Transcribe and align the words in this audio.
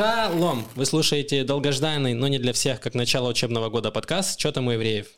Шалом! 0.00 0.66
Вы 0.76 0.86
слушаете 0.86 1.44
долгожданный, 1.44 2.14
но 2.14 2.26
не 2.26 2.38
для 2.38 2.54
всех, 2.54 2.80
как 2.80 2.94
начало 2.94 3.28
учебного 3.28 3.68
года 3.68 3.90
подкаст 3.90 4.40
«Что 4.40 4.50
там 4.50 4.66
у 4.68 4.70
евреев?». 4.70 5.08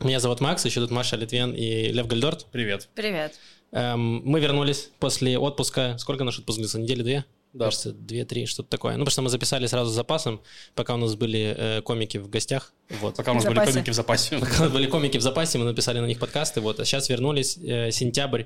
Меня 0.00 0.20
зовут 0.20 0.40
Макс, 0.40 0.64
еще 0.64 0.80
тут 0.80 0.90
Маша 0.90 1.16
Литвен 1.16 1.52
и 1.52 1.92
Лев 1.92 2.06
Гальдорт. 2.06 2.46
Привет. 2.50 2.88
Привет. 2.94 3.38
Эм, 3.72 4.22
мы 4.24 4.40
вернулись 4.40 4.88
после 5.00 5.38
отпуска. 5.38 5.98
Сколько 5.98 6.24
наш 6.24 6.38
отпуск 6.38 6.56
длился? 6.56 6.78
Недели 6.78 7.02
две? 7.02 7.24
Да. 7.52 7.66
Кажется, 7.66 7.92
две-три, 7.92 8.46
что-то 8.46 8.70
такое. 8.70 8.94
Ну, 8.94 9.00
потому 9.00 9.10
что 9.10 9.20
мы 9.20 9.28
записали 9.28 9.66
сразу 9.66 9.90
с 9.90 9.94
запасом, 9.94 10.40
пока 10.74 10.94
у 10.94 10.96
нас 10.96 11.14
были 11.14 11.54
э, 11.54 11.82
комики 11.82 12.16
в 12.16 12.30
гостях. 12.30 12.72
Вот. 13.02 13.16
Пока 13.16 13.32
у 13.32 13.34
нас 13.34 13.44
В 13.44 13.48
были 13.48 13.66
комики 13.66 13.90
в 13.90 13.94
запасе. 13.94 14.38
Пока 14.40 14.60
у 14.60 14.62
нас 14.62 14.72
были 14.72 14.86
комики 14.86 15.18
в 15.18 15.22
запасе, 15.22 15.58
мы 15.58 15.66
написали 15.66 15.98
на 15.98 16.06
них 16.06 16.18
подкасты. 16.18 16.62
Вот. 16.62 16.80
А 16.80 16.86
сейчас 16.86 17.10
вернулись, 17.10 17.58
э, 17.58 17.90
сентябрь, 17.90 18.44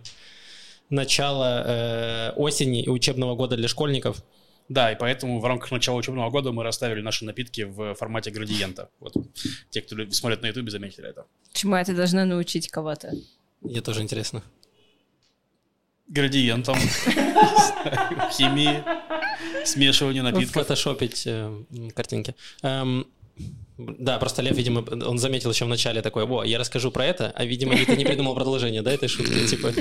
начало 0.88 1.62
э, 1.64 2.30
осени 2.32 2.82
и 2.82 2.88
учебного 2.88 3.36
года 3.36 3.56
для 3.56 3.68
школьников. 3.68 4.24
Да, 4.70 4.92
и 4.92 4.96
поэтому 4.96 5.40
в 5.40 5.44
рамках 5.44 5.72
начала 5.72 5.96
учебного 5.96 6.30
года 6.30 6.52
мы 6.52 6.62
расставили 6.62 7.00
наши 7.00 7.24
напитки 7.24 7.62
в 7.62 7.94
формате 7.96 8.30
градиента. 8.30 8.88
Вот. 9.00 9.14
Те, 9.70 9.82
кто 9.82 9.96
смотрит 10.12 10.42
на 10.42 10.46
ютубе, 10.46 10.70
заметили 10.70 11.08
это. 11.08 11.26
Чему 11.52 11.74
это 11.74 11.92
должно 11.92 12.24
научить 12.24 12.68
кого-то? 12.68 13.10
Мне 13.62 13.80
тоже 13.80 14.02
интересно. 14.02 14.44
Градиентом, 16.06 16.76
химии, 18.30 18.84
смешиванию 19.66 20.22
напитков. 20.22 20.62
Фотошопить 20.62 21.24
э, 21.26 21.64
картинки. 21.92 22.36
Эм, 22.62 23.08
да, 23.76 24.20
просто 24.20 24.40
Лев, 24.42 24.56
видимо, 24.56 24.84
он 25.04 25.18
заметил 25.18 25.50
еще 25.50 25.64
в 25.64 25.68
начале 25.68 26.00
такое, 26.00 26.26
во, 26.26 26.44
я 26.44 26.58
расскажу 26.58 26.92
про 26.92 27.06
это, 27.06 27.32
а, 27.34 27.44
видимо, 27.44 27.74
ты 27.74 27.96
не 27.96 28.04
придумал 28.04 28.36
продолжение, 28.36 28.82
да, 28.82 28.92
этой 28.92 29.08
шутки, 29.08 29.48
типа... 29.48 29.72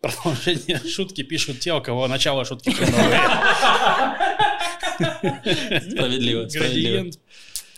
Продолжение 0.24 0.78
шутки 0.78 1.22
пишут 1.22 1.60
те, 1.60 1.74
у 1.74 1.82
кого 1.82 2.08
начало 2.08 2.44
шутки. 2.44 2.70
Справедливо, 5.00 6.48
справедливо. 6.48 6.48
Градиент. 6.48 7.18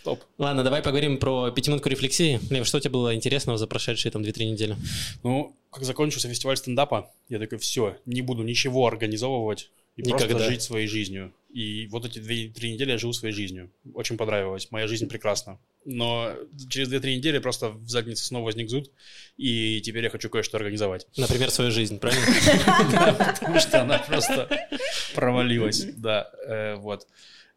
Топ. 0.03 0.23
Ладно, 0.37 0.63
давай 0.63 0.81
поговорим 0.81 1.17
про 1.17 1.51
пятиминутку 1.51 1.89
рефлексии. 1.89 2.39
Лев, 2.49 2.67
что 2.67 2.79
тебе 2.79 2.91
было 2.91 3.15
интересного 3.15 3.57
за 3.57 3.67
прошедшие 3.67 4.11
там 4.11 4.21
2-3 4.21 4.51
недели? 4.51 4.75
Ну, 5.23 5.55
как 5.69 5.83
закончился 5.83 6.27
фестиваль 6.29 6.57
стендапа, 6.57 7.11
я 7.29 7.39
такой, 7.39 7.57
все, 7.57 7.97
не 8.05 8.21
буду 8.21 8.43
ничего 8.43 8.85
организовывать 8.85 9.71
и 9.95 10.01
Никогда. 10.01 10.27
просто 10.27 10.49
жить 10.49 10.61
своей 10.61 10.87
жизнью. 10.87 11.33
И 11.53 11.87
вот 11.87 12.05
эти 12.05 12.19
две-три 12.19 12.73
недели 12.73 12.91
я 12.91 12.97
живу 12.97 13.13
своей 13.13 13.33
жизнью. 13.33 13.71
Очень 13.93 14.17
понравилось. 14.17 14.67
Моя 14.71 14.87
жизнь 14.87 15.07
прекрасна. 15.07 15.59
Но 15.85 16.33
через 16.69 16.87
две-три 16.89 17.17
недели 17.17 17.39
просто 17.39 17.69
в 17.69 17.89
заднице 17.89 18.23
снова 18.23 18.45
возник 18.45 18.69
зуд, 18.69 18.91
и 19.37 19.81
теперь 19.81 20.03
я 20.05 20.09
хочу 20.09 20.29
кое-что 20.29 20.57
организовать. 20.57 21.07
Например, 21.17 21.51
свою 21.51 21.71
жизнь, 21.71 21.99
правильно? 21.99 22.25
Потому 23.39 23.59
что 23.59 23.81
она 23.81 23.99
просто 23.99 24.67
провалилась. 25.13 25.83
Да, 25.97 26.31
э, 26.47 26.75
вот. 26.75 27.07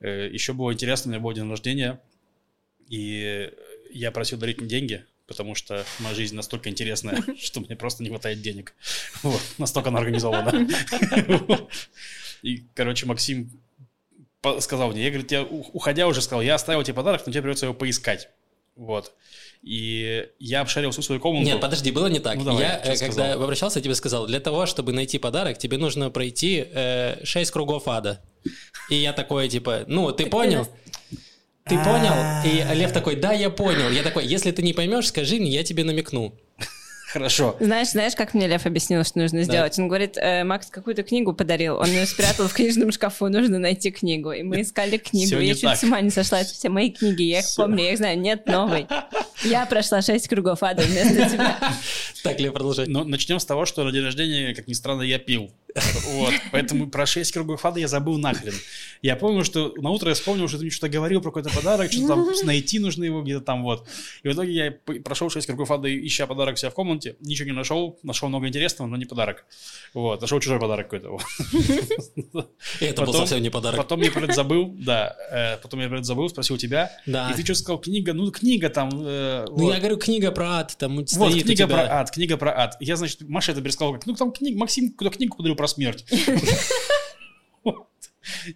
Э, 0.01 0.29
Еще 0.31 0.53
было 0.53 0.73
интересно, 0.73 1.11
у 1.11 1.13
меня 1.13 1.23
был 1.23 1.33
день 1.33 1.49
рождения, 1.49 2.01
и 2.89 3.51
я 3.91 4.11
просил 4.11 4.39
дарить 4.39 4.59
мне 4.61 4.69
деньги, 4.69 5.05
потому 5.27 5.55
что 5.55 5.85
моя 6.01 6.15
жизнь 6.15 6.35
настолько 6.35 6.69
интересная, 6.69 7.23
что 7.39 7.61
мне 7.61 7.77
просто 7.77 8.03
не 8.03 8.09
хватает 8.09 8.41
денег. 8.41 8.75
Вот, 9.23 9.41
настолько 9.59 9.91
она 9.91 10.01
организована. 10.01 10.69
И, 12.43 12.65
короче, 12.75 13.07
Максим 13.07 13.51
сказал 14.61 14.91
мне, 14.91 15.05
я, 15.05 15.11
говорит, 15.11 15.33
я 15.33 15.43
уходя 15.43 16.07
уже 16.07 16.23
сказал, 16.23 16.43
я 16.43 16.55
оставил 16.55 16.83
тебе 16.83 16.95
подарок, 16.95 17.23
но 17.27 17.33
тебе 17.33 17.43
придется 17.43 17.67
его 17.67 17.75
поискать. 17.75 18.29
Вот. 18.77 19.15
И 19.63 20.29
я 20.39 20.61
обшарил 20.61 20.91
всю 20.91 21.03
свою 21.03 21.21
комнату. 21.21 21.47
Нет, 21.47 21.61
подожди, 21.61 21.91
было 21.91 22.09
не 22.09 22.21
так. 22.21 22.37
Ну, 22.37 22.45
давай, 22.45 22.63
я, 22.63 22.79
э, 22.79 22.97
когда 22.99 23.13
сказал? 23.13 23.43
обращался, 23.43 23.79
я 23.79 23.83
тебе 23.83 23.95
сказал, 23.95 24.27
для 24.27 24.39
того, 24.39 24.67
чтобы 24.67 24.93
найти 24.93 25.19
подарок, 25.19 25.59
тебе 25.59 25.79
нужно 25.79 26.11
пройти 26.11 26.67
6 27.23 27.51
кругов 27.51 27.89
ада. 27.89 28.21
И 28.91 28.97
я 28.97 29.13
такой, 29.13 29.49
типа, 29.49 29.85
ну, 29.87 30.13
ты 30.13 30.27
понял? 30.27 30.69
Ты 31.65 31.77
понял? 31.83 32.15
И 32.45 32.75
Лев 32.75 32.93
такой, 32.93 33.17
да, 33.17 33.33
я 33.33 33.51
понял. 33.51 33.91
Я 33.91 34.03
такой, 34.03 34.27
если 34.27 34.53
ты 34.53 34.63
не 34.63 34.73
поймешь, 34.73 35.09
скажи 35.09 35.37
мне, 35.37 35.51
я 35.51 35.65
тебе 35.65 35.83
намекну. 35.83 36.39
Хорошо. 37.17 37.57
Знаешь, 37.61 37.89
знаешь, 37.93 38.15
как 38.15 38.35
мне 38.35 38.47
Лев 38.47 38.67
объяснил, 38.67 39.03
что 39.03 39.19
нужно 39.19 39.43
сделать? 39.43 39.79
Он 39.79 39.89
говорит, 39.89 40.19
«Э, 40.19 40.45
Макс 40.45 40.67
какую-то 40.67 41.03
книгу 41.03 41.33
подарил, 41.33 41.77
он 41.77 41.87
ее 41.87 42.05
спрятал 42.05 42.47
в 42.47 42.53
книжном 42.53 42.93
шкафу, 42.93 43.29
нужно 43.29 43.59
найти 43.59 43.91
книгу. 43.91 44.33
И 44.33 44.43
мы 44.43 44.61
искали 44.61 44.99
книгу. 44.99 45.39
Я 45.39 45.55
чуть 45.55 45.79
с 45.79 45.83
ума 45.83 46.03
не 46.03 46.11
сошла. 46.11 46.41
Это 46.41 46.53
все 46.53 46.69
мои 46.69 46.91
книги, 46.91 47.23
я 47.23 47.39
их 47.39 47.47
помню, 47.57 47.85
я 47.85 47.93
их 47.93 47.99
знаю. 47.99 48.19
Нет 48.19 48.47
новой. 48.47 48.87
Я 49.45 49.65
прошла 49.65 50.03
шесть 50.03 50.29
кругов 50.29 50.63
ада 50.63 50.83
вместо 50.83 51.31
тебя. 51.31 51.59
Так, 52.23 52.39
Лев, 52.39 52.53
продолжай. 52.53 52.87
Но 52.87 53.05
начнем 53.05 53.39
с 53.39 53.47
того, 53.47 53.65
что 53.65 53.85
на 53.85 53.93
день 53.93 54.03
рождения, 54.05 54.55
как 54.55 54.67
ни 54.67 54.75
странно, 54.75 55.03
я 55.03 55.19
пил. 55.19 55.51
Вот. 56.07 56.33
Поэтому 56.53 56.89
про 56.89 57.07
6 57.07 57.33
кругов 57.33 57.65
ада 57.65 57.81
я 57.81 57.89
забыл 57.89 58.19
нахрен. 58.19 58.55
Я 59.03 59.17
помню, 59.17 59.45
что 59.45 59.75
на 59.77 59.91
утро 59.91 60.09
я 60.09 60.15
вспомнил, 60.15 60.49
что 60.49 60.59
ты 60.59 60.65
мне 60.65 60.71
что-то 60.71 60.89
говорил 60.89 61.21
про 61.21 61.31
какой-то 61.31 61.51
подарок, 61.55 61.93
что 61.93 62.07
там 62.07 62.27
найти 62.45 62.79
нужно 62.79 63.05
его 63.05 63.23
где-то 63.23 63.43
там 63.43 63.63
вот. 63.63 63.87
И 64.23 64.29
в 64.29 64.33
итоге 64.33 64.53
я 64.53 65.01
прошел 65.01 65.29
6 65.31 65.47
кругов 65.47 65.71
ада, 65.71 65.89
ища 65.89 66.27
подарок 66.27 66.59
себя 66.59 66.71
в 66.71 66.75
комнате, 66.75 67.17
ничего 67.21 67.47
не 67.47 67.55
нашел, 67.55 67.99
нашел 68.03 68.29
много 68.29 68.49
интересного, 68.49 68.89
но 68.89 68.97
не 68.97 69.05
подарок. 69.05 69.45
Вот, 69.95 70.21
нашел 70.21 70.41
чужой 70.41 70.59
подарок 70.59 70.89
какой-то. 70.89 71.19
это 72.81 73.05
был 73.05 73.13
совсем 73.13 73.43
не 73.43 73.51
подарок. 73.51 73.77
Потом 73.77 74.01
я 74.01 74.11
про 74.11 74.25
это 74.25 74.33
забыл, 74.35 74.75
да, 74.79 75.17
э, 75.31 75.57
потом 75.59 75.81
я 75.81 75.89
про 75.89 75.97
это 75.99 76.05
забыл, 76.05 76.29
спросил 76.29 76.57
тебя, 76.57 76.91
Да. 77.07 77.31
и 77.31 77.35
ты 77.35 77.45
что 77.45 77.55
сказал, 77.55 77.79
книга, 77.79 78.13
ну 78.13 78.31
книга 78.31 78.71
там, 78.71 78.91
э, 79.05 79.47
Ну, 79.51 79.71
я 79.71 79.79
говорю, 79.79 79.99
книга 79.99 80.31
про 80.31 80.61
ад, 80.61 80.77
там 80.79 80.97
Вот, 80.97 81.11
стоит 81.11 81.45
книга 81.45 81.67
про 81.67 82.01
ад, 82.01 82.11
книга 82.11 82.37
про 82.37 82.59
ад. 82.59 82.77
Я, 82.81 82.97
значит, 82.97 83.29
Маша 83.29 83.53
это 83.53 83.61
пересказала, 83.61 83.95
как, 83.95 84.07
ну, 84.07 84.15
там 84.15 84.33
книга, 84.33 84.59
Максим 84.59 84.93
куда 84.93 85.11
книгу 85.11 85.37
подарил 85.37 85.57
про 85.57 85.66
смерть. 85.67 86.05
Вот. 87.65 87.89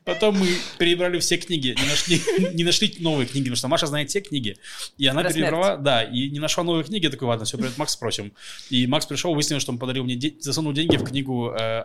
Потом 0.04 0.38
мы 0.38 0.48
перебрали 0.78 1.18
все 1.20 1.36
книги, 1.36 1.74
не 1.80 1.88
нашли, 1.88 2.20
не 2.54 2.64
нашли 2.64 2.94
новые 3.00 3.26
книги, 3.26 3.44
потому 3.44 3.56
что 3.56 3.68
Маша 3.68 3.86
знает 3.86 4.10
все 4.10 4.20
книги. 4.20 4.56
И 4.98 5.06
она 5.06 5.22
Про 5.22 5.32
перебрала, 5.32 5.76
да, 5.76 6.02
и 6.02 6.28
не 6.30 6.38
нашла 6.38 6.64
новые 6.64 6.84
книги. 6.84 7.04
Я 7.04 7.10
такой, 7.10 7.28
ладно, 7.28 7.44
все, 7.44 7.56
привет, 7.56 7.78
Макс 7.78 7.92
спросим. 7.92 8.32
И 8.70 8.86
Макс 8.86 9.06
пришел, 9.06 9.34
выяснил, 9.34 9.60
что 9.60 9.72
он 9.72 9.78
подарил 9.78 10.04
мне, 10.04 10.16
де- 10.16 10.34
засунул 10.40 10.72
деньги 10.72 10.96
в 10.96 11.04
книгу, 11.04 11.50
э, 11.52 11.84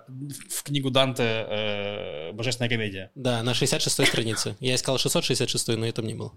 в 0.50 0.64
книгу 0.64 0.90
Данте 0.91 1.24
э, 1.24 2.31
«Божественная 2.34 2.69
комедия». 2.69 3.12
Да, 3.16 3.44
на 3.44 3.52
66-й 3.52 4.06
странице. 4.08 4.56
Я 4.59 4.75
искал 4.75 4.97
666 4.97 5.68
но 5.69 5.85
это 5.88 6.02
не 6.02 6.14
было. 6.14 6.34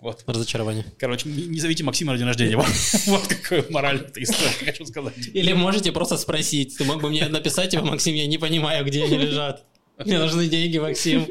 Вот. 0.00 0.22
Разочарование. 0.26 0.84
Короче, 0.98 1.28
не, 1.28 1.46
не 1.46 1.58
зовите 1.60 1.82
Максима 1.82 2.16
день 2.16 2.26
рождения. 2.26 2.56
Вот, 2.56 2.66
вот 3.06 3.26
какой 3.26 3.68
мораль 3.68 3.96
этой 4.00 4.22
истории, 4.22 4.64
хочу 4.64 4.86
сказать. 4.86 5.14
Или 5.34 5.52
можете 5.54 5.90
просто 5.90 6.16
спросить. 6.16 6.76
Ты 6.78 6.84
мог 6.84 7.00
бы 7.02 7.08
мне 7.08 7.26
написать, 7.28 7.70
типа, 7.70 7.84
Максим, 7.84 8.14
я 8.14 8.26
не 8.26 8.38
понимаю, 8.38 8.84
где 8.84 9.04
они 9.04 9.16
лежат. 9.18 9.64
Мне 9.98 10.18
нужны 10.18 10.46
деньги, 10.46 10.78
Максим. 10.78 11.26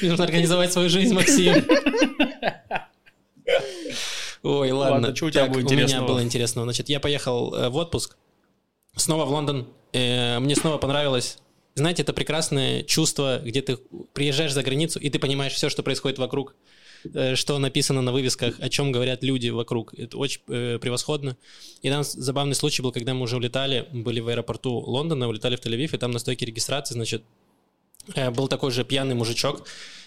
Мне 0.00 0.10
нужно 0.10 0.24
организовать 0.24 0.72
свою 0.72 0.88
жизнь, 0.88 1.14
Максим. 1.14 1.64
Ой, 4.42 4.70
ладно. 4.72 4.94
Ладно, 4.94 5.16
что 5.16 5.26
у 5.26 5.30
тебя 5.30 5.42
Так, 5.42 5.52
было 5.52 5.60
У 5.60 5.62
меня 5.62 5.72
интересного? 5.74 6.08
было 6.08 6.22
интересного. 6.22 6.66
Значит, 6.66 6.88
я 6.88 6.98
поехал 6.98 7.54
э, 7.54 7.68
в 7.68 7.76
отпуск. 7.76 8.16
Снова 8.96 9.26
в 9.26 9.30
Лондон. 9.30 9.68
Э, 9.92 10.38
Мне 10.38 10.56
снова 10.56 10.78
понравилось. 10.78 11.38
Знаете, 11.74 12.02
это 12.02 12.12
прекрасное 12.12 12.82
чувство, 12.82 13.40
где 13.44 13.62
ты 13.62 13.76
приезжаешь 14.12 14.52
за 14.52 14.62
границу, 14.62 14.98
и 14.98 15.10
ты 15.10 15.18
понимаешь 15.18 15.52
все, 15.52 15.68
что 15.68 15.82
происходит 15.82 16.18
вокруг, 16.18 16.56
что 17.34 17.58
написано 17.58 18.02
на 18.02 18.12
вывесках, 18.12 18.60
о 18.60 18.68
чем 18.68 18.92
говорят 18.92 19.22
люди 19.22 19.48
вокруг. 19.48 19.94
Это 19.94 20.16
очень 20.18 20.40
э, 20.48 20.78
превосходно. 20.78 21.36
И 21.82 21.90
там 21.90 22.02
забавный 22.04 22.54
случай 22.54 22.82
был, 22.82 22.92
когда 22.92 23.14
мы 23.14 23.22
уже 23.22 23.36
улетали, 23.36 23.86
были 23.92 24.20
в 24.20 24.28
аэропорту 24.28 24.72
Лондона, 24.72 25.28
улетали 25.28 25.56
в 25.56 25.60
Тель-Авив, 25.60 25.94
и 25.94 25.98
там 25.98 26.10
на 26.10 26.18
стойке 26.18 26.46
регистрации, 26.46 26.94
значит, 26.94 27.22
э, 28.14 28.30
был 28.30 28.48
такой 28.48 28.70
же 28.70 28.84
пьяный 28.84 29.14
мужичок, 29.14 29.66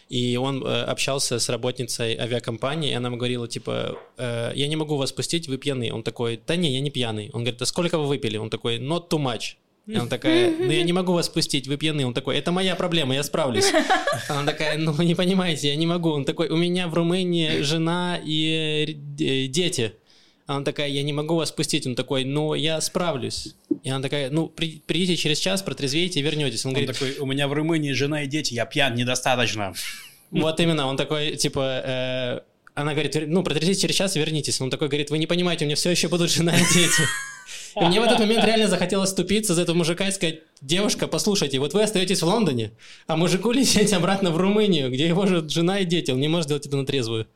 и 0.09 0.37
он 0.37 0.63
э, 0.63 0.83
общался 0.83 1.39
с 1.39 1.49
работницей 1.49 2.15
авиакомпании, 2.15 2.91
и 2.91 2.93
она 2.93 3.07
ему 3.07 3.17
говорила, 3.17 3.47
типа, 3.47 3.97
э, 4.17 4.51
я 4.55 4.67
не 4.67 4.75
могу 4.75 4.97
вас 4.97 5.11
пустить, 5.11 5.47
вы 5.47 5.57
пьяный. 5.57 5.91
Он 5.91 6.03
такой, 6.03 6.39
да 6.45 6.55
не, 6.55 6.71
я 6.71 6.81
не 6.81 6.91
пьяный. 6.91 7.29
Он 7.33 7.43
говорит, 7.43 7.61
а 7.61 7.65
сколько 7.65 7.97
вы 7.97 8.07
выпили? 8.07 8.37
Он 8.37 8.49
такой, 8.49 8.77
not 8.77 9.09
too 9.09 9.19
much. 9.19 9.55
И 9.85 9.95
она 9.95 10.07
такая, 10.07 10.49
ну 10.57 10.71
я 10.71 10.83
не 10.83 10.93
могу 10.93 11.11
вас 11.13 11.27
пустить, 11.27 11.67
вы 11.67 11.75
пьяны. 11.77 12.05
Он 12.05 12.13
такой, 12.13 12.37
это 12.37 12.51
моя 12.51 12.75
проблема, 12.75 13.15
я 13.15 13.23
справлюсь. 13.23 13.65
Она 14.29 14.45
такая, 14.45 14.77
ну 14.77 14.91
вы 14.93 15.03
не 15.05 15.13
понимаете, 15.15 15.67
я 15.69 15.75
не 15.75 15.85
могу. 15.85 16.09
Он 16.11 16.23
такой, 16.23 16.47
у 16.49 16.55
меня 16.55 16.87
в 16.87 16.93
Румынии 16.93 17.61
жена 17.61 18.17
и 18.23 18.97
э, 19.19 19.47
дети. 19.47 19.93
Она 20.45 20.63
такая, 20.63 20.87
я 20.89 21.03
не 21.03 21.11
могу 21.13 21.35
вас 21.35 21.51
пустить. 21.51 21.85
Он 21.87 21.95
такой, 21.95 22.23
ну 22.23 22.53
я 22.53 22.79
справлюсь. 22.81 23.55
И 23.83 23.89
она 23.89 24.01
такая, 24.01 24.29
ну 24.29 24.47
при- 24.47 24.81
придите 24.85 25.17
через 25.17 25.39
час, 25.39 25.61
протрезвейте 25.61 26.19
и 26.19 26.23
вернетесь. 26.23 26.65
Он 26.65 26.69
Он 26.69 26.75
говорит, 26.75 26.93
такой, 26.97 27.17
у 27.17 27.25
меня 27.25 27.47
в 27.49 27.53
Румынии 27.53 27.91
жена 27.91 28.23
и 28.23 28.27
дети, 28.27 28.53
я 28.53 28.65
пьян 28.65 28.95
недостаточно. 28.95 29.73
вот 30.31 30.59
именно, 30.61 30.87
он 30.87 30.95
такой, 30.95 31.35
типа, 31.35 31.81
э, 31.85 32.39
она 32.75 32.93
говорит, 32.93 33.15
«Вер- 33.15 33.27
ну, 33.27 33.43
протрезвите 33.43 33.81
через 33.81 33.95
час 33.95 34.15
и 34.15 34.19
вернитесь. 34.19 34.59
Он 34.61 34.69
такой 34.69 34.87
говорит, 34.87 35.11
вы 35.11 35.17
не 35.17 35.27
понимаете, 35.27 35.65
у 35.65 35.67
меня 35.67 35.75
все 35.75 35.91
еще 35.91 36.07
будут 36.07 36.31
жена 36.31 36.55
и 36.55 36.59
дети. 36.73 37.03
И 37.75 37.85
мне 37.85 37.99
в 37.99 38.03
этот 38.03 38.19
момент 38.19 38.43
реально 38.45 38.67
захотелось 38.67 39.09
ступиться 39.09 39.53
за 39.53 39.63
этого 39.63 39.75
мужика 39.75 40.07
и 40.07 40.11
сказать, 40.11 40.41
девушка, 40.61 41.07
послушайте, 41.07 41.59
вот 41.59 41.73
вы 41.73 41.83
остаетесь 41.83 42.21
в 42.21 42.27
Лондоне, 42.27 42.71
а 43.07 43.15
мужику 43.15 43.51
лететь 43.53 43.93
обратно 43.93 44.31
в 44.31 44.37
Румынию, 44.37 44.91
где 44.91 45.07
его 45.07 45.25
же 45.25 45.47
жена 45.49 45.79
и 45.79 45.85
дети, 45.85 46.11
он 46.11 46.19
не 46.19 46.27
может 46.27 46.45
сделать 46.45 46.65
это 46.65 46.77
на 46.77 46.85
трезвую. 46.85 47.27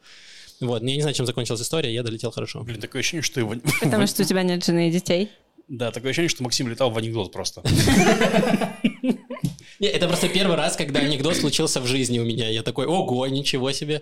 Вот, 0.59 0.81
я 0.81 0.95
не 0.95 1.01
знаю, 1.01 1.15
чем 1.15 1.25
закончилась 1.25 1.61
история, 1.61 1.93
я 1.93 2.03
долетел 2.03 2.31
хорошо. 2.31 2.63
Блин, 2.63 2.79
такое 2.79 3.01
ощущение, 3.01 3.21
что 3.21 3.39
его... 3.39 3.55
Потому 3.81 4.07
что 4.07 4.23
у 4.23 4.25
тебя 4.25 4.43
нет 4.43 4.65
жены 4.65 4.89
и 4.89 4.91
детей. 4.91 5.29
Да, 5.67 5.91
такое 5.91 6.11
ощущение, 6.11 6.29
что 6.29 6.43
Максим 6.43 6.67
летал 6.67 6.91
в 6.91 6.97
анекдот 6.97 7.31
просто. 7.31 7.61
Не, 9.79 9.87
это 9.87 10.07
просто 10.07 10.27
первый 10.29 10.55
раз, 10.57 10.75
когда 10.75 10.99
анекдот 11.01 11.35
случился 11.35 11.79
в 11.81 11.85
жизни 11.87 12.19
у 12.19 12.25
меня. 12.25 12.49
Я 12.49 12.63
такой, 12.63 12.85
ого, 12.87 13.27
ничего 13.27 13.71
себе. 13.71 14.01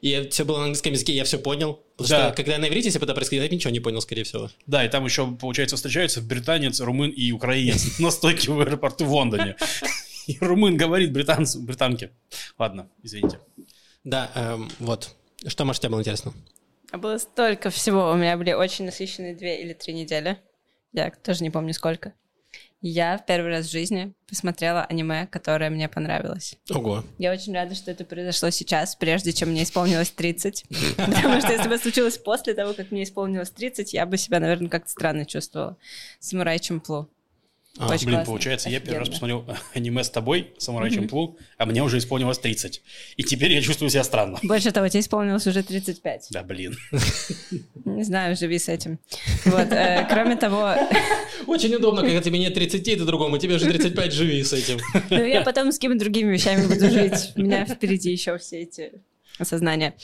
И 0.00 0.28
все 0.30 0.44
было 0.44 0.58
на 0.58 0.64
английском 0.64 0.92
языке, 0.92 1.12
я 1.12 1.24
все 1.24 1.38
понял. 1.38 1.80
Потому 1.96 2.08
Да. 2.08 2.26
что 2.28 2.36
когда 2.36 2.58
на 2.58 2.68
иврите, 2.68 2.88
если 2.88 2.98
бы 2.98 3.04
это 3.04 3.14
происходило, 3.14 3.44
я 3.44 3.48
бы 3.48 3.54
ничего 3.54 3.70
не 3.70 3.80
понял, 3.80 4.00
скорее 4.00 4.24
всего. 4.24 4.50
Да, 4.66 4.84
и 4.84 4.88
там 4.88 5.04
еще, 5.04 5.30
получается, 5.30 5.76
встречаются 5.76 6.20
британец, 6.20 6.80
румын 6.80 7.10
и 7.10 7.30
украинец 7.32 7.82
на 8.00 8.10
стойке 8.10 8.50
в 8.50 8.60
аэропорту 8.60 9.04
в 9.04 9.12
Лондоне. 9.12 9.56
И 10.28 10.38
румын 10.40 10.76
говорит 10.76 11.12
британцу, 11.12 11.60
британке. 11.62 12.12
Ладно, 12.56 12.88
извините. 13.02 13.40
Да, 14.04 14.30
эм, 14.36 14.70
вот. 14.78 15.16
Что, 15.46 15.64
может, 15.64 15.82
тебе 15.82 15.90
было 15.90 15.98
интересно? 16.00 16.32
А 16.92 16.98
Было 16.98 17.18
столько 17.18 17.70
всего. 17.70 18.12
У 18.12 18.14
меня 18.14 18.36
были 18.36 18.52
очень 18.52 18.84
насыщенные 18.84 19.34
две 19.34 19.60
или 19.62 19.72
три 19.72 19.94
недели. 19.94 20.38
Я 20.92 21.10
тоже 21.10 21.42
не 21.42 21.50
помню 21.50 21.74
сколько. 21.74 22.12
Я 22.82 23.16
в 23.16 23.24
первый 23.24 23.52
раз 23.52 23.66
в 23.66 23.70
жизни 23.70 24.12
посмотрела 24.28 24.84
аниме, 24.84 25.28
которое 25.28 25.70
мне 25.70 25.88
понравилось. 25.88 26.56
Ого. 26.68 27.04
Я 27.16 27.32
очень 27.32 27.54
рада, 27.54 27.76
что 27.76 27.92
это 27.92 28.04
произошло 28.04 28.50
сейчас, 28.50 28.96
прежде 28.96 29.32
чем 29.32 29.50
мне 29.50 29.62
исполнилось 29.62 30.10
30. 30.10 30.64
Потому 30.96 31.40
что 31.40 31.52
если 31.52 31.68
бы 31.68 31.78
случилось 31.78 32.18
после 32.18 32.54
того, 32.54 32.74
как 32.74 32.90
мне 32.90 33.04
исполнилось 33.04 33.50
30, 33.50 33.92
я 33.94 34.04
бы 34.04 34.16
себя, 34.16 34.40
наверное, 34.40 34.68
как-то 34.68 34.90
странно 34.90 35.24
чувствовала. 35.24 35.76
Самурай 36.18 36.58
Чемплу. 36.58 37.08
А, 37.78 37.88
Очень 37.88 38.06
Блин, 38.06 38.16
классно. 38.18 38.30
получается, 38.32 38.68
я 38.68 38.80
первый 38.80 38.98
раз 38.98 39.08
Офигенно. 39.08 39.38
посмотрел 39.38 39.56
аниме 39.74 40.04
с 40.04 40.10
тобой, 40.10 40.52
Самурай 40.58 40.90
Чемплу, 40.90 41.38
а 41.56 41.64
мне 41.64 41.82
уже 41.82 41.96
исполнилось 41.98 42.38
30. 42.38 42.82
И 43.16 43.22
теперь 43.24 43.52
я 43.52 43.62
чувствую 43.62 43.88
себя 43.88 44.04
странно. 44.04 44.38
Больше 44.42 44.72
того, 44.72 44.88
тебе 44.88 45.00
исполнилось 45.00 45.46
уже 45.46 45.62
35. 45.62 46.26
Да, 46.30 46.42
блин. 46.42 46.76
Не 47.86 48.04
знаю, 48.04 48.36
живи 48.36 48.58
с 48.58 48.68
этим. 48.68 48.98
Вот, 49.46 49.72
э, 49.72 50.06
кроме 50.10 50.36
того, 50.36 50.74
Очень 51.46 51.74
удобно, 51.74 52.02
когда 52.02 52.20
тебе 52.20 52.38
нет 52.38 52.52
30, 52.54 52.84
ты 52.84 52.96
другому, 53.04 53.38
тебе 53.38 53.54
уже 53.56 53.64
35, 53.66 54.12
живи 54.12 54.42
с 54.44 54.52
этим. 54.52 54.78
ну, 55.10 55.24
я 55.24 55.40
потом 55.40 55.72
с 55.72 55.76
какими 55.76 55.94
другими 55.94 56.30
вещами 56.32 56.66
буду 56.66 56.90
жить. 56.90 57.32
У 57.36 57.40
меня 57.40 57.64
впереди 57.64 58.12
еще 58.12 58.36
все 58.36 58.60
эти 58.60 58.92
осознания. 59.38 59.94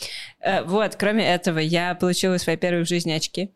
Э, 0.40 0.62
Вот, 0.64 0.96
кроме 0.96 1.26
этого, 1.26 1.58
я 1.58 1.94
получила 1.94 2.38
свои 2.38 2.56
первые 2.56 2.84
в 2.84 2.88
жизни 2.88 3.12
очки. 3.12 3.50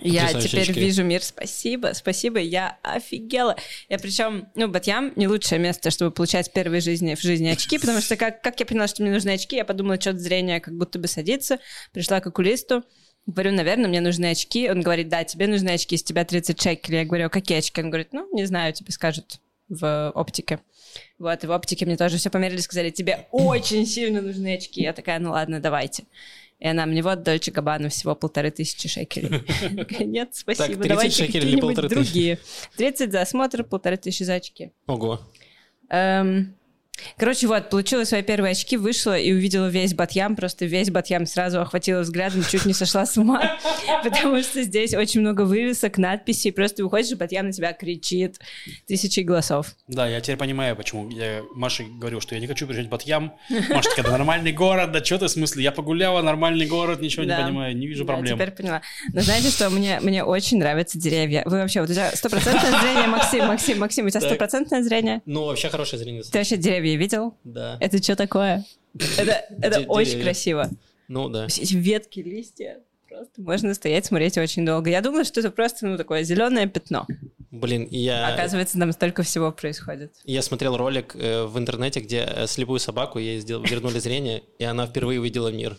Я 0.00 0.32
теперь 0.32 0.72
вижу 0.72 1.04
мир. 1.04 1.22
Спасибо, 1.22 1.92
спасибо. 1.94 2.38
Я 2.38 2.78
офигела. 2.82 3.56
Я 3.88 3.98
причем, 3.98 4.48
ну, 4.54 4.68
Батьям 4.68 5.12
не 5.16 5.28
лучшее 5.28 5.58
место, 5.58 5.90
чтобы 5.90 6.10
получать 6.10 6.52
первые 6.52 6.80
жизни 6.80 7.14
в 7.14 7.20
жизни 7.20 7.48
очки, 7.48 7.78
потому 7.78 8.00
что 8.00 8.16
как, 8.16 8.42
как 8.42 8.60
я 8.60 8.66
поняла, 8.66 8.88
что 8.88 9.02
мне 9.02 9.12
нужны 9.12 9.30
очки, 9.30 9.56
я 9.56 9.64
подумала, 9.64 10.00
что 10.00 10.16
зрение 10.16 10.60
как 10.60 10.76
будто 10.76 10.98
бы 10.98 11.08
садится. 11.08 11.58
Пришла 11.92 12.20
к 12.20 12.26
окулисту, 12.26 12.84
говорю, 13.26 13.52
наверное, 13.52 13.88
мне 13.88 14.00
нужны 14.00 14.30
очки. 14.30 14.70
Он 14.70 14.82
говорит, 14.82 15.08
да, 15.08 15.24
тебе 15.24 15.46
нужны 15.46 15.70
очки, 15.70 15.96
с 15.96 16.02
тебя 16.02 16.24
30 16.24 16.60
шекелей. 16.60 17.00
Я 17.00 17.04
говорю, 17.04 17.26
«А 17.26 17.30
какие 17.30 17.58
очки? 17.58 17.80
Он 17.80 17.90
говорит, 17.90 18.12
ну, 18.12 18.28
не 18.34 18.44
знаю, 18.44 18.72
тебе 18.72 18.92
скажут 18.92 19.40
в 19.68 20.12
оптике. 20.14 20.60
Вот, 21.18 21.42
и 21.42 21.46
в 21.46 21.50
оптике 21.50 21.86
мне 21.86 21.96
тоже 21.96 22.18
все 22.18 22.30
померили, 22.30 22.60
сказали, 22.60 22.90
тебе 22.90 23.26
очень 23.30 23.86
сильно 23.86 24.20
нужны 24.22 24.54
очки. 24.54 24.82
Я 24.82 24.92
такая, 24.92 25.18
ну 25.18 25.32
ладно, 25.32 25.60
давайте. 25.60 26.04
И 26.58 26.66
она 26.66 26.86
мне 26.86 27.02
вот 27.02 27.22
Дольче 27.22 27.50
Габбана 27.50 27.90
всего 27.90 28.14
полторы 28.14 28.50
тысячи 28.50 28.88
шекелей. 28.88 29.44
Нет, 30.04 30.30
спасибо, 30.34 30.82
30 30.82 30.88
давайте 30.88 31.26
какие-нибудь 31.26 31.76
другие. 31.88 32.38
30 32.76 33.12
за 33.12 33.20
осмотр, 33.22 33.62
полторы 33.62 33.96
тысячи 33.98 34.22
за 34.22 34.34
очки. 34.34 34.72
Ого. 34.86 35.20
Короче, 37.16 37.46
вот, 37.46 37.70
получила 37.70 38.04
свои 38.04 38.22
первые 38.22 38.52
очки, 38.52 38.76
вышла 38.76 39.18
и 39.18 39.32
увидела 39.32 39.66
весь 39.66 39.94
Батьям, 39.94 40.36
просто 40.36 40.66
весь 40.66 40.90
Батьям 40.90 41.26
сразу 41.26 41.60
охватила 41.60 42.00
взглядом, 42.00 42.44
чуть 42.48 42.66
не 42.66 42.74
сошла 42.74 43.06
с 43.06 43.16
ума, 43.16 43.58
потому 44.04 44.42
что 44.42 44.62
здесь 44.62 44.94
очень 44.94 45.20
много 45.20 45.42
вывесок, 45.42 45.98
надписей, 45.98 46.52
просто 46.52 46.82
выходишь, 46.84 47.12
и 47.12 47.14
Батьям 47.14 47.46
на 47.46 47.52
тебя 47.52 47.72
кричит 47.72 48.38
тысячи 48.86 49.20
голосов. 49.20 49.74
Да, 49.88 50.06
я 50.06 50.20
теперь 50.20 50.36
понимаю, 50.36 50.76
почему 50.76 51.08
я 51.10 51.42
Маше 51.54 51.84
говорил, 51.84 52.20
что 52.20 52.34
я 52.34 52.40
не 52.40 52.46
хочу 52.46 52.66
приезжать 52.66 52.86
в 52.86 52.90
Батьям. 52.90 53.32
Маша 53.70 53.90
такая, 53.96 54.12
нормальный 54.12 54.52
город, 54.52 54.92
да 54.92 55.04
что 55.04 55.18
ты 55.18 55.26
в 55.26 55.30
смысле? 55.30 55.62
Я 55.62 55.72
погуляла, 55.72 56.22
нормальный 56.22 56.66
город, 56.66 57.00
ничего 57.00 57.24
не 57.24 57.36
понимаю, 57.36 57.76
не 57.76 57.86
вижу 57.86 58.04
проблем. 58.04 58.36
теперь 58.36 58.50
поняла. 58.50 58.82
Но 59.12 59.20
знаете, 59.20 59.50
что 59.50 59.70
мне, 59.70 60.00
мне 60.00 60.24
очень 60.24 60.58
нравятся 60.58 60.98
деревья. 60.98 61.42
Вы 61.46 61.58
вообще, 61.58 61.80
вот 61.80 61.90
у 61.90 61.92
тебя 61.92 62.10
стопроцентное 62.12 62.80
зрение, 62.80 63.06
Максим, 63.06 63.46
Максим, 63.46 63.78
Максим, 63.78 64.06
у 64.06 64.10
тебя 64.10 64.20
стопроцентное 64.20 64.82
зрение? 64.82 65.22
Ну, 65.26 65.44
вообще 65.44 65.68
хорошее 65.68 66.02
зрение. 66.02 66.22
Ты 66.22 66.38
вообще 66.38 66.56
деревья 66.56 66.85
видел? 66.94 67.34
Да. 67.42 67.76
Это 67.80 68.00
что 68.02 68.14
такое? 68.14 68.64
Это, 69.18 69.44
это 69.60 69.80
очень 69.88 70.12
деревья. 70.12 70.24
красиво. 70.24 70.70
Ну, 71.08 71.28
да. 71.28 71.48
Все 71.48 71.62
эти 71.62 71.74
ветки, 71.74 72.20
листья. 72.20 72.78
Просто 73.08 73.40
можно 73.40 73.74
стоять, 73.74 74.06
смотреть 74.06 74.36
очень 74.38 74.64
долго. 74.64 74.90
Я 74.90 75.00
думала, 75.00 75.24
что 75.24 75.40
это 75.40 75.50
просто, 75.50 75.86
ну, 75.86 75.96
такое 75.96 76.22
зеленое 76.22 76.68
пятно. 76.68 77.06
Блин, 77.50 77.88
я... 77.90 78.34
Оказывается, 78.34 78.78
там 78.78 78.92
столько 78.92 79.22
всего 79.22 79.52
происходит. 79.52 80.12
Я 80.24 80.42
смотрел 80.42 80.76
ролик 80.76 81.14
э, 81.16 81.44
в 81.44 81.58
интернете, 81.58 82.00
где 82.00 82.26
э, 82.28 82.46
слепую 82.46 82.78
собаку 82.78 83.18
ей 83.18 83.40
сдел- 83.40 83.62
вернули 83.66 83.98
зрение, 83.98 84.42
и 84.58 84.64
она 84.64 84.86
впервые 84.86 85.20
увидела 85.20 85.48
мир. 85.48 85.78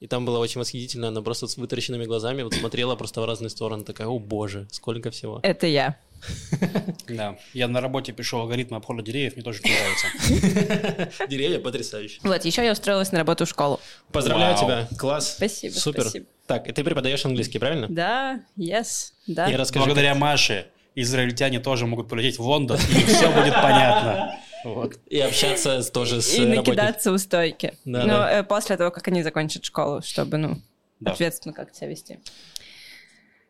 И 0.00 0.06
там 0.06 0.24
было 0.24 0.38
очень 0.38 0.58
восхитительно, 0.58 1.08
она 1.08 1.20
просто 1.20 1.46
с 1.46 1.58
вытаращенными 1.58 2.06
глазами 2.06 2.42
вот 2.42 2.54
смотрела 2.54 2.96
просто 2.96 3.20
в 3.20 3.26
разные 3.26 3.50
стороны, 3.50 3.84
такая, 3.84 4.08
о 4.08 4.18
боже, 4.18 4.66
сколько 4.70 5.10
всего. 5.10 5.40
Это 5.42 5.66
я. 5.66 5.96
Да, 7.08 7.36
я 7.54 7.66
на 7.66 7.80
работе 7.80 8.12
пишу 8.12 8.38
алгоритмы 8.38 8.76
обхода 8.76 9.02
деревьев, 9.02 9.34
мне 9.34 9.42
тоже 9.42 9.60
нравится. 9.62 11.26
Деревья 11.28 11.58
потрясающие. 11.58 12.20
Вот, 12.22 12.44
еще 12.44 12.64
я 12.64 12.72
устроилась 12.72 13.10
на 13.10 13.18
работу 13.18 13.46
в 13.46 13.48
школу. 13.48 13.80
Поздравляю 14.12 14.56
тебя, 14.56 14.88
класс. 14.96 15.34
Спасибо, 15.36 15.72
Супер. 15.72 16.02
спасибо. 16.02 16.26
Так, 16.46 16.68
и 16.68 16.72
ты 16.72 16.84
преподаешь 16.84 17.24
английский, 17.24 17.58
правильно? 17.58 17.88
Да, 17.88 18.40
yes, 18.56 19.12
да. 19.26 19.50
И 19.50 19.56
расскажи, 19.56 19.86
Благодаря 19.86 20.14
Маше 20.14 20.66
израильтяне 20.94 21.58
тоже 21.58 21.86
могут 21.86 22.08
полететь 22.08 22.38
в 22.38 22.42
Лондон, 22.42 22.78
и 22.78 23.04
все 23.04 23.30
будет 23.32 23.54
понятно. 23.54 24.38
Вот. 24.64 24.98
и 25.06 25.18
общаться 25.20 25.82
тоже 25.92 26.20
с 26.20 26.34
И 26.34 26.44
накидаться 26.44 27.12
у 27.12 27.18
стойки. 27.18 27.74
Да, 27.84 28.00
Но 28.02 28.06
да. 28.14 28.38
э, 28.40 28.44
после 28.44 28.76
того, 28.76 28.90
как 28.90 29.06
они 29.08 29.22
закончат 29.22 29.64
школу, 29.64 30.02
чтобы, 30.02 30.36
ну, 30.36 30.56
Да. 31.00 31.12
ответственно 31.12 31.54
как 31.54 31.74
себя 31.74 31.88
вести. 31.88 32.18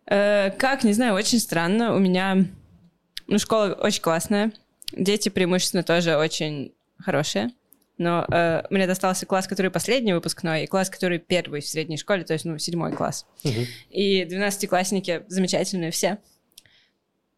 Э, 0.06 0.50
как, 0.50 0.84
не 0.84 0.92
знаю, 0.92 1.14
очень 1.14 1.38
странно. 1.38 1.94
У 1.94 1.98
меня, 1.98 2.44
ну, 3.26 3.38
школа 3.38 3.72
очень 3.80 4.02
классная. 4.02 4.52
Дети 4.92 5.28
преимущественно 5.28 5.82
тоже 5.82 6.16
очень 6.16 6.72
хорошие. 6.98 7.50
Но 7.98 8.24
э, 8.32 8.62
мне 8.70 8.86
достался 8.86 9.26
класс, 9.26 9.46
который 9.46 9.70
последний 9.70 10.14
выпускной, 10.14 10.64
и 10.64 10.66
класс, 10.66 10.88
который 10.88 11.18
первый 11.18 11.60
в 11.60 11.68
средней 11.68 11.98
школе, 11.98 12.24
то 12.24 12.32
есть, 12.32 12.46
ну, 12.46 12.56
седьмой 12.58 12.92
класс. 12.92 13.26
Мгм. 13.44 13.66
И 13.90 14.24
двенадцатиклассники 14.24 15.22
замечательные 15.28 15.90
все. 15.90 16.18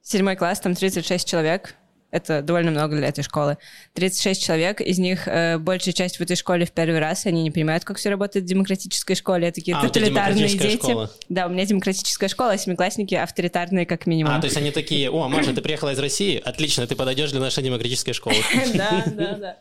Седьмой 0.02 0.36
класс, 0.36 0.60
там 0.60 0.74
36 0.74 1.28
человек. 1.28 1.74
Это 2.12 2.42
довольно 2.42 2.70
много 2.70 2.94
для 2.96 3.08
этой 3.08 3.24
школы. 3.24 3.56
36 3.94 4.44
человек, 4.44 4.80
из 4.82 4.98
них 4.98 5.26
э, 5.26 5.56
большая 5.58 5.94
часть 5.94 6.18
в 6.18 6.20
этой 6.20 6.36
школе 6.36 6.66
в 6.66 6.70
первый 6.70 6.98
раз, 7.00 7.24
они 7.24 7.42
не 7.42 7.50
понимают, 7.50 7.84
как 7.84 7.96
все 7.96 8.10
работает 8.10 8.44
в 8.44 8.48
демократической 8.48 9.14
школе. 9.14 9.48
Это 9.48 9.56
такие 9.56 9.74
А, 9.76 9.82
тоталитарные 9.82 10.46
дети. 10.46 10.76
школа. 10.76 11.10
Да, 11.30 11.46
у 11.46 11.48
меня 11.48 11.64
демократическая 11.64 12.28
школа, 12.28 12.52
а 12.52 12.58
семиклассники 12.58 13.14
авторитарные 13.14 13.86
как 13.86 14.06
минимум. 14.06 14.34
А, 14.34 14.40
то 14.40 14.44
есть 14.44 14.58
они 14.58 14.70
такие, 14.70 15.10
о, 15.10 15.26
Маша, 15.28 15.54
ты 15.54 15.62
приехала 15.62 15.90
из 15.94 15.98
России? 15.98 16.40
Отлично, 16.44 16.86
ты 16.86 16.94
подойдешь 16.94 17.30
для 17.30 17.40
нашей 17.40 17.64
демократической 17.64 18.12
школы. 18.12 18.36
Да, 18.74 19.04
да, 19.06 19.36
да. 19.36 19.56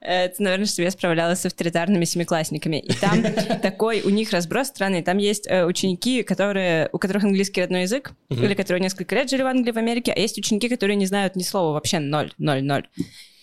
Это, 0.00 0.42
наверное, 0.42 0.66
чтобы 0.66 0.84
я 0.84 0.90
справлялась 0.90 1.40
с 1.40 1.46
авторитарными 1.46 2.04
семиклассниками. 2.04 2.76
И 2.78 2.92
там 2.92 3.22
такой 3.62 4.02
у 4.02 4.10
них 4.10 4.30
разброс 4.32 4.68
странный. 4.68 5.02
Там 5.02 5.18
есть 5.18 5.46
э, 5.46 5.64
ученики, 5.64 6.22
которые, 6.22 6.88
у 6.92 6.98
которых 6.98 7.24
английский 7.24 7.60
родной 7.62 7.82
язык, 7.82 8.12
или 8.30 8.54
которые 8.54 8.80
несколько 8.82 9.14
лет 9.14 9.30
жили 9.30 9.42
в 9.42 9.46
Англии, 9.46 9.72
в 9.72 9.78
Америке, 9.78 10.12
а 10.14 10.18
есть 10.18 10.38
ученики, 10.38 10.68
которые 10.68 10.96
не 10.96 11.06
знают 11.06 11.36
ни 11.36 11.42
слова, 11.42 11.72
вообще 11.72 11.98
ноль, 11.98 12.32
ноль, 12.38 12.62
ноль. 12.62 12.86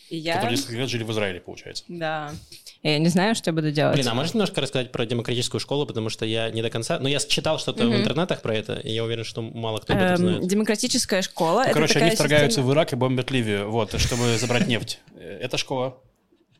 И 0.10 0.17
я... 0.17 0.33
Которые 0.36 0.57
несколько 0.57 0.75
лет 0.75 0.89
жили 0.89 1.03
в 1.03 1.12
Израиле, 1.12 1.39
получается. 1.39 1.86
Да. 1.88 2.31
Я 2.83 3.00
не 3.00 3.07
знаю, 3.07 3.33
что 3.33 3.50
я 3.51 3.53
буду 3.53 3.71
делать. 3.71 3.95
Блин, 3.95 4.07
а 4.10 4.13
можешь 4.13 4.33
немножко 4.33 4.60
рассказать 4.60 4.91
про 4.91 5.05
демократическую 5.05 5.62
школу, 5.62 5.86
потому 5.86 6.10
что 6.10 6.25
я 6.25 6.50
не 6.50 6.62
до 6.62 6.69
конца... 6.69 7.00
Ну, 7.00 7.07
я 7.07 7.19
читал 7.19 7.60
что-то 7.60 7.86
в 7.88 7.95
интернетах 7.95 8.41
про 8.41 8.53
это, 8.55 8.74
и 8.74 8.91
я 8.91 9.05
уверен, 9.05 9.24
что 9.24 9.41
мало 9.41 9.77
кто 9.77 9.93
об 9.93 10.00
этом 10.00 10.12
Эм, 10.12 10.17
знает. 10.33 10.48
демократическая 10.48 11.21
школа. 11.21 11.62
это 11.62 11.74
Короче, 11.74 11.93
такая 11.93 12.10
они 12.10 12.15
вторгаются 12.15 12.60
система- 12.60 12.67
в 12.67 12.74
Ирак 12.74 12.91
и 12.91 12.95
бомбят 12.98 13.31
Ливию, 13.31 13.69
вот, 13.71 13.98
чтобы 14.01 14.38
забрать 14.38 14.67
нефть. 14.67 15.00
Э, 15.15 15.39
Это 15.41 15.57
школа. 15.57 15.98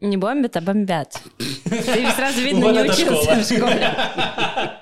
Не 0.02 0.18
бомбят, 0.18 0.58
а 0.58 0.62
бомбят. 0.62 1.14
Ты 1.64 2.12
сразу 2.12 2.42
видно, 2.42 2.62
Вот 2.66 2.74
не 2.74 2.82
учился 2.82 3.06
школа. 3.06 3.36
в 3.36 3.46
школе. 3.46 4.82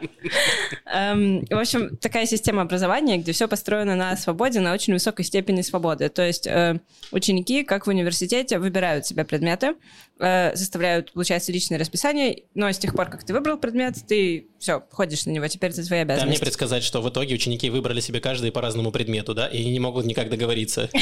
Эм, 0.91 1.45
В 1.49 1.57
общем, 1.57 1.97
такая 1.97 2.25
система 2.25 2.63
образования, 2.63 3.17
где 3.17 3.31
все 3.31 3.47
построено 3.47 3.95
на 3.95 4.17
свободе, 4.17 4.59
на 4.59 4.73
очень 4.73 4.93
высокой 4.93 5.23
степени 5.23 5.61
свободы. 5.61 6.09
То 6.09 6.25
есть 6.25 6.47
э, 6.47 6.79
ученики, 7.11 7.63
как 7.63 7.85
в 7.85 7.89
университете, 7.89 8.57
выбирают 8.57 9.05
себе 9.05 9.23
предметы, 9.23 9.75
э, 10.19 10.55
заставляют, 10.55 11.11
получается, 11.13 11.51
личное 11.51 11.77
расписание, 11.77 12.43
но 12.55 12.71
с 12.71 12.77
тех 12.79 12.95
пор, 12.95 13.09
как 13.09 13.23
ты 13.23 13.33
выбрал 13.33 13.57
предмет, 13.57 13.97
ты 14.07 14.47
все, 14.57 14.83
ходишь 14.91 15.25
на 15.25 15.31
него, 15.31 15.47
теперь 15.47 15.69
это 15.71 15.85
твоя 15.85 16.05
Дай 16.05 16.15
мне 16.15 16.23
обязанность. 16.23 16.41
предсказать, 16.41 16.83
что 16.83 17.01
в 17.01 17.09
итоге 17.09 17.35
ученики 17.35 17.69
выбрали 17.69 17.99
себе 17.99 18.19
каждый 18.19 18.51
по 18.51 18.61
разному 18.61 18.91
предмету, 18.91 19.35
да, 19.35 19.47
и 19.47 19.61
они 19.61 19.71
не 19.71 19.79
могут 19.79 20.05
никак 20.05 20.29
договориться. 20.29 20.89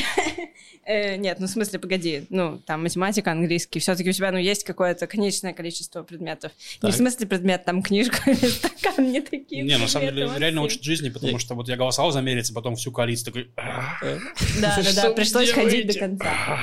Э, 0.87 1.17
Нет, 1.17 1.39
ну 1.41 1.47
в 1.47 1.49
смысле, 1.49 1.79
погоди, 1.79 2.27
ну 2.29 2.61
там 2.65 2.83
математика, 2.83 3.33
английский, 3.33 3.79
все-таки 3.79 4.09
у 4.09 4.13
тебя 4.13 4.31
ну 4.31 4.37
есть 4.37 4.63
какое-то 4.63 5.05
конечное 5.05 5.51
количество 5.51 6.01
предметов. 6.01 6.53
Не 6.81 6.91
в 6.91 6.95
смысле 6.95 7.27
предмет, 7.27 7.65
там 7.65 7.83
книжка 7.83 8.17
или 8.31 8.47
стакан, 8.47 9.11
не 9.11 9.19
такие. 9.19 9.63
Не, 9.77 9.83
на 9.83 9.87
самом 9.89 10.07
деле, 10.09 10.29
реально 10.37 10.61
учат 10.63 10.83
жизни, 10.83 11.09
потому 11.09 11.39
что 11.39 11.55
вот 11.55 11.67
я 11.69 11.75
голосовал 11.75 12.11
за 12.11 12.21
Мерец, 12.21 12.51
потом 12.51 12.75
всю 12.75 12.91
коалицию 12.91 13.25
такой... 13.25 13.51
«Ах, 13.57 14.01
Да, 14.61 14.79
да, 14.83 15.03
да, 15.03 15.11
пришлось 15.11 15.51
ходить 15.51 15.87
до 15.87 15.93
делаете?» 15.93 15.99
конца. 15.99 16.59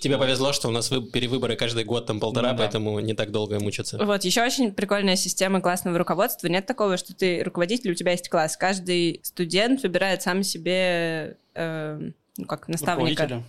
Тебе 0.00 0.18
повезло, 0.18 0.52
что 0.52 0.66
у 0.66 0.72
нас 0.72 0.90
вы- 0.90 1.08
перевыборы 1.10 1.54
каждый 1.54 1.84
год, 1.84 2.06
там 2.06 2.18
полтора, 2.18 2.50
Ну 2.50 2.58
да. 2.58 2.64
поэтому 2.64 2.98
не 2.98 3.14
так 3.14 3.30
долго 3.30 3.60
мучиться. 3.60 4.04
Вот, 4.04 4.24
еще 4.24 4.42
очень 4.42 4.72
прикольная 4.72 5.14
система 5.14 5.60
классного 5.60 5.96
руководства. 5.96 6.48
Нет 6.48 6.66
такого, 6.66 6.96
что 6.96 7.14
ты 7.14 7.44
руководитель, 7.44 7.92
у 7.92 7.94
тебя 7.94 8.10
есть 8.10 8.28
класс. 8.28 8.56
Каждый 8.56 9.20
студент 9.22 9.80
выбирает 9.84 10.20
сам 10.22 10.42
себе, 10.42 11.36
э, 11.54 12.10
ну, 12.36 12.44
как 12.46 12.66
наставника. 12.66 13.22
Руководителя. 13.22 13.44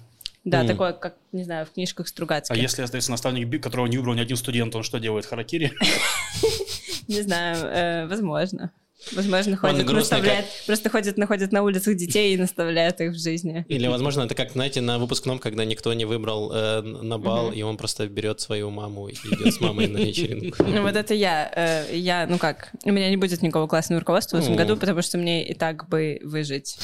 Да, 0.45 0.61
М. 0.61 0.67
такое, 0.67 0.93
как, 0.93 1.15
не 1.31 1.43
знаю, 1.43 1.65
в 1.65 1.71
книжках 1.71 2.05
А 2.05 2.09
Стругацких. 2.09 2.55
если 2.57 2.83
остается 2.83 3.09
наставник, 3.09 3.63
которого 3.63 3.87
не 3.87 3.97
выбрал 3.97 4.13
ни 4.13 4.19
один 4.21 4.37
студент, 4.37 4.75
он 4.75 4.83
что 4.83 4.99
делает? 4.99 5.25
Харакири? 5.25 5.71
Не 7.07 7.21
знаю, 7.21 7.57
э, 7.65 8.07
возможно. 8.07 8.71
Возможно, 9.11 9.57
ходит, 9.57 9.85
наставляет, 9.91 10.45
просто 10.65 10.89
ходит, 10.89 11.17
находит 11.17 11.51
на 11.51 11.61
улицах 11.63 11.95
детей 11.95 12.33
и 12.33 12.37
наставляет 12.37 13.01
их 13.01 13.11
в 13.11 13.19
жизни. 13.21 13.65
Или, 13.67 13.87
возможно, 13.87 14.21
это 14.23 14.33
как, 14.35 14.51
знаете, 14.53 14.81
на 14.81 14.97
выпускном, 14.97 15.39
когда 15.39 15.65
никто 15.65 15.93
не 15.93 16.05
выбрал 16.05 16.51
э, 16.53 16.81
на 16.81 17.19
бал, 17.19 17.47
Мгм. 17.47 17.53
и 17.53 17.61
он 17.63 17.77
просто 17.77 18.07
берет 18.07 18.39
свою 18.39 18.69
маму 18.69 19.07
и 19.09 19.13
идет 19.13 19.53
с 19.53 19.59
мамой 19.59 19.87
на 19.87 19.97
вечеринку. 19.97 20.63
Ну 20.67 20.81
вот 20.83 20.95
это 20.95 21.13
я. 21.13 21.51
э, 21.55 21.95
Я, 21.97 22.25
ну 22.27 22.37
как, 22.37 22.71
у 22.85 22.91
меня 22.91 23.09
не 23.09 23.17
будет 23.17 23.41
никакого 23.41 23.67
классного 23.67 23.99
руководства 23.99 24.37
в 24.37 24.41
этом 24.41 24.55
году, 24.55 24.77
потому 24.77 25.01
что 25.01 25.17
мне 25.17 25.45
и 25.47 25.53
так 25.53 25.87
бы 25.89 26.19
выжить 26.23 26.77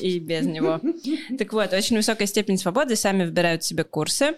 и 0.00 0.18
без 0.18 0.46
него. 0.46 0.80
Так 1.38 1.52
вот, 1.52 1.72
очень 1.72 1.96
высокая 1.96 2.26
степень 2.28 2.58
свободы, 2.58 2.96
сами 2.96 3.24
выбирают 3.24 3.64
себе 3.64 3.82
курсы. 3.84 4.34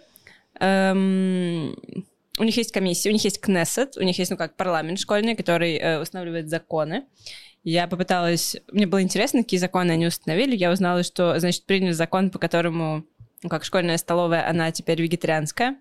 Эм, 0.61 1.76
У 2.38 2.45
них 2.45 2.57
есть 2.57 2.73
комиссия, 2.73 3.11
у 3.11 3.12
них 3.12 3.25
есть 3.25 3.40
Кнессет, 3.40 3.97
у 3.97 4.02
них 4.02 4.18
есть, 4.18 4.30
ну 4.30 4.37
как, 4.37 4.57
парламент 4.57 4.99
школьный, 5.00 5.35
который 5.35 5.76
э, 5.76 6.00
устанавливает 6.00 6.49
законы. 6.49 7.04
Я 7.64 7.88
попыталась... 7.88 8.57
Мне 8.73 8.87
было 8.87 9.02
интересно, 9.02 9.42
какие 9.42 9.59
законы 9.59 9.92
они 9.92 10.07
установили. 10.07 10.57
Я 10.57 10.71
узнала, 10.71 11.02
что, 11.02 11.38
значит, 11.38 11.64
приняли 11.64 11.92
закон, 11.92 12.30
по 12.30 12.38
которому, 12.38 13.04
ну 13.42 13.49
как, 13.49 13.64
школьная 13.64 13.99
столовая, 13.99 14.49
она 14.49 14.71
теперь 14.71 15.02
вегетарианская. 15.02 15.76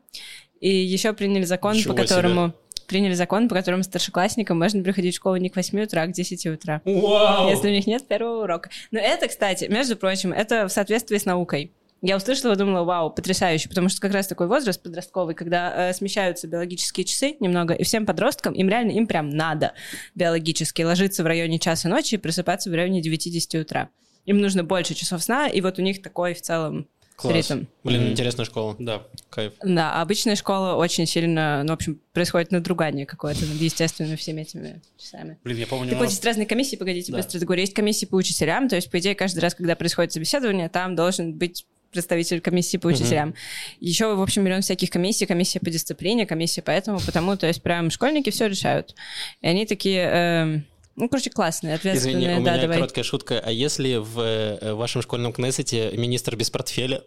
И 0.59 0.69
еще 0.69 1.13
приняли 1.13 1.43
закон, 1.43 1.75
Ничего 1.75 1.93
по 1.93 2.01
себе. 2.01 2.09
которому... 2.09 2.53
Приняли 2.87 3.15
закон, 3.15 3.49
по 3.49 3.55
которому 3.55 3.83
старшеклассникам 3.83 4.57
можно 4.57 4.81
приходить 4.81 5.13
в 5.13 5.17
школу 5.17 5.35
не 5.35 5.49
к 5.49 5.57
8 5.57 5.81
утра, 5.81 6.03
а 6.03 6.07
к 6.07 6.13
10 6.13 6.45
утра. 6.45 6.81
Вау! 6.85 7.49
Если 7.49 7.67
у 7.67 7.71
них 7.71 7.85
нет 7.85 8.07
первого 8.07 8.43
урока. 8.43 8.69
Но 8.91 8.99
это, 8.99 9.27
кстати, 9.27 9.65
между 9.65 9.97
прочим, 9.97 10.31
это 10.31 10.69
в 10.69 10.71
соответствии 10.71 11.17
с 11.17 11.25
наукой. 11.25 11.73
Я 12.01 12.17
услышала 12.17 12.53
и 12.53 12.55
думала, 12.55 12.83
вау, 12.83 13.09
потрясающе, 13.09 13.69
потому 13.69 13.89
что 13.89 13.99
как 14.01 14.11
раз 14.13 14.27
такой 14.27 14.47
возраст 14.47 14.81
подростковый, 14.83 15.33
когда 15.33 15.89
э, 15.89 15.93
смещаются 15.93 16.47
биологические 16.47 17.05
часы 17.05 17.35
немного, 17.39 17.73
и 17.73 17.83
всем 17.83 18.05
подросткам, 18.05 18.53
им 18.53 18.69
реально, 18.69 18.91
им 18.91 19.07
прям 19.07 19.29
надо 19.29 19.73
биологически 20.13 20.83
ложиться 20.83 21.23
в 21.23 21.25
районе 21.27 21.59
часа 21.59 21.89
ночи 21.89 22.15
и 22.15 22.17
просыпаться 22.17 22.69
в 22.69 22.73
районе 22.75 23.01
9-10 23.01 23.61
утра. 23.61 23.89
Им 24.25 24.37
нужно 24.39 24.63
больше 24.63 24.93
часов 24.93 25.23
сна, 25.23 25.47
и 25.47 25.59
вот 25.61 25.79
у 25.79 25.81
них 25.81 26.01
такой 26.01 26.33
в 26.35 26.41
целом 26.41 26.87
Класс. 27.15 27.33
ритм. 27.35 27.65
Блин, 27.83 28.11
интересная 28.11 28.45
школа. 28.45 28.75
Да. 28.77 29.01
Кайф. 29.31 29.53
Да, 29.63 29.93
а 29.93 30.01
обычная 30.03 30.35
школа 30.35 30.75
очень 30.75 31.07
сильно, 31.07 31.63
ну, 31.63 31.71
в 31.71 31.75
общем, 31.75 31.99
происходит 32.13 32.51
надругание 32.51 33.07
какое-то 33.07 33.43
над 33.45 33.55
естественными 33.59 34.15
всеми 34.17 34.41
этими 34.41 34.81
часами. 34.99 35.39
Блин, 35.43 35.57
я 35.57 35.65
помню, 35.65 35.89
Так 35.89 35.95
у 35.95 35.99
вот, 35.99 36.03
нас- 36.05 36.11
есть 36.11 36.25
разные 36.25 36.45
комиссии, 36.45 36.75
погодите, 36.75 37.11
Да. 37.11 37.17
быстро 37.17 37.39
договорю. 37.39 37.61
Есть 37.61 37.73
комиссии 37.73 38.05
по 38.05 38.15
учителям, 38.15 38.69
то 38.69 38.75
есть, 38.75 38.91
по 38.91 38.99
идее, 38.99 39.15
каждый 39.15 39.39
раз, 39.39 39.55
когда 39.55 39.75
происходит 39.75 40.11
собеседование, 40.11 40.69
там 40.69 40.95
должен 40.95 41.33
быть 41.33 41.65
представитель 41.91 42.41
комиссии 42.41 42.77
по 42.77 42.87
учителям. 42.87 43.33
Еще, 43.79 44.13
в 44.15 44.21
общем, 44.21 44.43
миллион 44.43 44.61
всяких 44.61 44.89
комиссий, 44.89 45.25
комиссия 45.25 45.59
по 45.59 45.69
дисциплине, 45.69 46.25
комиссия 46.25 46.61
по 46.61 46.71
этому, 46.71 46.99
потому, 46.99 47.37
то 47.37 47.47
есть, 47.47 47.61
прям 47.61 47.89
школьники 47.91 48.29
все 48.29 48.47
решают. 48.47 48.95
И 49.41 49.47
они 49.47 49.65
такие, 49.65 50.01
эм, 50.01 50.65
ну, 50.95 51.09
короче, 51.09 51.29
классные, 51.29 51.75
ответственные, 51.75 52.17
Извини, 52.17 52.41
у 52.41 52.43
да, 52.43 52.51
меня 52.53 52.61
давай. 52.61 52.77
короткая 52.77 53.03
шутка. 53.03 53.39
А 53.43 53.51
если 53.51 53.97
в 53.97 54.19
э, 54.19 54.73
вашем 54.73 55.03
школьном 55.03 55.31
кнессете 55.31 55.91
министр 55.93 56.35
без 56.35 56.49
портфеля? 56.49 57.03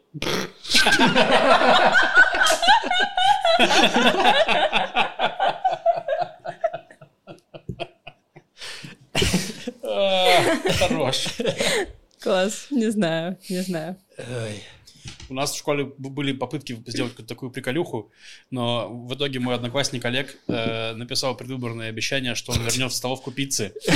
А, 9.82 10.40
Хорош. 10.78 11.26
Класс, 12.20 12.66
не 12.70 12.90
знаю, 12.90 13.38
не 13.48 13.62
знаю. 13.62 13.96
Ой. 14.18 14.62
У 15.30 15.34
нас 15.34 15.52
в 15.52 15.56
школе 15.58 15.84
были 15.96 16.32
попытки 16.32 16.76
сделать 16.86 17.12
какую-то 17.12 17.34
такую 17.34 17.50
приколюху, 17.50 18.10
но 18.50 18.88
в 18.90 19.14
итоге 19.14 19.38
мой 19.38 19.54
одноклассник 19.54 20.04
Олег 20.04 20.36
э, 20.48 20.92
написал 20.94 21.36
предвыборное 21.36 21.88
обещание, 21.88 22.34
что 22.34 22.52
он 22.52 22.60
вернет 22.62 22.92
в 22.92 22.94
столовку 22.94 23.30
пиццы. 23.30 23.72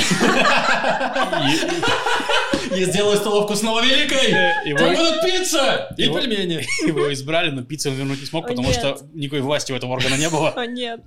Я 2.71 2.85
сделаю 2.85 3.17
столовку 3.17 3.55
снова 3.55 3.83
великой! 3.85 4.29
и 4.65 4.69
его- 4.69 4.79
будут 4.89 5.21
пицца 5.23 5.93
и 5.97 6.07
пельмени! 6.07 6.65
Его 6.87 7.13
избрали, 7.13 7.51
но 7.51 7.63
пиццу 7.63 7.89
он 7.91 7.95
вернуть 7.97 8.21
не 8.21 8.25
смог, 8.25 8.47
потому 8.47 8.71
что 8.73 8.97
никакой 9.13 9.41
власти 9.41 9.71
у 9.71 9.75
этого 9.75 9.93
органа 9.93 10.17
не 10.17 10.29
было. 10.29 10.49
О, 10.55 10.65
нет. 10.65 11.01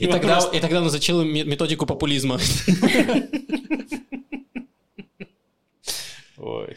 И 0.00 0.06
тогда, 0.06 0.38
он 0.80 0.88
изучил 0.88 1.24
ме- 1.24 1.44
методику 1.44 1.86
популизма. 1.86 2.38
Ой. 6.44 6.76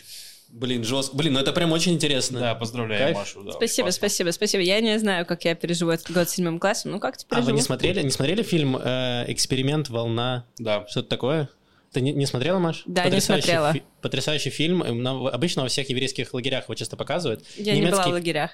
Блин, 0.50 0.84
жестко. 0.86 1.16
Блин, 1.18 1.34
ну 1.34 1.40
это 1.42 1.52
прям 1.52 1.74
очень 1.74 1.94
интересно. 1.94 2.40
Да, 2.40 2.56
поздравляю 2.56 3.02
Кайф. 3.04 3.18
Машу. 3.18 3.44
да, 3.44 3.52
Спасибо, 3.52 3.88
классно. 3.88 3.98
спасибо, 3.98 4.32
спасибо. 4.32 4.64
Я 4.64 4.80
не 4.80 4.98
знаю, 4.98 5.26
как 5.26 5.44
я 5.44 5.56
переживу 5.56 5.92
этот 5.92 6.10
год 6.12 6.30
с 6.30 6.34
седьмым 6.34 6.58
классом. 6.58 6.92
Ну, 6.92 7.00
как 7.02 7.18
ты 7.18 7.26
А 7.30 7.36
вы 7.36 7.42
переживу? 7.42 7.58
не 7.58 7.62
смотрели, 7.62 8.02
не 8.02 8.10
смотрели 8.12 8.44
фильм 8.44 8.78
э, 8.82 9.26
«Эксперимент. 9.28 9.90
Волна»? 9.90 10.46
Да. 10.58 10.88
Что-то 10.88 11.10
такое? 11.10 11.50
Ты 11.92 12.00
не, 12.00 12.14
не 12.14 12.26
смотрела, 12.26 12.60
Маш? 12.60 12.84
Да, 12.86 13.04
не 13.04 13.10
Потрясающий 13.10 13.44
смотрела. 13.44 13.74
фи- 13.74 13.84
потрясающий 14.02 14.50
фильм. 14.50 14.84
Э, 14.84 14.94
на- 14.94 15.28
обычно 15.30 15.64
во 15.64 15.68
всех 15.68 15.90
еврейских 15.90 16.34
лагерях 16.34 16.64
его 16.66 16.76
часто 16.76 16.96
показывают. 16.96 17.44
Я 17.58 17.76
не 17.76 17.86
была 17.86 18.08
в 18.08 18.12
лагерях 18.14 18.52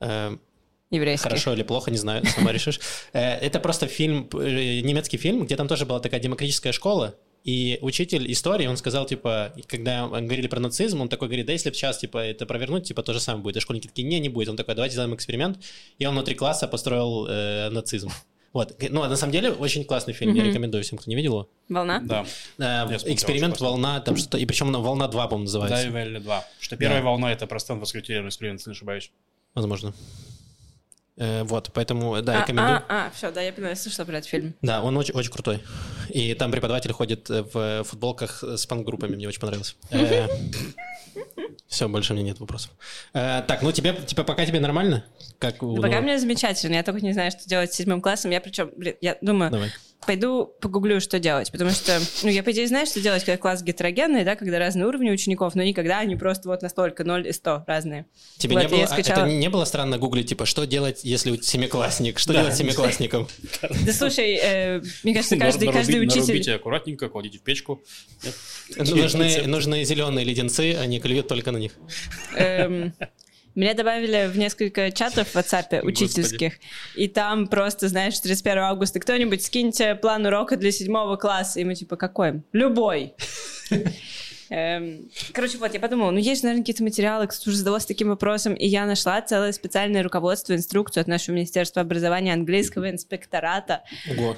э, 0.00 0.34
еврейских. 0.90 1.24
Хорошо 1.24 1.52
или 1.52 1.62
плохо, 1.62 1.90
не 1.90 1.98
знаю, 1.98 2.24
сама 2.24 2.52
решишь. 2.54 2.80
Э, 3.12 3.34
Это 3.36 3.60
просто 3.60 3.86
фильм, 3.86 4.30
э, 4.32 4.80
немецкий 4.80 5.18
фильм, 5.18 5.44
где 5.44 5.56
там 5.56 5.68
тоже 5.68 5.84
была 5.84 6.00
такая 6.00 6.20
демократическая 6.20 6.72
школа, 6.72 7.16
и 7.48 7.78
учитель 7.80 8.30
истории, 8.30 8.66
он 8.66 8.76
сказал, 8.76 9.06
типа, 9.06 9.54
когда 9.68 10.06
говорили 10.06 10.48
про 10.48 10.60
нацизм, 10.60 11.00
он 11.00 11.08
такой 11.08 11.28
говорит, 11.28 11.46
да 11.46 11.52
если 11.52 11.72
сейчас, 11.72 11.96
типа, 11.96 12.18
это 12.18 12.44
провернуть, 12.44 12.84
типа, 12.84 13.02
то 13.02 13.14
же 13.14 13.20
самое 13.20 13.42
будет. 13.42 13.56
И 13.56 13.60
школьники 13.60 13.86
такие, 13.86 14.06
не, 14.06 14.20
не 14.20 14.28
будет. 14.28 14.50
Он 14.50 14.56
такой, 14.58 14.74
давайте 14.74 14.92
сделаем 14.92 15.14
эксперимент. 15.14 15.58
И 15.98 16.04
он 16.04 16.12
внутри 16.12 16.34
класса 16.34 16.68
построил 16.68 17.26
э, 17.26 17.70
нацизм. 17.70 18.10
Вот. 18.52 18.76
Ну, 18.90 19.02
а 19.02 19.08
на 19.08 19.16
самом 19.16 19.32
деле, 19.32 19.50
очень 19.50 19.84
классный 19.86 20.12
фильм, 20.12 20.34
я 20.34 20.44
рекомендую 20.44 20.82
всем, 20.84 20.98
кто 20.98 21.10
не 21.10 21.16
видел 21.16 21.32
его. 21.32 21.50
Волна? 21.70 22.02
Да. 22.04 22.26
Э, 22.58 22.84
эксперимент, 23.06 23.58
волна, 23.60 24.00
там 24.00 24.18
что-то, 24.18 24.36
и 24.36 24.44
причем 24.44 24.70
волна 24.70 25.08
2, 25.08 25.28
по-моему, 25.28 25.50
Да, 25.50 25.58
называется. 25.60 25.88
и 25.88 25.90
Вэлли 25.90 26.18
2. 26.18 26.44
Что 26.60 26.76
первая 26.76 27.00
Да. 27.00 27.04
волна 27.06 27.32
это 27.32 27.46
про 27.46 27.58
Стэнфордскую 27.58 28.02
тюремную 28.02 28.28
эксперимент, 28.28 28.60
если 28.60 28.70
не 28.70 28.74
ошибаюсь. 28.74 29.10
Возможно. 29.54 29.94
Э, 31.18 31.42
вот, 31.44 31.70
поэтому, 31.74 32.20
да, 32.22 32.38
А, 32.38 32.40
рекомендую. 32.42 32.76
а, 32.88 33.06
а, 33.06 33.10
все, 33.14 33.30
да, 33.32 33.40
я 33.42 33.52
поняла, 33.52 33.70
я 33.70 33.76
слышала 33.76 34.04
про 34.06 34.18
этот 34.18 34.28
фильм. 34.30 34.54
Да, 34.62 34.82
он 34.82 34.96
очень, 34.96 35.14
очень 35.14 35.32
крутой. 35.32 35.62
И 36.10 36.32
там 36.34 36.50
преподаватель 36.52 36.92
ходит 36.92 37.28
э, 37.28 37.42
в 37.52 37.82
футболках 37.84 38.42
с 38.44 38.66
панк-группами, 38.66 39.16
мне 39.16 39.26
очень 39.28 39.40
понравилось. 39.40 39.76
Все, 41.66 41.88
больше 41.88 42.12
у 42.12 42.16
меня 42.16 42.26
нет 42.26 42.40
вопросов. 42.40 42.70
Э, 43.12 43.42
Так, 43.46 43.62
ну 43.62 43.72
тебе, 43.72 43.92
типа, 43.94 44.24
пока 44.24 44.46
тебе 44.46 44.60
нормально? 44.60 45.04
Как 45.38 45.58
пока 45.58 46.00
мне 46.00 46.18
замечательно, 46.18 46.76
я 46.76 46.82
только 46.82 47.00
не 47.02 47.12
знаю, 47.12 47.30
что 47.30 47.48
делать 47.48 47.72
с 47.72 47.76
седьмым 47.76 48.00
классом. 48.00 48.30
Я 48.30 48.40
причем, 48.40 48.70
блин, 48.76 48.94
я 49.00 49.16
думаю. 49.20 49.50
Пойду 50.06 50.46
погуглю, 50.60 51.00
что 51.00 51.18
делать, 51.18 51.50
потому 51.52 51.70
что, 51.70 52.00
ну, 52.22 52.28
я, 52.30 52.42
по 52.42 52.50
идее, 52.52 52.66
знаю, 52.66 52.86
что 52.86 53.00
делать, 53.00 53.24
когда 53.24 53.36
класс 53.36 53.62
гетерогенный, 53.62 54.24
да, 54.24 54.36
когда 54.36 54.58
разные 54.58 54.86
уровни 54.86 55.10
учеников, 55.10 55.54
но 55.54 55.62
никогда 55.62 55.98
они 55.98 56.16
просто 56.16 56.48
вот 56.48 56.62
настолько 56.62 57.04
0 57.04 57.26
и 57.28 57.32
100 57.32 57.64
разные. 57.66 58.06
Тебе 58.38 58.54
Вот, 58.54 58.62
не 58.62 58.68
было, 58.68 58.84
а 58.84 58.86
скачала- 58.86 59.26
это 59.26 59.28
не 59.34 59.50
было 59.50 59.64
странно 59.64 59.98
гуглить, 59.98 60.28
типа, 60.28 60.46
что 60.46 60.64
делать, 60.66 61.00
если 61.04 61.32
у 61.32 61.36
семиклассник? 61.42 62.18
Что 62.18 62.32
Да. 62.32 62.40
делать 62.42 62.56
семиклассникам? 62.56 63.28
Да 63.86 63.92
слушай, 63.92 64.38
э, 64.42 64.80
мне 65.02 65.14
кажется, 65.14 65.36
каждый, 65.36 65.68
учитель... 65.68 66.06
Нарубите 66.20 66.54
аккуратненько, 66.54 67.08
кладите 67.08 67.38
в 67.38 67.42
печку. 67.42 67.82
Нужны 68.76 69.84
зеленые 69.84 70.24
леденцы, 70.24 70.74
они 70.74 71.00
клюют 71.00 71.28
только 71.28 71.50
на 71.52 71.58
них. 71.58 71.72
эм, 72.36 72.94
Меня 73.58 73.74
добавили 73.74 74.30
в 74.32 74.38
несколько 74.38 74.92
чатов 74.92 75.30
в 75.30 75.34
WhatsApp 75.34 75.80
Господи. 75.80 75.84
учительских, 75.84 76.52
и 76.94 77.08
там 77.08 77.48
просто, 77.48 77.88
знаешь, 77.88 78.16
31 78.20 78.58
августа 78.58 79.00
кто-нибудь 79.00 79.44
скиньте 79.44 79.96
план 79.96 80.24
урока 80.26 80.56
для 80.56 80.70
седьмого 80.70 81.16
класса, 81.16 81.58
и 81.58 81.64
мы 81.64 81.74
типа, 81.74 81.96
какой? 81.96 82.42
Любой. 82.52 83.14
Эм, 84.50 85.10
Короче, 85.32 85.58
вот, 85.58 85.74
я 85.74 85.80
подумала, 85.80 86.10
ну 86.10 86.18
есть, 86.18 86.42
наверное, 86.42 86.62
какие-то 86.62 86.82
материалы, 86.82 87.26
кто 87.26 87.50
уже 87.50 87.58
задавался 87.58 87.88
таким 87.88 88.08
вопросом, 88.08 88.54
и 88.54 88.66
я 88.66 88.86
нашла 88.86 89.20
целое 89.20 89.52
специальное 89.52 90.02
руководство, 90.02 90.54
инструкцию 90.54 91.02
от 91.02 91.08
нашего 91.08 91.34
Министерства 91.34 91.82
образования 91.82 92.32
английского 92.32 92.88
инспектората 92.90 93.82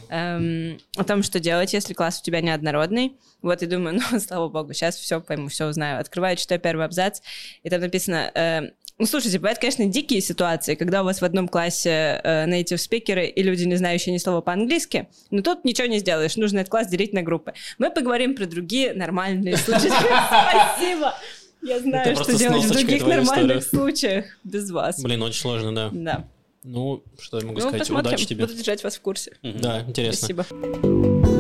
эм, 0.09 0.81
о 0.97 1.05
том, 1.05 1.23
что 1.23 1.39
делать, 1.39 1.75
если 1.75 1.95
класс 1.95 2.21
у 2.21 2.25
тебя 2.25 2.41
неоднородный. 2.41 3.17
Вот, 3.43 3.63
и 3.63 3.67
думаю, 3.67 4.01
ну, 4.11 4.19
слава 4.19 4.49
богу, 4.49 4.73
сейчас 4.73 4.97
все 4.97 5.21
пойму, 5.21 5.49
все 5.49 5.67
узнаю. 5.67 6.01
Открываю, 6.01 6.37
читаю 6.37 6.61
первый 6.61 6.87
абзац, 6.87 7.21
и 7.63 7.71
там 7.71 7.81
написано... 7.81 8.31
эм, 8.35 8.71
ну, 9.01 9.07
слушайте, 9.07 9.39
бывают, 9.39 9.59
конечно, 9.59 9.87
дикие 9.87 10.21
ситуации, 10.21 10.75
когда 10.75 11.01
у 11.01 11.05
вас 11.07 11.23
в 11.23 11.25
одном 11.25 11.49
классе 11.49 12.21
э, 12.23 12.47
native 12.47 12.77
спикеры 12.77 13.27
и 13.27 13.43
люди, 13.43 13.65
не 13.65 13.77
знающие 13.77 14.13
ни 14.13 14.19
слова 14.19 14.43
по-английски, 14.43 15.09
но 15.31 15.41
тут 15.41 15.65
ничего 15.65 15.89
не 15.89 15.99
сделаешь, 15.99 16.37
нужно 16.37 16.59
этот 16.59 16.71
класс 16.71 16.87
делить 16.87 17.15
на 17.15 17.23
группы. 17.23 17.55
Мы 17.79 17.91
поговорим 17.91 18.37
про 18.37 18.45
другие 18.45 18.93
нормальные 18.93 19.57
случаи. 19.57 19.89
Спасибо! 20.79 21.15
Я 21.63 21.81
знаю, 21.81 22.15
что 22.15 22.37
делать 22.37 22.65
в 22.65 22.73
других 22.73 23.07
нормальных 23.07 23.65
случаях 23.65 24.27
без 24.45 24.71
вас. 24.71 25.03
Блин, 25.03 25.23
очень 25.23 25.41
сложно, 25.41 25.75
да. 25.75 25.91
Да. 25.93 26.25
Ну, 26.63 27.03
что 27.19 27.39
я 27.39 27.47
могу 27.47 27.59
Ну, 27.59 27.69
сказать? 27.69 27.91
Удачи 27.91 28.27
тебе. 28.27 28.45
Буду 28.45 28.55
держать 28.57 28.85
вас 28.85 28.97
в 28.97 29.01
курсе. 29.01 29.33
Да, 29.43 29.81
интересно. 29.81 30.29
Спасибо. 30.29 31.40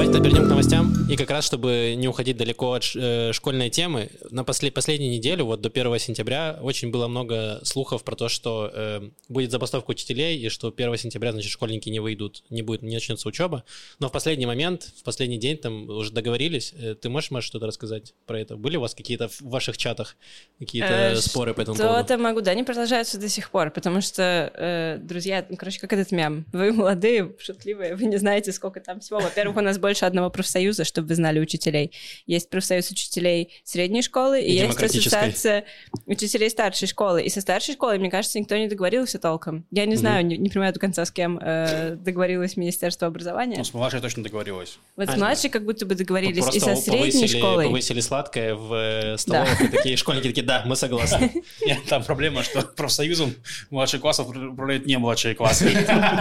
Давайте 0.00 0.22
перейдем 0.22 0.46
к 0.46 0.48
новостям. 0.48 0.94
И 1.10 1.16
как 1.16 1.28
раз, 1.28 1.44
чтобы 1.44 1.94
не 1.94 2.08
уходить 2.08 2.38
далеко 2.38 2.72
от 2.72 2.84
э, 2.94 3.32
школьной 3.34 3.68
темы, 3.68 4.08
на 4.30 4.44
после, 4.44 4.70
последнюю 4.70 5.12
неделю, 5.12 5.44
вот 5.44 5.60
до 5.60 5.68
1 5.68 5.98
сентября, 5.98 6.58
очень 6.62 6.90
было 6.90 7.06
много 7.06 7.60
слухов 7.64 8.02
про 8.02 8.16
то, 8.16 8.30
что 8.30 8.70
э, 8.72 9.10
будет 9.28 9.50
забастовка 9.50 9.90
учителей, 9.90 10.38
и 10.38 10.48
что 10.48 10.72
1 10.74 10.96
сентября, 10.96 11.32
значит, 11.32 11.50
школьники 11.50 11.90
не 11.90 12.00
выйдут, 12.00 12.44
не 12.48 12.62
будет, 12.62 12.80
не 12.80 12.94
начнется 12.94 13.28
учеба. 13.28 13.62
Но 13.98 14.08
в 14.08 14.12
последний 14.12 14.46
момент, 14.46 14.90
в 14.96 15.02
последний 15.02 15.36
день 15.36 15.58
там 15.58 15.90
уже 15.90 16.12
договорились. 16.12 16.72
Э, 16.78 16.94
ты 16.94 17.10
можешь, 17.10 17.30
можешь 17.30 17.48
что-то 17.48 17.66
рассказать 17.66 18.14
про 18.24 18.40
это? 18.40 18.56
Были 18.56 18.78
у 18.78 18.80
вас 18.80 18.94
какие-то 18.94 19.28
в 19.28 19.42
ваших 19.42 19.76
чатах 19.76 20.16
какие-то 20.58 20.88
Э, 20.88 21.16
споры 21.16 21.52
по 21.52 21.60
этому 21.60 21.76
поводу? 21.76 21.98
Что-то 21.98 22.16
могу, 22.16 22.40
да, 22.40 22.52
они 22.52 22.62
продолжаются 22.62 23.18
до 23.18 23.28
сих 23.28 23.50
пор, 23.50 23.70
потому 23.70 24.00
что, 24.00 24.50
э, 24.54 24.98
друзья, 25.02 25.44
ну, 25.46 25.56
короче, 25.56 25.78
как 25.78 25.92
этот 25.92 26.10
мем. 26.10 26.46
Вы 26.52 26.72
молодые, 26.72 27.34
шутливые, 27.38 27.96
вы 27.96 28.06
не 28.06 28.16
знаете, 28.16 28.50
сколько 28.52 28.80
там 28.80 29.00
всего. 29.00 29.20
Во-первых, 29.20 29.58
у 29.58 29.60
нас 29.60 29.78
больше 29.90 30.04
одного 30.04 30.30
профсоюза, 30.30 30.84
чтобы 30.84 31.08
вы 31.08 31.16
знали 31.16 31.40
учителей. 31.40 31.90
Есть 32.24 32.48
профсоюз 32.48 32.92
учителей 32.92 33.60
средней 33.64 34.02
школы, 34.02 34.40
и, 34.40 34.52
И 34.52 34.54
есть 34.54 34.80
ассоциация 34.80 35.64
учителей 36.06 36.48
старшей 36.48 36.86
школы. 36.86 37.24
И 37.24 37.28
со 37.28 37.40
старшей 37.40 37.74
школой, 37.74 37.98
мне 37.98 38.08
кажется, 38.08 38.38
никто 38.38 38.56
не 38.56 38.68
договорился 38.68 39.18
толком. 39.18 39.66
Я 39.72 39.86
не 39.86 39.96
знаю, 39.96 40.24
не, 40.24 40.38
не 40.38 40.48
понимаю 40.48 40.72
до 40.72 40.78
конца, 40.78 41.04
с 41.04 41.10
кем 41.10 41.40
э, 41.42 41.96
договорилось 41.96 42.56
Министерство 42.56 43.08
образования. 43.08 43.56
Ну, 43.58 43.64
с 43.64 43.74
младшей 43.74 44.00
точно 44.00 44.22
договорилась. 44.22 44.78
Вот 44.94 45.08
с 45.08 45.14
а, 45.14 45.16
младшей 45.16 45.50
как 45.50 45.64
будто 45.64 45.84
бы 45.86 45.96
договорились, 45.96 46.38
и 46.38 46.60
Просто 46.60 46.60
со 46.60 46.76
средней 46.76 47.10
повысили, 47.10 47.38
школой. 47.38 47.64
повысили 47.66 48.00
сладкое 48.00 48.54
в 48.54 48.72
э, 48.72 49.18
столовых, 49.18 49.60
и 49.60 49.68
такие 49.68 49.96
школьники 49.96 50.28
такие, 50.28 50.46
да, 50.46 50.62
мы 50.66 50.76
согласны. 50.76 51.32
Нет, 51.66 51.78
там 51.88 52.04
проблема, 52.04 52.44
что 52.44 52.62
профсоюзом 52.62 53.34
младших 53.70 54.00
классов 54.02 54.28
управляют 54.28 54.86
не 54.86 54.98
младшие 54.98 55.34
классы. 55.34 55.64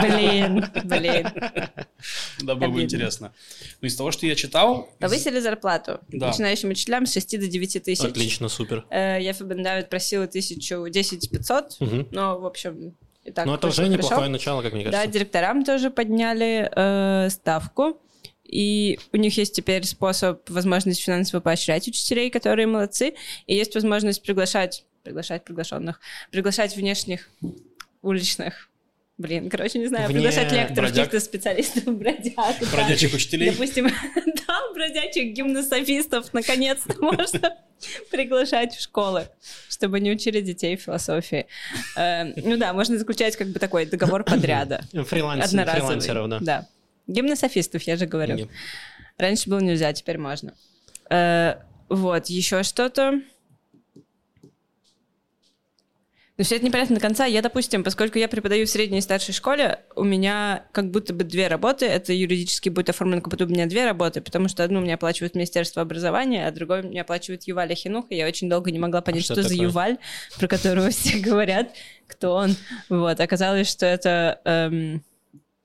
Блин, 0.01 0.65
блин. 0.85 1.27
Да, 2.41 2.55
было 2.55 2.69
бы 2.69 2.81
интересно. 2.81 3.31
Но 3.81 3.87
из 3.87 3.95
того, 3.95 4.11
что 4.11 4.25
я 4.25 4.35
читал... 4.35 4.89
Повысили 4.99 5.39
зарплату 5.39 5.99
Да. 6.09 6.27
начинающим 6.27 6.69
учителям 6.69 7.05
с 7.05 7.13
6 7.13 7.39
до 7.39 7.47
9 7.47 7.83
тысяч. 7.83 8.03
Отлично, 8.03 8.49
супер. 8.49 8.85
Э, 8.89 9.17
Я 9.21 9.33
Фабендавид 9.33 9.89
просила 9.89 10.27
тысячу, 10.27 10.87
10 10.89 11.29
500, 11.29 11.77
Мгм. 11.79 12.07
но, 12.11 12.39
в 12.39 12.45
общем, 12.45 12.95
и 13.25 13.31
так 13.31 13.45
Ну, 13.45 13.53
это 13.55 13.67
уже 13.67 13.83
хорошо. 13.83 13.93
неплохое 13.93 14.29
начало, 14.29 14.61
как 14.61 14.73
мне 14.73 14.85
Да, 14.85 14.91
кажется. 14.91 15.11
директорам 15.13 15.63
тоже 15.63 15.89
подняли 15.91 16.69
э, 16.75 17.29
ставку. 17.29 17.99
И 18.43 18.97
у 19.13 19.17
них 19.17 19.37
есть 19.37 19.53
теперь 19.53 19.83
способ, 19.85 20.49
возможность 20.49 21.01
финансово 21.03 21.39
поощрять 21.39 21.87
учителей, 21.87 22.31
которые 22.31 22.65
молодцы. 22.65 23.13
И 23.45 23.53
есть 23.55 23.75
возможность 23.75 24.23
приглашать, 24.23 24.85
приглашать 25.03 25.43
приглашенных, 25.43 25.99
приглашать 26.31 26.75
внешних 26.75 27.29
уличных, 28.01 28.68
блин, 29.19 29.49
короче, 29.51 29.77
не 29.77 29.85
знаю, 29.87 30.07
Вне 30.07 30.15
приглашать 30.15 30.51
лекторов, 30.51 30.75
бродяг. 30.75 30.95
каких-то 31.05 31.19
специалистов, 31.19 31.83
бродяг. 31.95 32.33
да. 32.35 32.55
Бродячих 32.71 33.13
учителей. 33.13 33.51
Допустим, 33.51 33.85
да, 34.47 34.59
бродячих 34.73 35.33
гимнософистов 35.33 36.33
наконец-то 36.33 36.95
можно 36.99 37.55
приглашать 38.11 38.73
в 38.75 38.81
школы, 38.81 39.27
чтобы 39.69 39.97
они 39.97 40.09
учили 40.11 40.41
детей 40.41 40.75
философии. 40.75 41.45
Э, 41.95 42.25
Ну 42.41 42.57
да, 42.57 42.73
можно 42.73 42.97
заключать 42.97 43.35
как 43.35 43.49
бы 43.49 43.59
такой 43.59 43.85
договор 43.85 44.23
подряда. 44.25 44.81
Фрилансеров, 44.91 46.29
да. 46.29 46.39
Да. 46.41 46.67
Гимнософистов, 47.07 47.83
я 47.83 47.95
же 47.97 48.05
говорю. 48.07 48.35
Не. 48.35 48.47
Раньше 49.17 49.49
было 49.49 49.59
нельзя, 49.59 49.91
теперь 49.93 50.17
можно. 50.17 50.53
Э, 51.09 51.55
Вот, 51.89 52.27
еще 52.27 52.63
что-то. 52.63 53.21
Но 56.39 56.45
все 56.45 56.55
это 56.55 56.65
непонятно 56.65 56.95
до 56.95 57.01
конца. 57.01 57.25
Я, 57.25 57.41
допустим, 57.41 57.83
поскольку 57.83 58.17
я 58.17 58.29
преподаю 58.29 58.65
в 58.65 58.69
средней 58.69 58.99
и 58.99 59.01
старшей 59.01 59.33
школе, 59.33 59.81
у 59.97 60.05
меня 60.05 60.63
как 60.71 60.89
будто 60.89 61.13
бы 61.13 61.25
две 61.25 61.49
работы. 61.49 61.85
Это 61.85 62.13
юридически 62.13 62.69
будет 62.69 62.89
оформлено, 62.89 63.19
как 63.19 63.31
будто 63.31 63.45
бы 63.45 63.51
у 63.51 63.53
меня 63.55 63.65
две 63.65 63.83
работы, 63.83 64.21
потому 64.21 64.47
что 64.47 64.63
одну 64.63 64.79
мне 64.79 64.93
оплачивает 64.93 65.35
Министерство 65.35 65.81
образования, 65.81 66.47
а 66.47 66.51
другую 66.51 66.87
мне 66.87 67.01
оплачивает 67.01 67.43
Юваль 67.43 67.73
Ахинух. 67.73 68.05
И 68.09 68.15
я 68.15 68.25
очень 68.25 68.49
долго 68.49 68.71
не 68.71 68.79
могла 68.79 69.01
понять, 69.01 69.25
что 69.25 69.33
что, 69.33 69.43
за? 69.43 69.53
Юваль, 69.53 69.97
про 70.39 70.47
которого 70.47 70.89
все 70.91 71.19
говорят, 71.19 71.71
кто 72.07 72.35
он. 72.35 72.55
Вот, 72.87 73.19
оказалось, 73.19 73.69
что 73.69 73.85
это... 73.85 74.39
эм, 74.45 75.03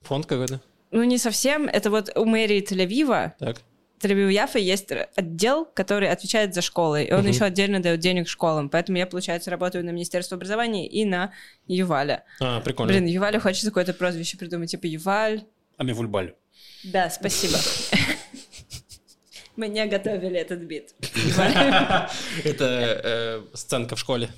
Фонд 0.01 0.25
какой-то? 0.25 0.59
ну, 0.91 1.03
не 1.05 1.17
совсем. 1.17 1.69
Это 1.69 1.89
вот 1.89 2.09
у 2.17 2.25
мэрии 2.25 2.61
Тель-Авива, 2.61 3.31
Так. 3.39 3.61
Тель-Авив 4.05 4.31
Яфа 4.31 4.59
есть 4.59 4.89
отдел, 5.15 5.65
который 5.65 6.09
отвечает 6.09 6.53
за 6.53 6.61
школы, 6.61 7.03
и 7.03 7.11
он 7.11 7.21
Мгм. 7.21 7.29
еще 7.29 7.45
отдельно 7.45 7.81
дает 7.81 7.99
денег 7.99 8.27
школам. 8.27 8.69
Поэтому 8.69 8.97
я, 8.97 9.07
получается, 9.07 9.49
работаю 9.49 9.83
на 9.83 9.89
Министерство 9.89 10.35
образования 10.35 10.87
и 10.87 11.05
на 11.05 11.33
Юваля. 11.67 12.23
А, 12.39 12.61
прикольно. 12.61 12.91
Блин, 12.93 13.05
Ювалю 13.05 13.39
хочется 13.39 13.67
какое-то 13.67 13.93
прозвище 13.93 14.37
придумать, 14.37 14.69
типа 14.71 14.85
Юваль. 14.85 15.43
Амивульбаль. 15.77 16.33
Да, 16.83 17.09
спасибо. 17.09 17.57
Мы 19.55 19.69
не 19.69 19.85
готовили 19.85 20.37
этот 20.37 20.59
бит. 20.59 20.93
Это 22.43 22.65
э, 23.03 23.41
сценка 23.53 23.95
в 23.95 23.99
школе. 23.99 24.29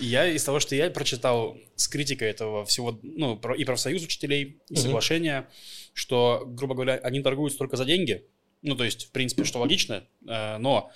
Я 0.00 0.26
из 0.26 0.44
того, 0.44 0.60
что 0.60 0.74
я 0.74 0.90
прочитал 0.90 1.56
с 1.76 1.88
критикой 1.88 2.28
этого 2.28 2.64
всего, 2.64 2.98
ну, 3.02 3.36
про- 3.36 3.54
и 3.54 3.64
профсоюз 3.64 4.04
учителей, 4.04 4.58
и 4.68 4.74
соглашения, 4.76 5.48
что, 5.92 6.44
грубо 6.46 6.74
говоря, 6.74 6.94
они 7.02 7.20
торгуются 7.20 7.58
только 7.58 7.76
за 7.76 7.84
деньги. 7.84 8.24
Ну, 8.62 8.76
то 8.76 8.84
есть, 8.84 9.06
в 9.06 9.10
принципе, 9.12 9.44
что 9.44 9.58
логично, 9.60 10.04
э, 10.26 10.58
но 10.58 10.90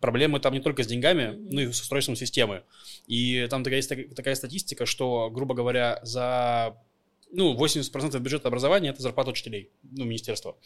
проблемы 0.00 0.40
там 0.40 0.52
не 0.54 0.60
только 0.60 0.82
с 0.82 0.86
деньгами, 0.86 1.34
но 1.50 1.60
и 1.62 1.72
с 1.72 1.80
устройством 1.80 2.16
системы. 2.16 2.62
И 3.06 3.46
там 3.50 3.64
такая, 3.64 3.78
есть 3.78 3.88
так- 3.88 4.14
такая 4.14 4.34
статистика, 4.34 4.86
что, 4.86 5.30
грубо 5.30 5.54
говоря, 5.54 6.00
за 6.02 6.76
ну, 7.36 7.54
80% 7.54 8.18
бюджета 8.18 8.48
образования– 8.48 8.88
это 8.90 9.02
зарплата 9.02 9.30
учителей, 9.30 9.70
ну, 9.82 10.04
министерства. 10.04 10.56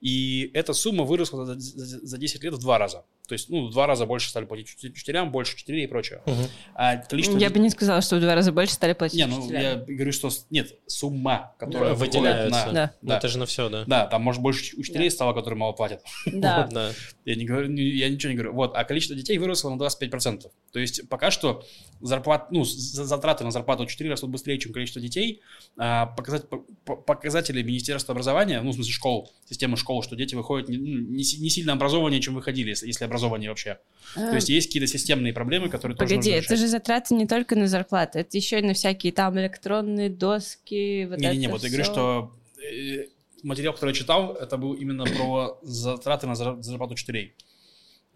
И 0.00 0.50
эта 0.54 0.72
сумма 0.74 1.04
выросла 1.04 1.44
за, 1.46 1.58
за- 1.58 2.06
за 2.06 2.18
10 2.18 2.44
лет 2.44 2.54
в 2.54 2.58
два 2.60 2.78
раза. 2.78 3.04
То 3.26 3.34
есть, 3.34 3.50
ну, 3.50 3.66
в 3.66 3.70
два 3.72 3.86
раза 3.86 4.06
больше 4.06 4.30
стали 4.30 4.44
платить 4.46 4.68
учителям, 4.82 5.30
больше 5.30 5.54
учителей 5.54 5.84
и 5.84 5.86
прочее. 5.86 6.22
Мгм. 6.24 6.44
А 6.74 6.96
количество... 6.96 7.36
Я 7.38 7.50
бы 7.50 7.58
не 7.58 7.68
сказала, 7.70 8.00
что 8.00 8.16
в 8.16 8.20
два 8.20 8.34
раза 8.34 8.52
больше 8.52 8.72
стали 8.72 8.94
платить 8.94 9.18
Не, 9.18 9.26
ну, 9.26 9.38
учителям. 9.40 9.62
я 9.62 9.74
говорю, 9.76 10.12
что... 10.12 10.30
Нет, 10.50 10.74
сумма, 10.86 11.54
которая 11.58 11.92
выходит 11.94 12.14
Выделяются. 12.14 12.66
на... 12.66 12.72
Да. 12.72 12.92
Ну, 13.02 13.08
Да. 13.08 13.18
это 13.18 13.28
же 13.28 13.38
на 13.38 13.46
все, 13.46 13.68
да. 13.68 13.84
Да, 13.86 14.06
там, 14.06 14.22
может, 14.22 14.40
больше 14.40 14.76
учителей 14.76 15.08
Да. 15.10 15.14
стало, 15.14 15.34
которые 15.34 15.58
мало 15.58 15.72
платят. 15.72 16.02
Да. 16.26 16.62
Вот, 16.62 16.72
да. 16.74 16.92
Я, 17.24 17.34
не 17.34 17.44
говорю, 17.44 17.70
я 17.74 18.08
ничего 18.08 18.30
не 18.30 18.36
говорю. 18.36 18.54
Вот, 18.54 18.72
а 18.74 18.84
количество 18.84 19.14
детей 19.16 19.36
выросло 19.38 19.68
на 19.74 19.82
25%. 19.82 20.46
То 20.72 20.78
есть 20.78 21.06
пока 21.08 21.30
что 21.30 21.64
зарплат, 22.00 22.50
ну, 22.50 22.64
за- 22.64 23.04
затраты 23.04 23.44
на 23.44 23.50
зарплату 23.50 23.82
учителей 23.82 24.10
растут 24.10 24.30
быстрее, 24.30 24.58
чем 24.58 24.72
количество 24.72 25.02
детей. 25.02 25.42
А 25.76 26.07
показать, 26.16 26.48
по- 26.48 26.58
по- 26.84 26.96
показатели 26.96 27.62
Министерства 27.62 28.12
образования, 28.12 28.60
ну, 28.62 28.70
в 28.70 28.74
смысле 28.74 28.92
школ, 28.92 29.32
системы 29.48 29.76
школ, 29.76 30.02
что 30.02 30.16
дети 30.16 30.34
выходят 30.34 30.68
не, 30.68 30.76
ну, 30.78 30.98
не 31.16 31.22
си- 31.24 31.40
не 31.40 31.50
сильно 31.50 31.72
образованнее, 31.74 32.20
чем 32.20 32.34
выходили, 32.34 32.70
если, 32.70 32.86
если 32.86 33.04
образование 33.04 33.48
вообще. 33.50 33.78
То 34.14 34.34
есть 34.34 34.48
есть 34.48 34.68
какие-то 34.68 34.86
системные 34.86 35.32
проблемы, 35.32 35.68
которые 35.68 35.96
тоже 35.96 36.14
А. 36.14 36.16
Погоди, 36.16 36.30
это 36.30 36.56
же 36.56 36.66
затраты 36.68 37.14
не 37.14 37.26
только 37.26 37.56
на 37.56 37.68
зарплаты, 37.68 38.20
это 38.20 38.36
еще 38.36 38.58
и 38.58 38.62
на 38.62 38.74
всякие 38.74 39.12
там 39.12 39.38
электронные 39.38 40.10
доски, 40.10 41.06
вот 41.08 41.18
Не-не-не, 41.18 41.48
вот 41.48 41.62
я 41.62 41.68
говорю, 41.68 41.84
что 41.84 42.32
э, 42.62 43.06
материал, 43.42 43.72
который 43.74 43.90
я 43.90 43.94
читал, 43.94 44.34
это 44.34 44.56
был 44.56 44.74
именно 44.74 45.04
про 45.04 45.58
затраты 45.62 46.26
на 46.26 46.32
зар- 46.32 46.60
зарплату 46.62 46.94
учителей. 46.94 47.34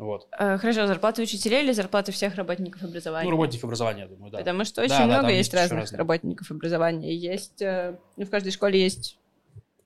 Вот. 0.03 0.27
Э, 0.37 0.59
Хорошо, 0.59 0.89
зарплаты 0.89 1.23
учителей 1.23 1.63
или 1.63 1.71
зарплаты 1.73 2.11
всех 2.11 2.35
работников 2.35 2.83
образования? 2.83 3.25
Ну, 3.25 3.31
работников 3.31 3.65
образования, 3.65 4.01
я 4.03 4.09
думаю, 4.09 4.33
да. 4.33 4.39
Потому 4.39 4.65
что 4.65 4.77
Да, 4.77 4.83
очень 4.83 4.99
да, 4.99 5.05
много 5.07 5.23
там 5.29 5.31
есть 5.31 5.55
разных 5.55 5.79
разные. 5.81 5.99
работников 5.99 6.51
образования. 6.51 7.15
Есть, 7.15 7.63
э, 7.63 7.97
ну, 8.17 8.25
в 8.27 8.31
каждой 8.31 8.51
школе 8.51 8.83
есть 8.83 9.17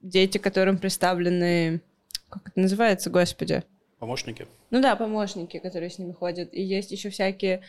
дети, 0.01 0.39
которым 0.39 0.79
представлены, 0.79 1.83
как 2.31 2.49
это 2.49 2.59
называется, 2.61 3.11
господи? 3.11 3.63
Помощники. 3.99 4.47
Ну 4.71 4.81
да, 4.81 4.97
помощники, 4.97 5.59
которые 5.59 5.91
с 5.91 5.99
ними 5.99 6.13
ходят. 6.13 6.49
И 6.55 6.63
есть 6.63 6.93
еще 6.93 7.11
всякие, 7.11 7.61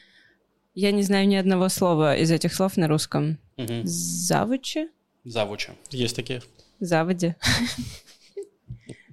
я 0.73 0.91
не 0.93 1.03
знаю 1.03 1.27
ни 1.27 1.35
одного 1.35 1.67
слова 1.67 2.15
из 2.15 2.31
этих 2.31 2.53
слов 2.53 2.77
на 2.77 2.87
русском. 2.87 3.37
Мгм. 3.57 3.81
Завучи? 3.85 4.87
Завучи. 5.25 5.71
Есть 5.91 6.15
такие. 6.15 6.41
Заводи. 6.79 7.35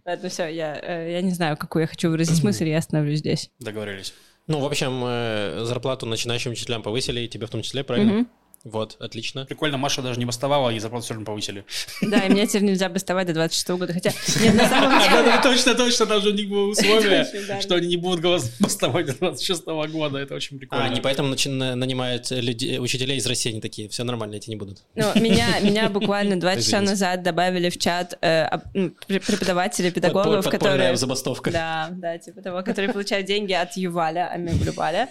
Ладно, 0.06 0.28
все, 0.28 0.46
я, 0.48 0.78
э, 0.82 1.12
я 1.12 1.22
не 1.22 1.30
знаю, 1.30 1.56
какую 1.56 1.82
я 1.82 1.86
хочу 1.86 2.10
выразить 2.10 2.42
мысль, 2.44 2.68
я 2.68 2.78
остановлюсь 2.78 3.20
здесь. 3.20 3.50
Договорились. 3.58 4.12
Ну, 4.46 4.60
в 4.60 4.66
общем, 4.66 5.02
э, 5.04 5.64
зарплату 5.64 6.04
начинающим 6.06 6.52
учителям 6.52 6.82
повысили, 6.82 7.20
и 7.20 7.28
тебе 7.28 7.46
в 7.46 7.50
том 7.50 7.62
числе, 7.62 7.82
правильно? 7.84 8.12
Мгм. 8.12 8.28
Вот, 8.64 8.96
отлично. 8.98 9.44
Прикольно, 9.44 9.76
Маша 9.76 10.00
даже 10.00 10.18
не 10.18 10.24
бастовала, 10.24 10.70
и 10.70 10.78
зарплату 10.78 11.04
все 11.04 11.14
равно 11.14 11.26
повысили. 11.26 11.64
Да, 12.00 12.18
и 12.20 12.30
мне 12.30 12.46
теперь 12.46 12.62
нельзя 12.62 12.88
бастовать 12.88 13.26
до 13.26 13.34
26 13.34 13.68
года, 13.70 13.92
хотя... 13.92 14.10
Нет, 14.42 14.54
на 14.54 14.68
самом 14.68 14.90
Да, 14.90 15.08
деле... 15.08 15.22
да, 15.26 15.42
Точно, 15.42 15.74
точно, 15.74 16.06
даже 16.06 16.30
у 16.30 16.32
них 16.32 16.48
было 16.48 16.68
условие, 16.70 17.26
что 17.60 17.74
они 17.74 17.88
не 17.88 17.96
будут 17.98 18.20
голос 18.20 18.50
бастовать 18.60 19.06
до 19.06 19.12
26 19.14 19.66
года. 19.66 20.18
Это 20.18 20.34
очень 20.34 20.56
А, 20.56 20.60
прикольно. 20.60 20.84
они 20.86 21.00
поэтому 21.02 21.28
нанимают 21.74 22.30
людей, 22.30 22.78
учителей 22.78 23.18
из 23.18 23.26
России, 23.26 23.50
они 23.52 23.60
такие, 23.60 23.88
все 23.90 24.02
нормально, 24.04 24.36
эти 24.36 24.48
не 24.48 24.56
будут. 24.56 24.82
Ну, 24.94 25.12
меня, 25.20 25.60
меня 25.60 25.90
буквально 25.90 26.40
два 26.40 26.56
часа 26.56 26.80
назад 26.80 27.22
добавили 27.22 27.68
в 27.68 27.76
чат 27.78 28.16
э, 28.22 28.48
ну, 28.72 28.90
пр- 29.06 29.20
преподавателей, 29.20 29.90
Подпо- 29.90 29.94
педагогов, 29.94 30.48
которые... 30.48 30.96
забастовка. 30.96 31.50
Да, 31.50 31.88
да, 31.92 32.16
типа 32.16 32.40
того, 32.40 32.62
которые 32.62 32.92
получают 32.92 33.26
деньги 33.26 33.52
от 33.52 33.76
Юваля, 33.76 34.30
а 34.34 34.38
мы 34.38 34.52
Глюбаля. 34.52 35.08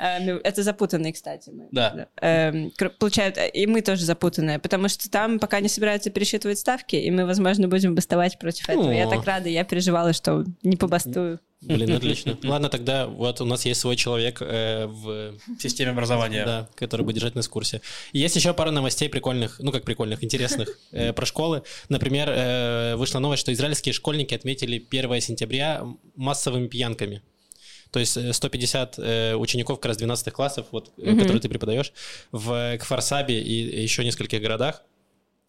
Э, 0.00 0.38
Это 0.42 0.62
запутанные, 0.64 1.12
кстати. 1.12 1.50
мы. 1.50 1.68
Да. 1.70 2.08
Получают, 2.98 3.38
э, 3.38 3.48
и 3.48 3.66
мы 3.66 3.82
тоже 3.82 4.04
запутанные, 4.04 4.58
потому 4.58 4.88
что 4.88 5.10
там 5.10 5.38
пока 5.38 5.60
не 5.60 5.68
собираются 5.68 6.10
пересчитывать 6.10 6.58
ставки, 6.58 6.96
и 6.96 7.10
мы, 7.10 7.26
возможно, 7.26 7.68
будем 7.68 7.94
бастовать 7.94 8.38
против 8.38 8.68
этого. 8.68 8.90
Я 8.90 9.08
так 9.08 9.24
рада, 9.24 9.48
я 9.48 9.64
переживала, 9.64 10.12
что 10.12 10.44
не 10.62 10.76
побастую. 10.76 11.40
Блин, 11.60 11.92
отлично. 11.92 12.38
Ладно, 12.44 12.68
тогда 12.68 13.06
вот 13.06 13.40
у 13.40 13.44
нас 13.44 13.64
есть 13.64 13.80
свой 13.80 13.96
человек 13.96 14.38
э, 14.40 14.86
в 14.86 15.34
В 15.58 15.60
системе 15.60 15.90
образования. 15.90 16.44
да, 16.44 16.68
который 16.76 17.02
будет 17.02 17.16
держать 17.16 17.34
нас 17.34 17.46
в 17.48 17.50
курсе. 17.50 17.80
И 18.12 18.20
есть 18.20 18.36
еще 18.36 18.54
пара 18.54 18.70
новостей 18.70 19.08
прикольных, 19.08 19.58
ну 19.58 19.72
как 19.72 19.84
прикольных, 19.84 20.22
интересных 20.22 20.68
э, 20.92 21.12
про 21.12 21.26
школы. 21.26 21.62
Например, 21.88 22.28
э, 22.30 22.94
вышла 22.96 23.18
новость, 23.18 23.40
что 23.40 23.52
израильские 23.52 23.92
школьники 23.92 24.34
отметили 24.34 24.84
1 24.88 25.20
сентября 25.20 25.84
массовыми 26.14 26.68
пьянками. 26.68 27.22
То 27.90 28.00
есть 28.00 28.16
э, 28.16 28.32
150 28.32 28.98
э, 28.98 29.34
учеников 29.34 29.78
как 29.80 29.86
раз 29.86 29.96
12 29.96 30.32
классов, 30.32 30.66
вот, 30.72 30.90
э, 30.98 31.10
Мгм. 31.10 31.18
которые 31.18 31.40
ты 31.40 31.48
преподаешь, 31.48 31.92
в 32.32 32.76
Кфарсабе 32.78 33.40
и 33.40 33.82
еще 33.82 34.04
нескольких 34.04 34.40
городах. 34.42 34.82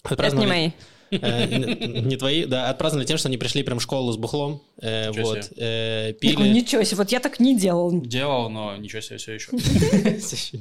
Это 0.03 0.09
не 0.09 0.13
Отпраздновали- 0.15 0.47
мои. 0.47 0.71
Э, 1.11 1.47
Не 1.47 2.17
твои, 2.17 2.45
да, 2.45 2.69
отпраздновали 2.69 3.07
тем, 3.07 3.17
что 3.17 3.29
они 3.29 3.37
пришли 3.37 3.63
прям 3.63 3.79
в 3.79 3.81
школу 3.81 4.11
с 4.11 4.17
бухлом, 4.17 4.61
э, 4.79 5.09
Ничего 5.09 5.25
вот, 5.29 5.51
э, 5.57 6.13
пили. 6.21 6.47
Ничего 6.49 6.83
себе, 6.83 6.97
вот 6.97 7.11
я 7.11 7.19
так 7.19 7.39
не 7.39 7.57
делал. 7.57 7.91
Делал, 7.99 8.49
но 8.49 8.77
ничего 8.77 9.01
себе, 9.01 9.17
все 9.17 9.33
еще. 9.33 9.49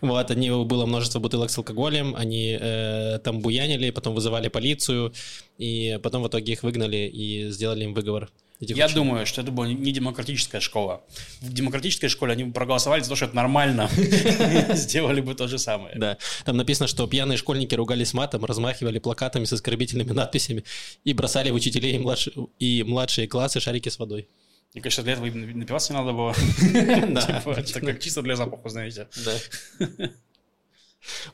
Вот, 0.00 0.30
они, 0.30 0.50
было 0.50 0.86
множество 0.86 1.18
бутылок 1.20 1.50
с 1.50 1.58
алкоголем, 1.58 2.14
они 2.16 2.56
э, 2.60 3.18
там 3.22 3.40
буянили, 3.40 3.90
потом 3.90 4.14
вызывали 4.14 4.48
полицию, 4.48 5.12
и 5.58 5.98
потом 6.02 6.22
в 6.22 6.28
итоге 6.28 6.52
их 6.54 6.62
выгнали 6.62 7.08
и 7.12 7.50
сделали 7.50 7.84
им 7.84 7.94
выговор. 7.94 8.30
Этих 8.62 8.76
Я 8.76 8.88
думаю, 8.88 9.26
что 9.26 9.40
это 9.42 9.50
была 9.50 9.66
не 9.66 9.90
демократическая 9.92 10.60
школа. 10.60 11.02
В 11.40 11.52
демократической 11.52 12.06
школе 12.06 12.32
они 12.34 12.44
бы 12.44 12.52
проголосовали 12.52 13.02
за 13.02 13.08
то, 13.08 13.16
что 13.16 13.24
это 13.26 13.34
нормально. 13.34 13.90
Сделали 14.74 15.20
бы 15.20 15.34
то 15.34 15.48
же 15.48 15.58
самое. 15.58 15.98
Да, 15.98 16.16
там 16.44 16.56
написано, 16.56 16.86
что 16.86 17.06
пьяные 17.08 17.36
школьники 17.38 17.74
ругались 17.74 18.14
матом, 18.14 18.44
размахивали 18.44 19.00
плакатами 19.00 19.44
с 19.46 19.52
оскорбительными 19.52 20.12
надписями 20.12 20.62
и 21.02 21.12
бросали 21.12 21.50
в 21.50 21.54
учителей 21.54 21.96
и, 21.96 21.98
младши- 21.98 22.32
и 22.60 22.84
младшие 22.84 23.26
классы 23.26 23.58
шарики 23.58 23.88
с 23.88 23.98
водой. 23.98 24.28
Мне 24.74 24.80
кажется, 24.82 25.02
для 25.02 25.14
этого 25.14 25.26
им 25.26 25.58
напиваться 25.58 25.92
не 25.92 25.98
надо 25.98 26.12
было. 26.12 26.32
Да, 27.12 27.20
Типа, 27.40 27.50
Это 27.58 27.80
как 27.80 28.00
чисто 28.00 28.22
для 28.22 28.36
запаха, 28.36 28.68
знаете. 28.68 29.08
да. 29.24 29.90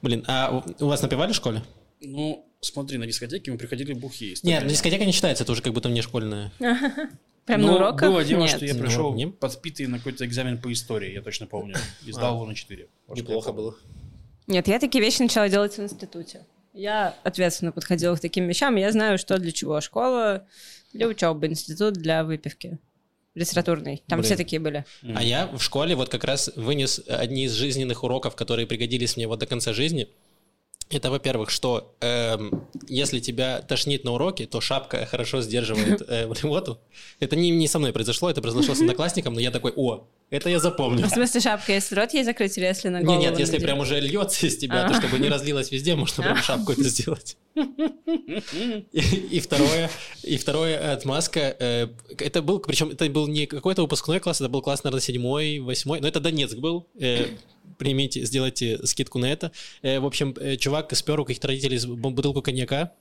Блин, 0.03 0.25
а 0.27 0.65
у- 0.81 0.87
вас 0.87 1.03
напевали 1.03 1.33
в 1.33 1.37
школе? 1.37 1.63
Ну, 2.01 2.48
смотри, 2.61 2.99
на 2.99 3.07
дискотеке 3.07 3.51
мы 3.51 3.59
приходили 3.59 3.93
бухие. 3.93 4.37
Нет, 4.43 4.63
ну, 4.65 4.71
дискотека 4.71 5.05
не 5.05 5.13
считается, 5.13 5.45
это 5.45 5.53
уже 5.53 5.63
как 5.63 5.73
будто 5.73 5.89
не 5.89 6.03
школьная. 6.03 6.53
Прям 7.49 7.63
Ну, 7.63 7.69
на 7.69 7.77
уроках? 7.77 8.11
Было 8.11 8.25
дело, 8.25 8.43
Нет. 8.43 8.51
что 8.51 8.67
я 8.67 8.75
Ну, 8.75 8.81
пришел 8.83 9.33
подпитый 9.33 9.87
на 9.87 9.99
какой-то 9.99 10.27
экзамен 10.27 10.61
по 10.61 10.71
истории, 10.71 11.15
я 11.15 11.23
точно 11.23 11.47
помню. 11.47 11.77
И 12.07 12.13
сдал 12.13 12.35
его 12.35 12.45
на 12.47 12.55
4. 12.55 12.87
было. 13.53 13.75
Нет, 14.47 14.69
я 14.69 14.79
такие 14.79 15.03
вещи 15.03 15.23
начала 15.23 15.49
делать 15.49 15.77
в 15.77 15.83
институте. 15.83 16.47
Я 16.75 17.15
ответственно 17.25 17.73
подходила 17.73 18.15
к 18.17 18.21
таким 18.21 18.47
вещам, 18.47 18.77
я 18.77 18.93
знаю, 18.93 19.19
что 19.19 19.39
для 19.39 19.53
чего. 19.53 19.81
Школа 19.81 20.47
для 20.93 21.09
учебы, 21.09 21.47
институт 21.47 21.95
для 21.95 22.23
выпивки. 22.23 22.79
Литературный. 23.35 24.03
Там 24.07 24.19
Блин. 24.19 24.27
все 24.27 24.37
такие 24.37 24.61
были. 24.61 24.85
А 25.03 25.23
я 25.23 25.47
в 25.47 25.61
школе 25.61 25.95
вот 25.95 26.09
как 26.09 26.25
раз 26.25 26.51
вынес 26.57 27.01
одни 27.09 27.45
из 27.45 27.53
жизненных 27.53 28.05
уроков, 28.05 28.37
которые 28.37 28.67
пригодились 28.67 29.17
мне 29.17 29.27
вот 29.27 29.39
до 29.39 29.47
конца 29.47 29.73
жизни. 29.73 30.09
Это, 30.91 31.11
во-первых, 31.11 31.51
что 31.51 31.95
эм, 32.01 32.67
если 32.89 33.21
тебя 33.21 33.61
тошнит 33.61 34.05
на 34.05 34.13
уроке, 34.13 34.47
то 34.47 34.61
шапка 34.61 35.05
хорошо 35.05 35.43
сдерживает 35.43 36.03
э, 36.09 36.27
блевоту. 36.27 36.79
Это 37.21 37.37
не, 37.37 37.51
не 37.51 37.69
со 37.69 37.79
мной 37.79 37.93
произошло, 37.93 38.31
это 38.31 38.41
произошло 38.41 38.75
с 38.75 38.81
одноклассником, 38.81 39.35
но 39.35 39.41
я 39.41 39.51
такой, 39.51 39.73
о, 39.77 40.07
это 40.31 40.49
я 40.49 40.59
запомню. 40.59 41.07
В 41.07 41.11
смысле 41.11 41.41
шапка, 41.43 41.73
если 41.75 41.95
рот 41.95 42.15
ей 42.15 42.25
закрыть 42.25 42.57
или 42.57 42.65
если 42.65 42.89
на 42.89 43.03
голову? 43.03 43.21
нет, 43.21 43.39
если 43.39 43.53
надеть? 43.53 43.67
прям 43.67 43.81
уже 43.81 44.01
льется 44.01 44.47
из 44.47 44.57
тебя, 44.57 44.89
то 44.89 44.95
А. 44.95 45.01
чтобы 45.01 45.19
не 45.19 45.29
разлилось 45.29 45.71
везде, 45.71 45.95
можно 45.95 46.23
прям 46.23 46.37
шапку 46.43 46.73
это 46.73 46.85
сделать. 46.85 47.37
И, 48.93 49.01
и 49.31 49.41
второе, 49.41 49.91
и 50.23 50.37
второе 50.39 50.93
отмазка. 50.93 51.55
э, 51.59 51.89
это 52.19 52.41
был, 52.43 52.61
причем 52.61 52.91
это 52.91 53.09
был 53.11 53.27
не 53.27 53.47
какой-то 53.47 53.83
выпускной 53.83 54.21
класс, 54.21 54.41
это 54.41 54.49
был 54.49 54.63
класс, 54.63 54.85
наверное, 54.85 55.03
седьмой, 55.03 55.59
восьмой, 55.59 56.01
но 56.01 56.09
это 56.09 56.21
Донецк 56.21 56.57
был. 56.57 56.87
э, 56.99 57.27
примите, 57.79 58.25
сделайте 58.25 58.85
скидку 58.87 59.19
на 59.19 59.31
это. 59.33 59.53
Э, 59.83 60.01
в 60.01 60.07
общем, 60.07 60.35
э, 60.39 60.57
чувак 60.57 60.95
спер 60.95 61.21
у 61.21 61.25
каких-то 61.25 61.49
родителей 61.49 61.79
бу- 61.79 62.11
бутылку 62.11 62.43
коньяка, 62.43 62.93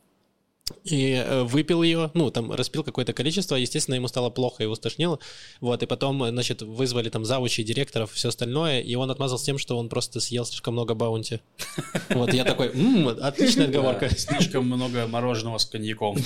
и 0.84 1.14
э, 1.14 1.44
выпил 1.44 1.82
ее, 1.82 2.12
ну, 2.14 2.30
там, 2.30 2.52
распил 2.52 2.84
какое-то 2.84 3.14
количество, 3.14 3.56
естественно, 3.56 3.96
ему 3.96 4.08
стало 4.10 4.30
плохо, 4.30 4.64
его 4.64 4.76
стошнило, 4.76 5.18
вот, 5.62 5.82
и 5.82 5.86
потом, 5.86 6.28
значит, 6.30 6.62
вызвали 6.62 7.10
там 7.10 7.24
завучи, 7.24 7.64
директоров, 7.64 8.12
все 8.12 8.28
остальное, 8.30 8.82
и 8.82 8.96
он 8.96 9.10
отмазался 9.10 9.46
тем, 9.46 9.58
что 9.58 9.78
он 9.78 9.88
просто 9.88 10.20
съел 10.20 10.44
слишком 10.46 10.74
много 10.74 10.94
баунти. 10.94 11.40
Вот, 12.10 12.34
я 12.34 12.44
такой, 12.44 12.68
«М, 12.74 13.08
отличная 13.08 13.66
отговорка. 13.68 14.10
Слишком 14.18 14.66
много 14.66 15.08
мороженого 15.08 15.58
с 15.58 15.66
коньяком. 15.66 16.18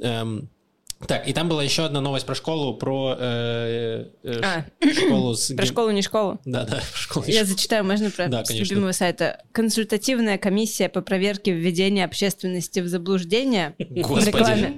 Так, 1.06 1.26
и 1.26 1.32
там 1.32 1.48
была 1.48 1.62
еще 1.64 1.84
одна 1.84 2.00
новость 2.00 2.26
про 2.26 2.34
школу, 2.34 2.74
про 2.74 3.16
э, 3.18 4.04
э, 4.22 4.40
А. 4.42 4.64
школу 4.92 5.34
с... 5.34 5.54
Про 5.54 5.64
школу, 5.64 5.90
не 5.90 6.02
школу. 6.02 6.38
Да, 6.44 6.64
да, 6.64 6.76
про 6.92 6.98
школу. 6.98 7.24
Я 7.26 7.44
зачитаю, 7.44 7.84
можно 7.84 8.10
про 8.10 8.28
Да, 8.28 8.44
конечно. 8.44 8.74
любимого 8.74 8.92
сайта. 8.92 9.42
Консультативная 9.52 10.36
комиссия 10.36 10.88
по 10.90 11.00
проверке 11.00 11.52
введения 11.52 12.04
общественности 12.04 12.80
в 12.80 12.88
заблуждение 12.88 13.74
в 13.78 13.84
Господи. 14.02 14.26
рекламе 14.26 14.74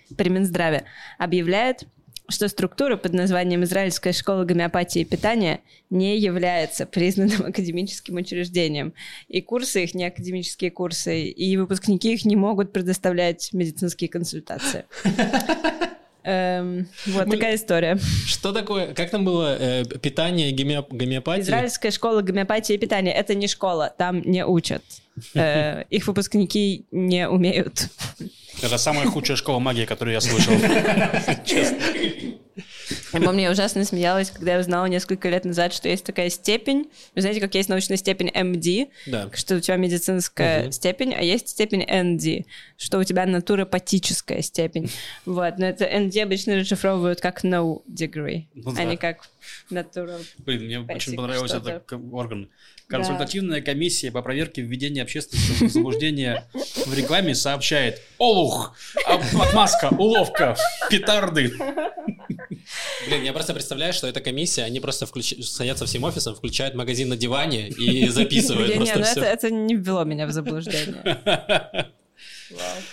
при 0.16 0.28
Минздраве 0.28 0.84
объявляет, 1.18 1.84
что 2.28 2.48
структура 2.48 2.96
под 2.96 3.12
названием 3.12 3.62
Израильская 3.64 4.12
школа 4.12 4.44
гомеопатии 4.44 5.00
и 5.00 5.04
питания 5.04 5.60
не 5.90 6.18
является 6.18 6.86
признанным 6.86 7.42
академическим 7.46 8.16
учреждением. 8.16 8.92
И 9.28 9.40
курсы 9.40 9.84
их 9.84 9.94
не 9.94 10.04
академические 10.06 10.70
курсы, 10.70 11.24
и 11.24 11.56
выпускники 11.56 12.12
их 12.14 12.24
не 12.24 12.36
могут 12.36 12.72
предоставлять 12.72 13.50
медицинские 13.52 14.08
консультации. 14.08 14.84
Эм, 16.28 16.88
Вот 17.06 17.30
такая 17.30 17.54
история. 17.54 17.98
Что 18.26 18.52
такое, 18.52 18.92
как 18.94 19.10
там 19.10 19.24
было, 19.24 19.56
э, 19.60 19.84
питание, 19.84 20.52
гомео- 20.52 20.84
гомеопатия? 20.90 21.44
Израильская 21.44 21.92
школа 21.92 22.20
гомеопатии 22.20 22.74
и 22.74 22.78
питания— 22.78 23.12
это 23.14 23.36
не 23.36 23.46
школа, 23.46 23.94
там 23.96 24.22
не 24.22 24.44
учат. 24.44 24.82
Э, 25.34 25.84
Их 25.88 26.08
выпускники 26.08 26.84
не 26.90 27.28
умеют. 27.28 27.88
Это 28.62 28.78
самая 28.78 29.06
худшая 29.06 29.36
школа 29.36 29.58
магии, 29.58 29.84
которую 29.84 30.14
я 30.14 30.20
слышал. 30.20 30.54
Я 33.12 33.20
помню, 33.20 33.42
я 33.42 33.50
ужасно 33.50 33.84
смеялась, 33.84 34.30
когда 34.30 34.54
я 34.54 34.60
узнала 34.60 34.86
несколько 34.86 35.28
лет 35.28 35.44
назад, 35.44 35.72
что 35.72 35.88
есть 35.88 36.04
такая 36.04 36.30
степень. 36.30 36.90
Вы 37.14 37.20
знаете, 37.22 37.40
как 37.40 37.54
есть 37.54 37.68
научная 37.68 37.96
степень 37.96 38.28
MD, 38.28 38.88
Да. 39.06 39.30
что 39.34 39.56
у 39.56 39.60
тебя 39.60 39.76
медицинская 39.76 40.62
Мгм. 40.64 40.72
степень, 40.72 41.14
а 41.14 41.22
есть 41.22 41.48
степень 41.48 41.82
ND, 41.84 42.44
что 42.76 42.98
у 42.98 43.04
тебя 43.04 43.26
натуропатическая 43.26 44.42
степень. 44.42 44.90
Вот, 45.24 45.58
но 45.58 45.66
это 45.66 45.84
ND 45.84 46.20
обычно 46.22 46.56
расшифровывают 46.56 47.20
как 47.20 47.44
no 47.44 47.82
degree, 47.88 48.44
Ну 48.54 48.70
а 48.70 48.74
да. 48.74 48.84
не 48.84 48.96
как 48.96 49.28
natural. 49.70 50.24
Блин, 50.38 50.64
мне 50.64 50.80
очень 50.80 51.16
понравился 51.16 51.56
этот 51.58 51.92
орган. 52.12 52.48
Консультативная 52.88 53.62
комиссия 53.62 54.12
по 54.12 54.22
проверке 54.22 54.62
введения 54.62 55.02
общественного 55.02 55.68
заблуждения 55.68 56.44
в 56.86 56.94
рекламе 56.94 57.34
сообщает 57.34 58.00
Олух, 58.18 58.76
отмазка, 59.04 59.88
уловка, 59.98 60.56
петарды. 60.88 61.52
Блин, 63.08 63.24
я 63.24 63.32
просто 63.32 63.54
представляю, 63.54 63.92
что 63.92 64.06
эта 64.06 64.20
комиссия, 64.20 64.64
они 64.64 64.80
просто 64.80 65.06
включ- 65.06 65.42
садятся 65.42 65.86
всем 65.86 66.04
офисом, 66.04 66.34
включают 66.34 66.74
магазин 66.74 67.08
на 67.08 67.16
диване 67.16 67.68
и 67.68 68.08
записывают 68.10 68.74
просто 68.74 68.98
ну 68.98 69.04
все. 69.04 69.20
это, 69.20 69.24
это 69.24 69.50
не 69.50 69.74
ввело 69.74 70.04
меня 70.04 70.26
в 70.26 70.32
заблуждение. 70.32 71.92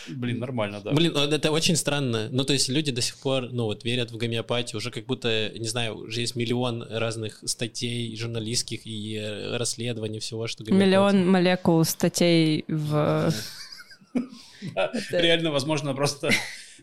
Блин, 0.07 0.39
нормально, 0.39 0.81
да. 0.81 0.91
Блин, 0.91 1.13
ну, 1.13 1.21
это 1.21 1.51
очень 1.51 1.75
странно. 1.75 2.27
Ну, 2.31 2.43
то 2.43 2.53
есть 2.53 2.69
люди 2.69 2.91
до 2.91 3.01
сих 3.01 3.17
пор, 3.17 3.49
ну, 3.51 3.65
вот 3.65 3.83
верят 3.83 4.11
в 4.11 4.17
гомеопатию, 4.17 4.77
уже 4.77 4.89
как 4.89 5.05
будто, 5.05 5.51
не 5.55 5.67
знаю, 5.67 5.97
уже 5.97 6.21
есть 6.21 6.35
миллион 6.35 6.83
разных 6.89 7.41
статей 7.45 8.15
журналистских 8.15 8.85
и 8.85 9.15
э, 9.15 9.57
расследований 9.57 10.19
всего, 10.19 10.47
что 10.47 10.63
гомеопатия. 10.63 10.87
Миллион 10.87 11.29
молекул 11.29 11.83
статей 11.85 12.65
в... 12.67 13.31
Реально, 15.11 15.51
возможно, 15.51 15.93
просто 15.93 16.31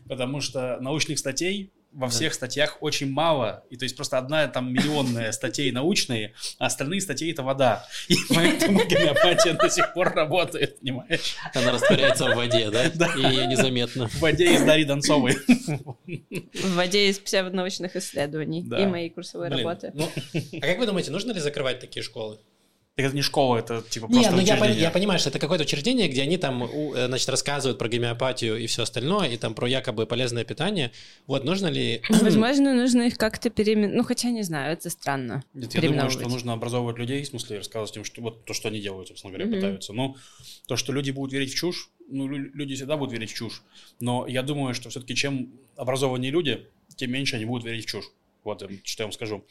потому 0.07 0.41
что 0.41 0.77
научных 0.81 1.19
статей 1.19 1.71
во 1.91 2.07
всех 2.07 2.33
статьях 2.33 2.77
очень 2.81 3.11
мало, 3.11 3.63
и 3.69 3.75
то 3.75 3.83
есть 3.83 3.95
просто 3.95 4.17
одна 4.17 4.47
там 4.47 4.73
миллионная 4.73 5.31
статей 5.33 5.71
научные, 5.71 6.33
а 6.57 6.67
остальные 6.67 7.01
статьи 7.01 7.31
это 7.31 7.43
вода. 7.43 7.85
И 8.07 8.15
поэтому 8.29 8.79
гомеопатия 8.87 9.53
до 9.53 9.69
сих 9.69 9.93
пор 9.93 10.13
работает, 10.13 10.79
понимаешь? 10.79 11.35
Она 11.53 11.71
растворяется 11.73 12.25
в 12.31 12.35
воде, 12.35 12.69
да? 12.69 12.89
Да. 12.95 13.13
И 13.17 13.21
ее 13.21 13.47
незаметно. 13.47 14.07
В 14.07 14.19
воде 14.19 14.53
из 14.53 14.61
Дарьи 14.63 14.85
Донцовой. 14.85 15.33
В 15.35 16.75
воде 16.75 17.09
из 17.09 17.19
псевдонаучных 17.19 17.95
исследований 17.95 18.63
Да. 18.65 18.81
и 18.81 18.85
моей 18.85 19.09
курсовой 19.09 19.49
Блин, 19.49 19.67
работы. 19.67 19.91
ну, 19.93 20.09
а 20.33 20.61
как 20.61 20.77
вы 20.77 20.85
думаете, 20.85 21.11
нужно 21.11 21.31
ли 21.31 21.39
закрывать 21.39 21.79
такие 21.79 22.03
школы? 22.03 22.39
Так 22.95 23.05
это 23.05 23.15
не 23.15 23.21
школа, 23.21 23.57
это 23.57 23.81
типа 23.81 24.07
Не, 24.07 24.15
просто 24.15 24.31
ну 24.35 24.41
я, 24.41 24.65
я 24.65 24.91
понимаю, 24.91 25.17
что 25.17 25.29
это 25.29 25.39
какое-то 25.39 25.63
учреждение, 25.63 26.09
где 26.09 26.23
они 26.23 26.35
там, 26.37 26.63
э, 26.63 27.07
значит, 27.07 27.29
рассказывают 27.29 27.79
про 27.79 27.87
гомеопатию 27.87 28.57
и 28.57 28.67
все 28.67 28.83
остальное, 28.83 29.29
и 29.29 29.37
там 29.37 29.53
про 29.53 29.69
якобы 29.69 30.05
полезное 30.05 30.43
питание. 30.43 30.91
Вот 31.25 31.45
нужно 31.45 31.67
ли... 31.67 32.01
Возможно, 32.09 32.73
нужно 32.73 33.03
их 33.03 33.17
как-то 33.17 33.49
переименовать. 33.49 33.95
Ну, 33.95 34.03
хотя 34.03 34.29
не 34.29 34.43
знаю, 34.43 34.73
это 34.73 34.89
странно. 34.89 35.41
Нет, 35.53 35.73
я 35.73 35.81
думаю, 35.81 36.09
что 36.09 36.27
нужно 36.27 36.51
образовывать 36.51 36.97
людей, 36.97 37.23
в 37.23 37.27
смысле 37.27 37.59
рассказывать 37.59 37.95
им, 37.95 38.03
что 38.03 38.21
вот 38.21 38.43
то, 38.43 38.53
что 38.53 38.67
они 38.67 38.81
делают, 38.81 39.07
собственно 39.07 39.31
говоря, 39.31 39.45
Мгм. 39.49 39.55
пытаются. 39.55 39.93
Ну, 39.93 40.17
то, 40.67 40.75
что 40.75 40.91
люди 40.91 41.11
будут 41.11 41.31
верить 41.31 41.53
в 41.53 41.55
чушь, 41.55 41.89
ну, 42.09 42.27
лю- 42.27 42.51
люди 42.53 42.75
всегда 42.75 42.97
будут 42.97 43.13
верить 43.13 43.31
в 43.31 43.35
чушь. 43.35 43.63
Но 44.01 44.27
я 44.27 44.43
думаю, 44.43 44.73
что 44.73 44.89
все-таки 44.89 45.15
чем 45.15 45.49
образованнее 45.77 46.29
люди, 46.31 46.67
тем 46.97 47.11
меньше 47.11 47.37
они 47.37 47.45
будут 47.45 47.63
верить 47.63 47.85
в 47.85 47.87
чушь. 47.87 48.11
Вот 48.43 48.59
что 48.83 49.03
я 49.03 49.05
вам 49.07 49.13
скажу. 49.13 49.45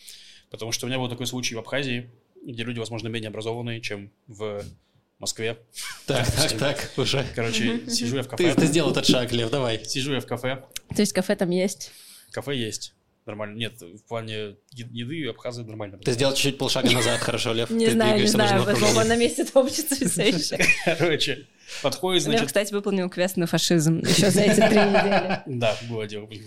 Потому 0.51 0.73
что 0.73 0.85
у 0.85 0.89
меня 0.89 0.99
был 0.99 1.09
такой 1.09 1.27
случай 1.27 1.55
в 1.55 1.59
Абхазии, 1.59 2.11
где 2.45 2.63
люди, 2.65 2.79
возможно, 2.79 3.09
менее 3.09 3.29
образованные, 3.29 3.81
чем 3.81 4.11
в 4.27 4.63
Москве. 5.19 5.59
Так, 6.07 6.27
так, 6.31 6.53
так, 6.59 6.91
уже. 6.97 7.25
Короче, 7.35 7.83
сижу 7.89 8.17
я 8.17 8.23
в 8.23 8.29
кафе. 8.29 8.55
ты 8.55 8.67
сделал 8.67 8.91
этот 8.91 9.07
шаг, 9.07 9.31
Лев, 9.33 9.51
давай. 9.51 9.85
Сижу 9.85 10.15
я 10.15 10.21
в 10.21 10.27
кафе. 10.27 10.65
То 10.95 11.01
есть 11.03 11.13
кафе 11.13 11.37
там 11.37 11.51
есть. 11.51 11.93
Кафе 12.33 12.57
есть. 12.57 12.95
Нормально. 13.27 13.59
Нет, 13.59 13.81
в 13.81 14.03
плане 14.09 14.57
еды 14.73 15.29
абхазы 15.29 15.63
нормально. 15.63 15.99
Ты 15.99 16.13
сделал 16.13 16.33
чуть-чуть 16.33 16.57
полшага 16.59 16.91
назад, 16.91 17.21
хорошо, 17.21 17.53
Лев. 17.53 17.69
Не 17.71 17.91
знаю, 17.91 18.21
не 18.21 18.27
знаю, 18.27 18.63
он 18.97 19.09
на 19.09 19.17
месте 19.17 19.45
топчется 19.45 19.95
все 19.95 20.29
еще. 20.29 20.59
Короче, 20.85 21.47
подходит, 21.83 22.23
Лев, 22.23 22.31
значит, 22.33 22.47
кстати, 22.47 22.73
выполнил 22.73 23.11
квест 23.11 23.37
на 23.37 23.47
фашизм 23.47 23.99
еще 23.99 24.31
за 24.31 24.41
эти 24.41 24.57
три 24.57 24.79
недели. 24.79 25.43
Да, 25.47 25.77
было 25.89 26.07
дело, 26.07 26.27
блин. 26.27 26.45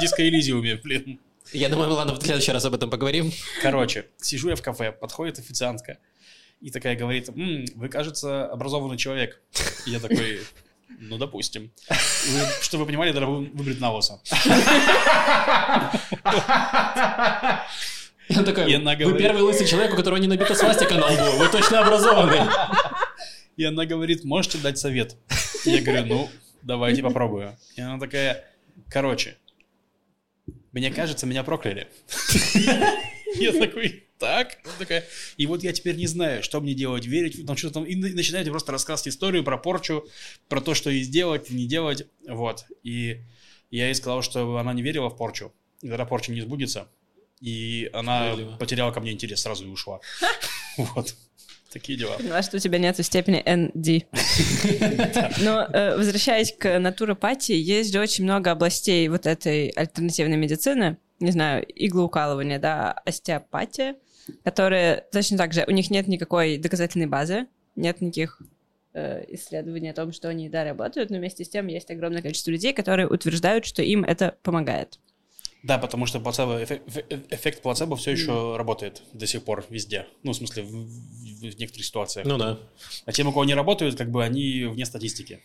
Диско 0.00 0.28
Элизиуме, 0.28 0.76
блин. 0.76 1.20
Я 1.52 1.68
думаю, 1.68 1.90
ладно, 1.92 2.14
в 2.14 2.22
следующий 2.22 2.52
раз 2.52 2.64
об 2.64 2.74
этом 2.74 2.88
поговорим. 2.90 3.30
Короче, 3.60 4.06
сижу 4.18 4.48
я 4.48 4.56
в 4.56 4.62
кафе, 4.62 4.92
подходит 4.92 5.38
официантка 5.38 5.98
и 6.60 6.70
такая 6.70 6.96
говорит, 6.96 7.28
«М, 7.28 7.64
вы, 7.74 7.88
кажется, 7.88 8.46
образованный 8.46 8.96
человек. 8.96 9.40
И 9.86 9.90
я 9.90 10.00
такой, 10.00 10.40
ну, 11.00 11.18
допустим. 11.18 11.72
Вы, 11.90 12.40
чтобы 12.62 12.84
вы 12.84 12.86
понимали, 12.86 13.12
надо 13.12 13.26
вы- 13.26 13.50
выбрить 13.52 13.80
на 13.80 13.90
он 18.36 18.44
такой, 18.44 18.70
И 18.70 18.74
она 18.74 18.92
вы 18.92 18.96
говорит- 18.96 19.18
первый 19.20 19.42
лысый 19.42 19.66
человек, 19.66 19.92
у 19.92 19.96
которого 19.96 20.18
не 20.18 20.28
набита 20.28 20.54
свастика 20.54 20.94
на 20.94 21.06
лбу, 21.06 21.36
вы 21.38 21.48
точно 21.48 21.80
образованный. 21.80 22.48
И 23.56 23.64
она 23.64 23.84
говорит, 23.84 24.24
можете 24.24 24.58
дать 24.58 24.78
совет? 24.78 25.16
Я 25.64 25.82
говорю, 25.82 26.06
ну, 26.06 26.30
давайте 26.62 27.02
попробую. 27.02 27.56
И 27.76 27.80
она 27.82 27.98
такая, 27.98 28.44
короче, 28.88 29.36
мне 30.72 30.90
кажется, 30.90 31.26
меня 31.26 31.42
прокляли. 31.44 31.88
Я 33.34 33.52
такой, 33.52 34.04
так? 34.18 34.58
Такая, 34.78 35.04
и 35.38 35.46
вот 35.46 35.62
я 35.64 35.72
теперь 35.72 35.96
не 35.96 36.06
знаю, 36.06 36.42
что 36.42 36.60
мне 36.60 36.74
делать, 36.74 37.06
верить, 37.06 37.46
там 37.46 37.56
что-то 37.56 37.74
там, 37.74 37.84
и 37.84 37.94
на- 37.94 38.10
начинаете 38.10 38.50
просто 38.50 38.72
рассказывать 38.72 39.08
историю 39.08 39.42
про 39.42 39.56
порчу, 39.56 40.06
про 40.48 40.60
то, 40.60 40.74
что 40.74 40.90
ей 40.90 41.02
сделать, 41.02 41.48
не 41.50 41.66
делать, 41.66 42.06
вот. 42.28 42.66
И 42.82 43.22
я 43.70 43.86
ей 43.86 43.94
сказал, 43.94 44.20
что 44.20 44.58
она 44.58 44.74
не 44.74 44.82
верила 44.82 45.08
в 45.08 45.16
порчу, 45.16 45.50
и 45.80 45.88
тогда 45.88 46.04
порча 46.04 46.30
не 46.30 46.42
сбудется. 46.42 46.88
И 47.40 47.88
она 47.94 48.32
Справедливо. 48.32 48.56
потеряла 48.58 48.92
ко 48.92 49.00
мне 49.00 49.12
интерес 49.12 49.40
сразу 49.40 49.64
и 49.66 49.68
ушла. 49.68 50.00
Вот. 50.76 51.14
Такие 51.72 51.98
дела. 51.98 52.16
Поняла, 52.16 52.42
что 52.42 52.58
у 52.58 52.60
тебя 52.60 52.78
нет 52.78 53.02
степени 53.04 53.42
ND. 53.42 54.04
Но 55.42 55.62
э, 55.62 55.96
возвращаясь 55.96 56.52
к 56.52 56.78
натуропатии, 56.78 57.54
есть 57.54 57.92
же 57.92 58.00
очень 58.00 58.24
много 58.24 58.50
областей 58.50 59.08
вот 59.08 59.26
этой 59.26 59.68
альтернативной 59.70 60.36
медицины. 60.36 60.98
Не 61.20 61.30
знаю, 61.30 61.64
иглоукалывание, 61.74 62.58
да, 62.58 62.92
остеопатия, 62.92 63.96
которые 64.44 65.04
точно 65.12 65.38
так 65.38 65.52
же, 65.52 65.64
у 65.66 65.70
них 65.70 65.90
нет 65.90 66.08
никакой 66.08 66.58
доказательной 66.58 67.06
базы, 67.06 67.46
нет 67.76 68.00
никаких 68.00 68.42
э, 68.92 69.24
исследований 69.28 69.90
о 69.90 69.94
том, 69.94 70.12
что 70.12 70.28
они, 70.28 70.48
да, 70.48 70.64
работают, 70.64 71.10
но 71.10 71.18
вместе 71.18 71.44
с 71.44 71.48
тем 71.48 71.68
есть 71.68 71.90
огромное 71.90 72.22
количество 72.22 72.50
людей, 72.50 72.72
которые 72.72 73.08
утверждают, 73.08 73.64
что 73.64 73.82
им 73.82 74.04
это 74.04 74.36
помогает. 74.42 74.98
Да, 75.62 75.78
потому 75.78 76.06
что 76.06 76.18
плацебо, 76.18 76.62
эффект, 76.64 77.62
плацебо 77.62 77.96
все 77.96 78.10
еще 78.10 78.56
работает 78.56 79.02
до 79.12 79.26
сих 79.26 79.44
пор 79.44 79.64
везде. 79.70 80.06
Ну, 80.24 80.32
в 80.32 80.36
смысле, 80.36 80.64
в, 80.64 80.66
в- 80.70 81.58
некоторых 81.58 81.84
ситуациях. 81.86 82.26
Ну 82.26 82.36
да. 82.36 82.58
А 83.06 83.12
те, 83.12 83.22
у 83.22 83.30
кого 83.30 83.44
не 83.44 83.54
работают, 83.54 83.96
как 83.96 84.10
бы 84.10 84.24
они 84.24 84.64
вне 84.64 84.84
статистики. 84.84 85.40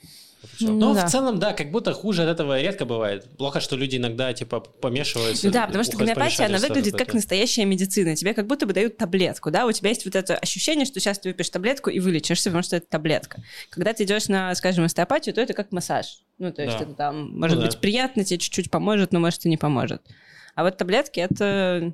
Всё. 0.55 0.67
Ну 0.67 0.73
Но 0.79 0.93
да. 0.93 1.07
в 1.07 1.11
целом, 1.11 1.39
да, 1.39 1.53
как 1.53 1.71
будто 1.71 1.93
хуже 1.93 2.23
от 2.23 2.29
этого 2.29 2.59
редко 2.61 2.85
бывает. 2.85 3.25
Плохо, 3.37 3.59
что 3.59 3.75
люди 3.75 3.97
иногда, 3.97 4.33
типа, 4.33 4.59
помешиваются. 4.59 5.49
Да, 5.51 5.65
потому 5.65 5.83
что 5.83 5.97
гомеопатия, 5.97 6.45
она 6.45 6.57
выглядит 6.59 6.95
как 6.95 7.13
настоящая 7.13 7.65
медицина. 7.65 8.15
Тебе 8.15 8.33
как 8.33 8.47
будто 8.47 8.65
бы 8.65 8.73
дают 8.73 8.97
таблетку, 8.97 9.51
да? 9.51 9.65
У 9.65 9.71
тебя 9.71 9.89
есть 9.89 10.05
вот 10.05 10.15
это 10.15 10.35
ощущение, 10.37 10.85
что 10.85 10.99
сейчас 10.99 11.19
ты 11.19 11.29
выпьешь 11.29 11.49
таблетку 11.49 11.89
и 11.89 11.99
вылечишься, 11.99 12.49
потому 12.49 12.63
что 12.63 12.75
это 12.77 12.87
таблетка. 12.87 13.41
Когда 13.69 13.93
ты 13.93 14.03
идешь 14.03 14.27
на, 14.27 14.53
скажем, 14.55 14.85
остеопатию, 14.85 15.33
то 15.35 15.41
это 15.41 15.53
как 15.53 15.71
массаж. 15.71 16.19
Ну, 16.37 16.51
то 16.53 16.61
есть 16.61 16.77
Да. 16.77 16.83
это 16.83 16.93
там, 16.93 17.31
может 17.37 17.55
Ну 17.57 17.61
да. 17.63 17.67
быть, 17.67 17.79
приятно, 17.79 18.23
тебе 18.23 18.37
чуть-чуть 18.37 18.69
поможет, 18.69 19.11
но 19.11 19.19
может 19.19 19.43
и 19.45 19.49
не 19.49 19.57
поможет. 19.57 20.01
А 20.55 20.63
вот 20.63 20.77
таблетки 20.77 21.19
это... 21.19 21.93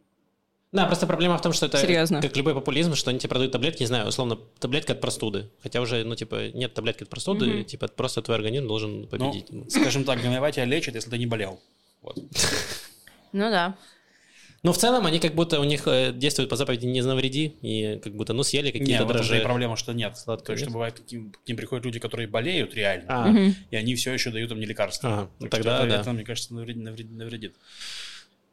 Да, 0.74 0.86
просто 0.88 1.08
проблема 1.08 1.38
в 1.38 1.42
том, 1.42 1.54
что 1.54 1.68
это 1.68 1.78
Серьезно. 1.78 2.22
как 2.22 2.36
любой 2.36 2.54
популизм, 2.54 2.96
что 2.96 3.12
они 3.12 3.20
тебе 3.20 3.30
продают 3.30 3.52
таблетки, 3.52 3.82
не 3.84 3.88
знаю, 3.88 4.08
условно, 4.08 4.38
таблетка 4.60 4.94
от 4.94 5.02
простуды. 5.02 5.50
Хотя 5.62 5.80
уже, 5.82 6.04
ну, 6.04 6.16
типа, 6.16 6.50
нет 6.54 6.74
таблетки 6.74 7.04
от 7.04 7.10
простуды, 7.10 7.46
Мгм. 7.46 7.66
типа, 7.66 7.88
просто 7.88 8.22
твой 8.22 8.36
организм 8.38 8.68
должен 8.68 9.02
Ну, 9.02 9.08
победить. 9.08 9.48
скажем 9.72 10.04
так, 10.04 10.22
гомеопатия 10.22 10.66
лечит, 10.66 10.96
если 10.96 11.10
ты 11.12 11.18
не 11.18 11.28
болел. 11.28 11.60
Вот. 12.02 12.18
Ну 13.34 13.50
да. 13.50 13.76
Но 14.64 14.72
в 14.72 14.78
целом 14.78 15.06
они 15.06 15.20
как 15.20 15.36
будто 15.36 15.60
у 15.60 15.66
них 15.66 15.84
э, 15.88 16.14
действуют 16.14 16.50
по 16.50 16.56
заповеди 16.56 16.86
«не 16.86 17.02
навреди», 17.02 17.54
и 17.62 18.00
как 18.02 18.16
будто, 18.16 18.32
ну, 18.34 18.44
съели 18.44 18.72
какие-то 18.72 19.06
дрожжи. 19.06 19.42
проблема, 19.42 19.76
что 19.76 19.92
нет. 19.94 20.18
Сладкое, 20.18 20.46
То 20.46 20.52
есть, 20.54 20.62
нет? 20.62 20.70
что 20.70 20.74
бывает, 20.74 21.00
к 21.02 21.12
ним, 21.12 21.34
к 21.34 21.48
ним 21.48 21.58
приходят 21.58 21.84
люди, 21.86 22.00
которые 22.00 22.28
болеют 22.30 22.74
реально, 22.74 23.06
А, 23.10 23.30
и 23.72 23.76
они 23.76 23.94
все 23.96 24.14
еще 24.14 24.32
дают 24.32 24.52
им 24.52 24.60
не 24.62 24.66
лекарства. 24.66 25.30
Ну 25.40 25.48
Так 25.50 25.60
что 25.62 25.70
тогда 25.70 25.80
это, 25.86 25.90
да. 25.90 26.02
это, 26.02 26.14
мне 26.14 26.24
кажется, 26.24 26.54
навредит. 26.54 26.82
навредит, 26.82 27.12
навредит. 27.12 27.56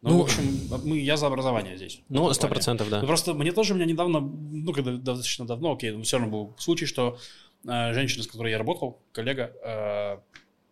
Ну, 0.03 0.11
Ну, 0.11 0.19
в 0.19 0.23
общем, 0.23 0.89
мы, 0.89 0.99
я 0.99 1.17
за 1.17 1.27
образование 1.27 1.77
здесь. 1.77 2.01
Ну, 2.09 2.33
сто 2.33 2.49
процентов, 2.49 2.89
да. 2.89 3.01
Ну, 3.03 3.07
просто 3.07 3.35
мне 3.35 3.53
тоже, 3.53 3.75
у 3.75 3.77
меня 3.77 3.85
недавно, 3.87 4.21
ну, 4.21 4.73
когда 4.73 4.93
достаточно 4.93 5.47
давно, 5.47 5.73
окей, 5.73 5.91
но 5.91 6.03
все 6.03 6.19
равно 6.19 6.33
был 6.33 6.55
случай, 6.59 6.87
что 6.87 7.19
э, 7.67 7.93
женщина, 7.93 8.23
с 8.23 8.27
которой 8.27 8.51
я 8.51 8.59
работал, 8.59 9.03
коллега, 9.13 9.53
э, 9.63 10.19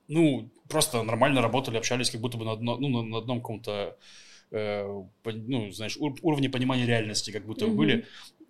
ну, 0.08 0.48
просто 0.68 1.02
нормально 1.02 1.42
работали, 1.42 1.76
общались, 1.76 2.10
как 2.10 2.22
будто 2.22 2.38
бы 2.38 2.46
на, 2.46 2.52
одно- 2.52 2.78
ну, 2.78 2.88
на, 2.88 3.02
на 3.02 3.18
одном 3.18 3.40
каком-то, 3.40 3.98
э, 4.50 5.02
ну, 5.24 5.70
знаешь, 5.72 5.98
ур- 5.98 6.18
уровне 6.22 6.48
понимания 6.48 6.86
реальности, 6.86 7.30
как 7.30 7.44
будто 7.44 7.66
бы 7.66 7.72
Мгм. 7.72 7.76
были. 7.76 8.06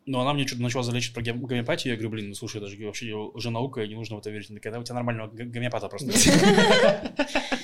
Но 0.09 0.23
она 0.23 0.33
мне 0.33 0.47
что-то 0.47 0.63
начала 0.63 0.83
залечить 0.83 1.13
про 1.13 1.23
гом- 1.23 1.45
гомеопатию, 1.45 1.93
я 1.93 1.97
говорю, 1.97 2.11
блин, 2.11 2.29
ну, 2.31 2.35
слушай, 2.35 2.57
это 2.57 2.67
же 2.67 2.77
вообще 2.87 3.13
уже 3.13 3.51
наука, 3.51 3.83
и 3.83 3.89
не 3.89 3.95
нужно 3.95 4.17
в 4.17 4.21
это 4.21 4.31
верить. 4.31 4.49
Она 4.49 4.57
такая, 4.57 4.73
«Да 4.73 4.81
у 4.81 4.83
тебя 4.83 4.95
нормального 4.95 5.29
гомеопата 5.29 5.89
просто. 5.89 6.13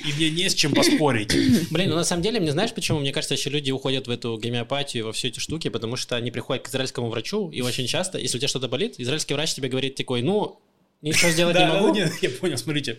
И 0.05 0.13
мне 0.13 0.31
не 0.31 0.51
с 0.51 0.55
чем 0.55 0.75
поспорить. 0.75 1.35
Блин, 1.71 1.89
ну 1.89 1.97
на 1.97 2.05
самом 2.05 2.23
деле, 2.23 2.39
мне 2.41 2.53
знаешь 2.53 2.75
почему? 2.75 3.01
Мне 3.01 3.13
кажется, 3.13 3.35
еще 3.35 3.49
люди 3.49 3.71
уходят 3.71 4.07
в 4.07 4.11
эту 4.11 4.37
гомеопатию, 4.37 5.07
во 5.07 5.13
все 5.13 5.29
эти 5.29 5.39
штуки, 5.39 5.69
потому 5.69 5.97
что 5.97 6.17
они 6.17 6.31
приходят 6.31 6.65
к 6.65 6.69
израильскому 6.69 7.09
врачу, 7.09 7.51
и 7.51 7.63
очень 7.63 7.87
часто, 7.87 8.19
если 8.19 8.37
у 8.37 8.41
тебя 8.41 8.49
что-то 8.49 8.69
болит, 8.69 8.97
израильский 8.99 9.33
врач 9.33 9.55
тебе 9.55 9.71
говорит 9.71 9.95
такой, 9.95 10.21
ну, 10.21 10.61
ничего 11.05 11.31
сделать 11.33 11.57
не 11.57 11.67
могу. 11.67 11.95
нет, 11.95 12.13
я 12.23 12.31
понял, 12.31 12.59
смотрите. 12.59 12.99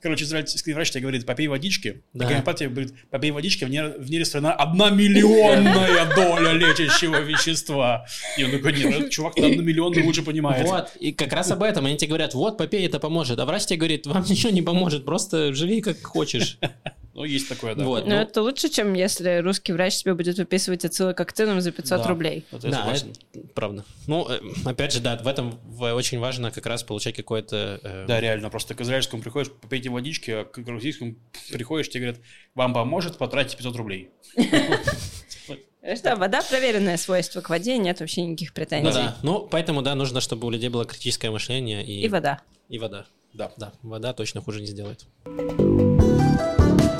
Короче, 0.00 0.24
израильский 0.24 0.72
врач 0.72 0.90
тебе 0.90 1.02
говорит, 1.02 1.26
попей 1.26 1.48
водички. 1.48 2.02
Да. 2.12 2.26
А 2.26 2.28
гомеопатия 2.28 2.68
говорит, 2.68 2.94
попей 3.10 3.32
водички, 3.32 3.64
в 3.64 3.68
ней, 3.68 3.82
в 3.98 4.08
ней 4.08 4.20
растворена 4.20 4.52
одна 4.52 4.90
миллионная 4.90 6.14
доля 6.14 6.52
лечащего 6.52 7.20
вещества. 7.20 8.06
И 8.36 8.44
он 8.44 8.52
такой, 8.52 8.74
нет, 8.74 9.10
чувак 9.10 9.36
на 9.36 9.46
одну 9.48 9.62
миллионную 9.62 10.04
лучше 10.06 10.22
понимает. 10.22 10.66
Вот, 10.66 10.90
и 11.00 11.12
как 11.12 11.32
раз 11.32 11.50
об 11.50 11.64
этом. 11.64 11.86
Они 11.86 11.96
тебе 11.96 12.10
говорят, 12.10 12.34
вот, 12.34 12.58
попей, 12.58 12.86
это 12.86 13.00
поможет. 13.00 13.40
А 13.40 13.44
врач 13.44 13.66
тебе 13.66 13.78
говорит, 13.78 14.06
вам 14.06 14.24
ничего 14.28 14.50
не 14.50 14.62
поможет, 14.62 15.04
просто 15.04 15.52
живи 15.52 15.80
как 15.80 16.00
хочешь. 16.00 16.58
Ну, 17.18 17.24
есть 17.24 17.48
такое, 17.48 17.74
да. 17.74 17.84
Вот. 17.84 18.06
Но 18.06 18.14
Ну, 18.14 18.20
это 18.20 18.42
лучше, 18.42 18.68
чем 18.68 18.94
если 18.94 19.38
русский 19.38 19.72
врач 19.72 19.96
тебе 20.02 20.14
будет 20.14 20.38
выписывать 20.38 20.84
ацилококтином 20.84 21.60
за 21.60 21.72
500 21.72 22.02
Да. 22.02 22.06
рублей. 22.08 22.44
Это 22.52 22.66
я 22.68 22.72
Да, 22.72 22.78
согласен. 22.78 23.12
это 23.34 23.48
правда. 23.54 23.84
Ну, 24.06 24.28
э, 24.30 24.38
опять 24.64 24.92
же, 24.92 25.00
да, 25.00 25.16
в 25.16 25.26
этом 25.26 25.58
очень 25.80 26.20
важно 26.20 26.52
как 26.52 26.64
раз 26.66 26.84
получать 26.84 27.16
какое-то... 27.16 27.80
э, 27.82 28.04
Да, 28.06 28.20
реально, 28.20 28.50
просто 28.50 28.74
к 28.76 28.80
израильскому 28.82 29.20
приходишь, 29.20 29.50
попейте 29.50 29.90
водички, 29.90 30.30
а 30.30 30.44
к 30.44 30.58
российскому 30.68 31.16
приходишь, 31.52 31.88
тебе 31.90 32.04
говорят, 32.06 32.20
вам 32.54 32.72
поможет, 32.72 33.18
потратите 33.18 33.56
500 33.56 33.74
рублей. 33.76 34.10
Что, 35.96 36.16
вода 36.16 36.42
проверенное 36.42 36.96
свойство 36.98 37.40
к 37.40 37.48
воде, 37.50 37.78
нет 37.78 37.98
вообще 38.00 38.22
никаких 38.22 38.50
Ну 38.50 38.54
претензий. 38.54 38.92
да, 38.92 39.16
ну, 39.24 39.48
поэтому, 39.50 39.82
да, 39.82 39.94
нужно, 39.96 40.20
чтобы 40.20 40.46
у 40.46 40.50
людей 40.50 40.68
было 40.68 40.84
критическое 40.84 41.30
мышление 41.30 41.84
и... 41.84 42.02
И 42.04 42.08
вода. 42.08 42.40
И 42.68 42.78
вода. 42.78 43.06
Да. 43.32 43.52
Да, 43.56 43.72
вода 43.82 44.12
точно 44.12 44.40
хуже 44.40 44.60
не 44.60 44.66
сделает. 44.66 45.06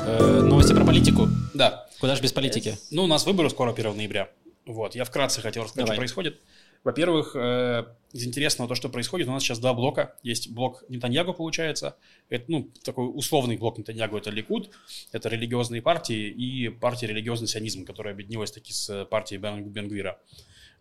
Э, 0.09 0.41
новости 0.41 0.73
про 0.73 0.83
политику. 0.83 1.27
Да. 1.53 1.87
Куда 1.99 2.15
же 2.15 2.21
без 2.23 2.33
политики? 2.33 2.77
Ну, 2.89 3.03
у 3.03 3.07
нас 3.07 3.25
выборы 3.27 3.49
скоро 3.49 3.73
1 3.73 3.95
ноября. 3.95 4.29
Вот, 4.65 4.95
я 4.95 5.03
вкратце 5.03 5.41
хотел 5.41 5.63
рассказать, 5.63 5.85
Давай. 5.85 5.95
что 5.95 6.01
происходит. 6.01 6.39
Во-первых, 6.83 7.35
э, 7.35 7.85
из 8.13 8.25
интересного 8.25 8.67
то, 8.67 8.73
что 8.73 8.89
происходит, 8.89 9.27
у 9.27 9.31
нас 9.31 9.43
сейчас 9.43 9.59
два 9.59 9.73
блока. 9.73 10.15
Есть 10.23 10.49
блок 10.49 10.83
Нетаньягу, 10.89 11.33
получается. 11.33 11.95
Это, 12.29 12.45
ну, 12.47 12.71
такой 12.83 13.05
условный 13.13 13.57
блок 13.57 13.77
Нетаньягу, 13.77 14.17
это 14.17 14.31
Ликуд, 14.31 14.71
это 15.11 15.29
религиозные 15.29 15.83
партии 15.83 16.29
и 16.29 16.69
партия 16.69 17.07
религиозный 17.07 17.47
сионизм, 17.47 17.85
которая 17.85 18.13
объединилась 18.13 18.51
таки 18.51 18.73
с 18.73 19.05
партией 19.05 19.39
Бен, 19.39 19.63
Бенгвира. 19.63 20.19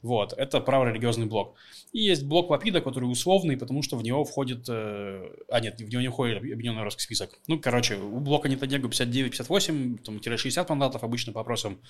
Вот, 0.02 0.32
это 0.32 0.60
праворелигиозный 0.60 1.26
блок. 1.26 1.56
И 1.92 2.00
есть 2.00 2.24
блок 2.24 2.50
Лапида, 2.50 2.80
который 2.80 3.10
условный, 3.10 3.56
потому 3.56 3.82
что 3.82 3.96
в 3.96 4.02
него 4.04 4.24
входит... 4.24 4.68
э, 4.68 5.28
а, 5.48 5.60
нет, 5.60 5.80
в 5.80 5.88
него 5.88 6.00
не 6.00 6.08
входит 6.08 6.38
объединенный 6.38 6.82
русский 6.84 7.02
список. 7.02 7.40
Ну, 7.48 7.58
короче, 7.58 7.96
у 7.96 8.20
блока 8.20 8.48
Нетаньягу 8.48 8.88
59-58, 8.88 9.98
там, 10.04 10.20
тире 10.20 10.36
60 10.36 10.68
мандатов 10.68 11.02
обычно 11.02 11.32
по 11.32 11.40
опросам, 11.40 11.80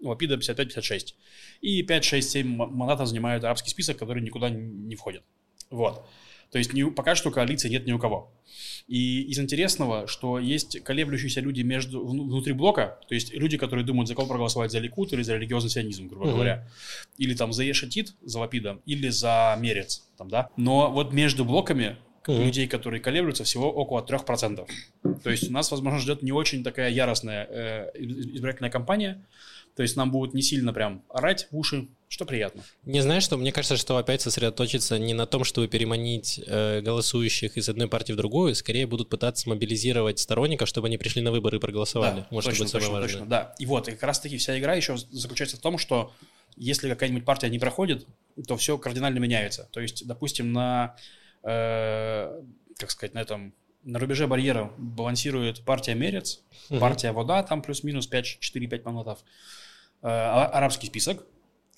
у 0.00 0.08
Лапида 0.08 0.36
55-56. 0.36 1.14
И 1.60 1.82
5-6-7 1.82 2.40
м- 2.42 2.56
мандатов 2.76 3.08
занимает 3.08 3.42
арабский 3.42 3.70
список, 3.70 3.98
который 3.98 4.22
никуда 4.22 4.50
не 4.50 4.94
входит. 4.94 5.24
Вот. 5.70 6.06
То 6.50 6.58
есть 6.58 6.72
ни 6.72 6.82
пока 6.84 7.14
что 7.14 7.30
коалиции 7.30 7.68
нет 7.68 7.86
ни 7.86 7.92
у 7.92 7.98
кого. 7.98 8.32
И 8.86 9.22
из 9.22 9.38
интересного, 9.38 10.06
что 10.06 10.38
есть 10.38 10.82
колеблющиеся 10.82 11.40
люди 11.40 11.60
между, 11.60 12.00
вну- 12.06 12.24
внутри 12.24 12.54
блока, 12.54 12.98
то 13.06 13.14
есть 13.14 13.34
люди, 13.34 13.58
которые 13.58 13.84
думают, 13.84 14.08
за 14.08 14.14
кого 14.14 14.26
проголосовать, 14.28 14.72
за 14.72 14.78
Ликут 14.78 15.12
или 15.12 15.22
за 15.22 15.36
религиозный 15.36 15.70
сионизм, 15.70 16.08
грубо 16.08 16.24
Мгм. 16.26 16.34
говоря. 16.34 16.66
Или 17.18 17.34
там 17.34 17.52
за 17.52 17.64
Ешатит, 17.64 18.14
за 18.22 18.38
Лапидом, 18.40 18.80
или 18.86 19.08
за 19.10 19.56
Мерец, 19.60 20.08
там, 20.16 20.28
да. 20.30 20.48
Но 20.56 20.90
вот 20.90 21.12
между 21.12 21.44
блоками 21.44 21.96
Мгм. 22.26 22.42
людей, 22.44 22.66
которые 22.66 23.00
колеблются, 23.00 23.44
всего 23.44 23.70
около 23.70 24.00
3%. 24.02 24.66
То 25.22 25.30
есть 25.30 25.48
у 25.50 25.52
нас, 25.52 25.70
возможно, 25.70 25.98
ждет 25.98 26.22
не 26.22 26.32
очень 26.32 26.62
такая 26.64 26.90
яростная 26.90 27.46
э, 27.50 27.90
избирательная 27.98 28.70
кампания. 28.70 29.24
То 29.78 29.82
есть 29.82 29.94
нам 29.94 30.10
будут 30.10 30.34
не 30.34 30.42
сильно 30.42 30.72
прям 30.72 31.04
орать 31.08 31.46
в 31.52 31.56
уши, 31.56 31.86
что 32.08 32.24
приятно. 32.26 32.64
Не 32.84 33.00
знаешь, 33.00 33.22
что 33.22 33.36
мне 33.36 33.52
кажется, 33.52 33.76
что 33.76 33.96
опять 33.96 34.20
сосредоточиться 34.20 34.98
не 34.98 35.14
на 35.14 35.24
том, 35.24 35.44
чтобы 35.44 35.68
переманить 35.68 36.40
э, 36.44 36.80
голосующих 36.80 37.56
из 37.56 37.68
одной 37.68 37.86
партии 37.86 38.12
в 38.12 38.16
другую, 38.16 38.56
скорее 38.56 38.88
будут 38.88 39.08
пытаться 39.08 39.48
мобилизировать 39.48 40.18
сторонников, 40.18 40.68
чтобы 40.68 40.88
они 40.88 40.98
пришли 40.98 41.22
на 41.22 41.30
выборы 41.30 41.58
и 41.58 41.60
проголосовали. 41.60 42.22
Да, 42.22 42.26
Может 42.32 42.50
точно, 42.50 42.64
быть, 42.64 42.72
самое 42.72 42.86
точно, 42.88 43.00
важное. 43.00 43.08
точно, 43.20 43.26
да. 43.30 43.54
И 43.60 43.66
вот, 43.66 43.86
и 43.86 43.92
как 43.92 44.02
раз-таки 44.02 44.36
вся 44.36 44.58
игра 44.58 44.74
еще 44.74 44.96
заключается 44.96 45.56
в 45.58 45.60
том, 45.60 45.78
что 45.78 46.12
если 46.56 46.88
какая-нибудь 46.88 47.24
партия 47.24 47.48
не 47.48 47.60
проходит, 47.60 48.04
то 48.48 48.56
все 48.56 48.78
кардинально 48.78 49.20
меняется. 49.20 49.68
То 49.70 49.78
есть, 49.80 50.04
допустим, 50.08 50.52
на, 50.52 50.96
э, 51.44 52.42
как 52.78 52.90
сказать, 52.90 53.14
на 53.14 53.20
этом, 53.20 53.54
на 53.84 54.00
рубеже 54.00 54.26
барьера 54.26 54.72
балансирует 54.76 55.64
партия 55.64 55.94
Мерец, 55.94 56.40
Мгм. 56.68 56.80
партия 56.80 57.12
Вода, 57.12 57.44
там 57.44 57.62
плюс-минус 57.62 58.08
5, 58.08 58.38
4-5 58.40 58.84
мандатов, 58.84 59.20
э, 59.20 59.22
а- 59.22 59.67
арабский 60.00 60.86
список, 60.86 61.26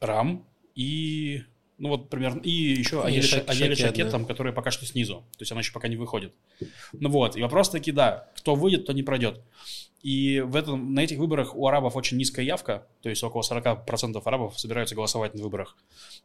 РАМ 0.01 0.47
и, 0.75 1.43
ну 1.81 1.89
вот, 1.89 2.11
примерно, 2.11 2.41
и 2.41 2.51
еще 2.51 3.03
И 3.07 3.09
Аели 3.09 3.23
Шак- 3.23 3.47
Ша- 3.47 3.53
Аели 3.53 3.75
Шакет, 3.75 3.79
Шакет, 3.79 4.07
да. 4.07 4.11
там, 4.13 4.27
который 4.27 4.53
пока 4.53 4.71
что 4.71 4.87
снизу, 4.87 5.25
то 5.33 5.41
есть 5.41 5.51
она 5.51 5.63
еще 5.63 5.73
пока 5.73 5.89
не 5.89 5.97
выходит. 5.97 6.35
Ну 6.93 7.09
вот, 7.09 7.37
и 7.37 7.43
вопрос 7.43 7.71
таки, 7.71 7.91
да, 7.91 8.29
кто 8.37 8.55
выйдет, 8.55 8.87
то 8.87 8.93
не 8.93 9.03
пройдет. 9.03 9.41
И 10.03 10.41
в 10.41 10.57
этом, 10.57 10.95
на 10.95 11.01
этих 11.01 11.19
выборах 11.19 11.55
у 11.55 11.67
арабов 11.67 11.95
очень 11.95 12.17
низкая 12.17 12.45
явка, 12.45 12.87
то 13.03 13.11
есть 13.11 13.23
около 13.23 13.43
40% 13.43 14.21
арабов 14.25 14.59
собираются 14.59 14.95
голосовать 14.95 15.35
на 15.35 15.43
выборах. 15.43 15.77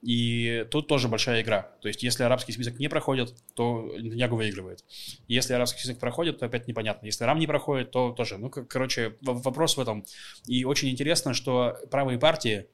И 0.01 0.65
тут 0.71 0.87
тоже 0.87 1.09
большая 1.09 1.41
игра. 1.41 1.71
То 1.81 1.89
есть 1.89 2.01
если 2.01 2.23
арабский 2.23 2.53
список 2.53 2.79
не 2.79 2.87
проходит, 2.87 3.33
то 3.53 3.91
Нетаньягу 3.97 4.37
выигрывает. 4.37 4.85
Если 5.27 5.53
арабский 5.53 5.79
список 5.79 5.99
проходит, 5.99 6.39
то 6.39 6.45
опять 6.45 6.67
непонятно. 6.69 7.05
Если 7.05 7.25
Рам 7.25 7.37
не 7.37 7.47
проходит, 7.47 7.91
то 7.91 8.11
тоже. 8.11 8.37
Ну, 8.37 8.49
короче, 8.49 9.17
вопрос 9.21 9.75
в 9.75 9.81
этом. 9.81 10.05
И 10.47 10.63
очень 10.63 10.89
интересно, 10.89 11.33
что 11.33 11.77
правые 11.91 12.17
партии, 12.17 12.67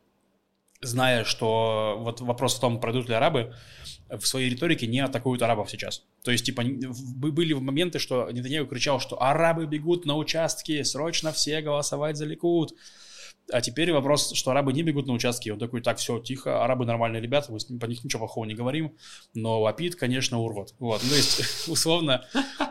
зная, 0.81 1.23
что 1.23 1.97
вот 1.99 2.21
вопрос 2.21 2.55
в 2.55 2.59
том, 2.59 2.79
пройдут 2.79 3.07
ли 3.07 3.15
арабы, 3.15 3.53
в 4.09 4.25
своей 4.25 4.49
риторике 4.49 4.87
не 4.87 4.99
атакуют 4.99 5.41
арабов 5.41 5.69
сейчас. 5.69 6.03
То 6.23 6.31
есть, 6.31 6.45
типа, 6.45 6.63
были 6.63 7.53
моменты, 7.53 7.99
что 7.99 8.29
Нетаньяху 8.29 8.67
кричал, 8.67 8.99
что 8.99 9.21
арабы 9.21 9.65
бегут 9.65 10.05
на 10.05 10.17
участки, 10.17 10.83
срочно 10.83 11.31
все 11.31 11.61
голосовать 11.61 12.17
за 12.17 12.25
Ликут. 12.25 12.73
А 13.51 13.61
теперь 13.61 13.91
вопрос, 13.91 14.33
что 14.33 14.51
арабы 14.51 14.73
не 14.73 14.83
бегут 14.83 15.07
на 15.07 15.13
участки. 15.13 15.49
Он 15.49 15.59
такой, 15.59 15.81
так, 15.81 15.97
все, 15.97 16.19
тихо, 16.19 16.63
арабы 16.63 16.85
нормальные 16.85 17.21
ребята, 17.21 17.51
мы 17.51 17.59
с 17.59 17.69
ним- 17.69 17.79
по 17.79 17.85
них 17.85 18.03
ничего 18.03 18.19
плохого 18.19 18.45
не 18.45 18.53
говорим, 18.53 18.95
но 19.33 19.61
Лапид, 19.61 19.95
конечно, 19.95 20.39
урод. 20.39 20.73
Вот, 20.79 21.01
ну, 21.03 21.09
то 21.09 21.15
есть, 21.15 21.67
условно, 21.67 22.25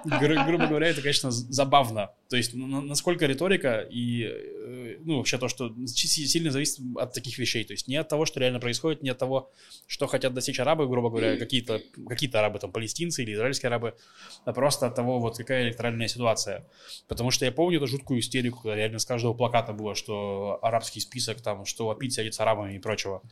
гру- 0.04 0.44
грубо 0.46 0.66
говоря, 0.66 0.88
это, 0.88 1.00
конечно, 1.02 1.30
забавно. 1.30 2.10
То 2.30 2.36
есть, 2.36 2.52
насколько 2.54 3.26
риторика 3.26 3.80
и, 3.80 4.22
э, 4.22 4.98
ну, 5.00 5.16
вообще 5.16 5.36
то, 5.36 5.48
что 5.48 5.74
сильно 5.86 6.52
зависит 6.52 6.78
от 6.96 7.12
таких 7.12 7.36
вещей. 7.38 7.64
То 7.64 7.72
есть, 7.72 7.88
не 7.88 7.96
от 7.96 8.08
того, 8.08 8.24
что 8.24 8.38
реально 8.38 8.60
происходит, 8.60 9.02
не 9.02 9.10
от 9.10 9.18
того, 9.18 9.50
что 9.88 10.06
хотят 10.06 10.32
достичь 10.32 10.60
арабы, 10.60 10.86
грубо 10.86 11.10
говоря, 11.10 11.36
какие-то 11.36 11.82
какие 12.08 12.32
арабы, 12.36 12.60
там, 12.60 12.70
палестинцы 12.70 13.24
или 13.24 13.34
израильские 13.34 13.66
арабы, 13.66 13.96
а 14.44 14.52
просто 14.52 14.86
от 14.86 14.94
того, 14.94 15.18
вот 15.18 15.38
какая 15.38 15.64
электоральная 15.64 16.06
ситуация. 16.06 16.64
Потому 17.08 17.32
что 17.32 17.46
я 17.46 17.50
помню 17.50 17.78
эту 17.78 17.88
жуткую 17.88 18.20
истерику, 18.20 18.60
когда 18.62 18.76
реально 18.76 19.00
с 19.00 19.04
каждого 19.04 19.34
плаката 19.34 19.72
было, 19.72 19.96
что 19.96 20.60
арабский 20.62 21.00
список, 21.00 21.40
там, 21.40 21.64
что 21.64 21.88
Лапид 21.88 22.12
сядет 22.12 22.34
с 22.34 22.40
арабами 22.40 22.76
и 22.76 22.78
прочего. 22.78 23.22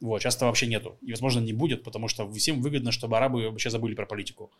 Вот, 0.00 0.20
часто 0.20 0.44
вообще 0.44 0.66
нету. 0.66 0.96
И, 1.00 1.10
возможно, 1.10 1.40
не 1.40 1.52
будет, 1.54 1.82
потому 1.82 2.08
что 2.08 2.30
всем 2.32 2.60
выгодно, 2.60 2.92
чтобы 2.92 3.16
арабы 3.16 3.48
вообще 3.48 3.70
забыли 3.70 3.94
про 3.94 4.04
политику. 4.06 4.50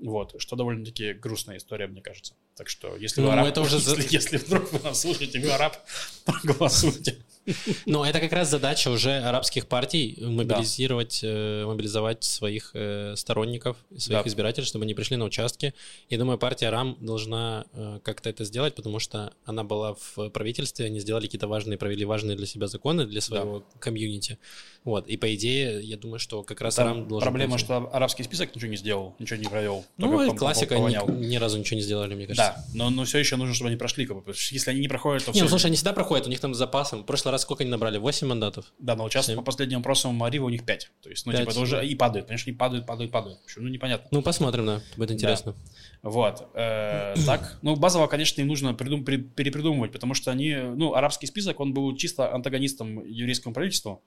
Вот, 0.00 0.34
что 0.38 0.56
довольно-таки 0.56 1.12
грустная 1.12 1.58
история, 1.58 1.86
мне 1.88 2.00
кажется. 2.00 2.34
Так 2.56 2.68
что, 2.70 2.96
если 2.96 3.20
вы 3.20 3.26
Ну, 3.26 3.32
араб, 3.34 3.46
это 3.48 3.60
уже 3.60 3.78
за- 3.80 3.96
если, 3.96 4.14
если 4.14 4.36
вдруг 4.38 4.72
вы 4.72 4.80
нас 4.80 5.00
слушаете, 5.00 5.40
вы 5.40 5.50
араб, 5.50 5.76
проголосуйте. 6.24 7.18
Ну, 7.86 8.04
это 8.04 8.20
как 8.20 8.32
раз 8.32 8.50
задача 8.50 8.88
уже 8.90 9.18
арабских 9.18 9.66
партий 9.66 10.18
мобилизировать, 10.20 11.20
э, 11.22 11.64
мобилизовать 11.66 12.24
своих 12.24 12.70
э, 12.74 13.14
сторонников, 13.16 13.76
своих 13.96 14.22
Да. 14.24 14.28
избирателей, 14.28 14.66
чтобы 14.66 14.84
они 14.84 14.94
пришли 14.94 15.16
на 15.16 15.24
участки. 15.24 15.74
Я 16.10 16.18
думаю, 16.18 16.38
партия 16.38 16.70
РАМ 16.70 16.96
должна 17.00 17.64
э, 17.72 18.00
как-то 18.02 18.30
это 18.30 18.44
сделать, 18.44 18.74
потому 18.74 18.98
что 18.98 19.32
она 19.44 19.64
была 19.64 19.94
в 19.94 20.28
правительстве, 20.30 20.86
они 20.86 21.00
сделали 21.00 21.26
какие-то 21.26 21.48
важные, 21.48 21.78
провели 21.78 22.04
важные 22.04 22.36
для 22.36 22.46
себя 22.46 22.66
законы 22.66 23.06
для 23.06 23.20
своего 23.20 23.64
комьюнити. 23.78 24.38
Вот. 24.84 25.06
И 25.08 25.16
по 25.16 25.34
идее, 25.34 25.80
я 25.82 25.96
думаю, 25.96 26.18
что 26.18 26.42
как 26.42 26.60
раз 26.60 26.76
Там 26.76 26.86
РАМ 26.88 27.08
должен... 27.08 27.24
проблема, 27.26 27.52
пойти. 27.52 27.64
что 27.64 27.90
арабский 27.92 28.22
список 28.22 28.54
ничего 28.54 28.70
не 28.70 28.76
сделал, 28.76 29.14
ничего 29.18 29.38
не 29.40 29.48
провел. 29.48 29.84
Ну, 29.96 30.12
пом- 30.12 30.36
классика, 30.36 30.76
ни, 30.78 31.26
ни 31.26 31.36
разу 31.36 31.58
ничего 31.58 31.76
не 31.76 31.82
сделали, 31.82 32.14
мне 32.14 32.26
кажется. 32.26 32.54
Да, 32.56 32.64
но, 32.74 32.90
но 32.90 33.04
все 33.04 33.18
еще 33.18 33.36
нужно, 33.36 33.54
чтобы 33.54 33.68
они 33.68 33.76
прошли. 33.76 34.06
Как 34.06 34.16
бы, 34.24 34.32
если 34.50 34.70
они 34.70 34.80
не 34.80 34.88
проходят, 34.88 35.24
то 35.24 35.32
Не, 35.32 35.42
ну 35.42 35.48
слушай, 35.48 35.66
они 35.66 35.76
всегда 35.76 35.92
проходят, 35.92 36.26
у 36.26 36.30
них 36.30 36.40
там 36.40 36.54
с 36.54 36.58
запасом. 36.58 37.02
В 37.02 37.06
прошлый 37.06 37.32
раз 37.32 37.37
сколько 37.42 37.62
они 37.62 37.70
набрали? 37.70 37.98
8 37.98 38.26
мандатов? 38.26 38.72
Да, 38.78 38.96
но 38.96 39.08
сейчас 39.08 39.26
Семь. 39.26 39.36
по 39.36 39.42
последним 39.42 39.80
опросам 39.80 40.14
Марива 40.14 40.46
у 40.46 40.48
них 40.48 40.64
5. 40.64 40.90
То 41.02 41.10
есть, 41.10 41.26
ну, 41.26 41.32
Пять, 41.32 41.42
типа, 41.42 41.50
это 41.50 41.60
уже 41.60 41.76
да. 41.76 41.82
и 41.82 41.94
падает. 41.94 42.26
Конечно, 42.26 42.50
и 42.50 42.52
падают, 42.52 42.86
падают, 42.86 43.12
падают. 43.12 43.40
Общем, 43.44 43.62
ну, 43.62 43.68
непонятно. 43.68 44.08
Ну, 44.10 44.22
посмотрим, 44.22 44.66
да, 44.66 44.82
будет 44.96 45.10
интересно. 45.12 45.54
Вот. 46.02 46.48
э, 46.54 47.14
так, 47.26 47.58
ну, 47.62 47.76
базово, 47.76 48.06
конечно, 48.06 48.40
им 48.40 48.48
нужно 48.48 48.70
придум- 48.70 49.04
при- 49.04 49.16
перепридумывать, 49.16 49.92
потому 49.92 50.14
что 50.14 50.30
они, 50.30 50.54
ну, 50.54 50.94
арабский 50.94 51.26
список, 51.26 51.60
он 51.60 51.74
был 51.74 51.96
чисто 51.96 52.32
антагонистом 52.34 53.04
еврейскому 53.04 53.54
правительству. 53.54 54.02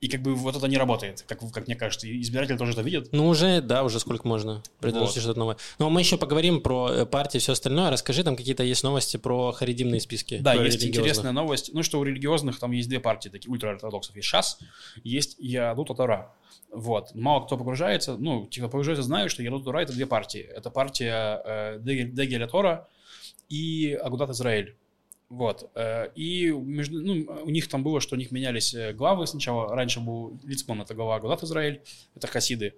И 0.00 0.06
как 0.06 0.22
бы 0.22 0.36
вот 0.36 0.54
это 0.54 0.68
не 0.68 0.76
работает, 0.76 1.24
как, 1.26 1.40
как 1.50 1.66
мне 1.66 1.74
кажется. 1.74 2.06
И 2.06 2.20
избиратели 2.20 2.56
тоже 2.56 2.72
это 2.72 2.82
видят. 2.82 3.08
Ну, 3.10 3.26
уже, 3.26 3.60
да, 3.60 3.82
уже 3.82 3.98
сколько 3.98 4.28
можно 4.28 4.62
предложить 4.80 5.16
Вот. 5.16 5.22
что-то 5.22 5.38
новое. 5.40 5.56
Но 5.80 5.90
мы 5.90 6.00
еще 6.00 6.16
поговорим 6.16 6.60
про 6.60 6.88
э, 6.88 7.06
партии 7.06 7.38
и 7.38 7.40
все 7.40 7.52
остальное. 7.52 7.90
Расскажи, 7.90 8.22
там 8.22 8.36
какие-то 8.36 8.62
есть 8.62 8.84
новости 8.84 9.16
про 9.16 9.50
харидимные 9.50 10.00
списки. 10.00 10.38
Да, 10.38 10.54
есть 10.54 10.84
интересная 10.84 11.32
новость. 11.32 11.74
Ну, 11.74 11.82
что 11.82 11.98
у 11.98 12.04
религиозных 12.04 12.60
там 12.60 12.70
есть 12.70 12.88
две 12.88 13.00
партии, 13.00 13.28
такие 13.28 13.50
ультраортодоксов. 13.50 14.14
Есть 14.14 14.28
ШАС, 14.28 14.60
есть 15.02 15.36
Ядут 15.40 15.88
Тора. 15.96 16.32
Вот. 16.70 17.12
Мало 17.16 17.44
кто 17.44 17.56
погружается, 17.56 18.16
ну, 18.16 18.46
типа 18.46 18.68
погружается, 18.68 19.02
знают, 19.02 19.32
что 19.32 19.42
Ядут 19.42 19.64
Тора 19.64 19.80
это 19.80 19.92
две 19.92 20.06
партии. 20.06 20.40
Это 20.40 20.70
партия 20.70 21.42
э, 21.44 21.78
Дегеля 21.80 22.46
Тора 22.46 22.86
и 23.48 23.98
Агудат 24.00 24.30
Израиль. 24.30 24.76
Вот. 25.28 25.70
э, 25.74 26.08
И 26.14 26.50
между, 26.50 27.00
ну, 27.00 27.26
у 27.44 27.50
них 27.50 27.68
там 27.68 27.82
было, 27.82 28.00
что 28.00 28.14
у 28.16 28.18
них 28.18 28.30
менялись 28.30 28.72
э, 28.74 28.92
главы 28.92 29.26
сначала. 29.26 29.74
Раньше 29.74 30.00
был 30.00 30.38
Лицман, 30.44 30.80
это 30.82 30.94
глава 30.94 31.16
Агудат 31.16 31.42
Израиль, 31.42 31.82
это 32.14 32.26
хасиды. 32.26 32.74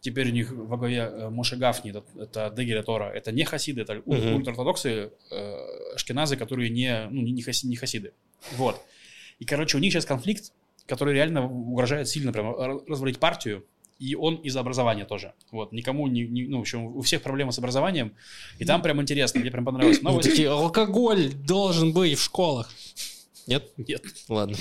Теперь 0.00 0.28
у 0.30 0.32
них 0.32 0.50
во 0.52 0.76
главе 0.78 0.96
э, 0.98 1.28
Моше 1.28 1.56
Гафни, 1.56 1.90
это, 1.90 2.02
это 2.18 2.52
Дегеля 2.56 2.82
Тора. 2.82 3.10
Это 3.10 3.30
не 3.30 3.44
хасиды, 3.44 3.82
это 3.82 3.94
Мгм. 4.06 4.34
ультраортодоксы, 4.36 5.10
э, 5.30 5.94
ашкеназы, 5.94 6.36
которые 6.36 6.70
не, 6.70 7.08
ну, 7.10 7.20
не, 7.22 7.42
хаси- 7.42 7.66
не 7.66 7.76
хасиды. 7.76 8.12
Вот. 8.56 8.80
И, 9.38 9.44
короче, 9.44 9.76
у 9.76 9.80
них 9.80 9.92
сейчас 9.92 10.06
конфликт, 10.06 10.52
который 10.86 11.14
реально 11.14 11.46
угрожает 11.46 12.08
сильно 12.08 12.32
прям 12.32 12.54
развалить 12.88 13.18
партию, 13.18 13.64
и 14.02 14.14
он 14.16 14.34
из-за 14.36 14.60
образования 14.60 15.04
тоже. 15.04 15.32
Вот, 15.52 15.72
никому 15.72 16.06
не, 16.08 16.22
не- 16.26 16.46
ну, 16.48 16.58
в 16.58 16.60
общем, 16.62 16.84
у 16.96 17.00
всех 17.02 17.22
проблемы 17.22 17.52
с 17.52 17.58
образованием, 17.58 18.14
и 18.58 18.64
там 18.64 18.82
прям 18.82 19.00
интересно, 19.00 19.40
мне 19.40 19.50
прям 19.50 19.64
понравилась 19.64 20.02
Ну, 20.02 20.10
новость. 20.10 20.30
такие, 20.30 20.50
алкоголь 20.50 21.32
должен 21.32 21.92
быть 21.92 22.18
в 22.18 22.22
школах. 22.22 22.70
Нет? 23.46 23.70
Нет. 23.76 24.02
Ладно. 24.28 24.56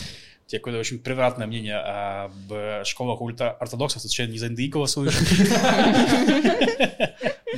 У 0.46 0.50
тебя 0.52 0.60
какое-то 0.60 0.80
очень 0.80 1.00
превратное 1.00 1.48
мнение 1.48 1.78
об 1.78 2.52
э, 2.52 2.84
школах 2.86 3.22
ультраортодоксов, 3.22 4.02
случайно 4.02 4.32
не 4.34 4.38
за 4.38 4.50
голосуешь? 4.50 5.18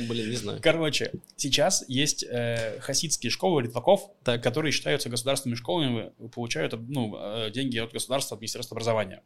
Блин, 0.08 0.30
не 0.30 0.36
знаю. 0.36 0.60
Короче, 0.62 1.12
сейчас 1.36 1.84
есть 1.88 2.24
э, 2.24 2.78
хасидские 2.80 3.30
школы 3.30 3.62
литваков, 3.62 4.10
Так. 4.22 4.42
которые 4.42 4.72
считаются 4.72 5.08
государственными 5.08 5.56
школами, 5.56 6.12
получают 6.34 6.74
ну, 6.88 7.16
э, 7.18 7.50
деньги 7.50 7.78
от 7.78 7.92
государства, 7.92 8.36
от 8.36 8.40
Министерства 8.40 8.74
образования. 8.76 9.22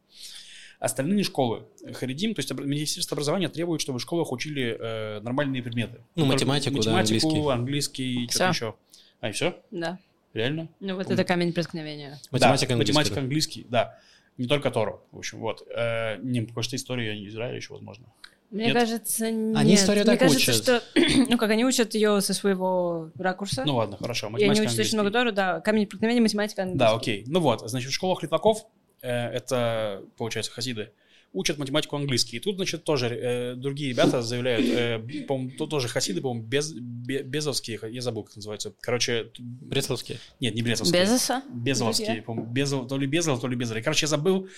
Остальные 0.79 1.23
школы 1.23 1.65
Харидим, 1.93 2.33
то 2.33 2.39
есть 2.39 2.53
Министерство 2.53 3.15
образования 3.15 3.49
требует, 3.49 3.81
чтобы 3.81 3.99
в 3.99 4.01
школах 4.01 4.31
учили 4.31 4.77
э, 4.79 5.19
нормальные 5.19 5.61
предметы. 5.61 5.99
Ну, 6.15 6.25
Только 6.25 6.45
математику, 6.45 6.81
да, 6.81 6.93
математику, 6.93 7.49
английский, 7.49 8.29
что-то 8.29 8.49
еще. 8.49 8.75
А, 9.19 9.29
и 9.29 9.31
все? 9.33 9.57
Да. 9.71 9.99
Реально? 10.33 10.69
Ну 10.79 10.95
вот 10.95 11.07
Ум. 11.07 11.13
это 11.13 11.25
камень 11.25 11.51
преткновения. 11.51 12.19
Математика, 12.31 12.69
да, 12.69 12.73
английский, 12.75 12.93
математика, 12.93 13.15
да. 13.15 13.21
английский, 13.21 13.65
да. 13.69 13.99
Не 14.37 14.47
только 14.47 14.71
Тору, 14.71 15.03
в 15.11 15.17
общем, 15.17 15.39
вот. 15.39 15.67
Э, 15.75 16.17
не, 16.21 16.41
потому 16.41 16.63
что 16.63 16.77
история 16.77 17.27
Израиля 17.27 17.57
еще, 17.57 17.73
возможно. 17.73 18.05
Мне 18.51 18.67
Нет? 18.67 18.73
кажется, 18.73 19.29
нет. 19.29 19.57
Они 19.57 19.75
историю 19.75 20.05
Мне 20.05 20.17
так 20.17 20.19
кажется, 20.19 20.51
учат. 20.51 20.63
что, 20.63 20.83
ну 21.29 21.37
как 21.37 21.51
они 21.51 21.65
учат 21.65 21.93
ее 21.93 22.19
со 22.21 22.33
своего 22.33 23.11
ракурса. 23.17 23.63
Ну 23.65 23.75
ладно, 23.75 23.97
хорошо. 23.97 24.27
и 24.27 24.29
они 24.29 24.33
Математика, 24.33 24.61
учат 24.61 24.61
очень 24.61 24.69
английский. 24.69 24.95
много 24.95 25.11
Тору, 25.11 25.31
да. 25.33 25.59
Камень 25.59 25.87
преткновения, 25.87 26.21
математика, 26.21 26.63
английский. 26.63 26.79
Да, 26.79 26.95
окей. 26.95 27.23
Ну 27.27 27.41
вот, 27.41 27.69
значит, 27.69 27.91
в 27.91 27.93
школах 27.93 28.23
литваков, 28.23 28.65
это, 29.07 30.03
получается, 30.17 30.51
хасиды, 30.51 30.91
учат 31.33 31.57
математику 31.57 31.95
английский. 31.95 32.37
И 32.37 32.39
тут, 32.39 32.55
значит, 32.55 32.83
тоже 32.83 33.07
э, 33.07 33.55
другие 33.55 33.91
ребята 33.91 34.21
заявляют, 34.21 34.65
э, 34.65 35.23
по-моему, 35.27 35.51
тут 35.57 35.69
тоже 35.69 35.87
хасиды, 35.87 36.21
по-моему, 36.21 36.47
без, 36.47 36.73
бе- 36.73 37.21
безовские, 37.23 37.79
я 37.91 38.01
забыл, 38.01 38.23
как 38.23 38.35
называется. 38.35 38.73
Короче, 38.81 39.29
Брецловские. 39.37 40.17
нет, 40.39 40.55
не 40.55 40.61
брезовские. 40.63 41.01
Безоса? 41.03 41.43
Безовские, 41.53 42.05
Друзья? 42.07 42.23
по-моему, 42.23 42.51
Безов, 42.51 42.87
то 42.87 42.97
ли 42.97 43.05
Безов, 43.07 43.39
то 43.39 43.47
ли 43.47 43.55
Безов. 43.55 43.77
Короче, 43.83 44.05
я 44.05 44.07
забыл 44.07 44.49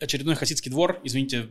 очередной 0.00 0.34
хасидский 0.34 0.70
двор. 0.70 1.00
Извините, 1.02 1.48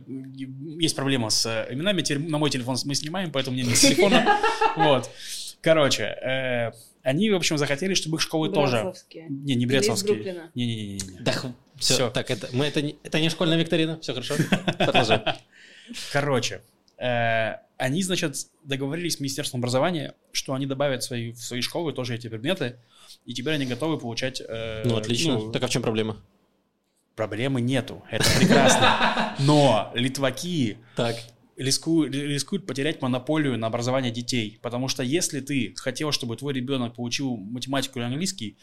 есть 0.80 0.94
проблема 0.94 1.30
с 1.30 1.44
э, 1.46 1.74
именами. 1.74 2.02
Теперь 2.02 2.20
на 2.20 2.38
мой 2.38 2.50
телефон 2.50 2.76
мы 2.84 2.94
снимаем, 2.94 3.32
поэтому 3.32 3.54
мне 3.54 3.64
не 3.64 3.74
с 3.74 3.80
телефона. 3.80 4.38
Вот. 4.76 5.10
Короче, 5.60 6.04
э, 6.04 6.70
они, 7.02 7.30
в 7.30 7.34
общем, 7.34 7.58
захотели, 7.58 7.94
чтобы 7.94 8.18
их 8.18 8.20
школы 8.20 8.48
тоже... 8.52 8.92
Не, 9.28 9.56
не 9.56 9.66
брецовские. 9.66 10.50
Не-не-не. 10.54 11.00
Да, 11.20 11.34
все. 11.78 11.94
Всё. 11.94 12.10
Так, 12.10 12.30
это, 12.30 12.48
мы, 12.52 12.66
это, 12.66 12.82
не, 12.82 12.96
это 13.02 13.20
не 13.20 13.30
школьная 13.30 13.56
викторина. 13.58 13.98
Все 14.00 14.12
хорошо. 14.12 14.34
Продолжай. 14.78 15.22
Короче, 16.12 16.62
э, 16.98 17.54
они, 17.76 18.02
значит, 18.02 18.34
договорились 18.64 19.14
с 19.14 19.20
Министерством 19.20 19.60
образования, 19.60 20.14
что 20.32 20.54
они 20.54 20.66
добавят 20.66 21.02
в 21.02 21.06
свои, 21.06 21.32
в 21.32 21.38
свои 21.42 21.60
школы 21.60 21.92
тоже 21.92 22.14
эти 22.14 22.28
предметы, 22.28 22.76
и 23.24 23.32
теперь 23.34 23.54
они 23.54 23.66
готовы 23.66 23.98
получать... 23.98 24.42
э, 24.46 24.82
Ну, 24.84 24.96
отлично. 24.96 25.34
ну, 25.38 25.52
Так 25.52 25.62
а 25.62 25.66
в 25.66 25.70
чем 25.70 25.82
проблема? 25.82 26.22
Проблемы 27.14 27.60
нету, 27.60 28.04
это 28.10 28.24
прекрасно. 28.38 29.34
Но 29.40 29.90
литваки 29.94 30.78
Так. 30.94 31.16
Рискуют, 31.58 32.14
рискуют 32.14 32.66
потерять 32.66 33.02
монополию 33.02 33.58
на 33.58 33.66
образование 33.66 34.10
детей. 34.10 34.58
Потому 34.62 34.88
что 34.88 35.02
если 35.02 35.40
ты 35.40 35.74
хотел, 35.76 36.12
чтобы 36.12 36.36
твой 36.36 36.54
ребенок 36.54 36.94
получил 36.94 37.36
математику 37.36 37.98
или 37.98 38.06
английский 38.06 38.56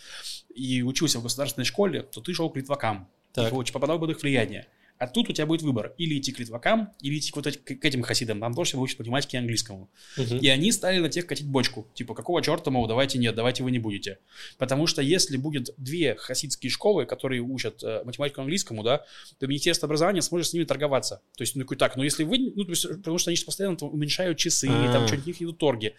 и 0.54 0.82
учился 0.82 1.20
в 1.20 1.24
государственной 1.24 1.66
школе, 1.66 2.02
то 2.02 2.22
ты 2.22 2.34
шел 2.34 2.50
к 2.50 2.58
литвакам. 2.58 3.08
Так. 3.34 3.52
Получ- 3.52 3.72
попадал 3.72 4.00
под 4.00 4.12
их 4.12 4.22
влияние. 4.22 4.68
А 4.98 5.08
тут 5.08 5.30
у 5.30 5.34
тебя 5.34 5.46
будет 5.46 5.62
выбор. 5.62 5.94
Или 5.98 6.18
идти 6.18 6.32
к 6.32 6.40
литвакам, 6.40 6.92
или 7.02 7.18
идти 7.18 7.32
к, 7.32 7.36
вот 7.36 7.46
эти- 7.48 7.58
к 7.58 7.84
этим 7.84 8.02
хасидам. 8.02 8.40
Там 8.40 8.54
тоже 8.54 8.78
выучат 8.78 9.00
математике 9.00 9.38
и 9.38 9.40
английскому. 9.42 9.90
Мгм. 10.18 10.38
И 10.38 10.48
они 10.48 10.72
стали 10.72 11.00
на 11.00 11.10
тех 11.10 11.26
катить 11.28 11.46
бочку. 11.48 11.88
Типа, 11.94 12.14
какого 12.16 12.42
черта, 12.42 12.72
мол, 12.72 12.88
давайте 12.88 13.18
нет, 13.18 13.36
давайте 13.36 13.64
вы 13.64 13.72
не 13.72 13.80
будете. 13.80 14.20
Потому 14.58 14.88
что 14.88 15.02
если 15.02 15.36
будет 15.38 15.72
две 15.78 16.16
хасидские 16.16 16.70
школы, 16.70 17.06
которые 17.06 17.42
учат 17.42 17.84
э, 17.84 18.04
математику 18.06 18.40
и 18.40 18.44
английскому, 18.44 18.84
да, 18.84 19.06
то 19.38 19.48
Министерство 19.48 19.86
образования 19.88 20.22
сможет 20.22 20.48
с 20.48 20.54
ними 20.54 20.64
торговаться. 20.64 21.22
То 21.38 21.42
есть, 21.42 21.56
ну, 21.56 21.64
такой, 21.64 21.76
так, 21.78 21.98
ну, 21.98 22.04
если 22.04 22.24
вы, 22.24 22.54
ну, 22.56 22.64
то 22.64 22.72
есть, 22.72 22.88
потому 22.88 23.18
что 23.18 23.32
они 23.32 23.38
же 23.38 23.46
постоянно 23.46 23.76
там 23.76 23.90
уменьшают 23.94 24.38
часы, 24.38 24.68
А. 24.72 24.94
там 24.94 25.08
что-нибудь 25.08 25.26
у 25.26 25.30
них 25.30 25.42
идут 25.42 25.58
торги. 25.58 25.94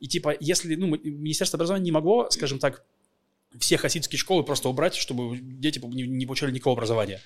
И 0.00 0.08
типа, 0.08 0.36
если, 0.40 0.74
ну, 0.74 0.86
Министерство 0.88 1.56
образования 1.56 1.84
не 1.84 1.92
могло, 1.92 2.28
скажем 2.30 2.58
так, 2.58 2.84
все 3.58 3.76
хасидские 3.76 4.18
школы 4.18 4.44
просто 4.44 4.68
убрать, 4.68 4.94
чтобы 4.94 5.38
дети 5.40 5.80
не, 5.84 6.26
получали 6.26 6.52
никакого 6.52 6.74
образования. 6.76 7.20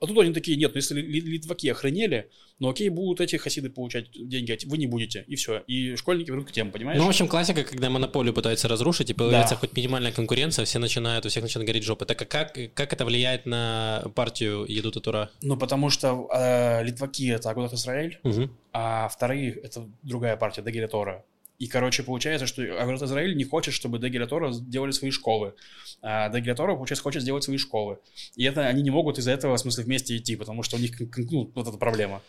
А 0.00 0.06
тут 0.06 0.18
они 0.18 0.32
такие, 0.32 0.56
нет, 0.56 0.72
ну 0.74 0.76
если 0.78 1.00
ли- 1.00 1.20
литваки 1.20 1.68
охренели, 1.68 2.30
ну 2.58 2.68
окей, 2.70 2.88
будут 2.88 3.20
эти 3.20 3.36
хасиды 3.36 3.68
получать 3.70 4.10
деньги, 4.12 4.52
а 4.52 4.56
вы 4.68 4.78
не 4.78 4.86
будете, 4.86 5.24
и 5.26 5.36
все. 5.36 5.58
И 5.66 5.96
школьники 5.96 6.28
вернут 6.30 6.48
к 6.48 6.52
тем, 6.52 6.70
понимаешь? 6.70 6.98
Ну, 6.98 7.04
в 7.04 7.08
общем, 7.08 7.28
классика, 7.28 7.62
когда 7.64 7.90
монополию 7.90 8.32
пытаются 8.34 8.68
разрушить, 8.68 9.10
и 9.10 9.14
появляется 9.14 9.54
Да. 9.54 9.60
хоть 9.60 9.76
минимальная 9.76 10.12
конкуренция, 10.12 10.64
все 10.64 10.78
начинают, 10.78 11.24
у 11.26 11.28
всех 11.28 11.42
начинает 11.42 11.66
гореть 11.66 11.84
жопа. 11.84 12.04
Так 12.06 12.20
а 12.22 12.24
как, 12.24 12.58
как 12.74 12.92
это 12.92 13.04
влияет 13.04 13.46
на 13.46 14.04
партию 14.14 14.64
Едут 14.68 14.96
от 14.96 15.06
Ура? 15.08 15.30
Ну, 15.42 15.56
потому 15.56 15.90
что 15.90 16.28
э, 16.32 16.84
литваки 16.84 17.28
это 17.28 17.50
Агудат 17.50 17.72
Израиль, 17.74 18.18
Мгм. 18.22 18.50
а 18.72 19.08
вторые 19.08 19.52
это 19.52 19.86
другая 20.02 20.36
партия, 20.36 20.62
Дегеля 20.62 20.88
Тора. 20.88 21.24
И, 21.58 21.68
короче, 21.68 22.02
получается, 22.02 22.46
что 22.46 22.62
Агудат 22.80 23.02
Израиль 23.02 23.36
не 23.36 23.44
хочет, 23.44 23.72
чтобы 23.72 23.98
Дегеля 23.98 24.26
Тора 24.26 24.52
делали 24.52 24.90
свои 24.90 25.10
школы. 25.10 25.54
А 26.02 26.28
Дегеля 26.28 26.54
Тора, 26.54 26.74
получается, 26.74 27.02
хочет 27.02 27.22
сделать 27.22 27.44
свои 27.44 27.56
школы. 27.56 27.98
И 28.34 28.44
это 28.44 28.66
они 28.66 28.82
не 28.82 28.90
могут 28.90 29.18
из-за 29.18 29.30
этого, 29.30 29.56
в 29.56 29.60
смысле, 29.60 29.84
вместе 29.84 30.16
идти, 30.16 30.36
потому 30.36 30.62
что 30.62 30.76
у 30.76 30.78
них 30.78 30.92
ну, 31.00 31.50
вот 31.54 31.66
эта 31.66 31.78
проблема. 31.78 32.22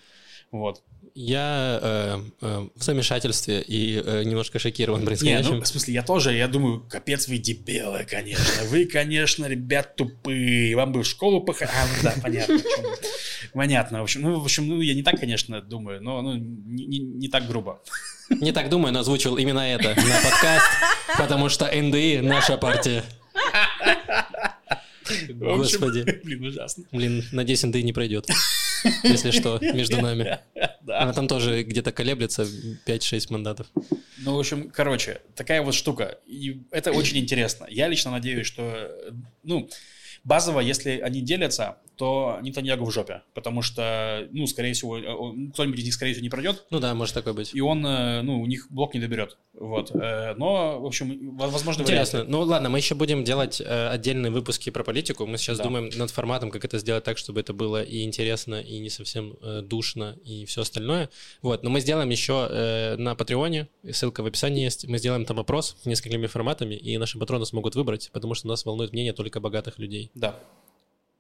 Вот. 0.52 0.82
Я 1.14 1.80
э, 1.82 2.20
э, 2.42 2.68
в 2.76 2.84
замешательстве 2.84 3.62
и 3.62 4.02
э, 4.04 4.24
немножко 4.24 4.60
шокирован 4.60 5.00
Не, 5.00 5.06
происходящим. 5.08 5.56
ну, 5.56 5.62
в 5.62 5.68
смысле, 5.68 5.94
я 5.96 6.04
тоже, 6.04 6.34
я 6.34 6.48
думаю, 6.48 6.86
капец, 6.88 7.28
вы 7.28 7.40
дебилы, 7.40 8.06
конечно. 8.10 8.64
Вы, 8.66 8.86
конечно, 8.86 9.46
ребят 9.46 9.96
тупые. 9.96 10.76
Вам 10.76 10.92
бы 10.92 11.02
в 11.02 11.08
школу 11.08 11.42
походить. 11.42 11.74
А, 11.76 11.88
ну 11.88 12.04
да, 12.04 12.14
понятно. 12.22 12.60
Понятно. 13.54 14.00
В 14.02 14.04
общем, 14.04 14.22
ну, 14.22 14.40
в 14.40 14.44
общем, 14.44 14.68
ну, 14.68 14.80
я 14.80 14.94
не 14.94 15.02
так, 15.02 15.20
конечно, 15.20 15.60
думаю, 15.62 16.04
но 16.04 16.22
ну, 16.22 16.36
не, 16.36 16.86
не- 16.86 17.00
не 17.00 17.28
так 17.30 17.48
грубо. 17.48 17.82
Не 18.30 18.52
так 18.52 18.70
думаю, 18.70 18.94
но 18.94 19.00
озвучил 19.00 19.38
именно 19.38 19.62
это 19.62 19.90
на 19.90 20.30
подкаст, 20.30 20.68
потому 21.18 21.50
что 21.50 21.66
НДИ— 21.66 22.20
наша 22.22 22.58
партия. 22.58 23.04
Господи. 25.30 26.20
Блин, 26.24 26.46
ужасно. 26.46 26.84
Блин, 26.92 27.24
надеюсь, 27.32 27.64
НДИ 27.64 27.80
не 27.80 27.94
пройдет. 27.94 28.28
Если 29.04 29.32
что, 29.32 29.60
между 29.62 30.02
нами. 30.02 30.40
Она 30.88 31.14
там 31.14 31.28
тоже 31.28 31.64
где-то 31.64 31.92
колеблется 31.92 32.48
5-6 32.86 33.28
мандатов. 33.30 33.68
Ну, 34.20 34.36
в 34.36 34.40
общем, 34.40 34.70
короче, 34.70 35.22
такая 35.36 35.62
вот 35.62 35.74
штука. 35.74 36.18
И 36.26 36.64
это 36.72 36.92
очень 36.92 37.18
интересно. 37.18 37.68
Я 37.70 37.88
лично 37.88 38.12
надеюсь, 38.12 38.48
что, 38.48 38.92
ну, 39.44 39.70
базово, 40.28 40.60
если 40.60 41.00
они 41.00 41.22
делятся, 41.22 41.78
то 41.96 42.38
Нетаньягу 42.44 42.86
в 42.86 42.92
жопе. 42.92 43.22
Потому 43.34 43.62
что, 43.64 44.28
ну, 44.32 44.46
скорее 44.46 44.74
всего, 44.74 45.00
э, 45.00 45.08
он- 45.12 45.52
кто-нибудь 45.52 45.80
из 45.80 45.86
них, 45.86 45.94
скорее 45.94 46.14
всего, 46.14 46.24
не 46.24 46.30
пройдет. 46.30 46.66
Ну 46.70 46.80
да, 46.80 46.94
может 46.94 47.16
такое 47.16 47.34
быть. 47.34 47.56
И 47.56 47.62
он, 47.62 47.84
э, 47.86 48.22
ну, 48.22 48.40
у 48.42 48.46
них 48.46 48.68
блок 48.70 48.94
не 48.94 49.00
доберет. 49.00 49.38
Вот. 49.54 49.92
Э, 49.96 50.36
Но, 50.38 50.80
в 50.80 50.86
общем, 50.86 51.36
возможно, 51.38 51.82
Интересно. 51.82 52.20
варианты. 52.20 52.32
Ну 52.32 52.42
ладно, 52.44 52.70
мы 52.70 52.78
еще 52.78 52.94
будем 52.94 53.24
делать 53.24 53.62
отдельные 53.62 54.32
выпуски 54.32 54.70
про 54.70 54.84
политику. 54.84 55.26
Мы 55.26 55.38
сейчас 55.38 55.58
Да. 55.58 55.64
думаем 55.64 55.90
над 55.96 56.12
форматом, 56.12 56.52
как 56.52 56.66
это 56.66 56.78
сделать 56.78 57.04
так, 57.06 57.18
чтобы 57.18 57.40
это 57.40 57.54
было 57.54 57.82
и 57.82 58.04
интересно, 58.04 58.62
и 58.62 58.78
не 58.80 58.90
совсем 58.90 59.36
душно, 59.64 60.18
и 60.26 60.46
все 60.46 60.62
остальное. 60.62 61.10
Вот, 61.42 61.64
но 61.64 61.70
мы 61.70 61.80
сделаем 61.80 62.10
еще 62.10 62.96
на 62.98 63.16
Патреоне, 63.16 63.68
ссылка 63.92 64.22
в 64.22 64.26
описании 64.28 64.64
есть, 64.64 64.88
мы 64.88 64.98
сделаем 65.00 65.26
там 65.26 65.40
опрос 65.40 65.78
несколькими 65.86 66.28
форматами, 66.28 66.76
и 66.76 66.98
наши 66.98 67.18
патроны 67.18 67.46
смогут 67.46 67.76
выбрать, 67.76 68.10
потому 68.14 68.34
что 68.36 68.48
нас 68.48 68.66
волнует 68.66 68.92
мнение 68.94 69.14
только 69.14 69.40
богатых 69.40 69.80
людей. 69.80 70.12
Да. 70.18 70.36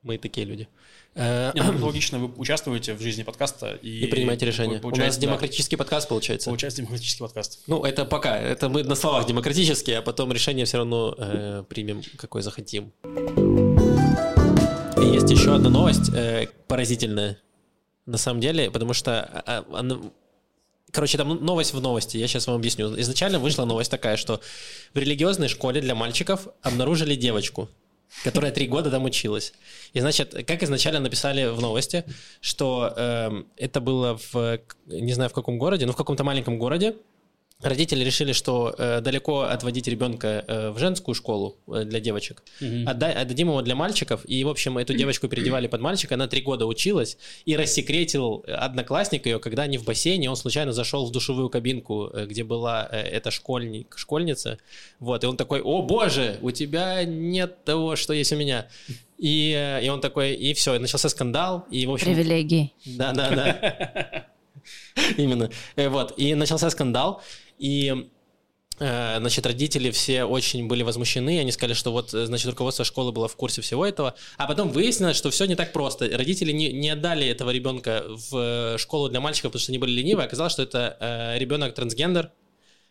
Мы 0.02 0.18
такие 0.18 0.45
люди. 0.45 0.68
Э, 1.14 1.52
Не, 1.54 1.62
ну, 1.62 1.86
логично, 1.86 2.18
вы 2.18 2.32
участвуете 2.38 2.93
в 2.93 3.02
жизни 3.02 3.24
подкаста 3.24 3.78
и... 3.82 4.06
И 4.06 4.08
принимайте 4.08 4.45
решения. 4.45 4.80
У 4.82 4.89
нас 4.95 5.16
да, 5.16 5.22
демократический 5.22 5.76
подкаст 5.76 6.10
получается. 6.10 6.50
Получается 6.50 6.82
демократический 6.82 7.20
подкаст. 7.22 7.60
Ну, 7.68 7.84
это 7.84 8.06
пока. 8.06 8.39
Это 8.39 8.70
мы 8.70 8.84
на 8.84 8.95
словах 8.95 9.28
демократические, 9.28 10.00
а 10.00 10.02
потом 10.02 10.32
решение 10.32 10.66
все 10.66 10.78
равно 10.78 11.14
э, 11.18 11.64
примем, 11.70 12.02
какое 12.18 12.41
захотим. 12.41 12.91
И 14.98 15.06
есть 15.06 15.30
еще 15.30 15.54
одна 15.54 15.70
новость 15.70 16.10
э, 16.14 16.48
поразительная. 16.68 17.38
На 18.08 18.18
самом 18.18 18.39
деле, 18.41 18.72
потому 18.72 18.93
что... 18.93 19.22
а, 19.22 19.66
а, 19.70 19.80
она- 19.80 20.00
Короче, 20.91 21.18
там 21.18 21.43
новость 21.45 21.74
в 21.74 21.82
новости, 21.82 22.18
я 22.18 22.28
сейчас 22.28 22.48
вам 22.48 22.56
объясню. 22.56 23.00
Изначально 23.02 23.38
вышла 23.39 23.66
новость 23.66 23.91
такая, 23.91 24.16
что 24.18 24.39
в 24.93 24.98
религиозной 24.98 25.50
школе 25.50 25.82
для 25.82 25.93
мальчиков 25.93 26.48
обнаружили 26.62 27.16
девочку, 27.16 27.70
которая 28.24 28.51
три 28.51 28.68
года 28.68 28.89
там 28.91 29.05
училась. 29.05 29.53
И, 29.93 29.99
значит, 29.99 30.34
как 30.47 30.64
изначально 30.64 30.99
написали 30.99 31.47
в 31.47 31.62
новости, 31.62 32.03
что 32.41 32.93
эм, 32.95 33.47
это 33.58 33.82
было 33.82 34.20
в, 34.32 34.60
не 34.86 35.14
знаю 35.14 35.30
в 35.30 35.34
каком 35.34 35.58
городе, 35.58 35.86
но 35.86 35.93
в 35.93 35.95
каком-то 35.95 36.24
маленьком 36.24 36.58
городе, 36.58 36.95
Родители 37.64 38.03
решили, 38.03 38.34
что 38.34 38.76
э, 38.78 39.01
далеко 39.01 39.41
отводить 39.41 39.88
ребенка 39.88 40.45
э, 40.47 40.70
в 40.70 40.78
женскую 40.78 41.16
школу 41.16 41.58
э, 41.68 41.86
для 41.86 41.99
девочек. 41.99 42.43
Отда- 42.86 43.12
отдадим 43.12 43.47
его 43.47 43.64
для 43.64 43.74
мальчиков. 43.74 44.22
И, 44.26 44.43
в 44.43 44.49
общем, 44.49 44.78
эту 44.78 44.93
девочку 44.93 45.28
переодевали 45.28 45.66
под 45.66 45.82
мальчика. 45.82 46.14
Она 46.14 46.28
три 46.28 46.41
года 46.41 46.68
училась. 46.68 47.18
И 47.45 47.55
рассекретил 47.58 48.45
одноклассник 48.47 49.26
ее, 49.26 49.39
когда 49.39 49.64
они 49.64 49.80
в 49.80 49.86
бассейне. 49.86 50.30
Он 50.30 50.36
случайно 50.36 50.72
зашел 50.72 51.08
в 51.08 51.12
душевую 51.12 51.49
кабинку, 51.49 52.12
э, 52.14 52.28
где 52.28 52.43
была 52.43 52.88
э, 52.91 52.99
эта 53.01 53.32
школьник, 53.32 53.97
школьница. 53.97 54.60
Вот. 54.99 55.24
И 55.24 55.28
он 55.28 55.36
такой, 55.36 55.62
о 55.62 55.82
боже, 55.82 56.38
у 56.43 56.51
тебя 56.51 57.05
нет 57.05 57.64
того, 57.66 57.95
что 57.95 58.14
есть 58.14 58.32
у 58.34 58.36
меня. 58.36 58.68
И, 59.18 59.51
э, 59.58 59.84
и 59.84 59.89
он 59.89 59.99
такой, 59.99 60.36
и 60.36 60.53
все, 60.53 60.76
и 60.76 60.80
начался 60.80 61.10
скандал. 61.10 61.66
И, 61.72 61.88
в 61.88 61.91
общем, 61.91 62.05
Привилегии. 62.05 62.72
да, 62.86 63.14
да, 63.14 63.30
да. 63.32 64.28
Именно. 65.18 65.49
Э, 65.76 65.89
Вот. 65.89 66.14
И 66.18 66.36
начался 66.36 66.70
скандал. 66.70 67.24
И 67.58 68.10
э, 68.80 69.18
Значит, 69.20 69.45
родители 69.45 69.91
все 69.91 70.24
очень 70.24 70.68
были 70.68 70.84
возмущены, 70.84 71.39
они 71.39 71.51
сказали, 71.51 71.74
что 71.74 71.91
вот, 71.91 72.14
э, 72.14 72.26
значит, 72.26 72.47
руководство 72.47 72.86
школы 72.86 73.12
было 73.12 73.28
в 73.28 73.36
курсе 73.36 73.62
всего 73.62 73.86
этого, 73.86 74.16
а 74.38 74.47
потом 74.47 74.72
выяснилось, 74.72 75.18
что 75.18 75.30
все 75.32 75.45
не 75.45 75.55
так 75.55 75.74
просто. 75.74 76.10
Родители 76.16 76.51
не, 76.51 76.72
не 76.72 76.89
отдали 76.89 77.28
этого 77.28 77.49
ребенка 77.49 78.03
в 78.08 78.38
э, 78.38 78.78
школу 78.78 79.10
для 79.10 79.20
мальчиков, 79.20 79.51
потому 79.51 79.62
что 79.62 79.72
они 79.72 79.80
были 79.80 79.91
ленивы, 79.91 80.24
оказалось, 80.24 80.53
что 80.53 80.64
это 80.64 80.97
э, 80.99 81.39
ребенок 81.39 81.74
трансгендер, 81.74 82.32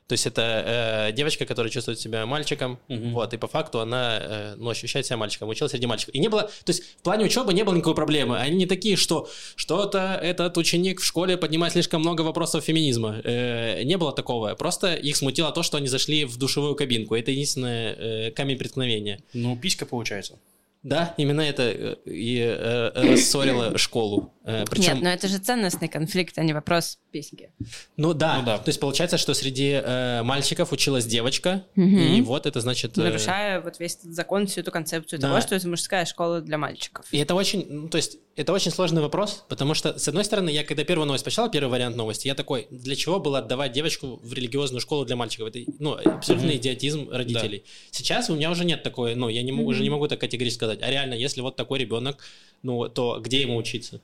то 0.06 0.12
есть 0.12 0.26
это 0.26 1.08
э, 1.08 1.12
девочка, 1.12 1.44
которая 1.46 1.70
чувствует 1.70 1.98
себя 1.98 2.26
мальчиком, 2.26 2.78
Мгм. 2.88 3.12
вот, 3.12 3.34
и 3.34 3.36
по 3.36 3.48
факту 3.48 3.80
она, 3.80 4.18
э, 4.20 4.54
ну, 4.56 4.70
ощущает 4.70 5.04
себя 5.06 5.16
мальчиком, 5.16 5.48
училась 5.48 5.72
среди 5.72 5.86
мальчиков. 5.86 6.14
И 6.14 6.18
не 6.20 6.28
было, 6.28 6.42
то 6.42 6.72
есть 6.72 6.82
в 6.98 7.02
плане 7.02 7.24
учебы 7.24 7.52
не 7.52 7.64
было 7.64 7.74
никакой 7.74 7.94
проблемы. 7.94 8.38
Они 8.38 8.56
не 8.56 8.66
такие, 8.66 8.96
что 8.96 9.28
что-то 9.56 10.18
этот 10.22 10.56
ученик 10.58 11.00
в 11.00 11.04
школе 11.04 11.36
поднимает 11.36 11.72
слишком 11.72 12.02
много 12.02 12.22
вопросов 12.22 12.64
феминизма. 12.64 13.20
Э, 13.24 13.82
не 13.82 13.96
было 13.98 14.12
такого. 14.12 14.54
Просто 14.54 14.94
их 14.94 15.16
смутило 15.16 15.50
то, 15.52 15.62
что 15.62 15.76
они 15.78 15.88
зашли 15.88 16.24
в 16.24 16.36
душевую 16.36 16.74
кабинку. 16.76 17.14
Это 17.16 17.30
единственное 17.32 17.94
э, 17.94 18.30
камень 18.30 18.58
преткновения. 18.58 19.22
Ну, 19.32 19.56
писька 19.56 19.86
получается. 19.86 20.38
Да, 20.82 21.14
именно 21.16 21.40
это 21.40 21.62
э, 21.64 21.96
и 22.06 22.38
э, 22.40 22.90
рассорило 23.12 23.76
школу. 23.78 24.32
Э, 24.44 24.64
причем, 24.70 24.94
Нет, 24.94 25.02
но 25.02 25.08
это 25.10 25.26
же 25.26 25.38
ценностный 25.38 25.88
конфликт, 25.88 26.38
а 26.38 26.44
не 26.44 26.52
вопрос 26.52 26.98
письки. 27.10 27.50
ну, 27.96 28.14
да, 28.14 28.38
Ну 28.38 28.46
да. 28.46 28.58
то 28.58 28.68
есть 28.68 28.78
получается, 28.78 29.18
что 29.18 29.34
среди 29.34 29.80
э, 29.82 30.22
мальчиков 30.22 30.72
училась 30.72 31.04
девочка, 31.06 31.64
Мгм. 31.74 31.98
и 31.98 32.20
вот 32.20 32.46
это 32.46 32.60
значит... 32.60 32.96
э, 32.98 33.02
Нарушая 33.02 33.60
вот 33.60 33.80
весь 33.80 33.96
этот 33.96 34.14
закон, 34.14 34.46
всю 34.46 34.60
эту 34.60 34.70
концепцию 34.70 35.18
Да. 35.18 35.28
того, 35.28 35.40
что 35.40 35.56
это 35.56 35.66
мужская 35.68 36.04
школа 36.04 36.40
для 36.40 36.56
мальчиков. 36.58 37.06
И 37.10 37.18
это 37.18 37.34
очень, 37.34 37.66
ну, 37.68 37.88
то 37.88 37.96
есть, 37.96 38.18
это 38.36 38.52
очень 38.52 38.70
сложный 38.70 39.00
вопрос, 39.02 39.44
потому 39.48 39.74
что, 39.74 39.98
с 39.98 40.06
одной 40.06 40.24
стороны, 40.24 40.50
я 40.50 40.62
когда 40.62 40.84
первую 40.84 41.06
новость 41.06 41.24
почитал, 41.24 41.50
первый 41.50 41.70
вариант 41.70 41.96
новости, 41.96 42.28
я 42.28 42.34
такой, 42.34 42.68
для 42.70 42.94
чего 42.94 43.18
было 43.18 43.38
отдавать 43.38 43.72
девочку 43.72 44.20
в 44.22 44.32
религиозную 44.34 44.80
школу 44.80 45.04
для 45.04 45.16
мальчиков? 45.16 45.48
Это, 45.48 45.58
ну, 45.80 45.94
абсолютный 45.94 46.50
Мгм. 46.50 46.56
идиотизм 46.58 47.08
родителей. 47.10 47.64
Сейчас 47.90 48.30
у 48.30 48.36
меня 48.36 48.50
уже 48.52 48.64
нет 48.64 48.82
такой, 48.84 49.14
ну, 49.16 49.28
я 49.28 49.42
не 49.42 49.50
могу, 49.52 49.70
уже 49.70 49.82
не 49.82 49.90
могу 49.90 50.06
так 50.06 50.20
категорически 50.20 50.58
сказать. 50.58 50.75
А 50.82 50.90
реально, 50.90 51.14
если 51.14 51.40
вот 51.40 51.56
такой 51.56 51.78
ребенок, 51.78 52.18
ну, 52.62 52.88
то 52.88 53.20
где 53.20 53.42
ему 53.42 53.56
учиться? 53.56 54.00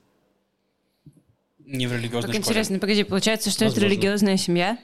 Не 1.65 1.87
в 1.87 1.93
религиозной 1.93 2.21
Так 2.21 2.29
школе. 2.31 2.39
интересно, 2.41 2.79
погоди, 2.79 3.03
получается, 3.03 3.49
что 3.49 3.65
это 3.65 3.75
Возможно. 3.75 3.93
религиозная 3.93 4.37
семья? 4.37 4.77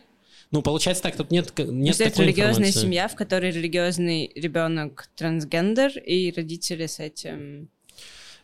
Ну, 0.52 0.62
получается 0.62 1.04
так, 1.04 1.16
тут 1.16 1.30
нет, 1.30 1.52
нет 1.58 1.88
Если 1.88 2.08
это 2.08 2.24
религиозная 2.24 2.68
информации. 2.70 2.80
семья, 2.80 3.08
в 3.08 3.16
которой 3.16 3.52
религиозный 3.52 4.32
ребенок 4.34 5.10
трансгендер, 5.16 5.98
и 6.00 6.32
родители 6.32 6.88
с 6.88 7.00
этим... 7.00 7.70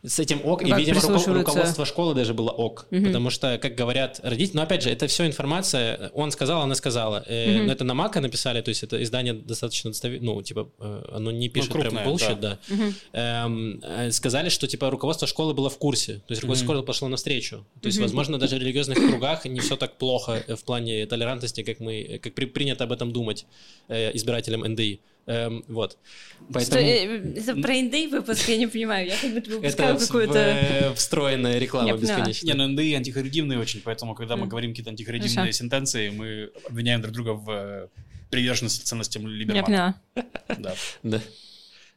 С 0.02 0.18
этим 0.20 0.40
ок, 0.44 0.62
и, 0.62 0.68
Как 0.68 0.78
видимо, 0.78 1.00
руко- 1.00 1.06
прислушиваются? 1.08 1.50
руководство 1.52 1.84
школы 1.86 2.14
даже 2.14 2.32
было 2.34 2.50
ок. 2.50 2.86
Мгм. 2.90 3.06
Потому 3.06 3.30
что, 3.30 3.58
как 3.58 3.74
говорят 3.74 4.20
родители, 4.22 4.56
но 4.56 4.62
опять 4.62 4.82
же, 4.82 4.90
это 4.90 5.06
все 5.06 5.26
информация, 5.26 6.10
он 6.14 6.30
сказал, 6.30 6.62
она 6.62 6.74
сказала. 6.74 7.24
Э. 7.26 7.62
Но 7.62 7.72
это 7.72 7.82
на 7.84 7.94
Мака 7.94 8.20
написали, 8.20 8.60
то 8.60 8.68
есть 8.68 8.82
это 8.82 9.02
издание 9.02 9.32
достаточно 9.34 9.90
достоверно, 9.90 10.26
ну, 10.34 10.42
типа, 10.42 10.68
э, 10.78 11.04
оно 11.12 11.30
не 11.32 11.48
пишет 11.48 11.72
прям 11.72 11.82
крупное, 11.96 12.06
bullshit, 12.06 12.38
да. 12.40 12.58
Мгм. 12.68 12.94
Эм, 13.12 13.80
э, 13.82 14.10
сказали, 14.12 14.48
что, 14.48 14.66
типа, 14.66 14.90
руководство 14.90 15.26
школы 15.26 15.54
было 15.54 15.70
в 15.70 15.78
курсе, 15.78 16.14
то 16.26 16.32
есть 16.32 16.42
руководство 16.42 16.64
Мгм. 16.66 16.72
школы 16.74 16.86
пошло 16.86 17.08
навстречу. 17.08 17.64
То 17.80 17.86
есть, 17.86 17.98
Мгм. 17.98 18.06
возможно, 18.06 18.38
даже 18.38 18.56
в 18.56 18.58
религиозных 18.60 18.98
кругах 18.98 19.44
не 19.46 19.60
все 19.60 19.76
так 19.76 19.96
плохо 19.98 20.44
э, 20.46 20.54
в 20.54 20.64
плане 20.64 21.06
толерантности, 21.06 21.62
как 21.62 21.80
мы, 21.80 22.20
как 22.22 22.34
при- 22.34 22.46
принято 22.46 22.84
об 22.84 22.92
этом 22.92 23.12
думать 23.12 23.46
э, 23.88 24.10
избирателям 24.16 24.60
НДИ. 24.64 25.00
Эм, 25.26 25.64
вот. 25.66 25.92
Что, 25.92 26.52
Поэтому... 26.52 26.80
э, 26.86 27.34
это 27.36 27.56
про 27.56 27.80
инды 27.80 28.08
выпуск, 28.08 28.48
я 28.48 28.56
не 28.58 28.68
понимаю. 28.68 29.08
Я 29.08 29.16
как 29.20 29.32
будто 29.34 29.50
выпускаю 29.50 29.98
какую-то... 29.98 30.38
э, 30.38 30.94
встроенная 30.94 31.58
реклама 31.58 31.88
Я 31.88 31.96
бесконечная. 31.96 32.54
Не, 32.54 32.56
ну 32.56 32.68
НДИ 32.68 32.94
антихаридимные 32.94 33.58
очень, 33.58 33.80
поэтому, 33.82 34.14
когда 34.14 34.36
мы 34.36 34.46
говорим 34.46 34.70
какие-то 34.70 34.90
антихаридимные 34.90 35.34
Хорошо. 35.36 35.52
сентенции, 35.52 36.10
мы 36.10 36.50
обвиняем 36.68 37.02
друг 37.02 37.12
друга 37.14 37.30
в 37.34 37.50
э, 37.50 37.88
приверженности 38.30 38.84
ценностям 38.84 39.22
Я 39.22 39.28
Либермана. 39.28 40.00
поняла. 40.14 40.26
Да. 40.58 40.74
Да. 41.02 41.20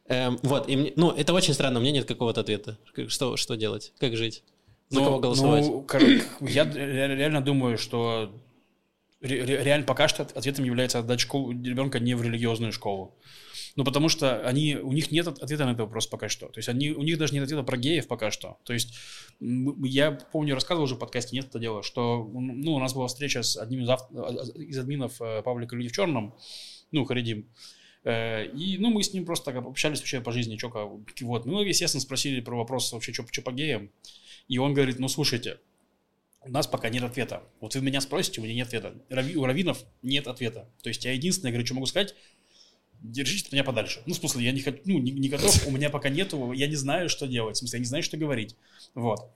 Эм, 0.08 0.38
вот, 0.42 0.68
и 0.68 0.76
мне- 0.76 0.92
ну, 0.96 1.12
это 1.12 1.32
очень 1.32 1.54
странно, 1.54 1.78
у 1.78 1.82
меня 1.82 1.92
нет 1.92 2.06
какого-то 2.06 2.40
ответа. 2.40 2.78
Что, 3.06 3.36
что 3.36 3.54
делать? 3.54 3.92
Как 4.00 4.16
жить? 4.16 4.42
За 4.88 4.98
Ну, 4.98 5.04
кого 5.04 5.18
голосовать? 5.20 5.66
ну, 5.66 5.82
кор- 5.82 6.02
я 6.40 6.64
ре- 6.64 7.14
реально 7.14 7.42
думаю, 7.42 7.78
что 7.78 8.34
реально 9.20 9.86
пока 9.86 10.08
что 10.08 10.22
от- 10.22 10.36
ответом 10.36 10.64
является 10.64 10.98
отдать 10.98 11.20
ребенка 11.20 11.98
не 12.00 12.14
в 12.14 12.22
религиозную 12.22 12.72
школу. 12.72 13.16
Ну, 13.76 13.84
потому 13.84 14.08
что 14.08 14.44
они, 14.46 14.76
у 14.76 14.92
них 14.92 15.12
нет 15.12 15.28
от- 15.28 15.42
ответа 15.42 15.64
на 15.64 15.70
этот 15.70 15.82
вопрос 15.82 16.06
пока 16.06 16.28
что. 16.28 16.48
То 16.48 16.58
есть 16.58 16.68
они, 16.68 16.90
у 16.90 17.02
них 17.02 17.18
даже 17.18 17.34
нет 17.34 17.44
ответа 17.44 17.62
про 17.62 17.76
геев 17.76 18.08
пока 18.08 18.30
что. 18.30 18.58
То 18.64 18.72
есть 18.72 18.94
я 19.40 20.12
помню, 20.12 20.54
рассказывал 20.54 20.84
уже 20.84 20.96
в 20.96 20.98
подкасте, 20.98 21.36
нет 21.36 21.46
это 21.46 21.58
дело, 21.58 21.82
что 21.82 22.28
ну, 22.32 22.74
у 22.74 22.78
нас 22.80 22.94
была 22.94 23.06
встреча 23.06 23.42
с 23.42 23.56
одним 23.56 23.82
из, 23.82 23.88
ав- 23.88 24.10
из 24.56 24.78
админов 24.78 25.20
э, 25.20 25.42
паблика 25.42 25.76
«Люди 25.76 25.88
в 25.88 25.92
черном», 25.92 26.34
ну, 26.90 27.04
Харидим. 27.04 27.46
Э, 28.02 28.46
И, 28.46 28.78
ну, 28.78 28.90
мы 28.90 29.02
с 29.04 29.12
ним 29.12 29.24
просто 29.24 29.52
так 29.52 29.64
общались 29.64 30.00
вообще 30.00 30.20
по 30.20 30.32
жизни, 30.32 30.56
чё 30.56 30.70
как. 30.70 30.88
Вот. 31.20 31.46
Ну, 31.46 31.62
естественно, 31.62 32.00
спросили 32.00 32.40
про 32.40 32.56
вопрос 32.56 32.92
вообще, 32.92 33.12
что 33.12 33.24
по 33.42 33.52
геям. 33.52 33.90
И 34.48 34.58
он 34.58 34.74
говорит, 34.74 34.98
ну, 34.98 35.06
слушайте, 35.08 35.58
у 36.42 36.50
нас 36.50 36.66
пока 36.66 36.88
нет 36.88 37.02
ответа. 37.02 37.42
Вот 37.60 37.74
вы 37.74 37.80
меня 37.82 38.00
спросите, 38.00 38.40
у 38.40 38.44
меня 38.44 38.54
нет 38.54 38.68
ответа. 38.68 38.94
Рави- 39.10 39.34
У 39.36 39.44
раввинов 39.44 39.84
нет 40.02 40.26
ответа. 40.26 40.68
То 40.82 40.88
есть 40.88 41.04
я 41.04 41.12
единственное, 41.12 41.52
говорю, 41.52 41.66
что 41.66 41.74
могу 41.74 41.86
сказать, 41.86 42.14
держите 43.02 43.46
от 43.46 43.52
меня 43.52 43.64
подальше. 43.64 44.00
Ну, 44.06 44.14
в 44.14 44.16
смысле, 44.16 44.44
я 44.44 44.52
не, 44.52 44.60
хочу, 44.60 44.78
ну, 44.84 44.98
не, 44.98 45.10
не 45.12 45.28
готов, 45.28 45.66
у 45.66 45.70
меня 45.70 45.90
пока 45.90 46.08
нету, 46.08 46.52
я 46.52 46.66
не 46.66 46.76
знаю, 46.76 47.08
что 47.08 47.26
делать. 47.26 47.56
В 47.56 47.58
смысле, 47.60 47.76
я 47.78 47.80
не 47.80 47.86
знаю, 47.86 48.02
что 48.02 48.16
говорить. 48.16 48.56
Вот. 48.94 49.30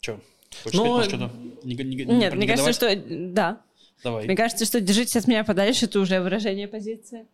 Че? 0.00 0.20
Хочешь 0.64 0.78
Ну, 0.78 1.00
сказать, 1.02 1.08
что-то? 1.08 1.66
Не, 1.66 1.74
не- 1.74 1.84
не- 1.96 2.04
Нет, 2.04 2.34
мне 2.34 2.46
кажется, 2.46 2.72
что... 2.72 2.94
Да. 2.96 3.62
Давай. 4.02 4.26
Мне 4.26 4.36
кажется, 4.36 4.64
что 4.64 4.80
держитесь 4.80 5.16
от 5.16 5.28
меня 5.28 5.44
подальше, 5.44 5.84
это 5.86 6.00
уже 6.00 6.20
выражение 6.20 6.66
позиции. 6.68 7.26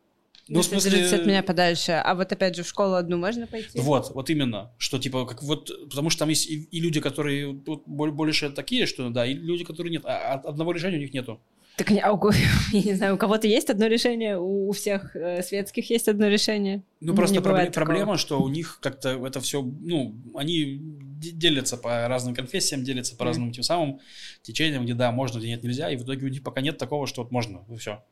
Ну, 0.48 0.54
в 0.54 0.64
Если 0.64 0.70
смысле- 0.78 0.90
держитесь 0.90 1.20
от 1.20 1.26
меня 1.26 1.42
подальше. 1.42 1.92
А 1.92 2.14
вот 2.14 2.32
опять 2.32 2.56
же, 2.56 2.62
в 2.62 2.68
школу 2.68 2.94
одну 2.94 3.18
можно 3.18 3.46
пойти? 3.46 3.78
Вот, 3.78 4.10
вот 4.14 4.30
именно, 4.30 4.72
что 4.78 4.98
типа, 4.98 5.26
как 5.26 5.42
вот, 5.42 5.70
потому 5.90 6.08
что 6.10 6.20
там 6.20 6.30
есть 6.30 6.48
и, 6.50 6.62
и 6.62 6.80
люди, 6.80 7.00
которые 7.00 7.48
вот, 7.66 7.82
боль- 7.86 8.12
больше 8.12 8.50
такие, 8.50 8.86
что 8.86 9.10
да, 9.10 9.26
и 9.26 9.34
люди, 9.34 9.64
которые 9.64 9.92
нет, 9.92 10.02
а 10.06 10.34
от 10.34 10.46
одного 10.46 10.72
решения 10.72 10.96
у 10.96 11.00
них 11.00 11.12
нету. 11.12 11.38
Так 11.76 11.90
не- 11.90 12.00
а 12.00 12.10
я 12.72 12.82
не 12.82 12.94
знаю, 12.94 13.14
у 13.14 13.18
кого-то 13.18 13.46
есть 13.46 13.70
одно 13.70 13.86
решение, 13.86 14.38
у, 14.38 14.68
у 14.68 14.72
всех 14.72 15.14
э, 15.14 15.42
светских 15.42 15.90
есть 15.90 16.08
одно 16.08 16.26
решение. 16.28 16.82
Ну, 17.00 17.14
просто 17.14 17.40
такого. 17.42 17.66
проблема, 17.70 18.16
что 18.16 18.40
у 18.42 18.48
них 18.48 18.78
как-то 18.82 19.10
это 19.26 19.40
все, 19.40 19.62
ну, 19.62 20.14
они 20.34 20.78
де- 20.80 21.30
делятся 21.30 21.76
по 21.76 22.08
разным 22.08 22.34
конфессиям, 22.34 22.82
делятся 22.84 23.14
по 23.16 23.22
Мгм. 23.24 23.28
разным 23.28 23.52
тем 23.52 23.62
самым 23.62 24.00
течениям, 24.42 24.84
где 24.84 24.94
да, 24.94 25.12
можно, 25.12 25.38
где 25.38 25.48
нет, 25.48 25.62
нельзя, 25.62 25.90
и 25.90 25.96
в 25.96 26.02
итоге 26.04 26.26
у 26.26 26.28
них 26.30 26.42
пока 26.42 26.60
нет 26.62 26.78
такого, 26.78 27.06
что 27.06 27.22
вот 27.22 27.30
можно, 27.30 27.64
и 27.70 27.76
все. 27.76 28.02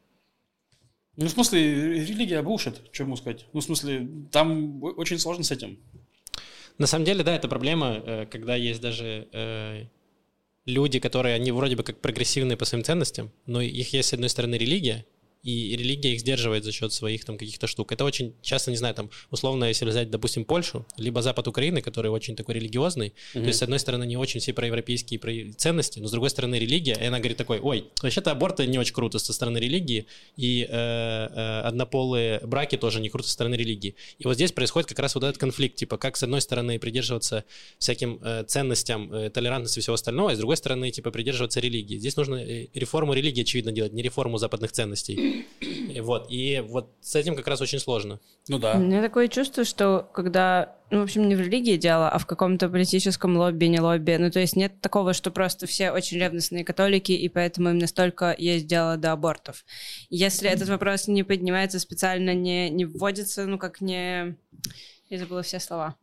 Ну, 1.16 1.26
в 1.26 1.30
смысле, 1.30 2.04
религия 2.04 2.42
бушит, 2.42 2.80
что 2.92 3.04
ему 3.04 3.16
сказать. 3.16 3.46
Ну, 3.52 3.60
в 3.60 3.64
смысле, 3.64 4.08
там 4.30 4.82
очень 4.82 5.18
сложно 5.18 5.44
с 5.44 5.50
этим. 5.50 5.78
На 6.78 6.86
самом 6.86 7.06
деле, 7.06 7.24
да, 7.24 7.34
это 7.34 7.48
проблема, 7.48 8.02
э, 8.04 8.26
когда 8.26 8.54
есть 8.54 8.82
даже 8.82 9.28
э, 9.32 9.84
люди, 10.66 10.98
которые, 10.98 11.34
они 11.34 11.52
вроде 11.52 11.74
бы 11.74 11.82
как 11.82 12.00
прогрессивные 12.00 12.58
по 12.58 12.66
своим 12.66 12.84
ценностям, 12.84 13.32
но 13.46 13.62
их 13.62 13.94
есть, 13.94 14.10
с 14.10 14.12
одной 14.12 14.28
стороны, 14.28 14.56
религия, 14.56 15.06
и 15.46 15.76
религия 15.76 16.12
их 16.12 16.20
сдерживает 16.20 16.64
за 16.64 16.72
счет 16.72 16.92
своих 16.92 17.24
там 17.24 17.38
каких-то 17.38 17.68
штук. 17.68 17.92
Это 17.92 18.04
очень 18.04 18.34
часто, 18.42 18.72
не 18.72 18.76
знаю, 18.76 18.94
там, 18.94 19.10
условно, 19.30 19.66
если 19.66 19.84
взять, 19.84 20.10
допустим, 20.10 20.44
Польшу, 20.44 20.84
либо 20.96 21.22
запад 21.22 21.46
Украины, 21.46 21.80
который 21.82 22.10
очень 22.10 22.34
такой 22.34 22.56
религиозный, 22.56 23.12
то 23.32 23.38
есть, 23.40 23.60
с 23.60 23.62
одной 23.62 23.78
стороны, 23.78 24.04
не 24.06 24.16
очень 24.16 24.40
все 24.40 24.52
проевропейские 24.52 25.20
про- 25.20 25.52
ценности, 25.56 26.00
но 26.00 26.08
с 26.08 26.10
другой 26.10 26.30
стороны, 26.30 26.56
религия, 26.56 26.98
и 27.00 27.04
она 27.04 27.18
говорит 27.18 27.36
такой, 27.36 27.60
ой, 27.60 27.84
вообще-то 28.02 28.32
аборты 28.32 28.66
не 28.66 28.76
очень 28.78 28.92
круто 28.92 29.20
со 29.20 29.32
стороны 29.32 29.58
религии, 29.58 30.06
и 30.36 30.66
э, 30.68 30.68
э, 30.68 31.60
однополые 31.60 32.40
браки 32.40 32.76
тоже 32.76 33.00
не 33.00 33.08
круто 33.08 33.28
со 33.28 33.34
стороны 33.34 33.54
религии. 33.54 33.94
И 34.18 34.26
вот 34.26 34.34
здесь 34.34 34.50
происходит 34.50 34.88
как 34.88 34.98
раз 34.98 35.14
вот 35.14 35.22
этот 35.22 35.38
конфликт, 35.38 35.76
типа, 35.76 35.96
как 35.96 36.16
с 36.16 36.24
одной 36.24 36.40
стороны 36.40 36.80
придерживаться 36.80 37.44
всяким 37.78 38.18
э, 38.20 38.42
ценностям, 38.48 39.12
э, 39.12 39.30
толерантности 39.30 39.78
и 39.78 39.82
всего 39.82 39.94
остального, 39.94 40.32
а 40.32 40.34
с 40.34 40.38
другой 40.38 40.56
стороны, 40.56 40.90
типа, 40.90 41.12
придерживаться 41.12 41.60
религии. 41.60 41.98
Здесь 41.98 42.16
нужно 42.16 42.36
э, 42.36 42.66
реформу 42.74 43.12
религии, 43.12 43.42
очевидно, 43.42 43.70
делать, 43.70 43.92
не 43.92 44.02
реформу 44.02 44.38
западных 44.38 44.72
ценностей. 44.72 45.35
И 45.60 46.00
вот, 46.00 46.26
и 46.30 46.62
вот 46.66 46.92
с 47.00 47.14
этим 47.14 47.36
как 47.36 47.46
раз 47.46 47.60
очень 47.60 47.78
сложно. 47.78 48.20
Ну 48.48 48.56
У 48.56 48.60
да. 48.60 48.74
меня 48.74 49.02
такое 49.02 49.28
чувство, 49.28 49.64
что 49.64 50.08
когда, 50.12 50.76
ну, 50.90 51.00
в 51.00 51.02
общем, 51.04 51.28
не 51.28 51.34
в 51.34 51.40
религии 51.40 51.76
дело, 51.76 52.08
а 52.08 52.18
в 52.18 52.26
каком-то 52.26 52.68
политическом 52.68 53.36
лобби, 53.36 53.66
не 53.66 53.80
лобби, 53.80 54.16
ну, 54.18 54.30
то 54.30 54.40
есть 54.40 54.56
нет 54.56 54.80
такого, 54.80 55.12
что 55.14 55.30
просто 55.30 55.66
все 55.66 55.90
очень 55.90 56.18
ревностные 56.18 56.64
католики, 56.64 57.12
и 57.12 57.28
поэтому 57.28 57.70
им 57.70 57.78
настолько 57.78 58.34
есть 58.36 58.66
дело 58.66 58.96
до 58.96 59.12
абортов. 59.12 59.64
Если 60.10 60.48
этот 60.48 60.68
вопрос 60.68 61.08
не 61.08 61.22
поднимается 61.22 61.78
специально, 61.78 62.34
не, 62.34 62.70
не 62.70 62.84
вводится, 62.84 63.46
ну, 63.46 63.58
как 63.58 63.80
не... 63.80 64.36
Я 65.08 65.18
забыла 65.18 65.42
все 65.42 65.60
слова. 65.60 65.96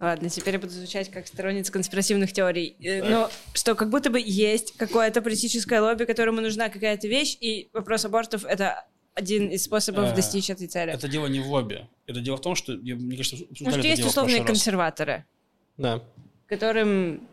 Ладно, 0.00 0.28
теперь 0.28 0.54
я 0.54 0.60
буду 0.60 0.72
звучать 0.72 1.10
как 1.10 1.26
сторонница 1.26 1.72
конспиративных 1.72 2.32
теорий. 2.32 2.76
Э, 2.80 3.02
Но 3.08 3.30
что 3.54 3.74
как 3.74 3.90
будто 3.90 4.10
бы 4.10 4.20
есть 4.24 4.76
какое-то 4.76 5.22
политическое 5.22 5.80
лобби, 5.80 6.04
которому 6.04 6.40
нужна 6.40 6.68
какая-то 6.68 7.08
вещь, 7.08 7.36
и 7.40 7.68
вопрос 7.72 8.04
абортов— 8.04 8.44
это 8.48 8.84
один 9.14 9.48
из 9.48 9.64
способов 9.64 10.12
Э, 10.12 10.14
достичь 10.16 10.50
этой 10.50 10.66
цели. 10.66 10.92
Это 10.92 11.08
дело 11.08 11.26
не 11.26 11.40
в 11.40 11.50
лобби. 11.50 11.86
Это 12.06 12.20
дело 12.20 12.36
в 12.36 12.42
том, 12.42 12.54
что, 12.54 12.72
я- 12.74 12.96
мне 12.96 13.16
кажется, 13.16 13.36
Может, 13.60 13.78
это 13.78 13.86
есть 13.86 13.96
дело 13.98 14.08
в 14.08 14.10
условные 14.10 14.44
консерваторы, 14.44 15.24
Да. 15.78 16.02
которым 16.46 17.26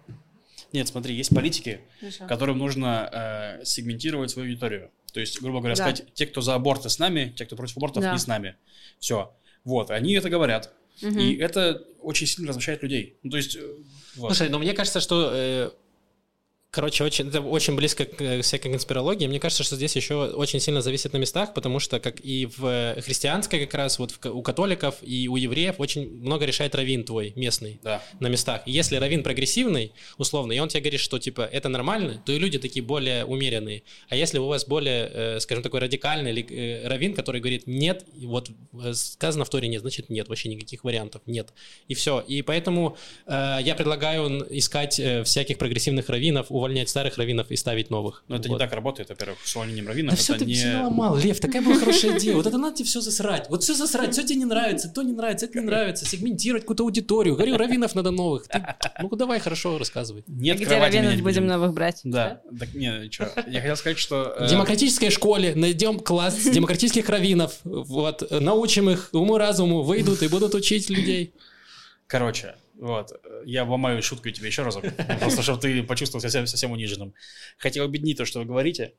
Нет, 0.72 0.88
смотри, 0.88 1.14
есть 1.14 1.30
политики, 1.36 1.82
Хорошо. 2.00 2.26
которым 2.26 2.58
нужно 2.58 3.10
э, 3.62 3.66
сегментировать 3.66 4.32
свою 4.32 4.48
аудиторию. 4.50 4.90
То 5.14 5.20
есть, 5.20 5.40
грубо 5.42 5.60
говоря, 5.60 5.76
Да. 5.76 5.84
сказать, 5.84 6.12
те, 6.16 6.26
кто 6.26 6.42
за 6.42 6.56
аборты 6.56 6.90
с 6.90 6.98
нами, 6.98 7.32
те, 7.38 7.46
кто 7.46 7.56
против 7.56 7.78
абортов, 7.78 8.02
Да. 8.02 8.12
не 8.14 8.18
с 8.18 8.26
нами. 8.26 8.56
Все. 9.00 9.36
Вот, 9.64 9.92
они 9.92 10.14
это 10.14 10.30
говорят. 10.32 10.74
Мгм. 11.02 11.20
И 11.20 11.36
это 11.38 11.84
очень 12.02 12.28
сильно 12.28 12.50
размещает 12.50 12.84
людей. 12.84 13.16
Ну, 13.24 13.32
то 13.32 13.38
есть, 13.38 13.56
э, 13.56 13.76
вот. 14.16 14.28
Слушай, 14.28 14.50
ну 14.50 14.60
мне 14.60 14.74
кажется, 14.74 15.00
что... 15.00 15.32
э, 15.34 15.72
Короче, 16.74 17.04
очень, 17.04 17.28
это 17.28 17.40
очень 17.40 17.76
близко 17.76 18.06
к 18.06 18.20
э, 18.20 18.42
всякой 18.42 18.72
конспирологии. 18.72 19.28
Мне 19.28 19.40
кажется, 19.40 19.64
что 19.64 19.76
здесь 19.76 19.96
еще 19.96 20.16
очень 20.16 20.60
сильно 20.60 20.82
зависит 20.82 21.14
на 21.14 21.18
местах, 21.18 21.54
потому 21.54 21.78
что, 21.78 22.00
как 22.00 22.20
и 22.20 22.48
в 22.48 22.66
э, 22.66 23.00
христианской 23.00 23.60
как 23.68 23.76
раз, 23.76 24.00
вот 24.00 24.10
в 24.10 24.26
у 24.26 24.42
католиков 24.42 24.96
и 25.04 25.28
у 25.28 25.36
евреев 25.36 25.76
очень 25.78 26.10
много 26.10 26.46
решает 26.46 26.74
раввин 26.74 27.04
твой 27.04 27.32
местный 27.36 27.80
да. 27.84 28.02
на 28.20 28.26
местах. 28.26 28.64
И 28.66 28.72
Если 28.72 28.96
раввин 28.96 29.22
прогрессивный, 29.22 29.92
условно, 30.18 30.52
и 30.52 30.58
он 30.58 30.68
тебе 30.68 30.82
говорит, 30.82 31.00
что 31.00 31.20
типа 31.20 31.42
это 31.42 31.70
нормально, 31.70 32.24
то 32.26 32.32
и 32.32 32.40
люди 32.40 32.58
такие 32.58 32.84
более 32.84 33.24
умеренные. 33.24 33.84
А 34.10 34.16
если 34.16 34.40
у 34.40 34.48
вас 34.48 34.66
более, 34.66 35.12
э, 35.14 35.40
скажем, 35.42 35.62
такой 35.62 35.80
радикальный 35.80 36.32
или, 36.32 36.82
раввин, 36.88 37.14
который 37.14 37.40
говорит 37.40 37.68
нет, 37.68 38.04
вот 38.16 38.50
сказано 38.94 39.46
в 39.46 39.50
Торе 39.52 39.68
нет, 39.68 39.82
значит 39.82 40.10
нет, 40.10 40.28
вообще 40.28 40.50
никаких 40.50 40.84
вариантов, 40.84 41.22
нет. 41.28 41.54
И 41.88 41.94
все. 41.94 42.20
И 42.22 42.42
поэтому 42.42 42.98
э, 43.28 43.60
я 43.62 43.76
предлагаю 43.76 44.44
искать 44.50 45.00
всяких 45.24 45.60
прогрессивных 45.60 46.10
раввинов, 46.10 46.48
увольнять 46.64 46.90
старых 46.90 47.18
раввинов 47.18 47.52
и 47.52 47.56
ставить 47.58 47.90
новых. 47.90 48.24
Но 48.28 48.38
это 48.38 48.48
Вот. 48.48 48.56
не 48.56 48.60
так 48.60 48.74
работает, 48.74 49.10
во-первых, 49.10 49.38
с 49.44 49.56
увольнением 49.56 49.88
раввинов. 49.88 50.12
Да 50.12 50.16
это 50.16 50.24
все 50.24 50.38
ты 50.38 50.46
не... 50.46 50.54
все 50.54 50.72
наломал, 50.72 51.18
Лев, 51.18 51.40
такая 51.40 51.62
была 51.62 51.76
хорошая 51.76 52.18
идея. 52.18 52.36
Вот 52.36 52.48
это 52.48 52.58
надо 52.58 52.78
тебе 52.78 52.86
все 52.86 53.02
засрать. 53.02 53.50
Вот 53.50 53.64
все 53.64 53.74
засрать, 53.74 54.14
все 54.14 54.24
тебе 54.24 54.40
не 54.40 54.46
нравится, 54.46 54.90
то 54.90 55.02
не 55.04 55.12
нравится, 55.14 55.46
это 55.46 55.60
не 55.60 55.66
нравится. 55.66 56.06
Сегментировать 56.06 56.64
какую-то 56.64 56.84
аудиторию. 56.84 57.36
Говорю, 57.36 57.58
раввинов 57.58 57.96
надо 57.96 58.12
новых. 58.12 58.48
Ты- 58.48 58.66
ну 59.02 59.10
давай, 59.16 59.40
хорошо, 59.40 59.78
рассказывай. 59.78 60.24
Нет 60.28 60.60
Где 60.60 60.78
раввинов 60.78 61.22
будем 61.22 61.46
новых 61.46 61.74
брать? 61.74 62.02
Да, 62.04 62.42
так 62.58 62.74
не, 62.74 63.12
что. 63.12 63.32
Я 63.48 63.60
хотел 63.62 63.76
сказать, 63.76 63.98
что... 64.00 64.36
э, 64.40 64.46
В 64.46 64.50
демократической 64.50 65.10
школе 65.10 65.54
найдем 65.56 66.00
класс 66.00 66.36
демократических 66.54 67.10
раввинов. 67.10 67.60
Вот, 67.64 68.30
научим 68.32 68.90
их 68.90 69.10
уму-разуму, 69.12 69.82
выйдут 69.84 70.22
и 70.24 70.28
будут 70.28 70.56
учить 70.56 70.90
людей. 70.90 71.34
Короче, 72.08 72.56
вот, 72.84 73.12
я 73.46 73.64
ломаю 73.64 74.02
шутку 74.04 74.30
тебе 74.30 74.48
еще 74.48 74.64
разок, 74.64 74.84
просто 75.20 75.42
чтобы 75.42 75.60
ты 75.62 75.84
почувствовал 75.84 76.22
совсем, 76.22 76.46
совсем 76.48 76.72
униженным. 76.72 77.14
Хотел 77.58 77.86
объединить 77.86 78.18
то, 78.18 78.26
что 78.26 78.40
вы 78.40 78.46
говорите, 78.46 78.94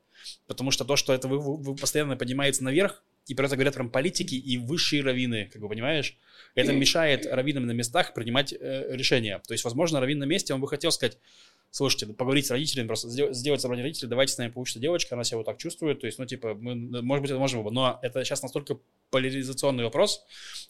потому 0.47 0.71
что 0.71 0.85
то, 0.85 0.95
что 0.95 1.13
это 1.13 1.27
вы- 1.27 1.39
вы 1.39 1.75
постоянно 1.75 2.17
поднимается 2.17 2.63
наверх, 2.63 3.03
и 3.27 3.35
про 3.35 3.45
это 3.45 3.55
говорят 3.55 3.73
прям 3.75 3.89
политики 3.89 4.35
и 4.35 4.57
высшие 4.57 5.03
раввины, 5.03 5.49
как 5.51 5.61
бы 5.61 5.69
понимаешь, 5.69 6.17
это 6.55 6.71
мешает 6.73 7.25
раввинам 7.25 7.65
на 7.65 7.71
местах 7.71 8.13
принимать 8.13 8.53
э, 8.53 8.87
решения. 8.95 9.39
То 9.47 9.53
есть, 9.53 9.63
возможно, 9.63 9.99
раввин 9.99 10.19
на 10.19 10.25
месте, 10.25 10.53
он 10.53 10.61
бы 10.61 10.67
хотел 10.67 10.91
сказать, 10.91 11.17
слушайте, 11.75 12.05
поговорить 12.07 12.45
с 12.45 12.51
родителями, 12.51 12.87
просто 12.87 13.09
сдел- 13.09 13.33
сделать 13.33 13.59
собрание 13.59 13.83
родителей, 13.83 14.07
давайте 14.07 14.31
с 14.31 14.37
нами 14.37 14.49
получится 14.49 14.79
девочка, 14.79 15.15
она 15.15 15.25
себя 15.25 15.39
вот 15.39 15.45
так 15.45 15.57
чувствует, 15.57 15.99
то 15.99 16.05
есть, 16.05 16.17
ну, 16.17 16.25
типа, 16.25 16.53
мы, 16.53 16.73
может 17.01 17.21
быть, 17.21 17.31
это 17.31 17.39
можем, 17.39 17.63
было, 17.63 17.71
но 17.71 17.99
это 18.01 18.23
сейчас 18.23 18.41
настолько 18.43 18.77
поляризационный 19.09 19.83
вопрос, 19.83 20.23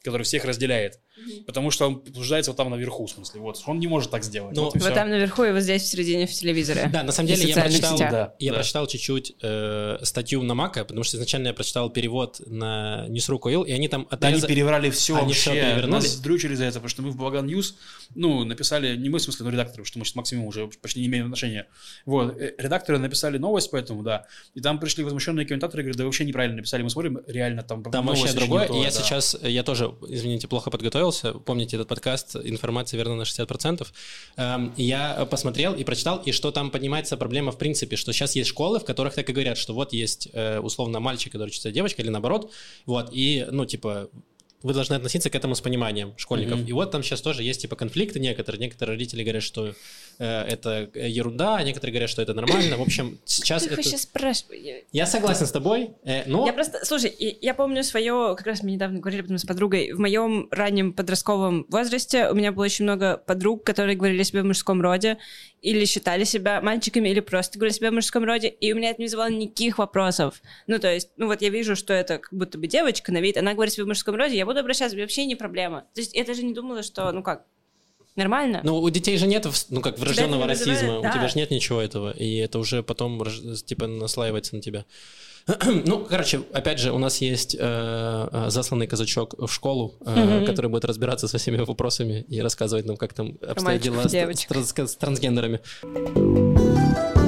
который 0.03 0.23
всех 0.23 0.45
разделяет, 0.45 0.99
потому 1.45 1.69
что 1.69 1.87
он 1.87 2.03
обсуждается 2.07 2.51
вот 2.51 2.57
там 2.57 2.71
наверху, 2.71 3.05
в 3.05 3.11
смысле, 3.11 3.41
вот, 3.41 3.61
он 3.67 3.77
не 3.77 3.87
может 3.87 4.09
так 4.09 4.23
сделать. 4.23 4.55
Ну, 4.55 4.63
вот 4.63 4.75
Вот 4.75 4.93
там 4.95 5.09
наверху 5.09 5.43
и 5.43 5.51
вот 5.51 5.61
здесь 5.61 5.83
в 5.83 5.85
середине 5.85 6.25
в 6.25 6.31
телевизоре. 6.31 6.89
Да, 6.91 7.03
на 7.03 7.11
самом 7.11 7.27
деле 7.27 7.49
я 7.49 7.55
прочитал. 7.55 7.97
Да, 7.97 8.35
я 8.39 8.51
да. 8.51 8.57
прочитал 8.57 8.87
чуть-чуть 8.87 9.35
э, 9.43 9.97
статью 10.01 10.41
на 10.41 10.55
Мака, 10.55 10.85
потому 10.85 11.03
что 11.03 11.17
изначально 11.17 11.49
я 11.49 11.53
прочитал 11.53 11.91
перевод 11.91 12.41
на 12.47 13.05
Newsru.ил, 13.09 13.61
и 13.61 13.71
они 13.71 13.87
там 13.87 14.07
Да 14.09 14.27
они 14.27 14.41
переврали 14.41 14.89
все 14.89 15.15
Они 15.15 15.27
вообще. 15.27 15.51
всё 15.51 15.53
перевернули? 15.53 15.91
Нас 15.91 16.19
дрючили 16.19 16.55
за 16.55 16.65
это, 16.65 16.73
потому 16.75 16.89
что 16.89 17.01
мы 17.03 17.11
в 17.11 17.15
Балаган 17.15 17.45
News, 17.45 17.77
ну, 18.15 18.43
написали, 18.43 18.95
не 18.95 19.09
мы, 19.09 19.19
в 19.19 19.21
смысле, 19.21 19.45
но 19.45 19.51
редакторы, 19.51 19.83
потому 19.83 19.85
что 19.85 19.99
мы 19.99 20.05
с 20.05 20.15
Максимом 20.15 20.45
уже 20.45 20.67
почти 20.67 20.94
не 20.99 21.07
имеем 21.07 21.25
отношения. 21.25 21.67
Вот, 22.05 22.37
э, 22.37 22.53
редакторы 22.57 22.97
написали 22.97 23.37
новость 23.37 23.71
по 23.71 23.75
этому, 23.77 24.03
да, 24.03 24.25
и 24.53 24.61
там 24.61 24.79
пришли 24.79 25.03
возмущенные 25.03 25.45
комментаторы 25.45 25.83
говорят, 25.83 25.97
да 25.97 26.03
вы 26.03 26.07
вообще 26.07 26.25
неправильно 26.25 26.57
написали, 26.57 26.83
мы 26.83 26.89
смотрим, 26.89 27.19
реально 27.27 27.63
там 27.63 27.83
Там 27.83 28.05
вообще 28.05 28.33
другое. 28.33 28.67
то, 28.67 28.75
я 28.75 28.85
да. 28.85 28.91
сейчас, 28.91 29.37
я 29.41 29.63
тоже, 29.63 29.93
извините, 30.07 30.47
плохо 30.47 30.69
подготовился. 30.71 31.33
Помните 31.33 31.75
этот 31.75 31.87
подкаст 31.87 32.35
«Информация 32.35 32.97
верна 32.97 33.15
на 33.15 33.23
60%». 33.23 33.87
Эм, 34.37 34.73
Я 34.77 35.25
посмотрел 35.29 35.73
и 35.73 35.83
прочитал, 35.83 36.19
и 36.19 36.31
что 36.31 36.51
там 36.51 36.71
поднимается 36.71 37.17
проблема 37.17 37.51
в 37.51 37.57
принципе, 37.57 37.95
что 37.95 38.13
сейчас 38.13 38.35
есть 38.35 38.49
школы, 38.49 38.79
в 38.79 38.85
которых 38.85 39.13
так 39.15 39.29
и 39.29 39.33
говорят, 39.33 39.57
что 39.57 39.73
вот 39.73 39.93
есть 39.93 40.29
э, 40.33 40.59
условно 40.59 40.99
мальчик, 40.99 41.31
который 41.31 41.49
учится 41.49 41.71
девочка, 41.71 42.01
или 42.01 42.09
наоборот, 42.09 42.51
вот, 42.85 43.09
и, 43.11 43.45
ну, 43.51 43.65
типа, 43.65 44.09
вы 44.65 44.73
должны 44.73 44.95
относиться 44.95 45.29
к 45.29 45.35
этому 45.35 45.53
с 45.53 45.61
пониманием 45.61 46.15
школьников. 46.17 46.57
Мгм. 46.57 46.67
И 46.67 46.71
вот 46.71 46.89
там 46.89 47.03
сейчас 47.03 47.21
тоже 47.21 47.43
есть 47.43 47.61
типа 47.61 47.75
конфликты 47.75 48.19
некоторые. 48.19 48.59
Некоторые 48.59 48.95
родители 48.95 49.21
говорят, 49.21 49.43
что 49.43 49.75
э, 50.17 50.41
это 50.41 50.89
ерунда, 50.95 51.57
а 51.57 51.63
некоторые 51.63 51.93
говорят, 51.93 52.09
что 52.09 52.23
это 52.23 52.33
нормально. 52.33 52.75
В 52.77 52.81
общем, 52.81 53.19
сейчас 53.25 53.61
Ты 53.61 53.67
это... 53.67 53.75
вообще 53.75 53.97
спрашиваешь? 53.99 54.85
Я 54.91 55.05
согласен 55.05 55.45
с 55.45 55.51
тобой, 55.51 55.91
э, 56.03 56.23
но... 56.25 56.47
Я 56.47 56.53
просто, 56.53 56.83
слушай, 56.83 57.15
я 57.41 57.53
помню 57.53 57.83
свое, 57.83 58.33
как 58.35 58.47
раз 58.47 58.63
мы 58.63 58.71
недавно 58.71 58.97
говорили 58.99 59.21
потом 59.21 59.37
с 59.37 59.45
подругой, 59.45 59.91
в 59.91 59.99
моем 59.99 60.47
раннем 60.49 60.93
подростковом 60.93 61.67
возрасте 61.69 62.29
у 62.31 62.33
меня 62.33 62.51
было 62.51 62.63
очень 62.63 62.85
много 62.85 63.17
подруг, 63.17 63.63
которые 63.63 63.95
говорили 63.95 64.21
о 64.21 64.23
себе 64.23 64.41
в 64.41 64.45
мужском 64.45 64.81
роде, 64.81 65.19
или 65.61 65.85
считали 65.85 66.23
себя 66.23 66.61
мальчиками, 66.61 67.09
или 67.09 67.19
просто 67.19 67.57
говорили 67.57 67.75
о 67.75 67.77
себе 67.77 67.91
в 67.91 67.93
мужском 67.93 68.23
роде, 68.23 68.47
и 68.47 68.71
у 68.71 68.75
меня 68.75 68.91
это 68.91 69.01
не 69.01 69.05
вызывало 69.05 69.29
никаких 69.29 69.77
вопросов. 69.77 70.41
Ну, 70.67 70.79
то 70.79 70.93
есть, 70.93 71.09
ну 71.17 71.27
вот 71.27 71.41
я 71.41 71.49
вижу, 71.49 71.75
что 71.75 71.93
это 71.93 72.19
как 72.19 72.31
будто 72.31 72.57
бы 72.57 72.67
девочка 72.67 73.11
на 73.11 73.19
вид, 73.19 73.37
она 73.37 73.53
говорит 73.53 73.73
о 73.73 73.75
себе 73.75 73.85
в 73.85 73.87
мужском 73.87 74.15
роде, 74.15 74.37
я 74.37 74.45
буду 74.45 74.59
обращаться, 74.59 74.95
вообще 74.97 75.25
не 75.25 75.35
проблема. 75.35 75.85
То 75.93 76.01
есть 76.01 76.15
я 76.15 76.23
даже 76.23 76.43
не 76.43 76.53
думала, 76.53 76.83
что, 76.83 77.11
ну 77.11 77.23
как, 77.23 77.45
нормально. 78.15 78.61
Ну, 78.63 78.79
у 78.79 78.89
детей 78.89 79.17
же 79.17 79.27
нет, 79.27 79.47
ну, 79.69 79.81
как 79.81 79.99
врожденного 79.99 80.47
расизма. 80.47 81.01
да. 81.01 81.09
У 81.09 81.13
тебя 81.13 81.27
же 81.27 81.37
нет 81.37 81.51
ничего 81.51 81.81
этого. 81.81 82.11
И 82.11 82.37
это 82.37 82.59
уже 82.59 82.83
потом, 82.83 83.23
типа, 83.65 83.87
наслаивается 83.87 84.55
на 84.55 84.61
тебя. 84.61 84.85
Ну, 85.85 86.05
короче, 86.09 86.41
опять 86.53 86.79
же, 86.79 86.91
у 86.91 86.97
нас 86.97 87.21
есть 87.21 87.55
э, 87.55 87.59
э, 87.59 88.49
засланный 88.49 88.87
казачок 88.87 89.35
в 89.37 89.47
школу, 89.51 89.93
э, 90.05 90.39
Мгм. 90.39 90.45
который 90.45 90.69
будет 90.69 90.85
разбираться 90.85 91.27
со 91.27 91.37
всеми 91.37 91.57
вопросами 91.57 92.25
и 92.27 92.41
рассказывать 92.41 92.85
нам, 92.85 92.97
как 92.97 93.13
там 93.13 93.37
обстоят 93.47 93.81
дела 93.81 94.07
с, 94.07 94.11
с 94.11 94.91
с 94.91 94.95
трансгендерами. 94.95 95.59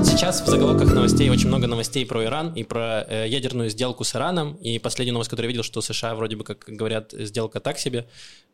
Сейчас 0.04 0.42
в 0.42 0.48
заголовках 0.48 0.94
новостей 0.94 1.30
очень 1.30 1.48
много 1.48 1.68
новостей 1.68 2.06
про 2.06 2.24
Иран 2.24 2.54
и 2.54 2.64
про 2.64 3.06
э, 3.08 3.28
ядерную 3.28 3.70
сделку 3.70 4.04
с 4.04 4.16
Ираном. 4.16 4.56
И 4.56 4.80
последняя 4.80 5.14
новость, 5.14 5.30
которую 5.30 5.50
я 5.50 5.54
видел, 5.54 5.64
что 5.64 5.82
США 5.82 6.16
вроде 6.16 6.36
бы, 6.36 6.44
как 6.44 6.66
говорят, 6.68 7.14
сделка 7.14 7.60
так 7.60 7.78
себе. 7.78 8.08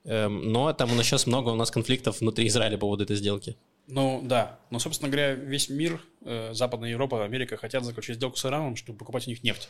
Эм, 0.04 0.52
но 0.52 0.74
там 0.74 0.92
у 0.92 0.96
нас 0.96 1.06
сейчас 1.06 1.26
много 1.26 1.50
у 1.50 1.56
нас 1.56 1.72
конфликтов 1.72 2.20
внутри 2.20 2.48
Израиля 2.48 2.74
по 2.78 2.82
поводу 2.82 3.06
этой 3.06 3.16
сделки. 3.16 3.56
Ну, 3.88 4.22
да. 4.24 4.60
Но, 4.70 4.80
собственно 4.80 5.12
говоря, 5.12 5.34
весь 5.34 5.70
мир, 5.70 6.02
э, 6.26 6.54
Западная 6.54 6.90
Европа, 6.92 7.24
Америка 7.26 7.58
хотят 7.58 7.84
заключить 7.84 8.16
сделку 8.16 8.38
с 8.38 8.46
Ираном, 8.46 8.76
чтобы 8.78 8.98
покупать 8.98 9.28
у 9.28 9.30
них 9.30 9.44
нефть. 9.44 9.68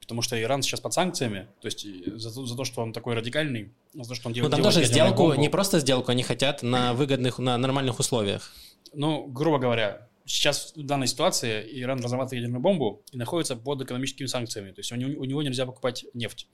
Потому 0.00 0.22
что 0.22 0.40
Иран 0.40 0.62
сейчас 0.62 0.80
под 0.80 0.92
санкциями, 0.94 1.48
то 1.60 1.66
есть 1.66 1.84
за, 2.16 2.32
то- 2.32 2.46
за 2.46 2.56
то, 2.56 2.64
что 2.64 2.80
он 2.82 2.92
такой 2.92 3.14
радикальный, 3.14 3.72
за 3.92 4.08
то, 4.10 4.14
что 4.14 4.28
он 4.28 4.32
Ну, 4.32 4.34
делает... 4.36 4.50
там 4.52 4.60
делает 4.60 4.74
тоже 4.76 4.86
сделку, 4.86 5.22
бомбу. 5.24 5.40
не 5.40 5.48
просто 5.48 5.80
сделку, 5.80 6.12
они 6.12 6.22
хотят 6.22 6.62
на 6.62 6.94
выгодных, 6.94 7.38
на 7.38 7.58
нормальных 7.58 7.98
условиях. 7.98 8.52
Ну, 8.92 9.26
грубо 9.26 9.58
говоря, 9.58 10.08
сейчас 10.24 10.72
в 10.76 10.82
данной 10.84 11.08
ситуации 11.08 11.66
Иран 11.82 11.98
разрабатывает 12.00 12.42
ядерную 12.42 12.62
бомбу 12.62 13.02
и 13.10 13.16
находится 13.16 13.56
под 13.56 13.82
экономическими 13.82 14.26
санкциями. 14.26 14.70
То 14.70 14.80
есть 14.80 14.92
у 14.92 14.96
него, 14.96 15.20
у 15.20 15.24
него 15.24 15.42
нельзя 15.42 15.66
покупать 15.66 16.04
нефть. 16.14 16.46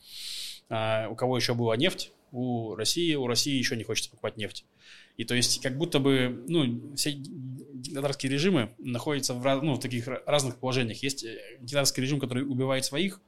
А 0.71 1.09
у 1.11 1.15
кого 1.15 1.37
еще 1.37 1.53
была 1.55 1.77
нефть? 1.77 2.11
У 2.33 2.75
России. 2.75 3.15
У 3.15 3.27
России 3.27 3.57
еще 3.57 3.77
не 3.77 3.85
хочется 3.85 4.11
покупать 4.11 4.37
нефть. 4.39 4.65
И 5.17 5.25
то 5.25 5.35
есть 5.35 5.61
как 5.63 5.79
будто 5.79 5.99
бы, 5.99 6.45
ну, 6.49 6.95
все 6.97 7.13
диктаторские 7.15 8.31
режимы 8.33 8.71
находятся 8.79 9.35
в, 9.35 9.63
ну, 9.63 9.75
в 9.75 9.81
таких 9.81 10.09
ра- 10.09 10.23
разных 10.27 10.57
положениях. 10.57 11.03
Есть 11.03 11.25
э, 11.25 11.39
диктаторский 11.61 12.03
режим, 12.03 12.21
который 12.21 12.45
убивает 12.45 12.85
своих, 12.85 13.21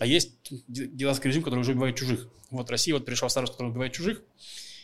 а 0.00 0.06
есть 0.06 0.32
ди- 0.68 0.86
диктаторский 0.86 1.28
режим, 1.28 1.42
который 1.42 1.60
уже 1.60 1.72
убивает 1.72 1.96
чужих. 1.96 2.28
Вот 2.50 2.70
Россия 2.70 2.94
вот 2.94 3.04
пришла 3.04 3.28
в 3.28 3.30
старость, 3.30 3.52
который 3.52 3.68
убивает 3.70 3.92
чужих, 3.92 4.22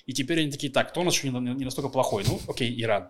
и 0.07 0.13
теперь 0.13 0.41
они 0.41 0.51
такие, 0.51 0.71
так, 0.71 0.91
кто 0.91 1.01
у 1.01 1.05
нас 1.05 1.15
еще 1.15 1.31
не, 1.31 1.39
не 1.39 1.65
настолько 1.65 1.89
плохой? 1.89 2.25
Ну, 2.27 2.39
окей, 2.47 2.75
Иран. 2.83 3.09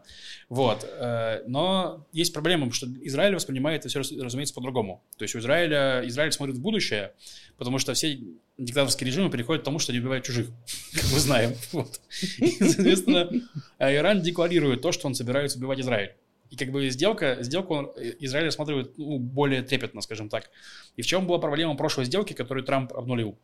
Вот. 0.49 0.87
э, 0.89 1.43
Но 1.47 2.07
есть 2.13 2.33
проблема, 2.33 2.73
что 2.73 2.87
Израиль 3.03 3.35
воспринимает 3.35 3.85
это 3.85 3.89
все, 3.89 4.01
разумеется, 4.23 4.55
по-другому. 4.55 5.03
То 5.17 5.25
есть 5.25 5.35
у 5.35 5.41
Израиля, 5.41 6.03
Израиль 6.07 6.31
смотрит 6.31 6.57
в 6.57 6.61
будущее, 6.61 7.13
потому 7.57 7.79
что 7.79 7.95
все 7.95 8.21
диктаторские 8.59 9.09
режимы 9.09 9.31
переходят 9.31 9.63
к 9.63 9.65
тому, 9.65 9.81
что 9.81 9.91
они 9.91 10.01
убивают 10.01 10.25
чужих, 10.25 10.47
как 10.95 11.05
мы 11.13 11.19
знаем. 11.19 11.55
Вот. 11.73 12.01
И, 12.39 12.51
соответственно, 12.65 13.31
а 13.79 13.93
Иран 13.93 14.23
декларирует 14.23 14.81
то, 14.81 14.93
что 14.93 15.09
он 15.09 15.15
собирается 15.15 15.59
убивать 15.59 15.81
Израиль. 15.81 16.15
И 16.51 16.57
как 16.57 16.71
бы 16.71 16.89
сделка, 16.91 17.39
сделку 17.41 17.93
э, 17.97 18.13
Израиль 18.21 18.47
рассматривает 18.47 18.97
ну, 18.97 19.19
более 19.19 19.63
трепетно, 19.63 20.01
скажем 20.01 20.29
так. 20.29 20.51
И 20.95 21.03
в 21.03 21.07
чем 21.07 21.27
была 21.27 21.39
проблема 21.39 21.75
прошлой 21.75 22.05
сделки, 22.05 22.33
которую 22.33 22.65
Трамп 22.65 22.93
обнулил? 22.93 23.37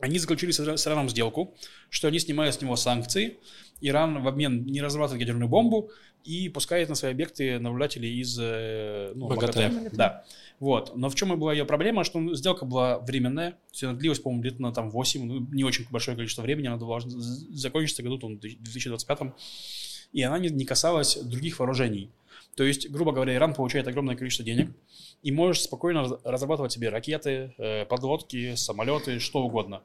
Они 0.00 0.18
заключили 0.18 0.50
с 0.50 0.60
Ира- 0.60 0.76
с 0.76 0.86
Ираном 0.86 1.08
сделку, 1.08 1.54
что 1.88 2.08
они 2.08 2.18
снимают 2.18 2.54
с 2.54 2.60
него 2.60 2.76
санкции, 2.76 3.38
Иран 3.80 4.22
в 4.22 4.28
обмен 4.28 4.64
не 4.64 4.80
разрабатывает 4.80 5.20
ядерную 5.20 5.48
бомбу 5.48 5.90
и 6.24 6.48
пускает 6.48 6.88
на 6.88 6.94
свои 6.94 7.12
объекты 7.12 7.58
наблюдателей 7.58 8.20
из 8.20 8.38
э, 8.40 9.12
ну. 9.14 9.28
МАГАТЭ. 9.28 9.90
Да. 9.92 10.24
Вот. 10.58 10.96
Но 10.96 11.10
в 11.10 11.14
чем 11.14 11.32
и 11.32 11.36
была 11.36 11.52
ее 11.52 11.64
проблема, 11.66 12.04
что 12.04 12.34
сделка 12.34 12.64
была 12.64 12.98
временная, 12.98 13.58
есть 13.72 13.84
она 13.84 13.92
длилась, 13.92 14.20
по-моему, 14.20 14.42
лет 14.44 14.58
на 14.58 14.72
там 14.72 14.90
8, 14.90 15.24
ну, 15.24 15.46
не 15.52 15.64
очень 15.64 15.86
большое 15.90 16.16
количество 16.16 16.42
времени, 16.42 16.68
она 16.68 16.78
должна 16.78 17.10
закончиться 17.10 18.02
году 18.02 18.18
там, 18.18 18.36
в 18.36 18.40
2025. 18.40 19.18
и 20.12 20.22
она 20.22 20.38
не, 20.38 20.48
не 20.48 20.64
касалась 20.64 21.16
других 21.16 21.58
вооружений. 21.58 22.10
То 22.56 22.64
есть, 22.64 22.88
грубо 22.90 23.12
говоря, 23.12 23.34
Иран 23.34 23.54
получает 23.54 23.88
огромное 23.88 24.16
количество 24.16 24.44
денег 24.44 24.70
и 25.22 25.32
может 25.32 25.62
спокойно 25.62 26.02
раз- 26.02 26.20
разрабатывать 26.24 26.72
себе 26.72 26.88
ракеты, 26.88 27.54
э, 27.58 27.84
подлодки, 27.86 28.54
самолеты, 28.54 29.18
что 29.18 29.42
угодно. 29.42 29.82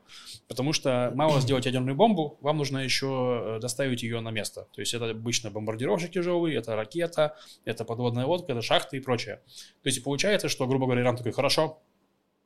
Потому 0.47 0.73
что 0.73 1.11
мало 1.15 1.41
сделать 1.41 1.65
ядерную 1.65 1.95
бомбу, 1.95 2.37
вам 2.41 2.57
нужно 2.57 2.79
еще 2.79 3.55
э, 3.57 3.59
доставить 3.59 4.03
ее 4.03 4.19
на 4.19 4.31
место. 4.31 4.67
То 4.73 4.81
есть 4.81 4.93
это 4.93 5.09
обычно 5.09 5.49
бомбардировщик 5.49 6.11
тяжелый, 6.11 6.55
это 6.55 6.75
ракета, 6.75 7.35
это 7.65 7.85
подводная 7.85 8.25
лодка, 8.25 8.51
это 8.51 8.61
шахты 8.61 8.97
и 8.97 8.99
прочее. 8.99 9.41
То 9.81 9.87
есть 9.87 10.03
получается, 10.03 10.49
что, 10.49 10.67
грубо 10.67 10.85
говоря, 10.85 11.01
Иран 11.01 11.17
такой, 11.17 11.31
хорошо, 11.31 11.81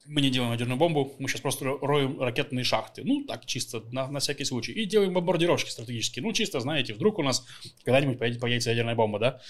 мы 0.06 0.22
не 0.22 0.30
делаем 0.30 0.52
ядерную 0.52 0.78
бомбу, 0.78 1.14
мы 1.20 1.30
сейчас 1.30 1.42
просто 1.42 1.66
ро- 1.66 1.80
роем 1.82 2.22
ракетные 2.22 2.64
шахты. 2.64 3.04
Ну, 3.06 3.24
так, 3.26 3.46
чисто, 3.46 3.84
на, 3.92 4.08
на 4.08 4.20
всякий 4.20 4.44
случай. 4.44 4.74
И 4.74 4.86
делаем 4.86 5.14
бомбардировщики 5.14 5.70
стратегические. 5.70 6.24
Ну, 6.24 6.34
чисто, 6.34 6.60
знаете, 6.60 6.94
вдруг 6.94 7.20
у 7.20 7.24
нас 7.24 7.46
когда-нибудь 7.84 8.20
появится, 8.20 8.42
появится 8.42 8.70
ядерная 8.72 8.96
бомба, 8.96 9.20
да? 9.20 9.42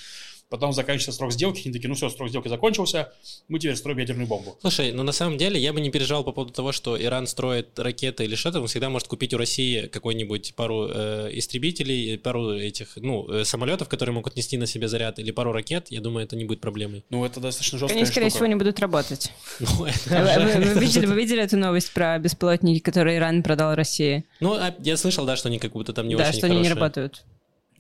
Потом 0.53 0.71
заканчивается 0.71 1.13
срок 1.13 1.31
сделки, 1.31 1.63
они 1.65 1.73
такие, 1.73 1.89
ну 1.89 1.95
все, 1.95 2.11
срок 2.11 2.29
сделки 2.29 2.47
закончился, 2.47 3.11
мы 3.47 3.57
теперь 3.57 3.75
строим 3.75 3.97
ядерную 3.97 4.27
бомбу. 4.27 4.55
Слушай, 4.61 4.91
ну 4.91 5.01
на 5.01 5.11
самом 5.11 5.39
деле 5.39 5.59
я 5.59 5.73
бы 5.73 5.81
не 5.81 5.89
переживал 5.89 6.23
по 6.23 6.31
поводу 6.31 6.53
того, 6.53 6.71
что 6.71 6.95
Иран 6.95 7.25
строит 7.25 7.79
ракеты 7.79 8.25
или 8.25 8.35
что-то, 8.35 8.61
он 8.61 8.67
всегда 8.67 8.91
может 8.91 9.07
купить 9.07 9.33
у 9.33 9.39
России 9.39 9.87
какой-нибудь 9.87 10.53
пару 10.53 10.89
э, 10.91 11.31
истребителей, 11.31 12.19
пару 12.19 12.51
этих, 12.51 12.97
ну, 12.97 13.27
э, 13.31 13.45
самолетов, 13.45 13.89
которые 13.89 14.13
могут 14.13 14.35
нести 14.35 14.55
на 14.57 14.67
себе 14.67 14.87
заряд, 14.87 15.17
или 15.17 15.31
пару 15.31 15.53
ракет, 15.53 15.87
я 15.89 16.01
думаю, 16.01 16.23
это 16.23 16.35
не 16.35 16.45
будет 16.45 16.61
проблемой. 16.61 17.03
Ну, 17.09 17.25
это 17.25 17.39
достаточно 17.39 17.79
жесткая 17.79 17.97
Они, 17.97 18.05
скорее 18.05 18.27
штука. 18.27 18.35
всего, 18.35 18.45
не 18.45 18.55
будут 18.55 18.79
работать. 18.79 19.31
Ну, 19.59 19.67
Вы, 19.85 21.15
видели, 21.15 21.41
эту 21.41 21.57
новость 21.57 21.91
про 21.93 22.19
беспилотники, 22.19 22.79
которые 22.79 23.17
Иран 23.17 23.41
продал 23.41 23.73
России? 23.73 24.23
Ну, 24.39 24.53
а 24.53 24.75
я 24.77 24.97
слышал, 24.97 25.25
да, 25.25 25.35
что 25.35 25.49
они 25.49 25.57
как 25.57 25.71
будто 25.71 25.93
там 25.93 26.07
не 26.07 26.15
да, 26.15 26.29
очень 26.29 26.37
что 26.37 26.45
они 26.45 26.59
не 26.59 26.69
работают. 26.69 27.23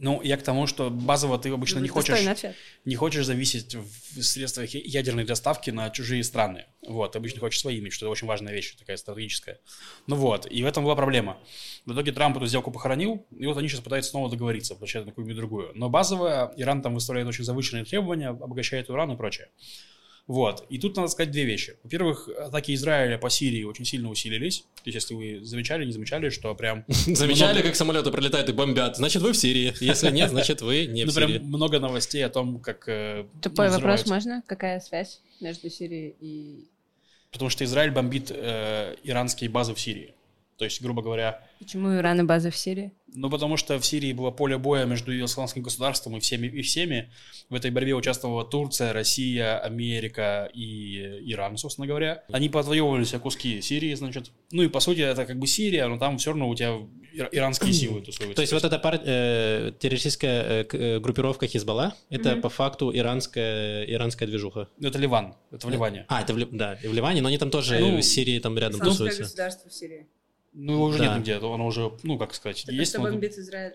Ну, 0.03 0.21
я 0.21 0.35
к 0.35 0.43
тому, 0.43 0.67
что 0.67 0.89
базово 0.89 1.39
ты 1.39 1.49
обычно 1.49 1.79
не 1.79 1.87
хочешь, 1.87 2.09
Достойный 2.09 2.33
ответ. 2.33 2.55
не 2.83 2.95
хочешь 2.95 3.25
зависеть 3.25 3.73
в 3.73 4.21
средствах 4.21 4.69
ядерной 4.73 5.23
доставки 5.23 5.69
на 5.69 5.89
чужие 5.91 6.25
страны. 6.25 6.65
Вот, 6.85 7.15
обычно 7.15 7.39
хочешь 7.39 7.61
свои 7.61 7.79
иметь, 7.79 7.93
что 7.93 8.05
это 8.05 8.11
очень 8.11 8.27
важная 8.27 8.51
вещь, 8.53 8.75
такая 8.75 8.97
стратегическая. 8.97 9.61
Ну 10.07 10.17
вот, 10.17 10.45
и 10.51 10.61
в 10.61 10.65
этом 10.65 10.83
была 10.83 10.97
проблема. 10.97 11.37
В 11.85 11.93
итоге 11.93 12.11
Трамп 12.11 12.35
эту 12.35 12.47
сделку 12.47 12.69
похоронил, 12.69 13.25
и 13.31 13.45
вот 13.45 13.55
они 13.55 13.69
сейчас 13.69 13.79
пытаются 13.79 14.11
снова 14.11 14.29
договориться, 14.29 14.75
получать 14.75 15.05
на 15.05 15.11
какую-нибудь 15.11 15.37
другую. 15.37 15.71
Но 15.73 15.89
базово 15.89 16.53
Иран 16.57 16.81
там 16.81 16.95
выставляет 16.95 17.29
очень 17.29 17.45
завышенные 17.45 17.85
требования, 17.85 18.27
обогащает 18.27 18.89
уран 18.89 19.13
и 19.13 19.15
прочее. 19.15 19.47
Вот. 20.25 20.65
И 20.69 20.79
тут 20.79 20.95
надо 20.95 21.09
сказать 21.09 21.31
две 21.31 21.43
вещи. 21.43 21.75
Во-первых, 21.83 22.29
атаки 22.29 22.73
Израиля 22.75 23.17
по 23.17 23.29
Сирии 23.29 23.63
очень 23.63 23.83
сильно 23.83 24.09
усилились. 24.09 24.61
То 24.75 24.83
есть, 24.89 24.95
если 24.95 25.13
вы 25.13 25.43
замечали, 25.45 25.85
не 25.85 25.91
замечали, 25.91 26.29
что 26.29 26.55
прям... 26.55 26.85
Замечали, 26.87 27.55
много- 27.55 27.67
как 27.67 27.75
самолеты 27.75 28.09
прилетают 28.11 28.47
и 28.49 28.53
бомбят? 28.53 28.95
Значит, 28.95 29.21
вы 29.21 29.33
в 29.33 29.37
Сирии. 29.37 29.73
Если 29.81 30.11
нет, 30.11 30.29
значит, 30.29 30.61
вы 30.61 30.85
не 30.85 31.03
Ну, 31.03 31.11
в 31.11 31.15
прям 31.15 31.29
Сирии. 31.29 31.39
много 31.43 31.79
новостей 31.79 32.25
о 32.25 32.29
том, 32.29 32.59
как... 32.59 32.87
э, 32.87 33.25
Тупой 33.41 33.67
ну, 33.67 33.73
вопрос 33.75 34.05
можно? 34.07 34.43
Какая 34.47 34.79
связь 34.79 35.21
между 35.41 35.69
Сирией 35.69 36.15
и... 36.21 36.69
Потому 37.31 37.49
что 37.49 37.65
Израиль 37.65 37.91
бомбит 37.91 38.31
э, 38.31 38.95
иранские 39.03 39.49
базы 39.49 39.73
в 39.73 39.79
Сирии. 39.79 40.13
То 40.57 40.65
есть, 40.65 40.81
грубо 40.81 41.01
говоря, 41.01 41.45
Почему 41.59 41.89
у 41.89 41.95
Ирана 41.95 42.23
база 42.23 42.49
в 42.51 42.55
Сирии? 42.55 42.91
Ну 43.15 43.29
потому 43.29 43.57
что 43.57 43.79
в 43.79 43.85
Сирии 43.85 44.13
было 44.13 44.31
поле 44.31 44.57
боя 44.57 44.85
между 44.85 45.11
исламским 45.23 45.61
государством 45.63 46.17
и 46.17 46.19
всеми, 46.19 46.47
и 46.47 46.61
всеми. 46.61 47.11
В 47.49 47.55
этой 47.55 47.71
борьбе 47.71 47.93
участвовала 47.93 48.43
Турция, 48.45 48.93
Россия, 48.93 49.59
Америка 49.59 50.49
и 50.53 50.97
Иран, 51.31 51.57
собственно 51.57 51.87
говоря. 51.87 52.23
Они 52.31 52.49
подвоевывали 52.49 53.03
себе 53.03 53.19
куски 53.19 53.61
Сирии, 53.61 53.93
значит. 53.95 54.31
Ну 54.51 54.63
и 54.63 54.67
по 54.67 54.79
сути 54.79 55.01
это 55.01 55.25
как 55.25 55.37
бы 55.39 55.47
Сирия, 55.47 55.87
но 55.87 55.97
там 55.97 56.17
все 56.17 56.31
равно 56.31 56.49
у 56.49 56.55
тебя 56.55 56.77
ир- 57.13 57.29
иранские 57.31 57.73
силы 57.73 58.01
тусуются. 58.05 58.35
То 58.35 58.41
есть 58.41 58.53
вот 58.53 58.63
эта 58.63 58.79
пар- 58.79 59.01
э, 59.03 59.71
террористическая 59.79 60.63
э, 60.63 60.65
э, 60.71 60.99
группировка 60.99 61.47
Хизбалла, 61.47 61.95
это 62.09 62.31
Мгм. 62.33 62.41
по 62.41 62.49
факту 62.49 62.91
иранская, 62.95 63.83
иранская 63.85 64.27
движуха. 64.27 64.69
Ну, 64.79 64.87
Это 64.89 64.97
Ливан, 64.99 65.35
это 65.51 65.67
в 65.67 65.69
Ливане. 65.69 66.05
А, 66.07 66.21
это 66.21 66.33
в, 66.33 66.57
да, 66.57 66.75
и 66.81 66.87
в 66.87 66.93
Ливане, 66.93 67.21
но 67.21 67.27
они 67.29 67.37
там 67.37 67.49
тоже 67.51 67.79
Ну, 67.79 67.97
в 67.97 68.01
Сирии 68.03 68.39
там 68.39 68.57
рядом 68.57 68.79
тусуются. 68.79 69.21
государство 69.23 69.69
в 69.69 69.73
Сирии. 69.73 70.07
Ну 70.53 70.73
его 70.73 70.83
уже 70.85 70.99
Да. 70.99 71.05
нет 71.07 71.17
нигде, 71.17 71.35
оно 71.37 71.65
уже, 71.65 71.91
ну 72.03 72.17
как 72.17 72.33
сказать, 72.33 72.63
есть. 72.71 72.93
но- 72.97 73.03
Израиль? 73.39 73.73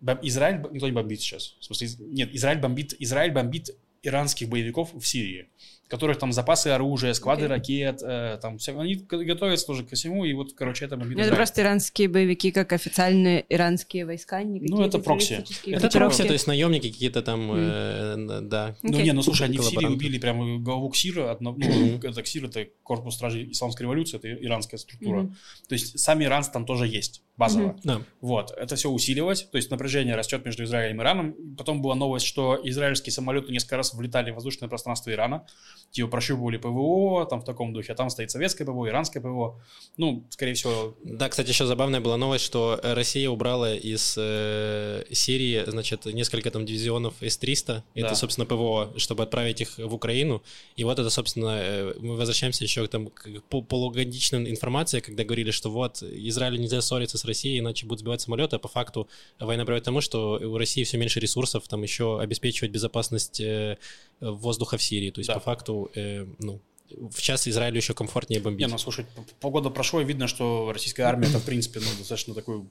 Бом- 0.00 0.18
Израиль 0.22 0.60
никто 0.70 0.86
не 0.86 0.92
бомбит 0.92 1.20
сейчас. 1.20 1.56
В 1.60 1.64
смысле, 1.64 1.88
нет, 2.00 2.34
Израиль 2.34 2.58
бомбит, 2.58 2.94
Израиль 2.98 3.32
бомбит 3.32 3.70
иранских 4.02 4.48
боевиков 4.48 4.92
в 4.92 5.06
Сирии, 5.06 5.48
у 5.86 5.90
которых 5.90 6.18
там 6.18 6.32
запасы 6.32 6.68
оружия, 6.68 7.12
склады 7.12 7.44
Окей. 7.44 7.56
ракет, 7.56 8.02
э, 8.02 8.38
там 8.40 8.58
все, 8.58 8.78
они 8.78 8.94
готовятся 8.94 9.66
тоже 9.66 9.84
ко 9.84 9.94
всему, 9.96 10.24
и 10.24 10.32
вот, 10.32 10.54
короче, 10.54 10.86
это 10.86 10.96
бомбит 10.96 11.18
Ну, 11.18 11.24
это 11.24 11.34
просто 11.34 11.60
иранские 11.60 12.08
боевики, 12.08 12.50
как 12.52 12.72
официальные 12.72 13.44
иранские 13.48 14.06
войска, 14.06 14.42
не 14.42 14.60
Ну, 14.60 14.82
это 14.82 14.98
прокси. 14.98 15.44
Это 15.66 15.90
прокси, 15.90 16.24
то 16.24 16.32
есть 16.32 16.46
наемники 16.46 16.90
какие-то 16.90 17.22
там, 17.22 17.50
э, 17.52 18.14
н- 18.14 18.48
да. 18.48 18.76
Ну, 18.82 18.90
Окей. 18.90 19.04
не, 19.04 19.12
ну 19.12 19.22
слушай, 19.22 19.46
они 19.46 19.58
в 19.58 19.64
Сирии 19.64 19.86
убили 19.86 20.18
прямо 20.18 20.58
главу 20.58 20.88
КСИРа, 20.88 21.30
одно, 21.30 21.54
ну, 21.56 21.98
это 22.02 22.22
КСИР, 22.22 22.46
это 22.46 22.66
корпус 22.82 23.14
стражей 23.14 23.50
исламской 23.52 23.84
революции, 23.84 24.16
это 24.16 24.32
иранская 24.32 24.78
структура. 24.78 25.22
Мгм. 25.22 25.36
То 25.68 25.74
есть 25.74 25.98
сами 25.98 26.24
иранцы 26.24 26.50
там 26.50 26.64
тоже 26.64 26.86
есть, 26.86 27.22
базово. 27.36 27.68
Мгм. 27.68 27.80
Да. 27.84 28.00
Вот, 28.20 28.52
это 28.56 28.76
все 28.76 28.90
усиливалось, 28.90 29.42
то 29.42 29.56
есть 29.56 29.70
напряжение 29.70 30.16
растет 30.16 30.44
между 30.44 30.64
Израилем 30.64 31.00
и 31.00 31.02
Ираном. 31.02 31.34
Потом 31.58 31.82
была 31.82 31.94
новость, 31.94 32.26
что 32.26 32.58
израильские 32.64 33.12
самолеты 33.12 33.52
несколько 33.52 33.76
раз 33.76 33.92
влетали 33.92 34.30
в 34.30 34.36
воздушное 34.36 34.68
пространство 34.68 35.10
Ирана, 35.10 35.46
типа 35.94 36.08
прощупывали 36.08 36.56
ПВО, 36.56 37.24
там 37.24 37.40
в 37.40 37.44
таком 37.44 37.72
духе, 37.72 37.92
а 37.92 37.94
там 37.94 38.10
стоит 38.10 38.28
советское 38.30 38.64
ПВО, 38.64 38.88
иранское 38.88 39.22
ПВО. 39.22 39.60
Ну, 39.96 40.24
скорее 40.28 40.54
всего, 40.54 40.96
Да, 41.04 41.28
кстати, 41.28 41.50
еще 41.50 41.66
забавная 41.66 42.00
была 42.00 42.16
новость, 42.16 42.44
что 42.44 42.80
Россия 42.82 43.30
убрала 43.30 43.72
из 43.76 44.16
э, 44.18 45.04
Сирии, 45.12 45.62
значит, 45.68 46.04
несколько 46.06 46.50
там 46.50 46.66
дивизионов 46.66 47.14
С-300, 47.20 47.82
это, 47.94 48.08
Да. 48.08 48.14
собственно, 48.16 48.44
ПВО, 48.44 48.92
чтобы 48.96 49.22
отправить 49.22 49.60
их 49.60 49.78
в 49.78 49.94
Украину. 49.94 50.42
И 50.74 50.82
вот 50.82 50.98
это, 50.98 51.10
собственно, 51.10 51.60
э, 51.62 51.94
мы 52.00 52.16
возвращаемся 52.16 52.64
еще 52.64 52.84
к, 52.86 52.90
там, 52.90 53.06
к 53.06 53.28
пол- 53.48 53.62
полугодичной 53.64 54.50
информации, 54.50 54.98
когда 54.98 55.22
говорили, 55.22 55.52
что 55.52 55.70
вот, 55.70 56.02
Израилю 56.02 56.58
нельзя 56.58 56.80
ссориться 56.80 57.18
с 57.18 57.24
Россией, 57.24 57.60
иначе 57.60 57.86
будут 57.86 58.00
сбивать 58.00 58.20
самолеты, 58.20 58.56
а 58.56 58.58
по 58.58 58.68
факту 58.68 59.06
война 59.38 59.64
приводит 59.64 59.84
к 59.84 59.86
тому, 59.86 60.00
что 60.00 60.40
у 60.42 60.58
России 60.58 60.82
все 60.82 60.98
меньше 60.98 61.20
ресурсов, 61.20 61.68
там 61.68 61.82
еще 61.84 62.18
обеспечивать 62.20 62.72
безопасность 62.72 63.40
э, 63.40 63.78
воздуха 64.20 64.76
в 64.76 64.82
Сирии. 64.82 65.10
То 65.10 65.20
есть, 65.20 65.28
Да. 65.28 65.34
по 65.34 65.40
факту, 65.40 65.83
э, 65.94 66.26
ну, 66.38 66.60
в 66.90 67.20
час 67.20 67.48
Израилю 67.48 67.76
еще 67.76 67.94
комфортнее 67.94 68.40
бомбить. 68.40 68.66
не, 68.66 68.70
ну 68.70 68.78
слушай, 68.78 69.06
полгода 69.40 69.70
прошло, 69.70 70.00
и 70.00 70.04
видно, 70.04 70.26
что 70.28 70.70
российская 70.72 71.04
армия 71.04 71.28
это, 71.28 71.38
в 71.38 71.44
принципе, 71.44 71.80
ну, 71.80 71.86
достаточно 71.98 72.34
такой, 72.34 72.64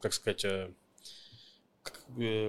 как 0.00 0.12
сказать, 0.12 0.44
э, 0.44 0.70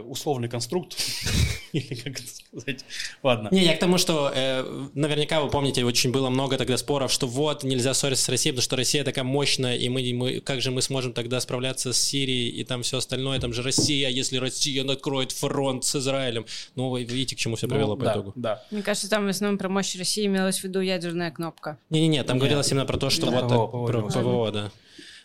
условный 0.07 0.49
конструкт. 0.49 0.97
Или 1.71 1.95
как 1.95 2.19
это 2.19 2.27
сказать. 2.27 2.85
Ладно. 3.23 3.49
Не, 3.51 3.63
я 3.63 3.75
к 3.75 3.79
тому, 3.79 3.97
что 3.97 4.31
э, 4.33 4.63
наверняка 4.93 5.41
вы 5.41 5.49
помните, 5.49 5.83
очень 5.85 6.11
было 6.11 6.29
много 6.29 6.57
тогда 6.57 6.77
споров, 6.77 7.11
что 7.11 7.27
вот 7.27 7.63
нельзя 7.63 7.93
ссориться 7.93 8.25
с 8.25 8.29
Россией, 8.29 8.51
потому 8.53 8.63
что 8.63 8.75
Россия 8.75 9.03
такая 9.03 9.23
мощная, 9.23 9.75
и 9.75 9.89
мы, 9.89 10.13
мы 10.13 10.39
как 10.39 10.61
же 10.61 10.71
мы 10.71 10.81
сможем 10.81 11.13
тогда 11.13 11.39
справляться 11.39 11.93
с 11.93 11.97
Сирией 11.97 12.49
и 12.49 12.63
там 12.63 12.83
все 12.83 12.97
остальное, 12.97 13.39
там 13.39 13.53
же 13.53 13.63
Россия, 13.63 14.09
если 14.09 14.37
Россия 14.37 14.83
откроет 14.89 15.31
фронт 15.31 15.83
с 15.85 15.95
Израилем. 15.95 16.45
Ну, 16.75 16.89
вы 16.89 17.03
видите, 17.03 17.35
к 17.35 17.39
чему 17.39 17.55
все 17.55 17.67
привело 17.67 17.95
Ну, 17.95 17.99
по 17.99 18.05
да, 18.05 18.11
итогу. 18.11 18.33
Да. 18.35 18.63
Мне 18.69 18.83
кажется, 18.83 19.09
там 19.09 19.25
в 19.25 19.29
основном 19.29 19.57
про 19.57 19.69
мощь 19.69 19.95
России 19.95 20.25
имелась 20.25 20.59
в 20.59 20.63
виду 20.63 20.79
ядерная 20.81 21.31
кнопка. 21.31 21.77
Не-не-не, 21.89 22.23
там 22.23 22.35
Нет. 22.35 22.41
говорилось 22.41 22.71
именно 22.71 22.85
про 22.85 22.97
то, 22.97 23.09
что 23.09 23.31
Да, 23.31 23.41
вот 23.41 23.47
ПВО, 23.47 23.67
ПВО 23.67 23.91
имелось 23.91 24.15
виду. 24.15 24.29
ПВО, 24.29 24.51
да. 24.51 24.71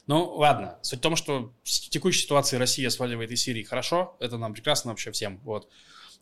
Ну, 0.09 0.35
ладно. 0.37 0.79
Суть 0.83 0.99
в 0.99 1.03
том, 1.03 1.15
что 1.17 1.53
в 1.63 1.69
текущей 1.69 2.23
ситуации 2.23 2.57
Россия 2.57 2.91
сваливает 2.91 3.31
из 3.31 3.43
Сирии 3.43 3.63
хорошо. 3.63 4.17
Это 4.21 4.39
нам 4.39 4.55
прекрасно 4.55 4.91
вообще 4.91 5.13
всем. 5.13 5.39
Вот. 5.45 5.69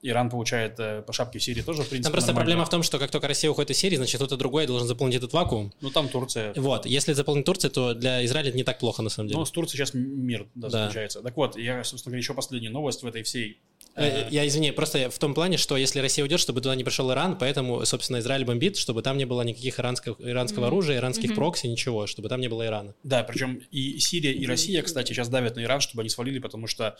Иран 0.02 0.28
получает 0.28 0.78
э, 0.78 1.02
по 1.02 1.12
шапке 1.12 1.38
в 1.38 1.42
Сирии 1.42 1.62
тоже, 1.62 1.82
в 1.82 1.88
принципе, 1.88 2.02
Там 2.02 2.12
просто 2.12 2.28
нормально. 2.32 2.44
проблема 2.44 2.64
в 2.66 2.68
том, 2.68 2.82
что 2.82 2.98
как 2.98 3.10
только 3.10 3.28
Россия 3.28 3.50
уходит 3.50 3.70
из 3.70 3.78
Сирии, 3.78 3.96
значит, 3.96 4.16
кто-то 4.16 4.36
другой 4.36 4.66
должен 4.66 4.86
заполнить 4.86 5.16
этот 5.16 5.32
вакуум. 5.32 5.72
Ну, 5.80 5.90
там 5.90 6.08
Турция. 6.08 6.52
Вот, 6.54 6.84
если 6.84 7.14
заполнить 7.14 7.46
Турцию, 7.46 7.70
то 7.70 7.94
для 7.94 8.22
Израиля 8.26 8.48
это 8.48 8.58
не 8.58 8.64
так 8.64 8.78
плохо, 8.78 9.02
на 9.02 9.08
самом 9.08 9.28
деле. 9.28 9.38
Ну, 9.38 9.46
с 9.46 9.50
Турцией 9.50 9.78
сейчас 9.78 9.94
мир 9.94 10.48
да, 10.54 10.68
Да. 10.68 10.80
заключается. 10.82 11.22
Так 11.22 11.34
вот, 11.36 11.56
я, 11.56 11.82
собственно 11.82 12.10
говоря, 12.10 12.18
еще 12.20 12.34
последняя 12.34 12.70
новость 12.70 13.02
в 13.02 13.06
этой 13.06 13.22
всей... 13.22 13.60
Э, 13.96 14.26
э, 14.26 14.28
Я 14.30 14.46
извини, 14.46 14.72
просто 14.72 15.08
в 15.10 15.18
том 15.18 15.34
плане, 15.34 15.56
что 15.56 15.76
если 15.76 16.00
Россия 16.00 16.22
уйдет, 16.24 16.38
чтобы 16.38 16.60
туда 16.60 16.74
не 16.74 16.84
пришел 16.84 17.10
Иран, 17.10 17.38
поэтому, 17.38 17.84
собственно, 17.86 18.18
Израиль 18.18 18.44
бомбит, 18.44 18.76
чтобы 18.76 19.02
там 19.02 19.16
не 19.16 19.24
было 19.24 19.42
никаких 19.42 19.80
иранских, 19.80 20.16
иранского 20.20 20.60
Мгм. 20.60 20.66
оружия, 20.66 20.96
иранских 20.98 21.30
Мгм. 21.30 21.36
прокси, 21.36 21.66
ничего, 21.66 22.06
чтобы 22.06 22.28
там 22.28 22.40
не 22.40 22.48
было 22.48 22.66
Ирана. 22.66 22.94
Да, 23.02 23.22
причем 23.24 23.62
и 23.70 23.98
Сирия, 23.98 24.32
и 24.32 24.46
Россия, 24.46 24.82
кстати, 24.82 25.12
сейчас 25.12 25.28
давят 25.28 25.56
на 25.56 25.62
Иран, 25.62 25.80
чтобы 25.80 26.02
они 26.02 26.10
свалили, 26.10 26.38
потому 26.38 26.66
что, 26.66 26.98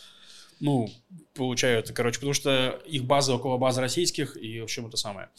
ну, 0.59 0.89
получают, 1.35 1.91
короче, 1.91 2.15
потому 2.15 2.33
что 2.33 2.81
их 2.85 3.05
база 3.05 3.35
около 3.35 3.57
базы 3.57 3.79
российских, 3.81 4.35
и, 4.35 4.59
в 4.59 4.63
общем, 4.63 4.87
это 4.87 4.97
самое. 4.97 5.29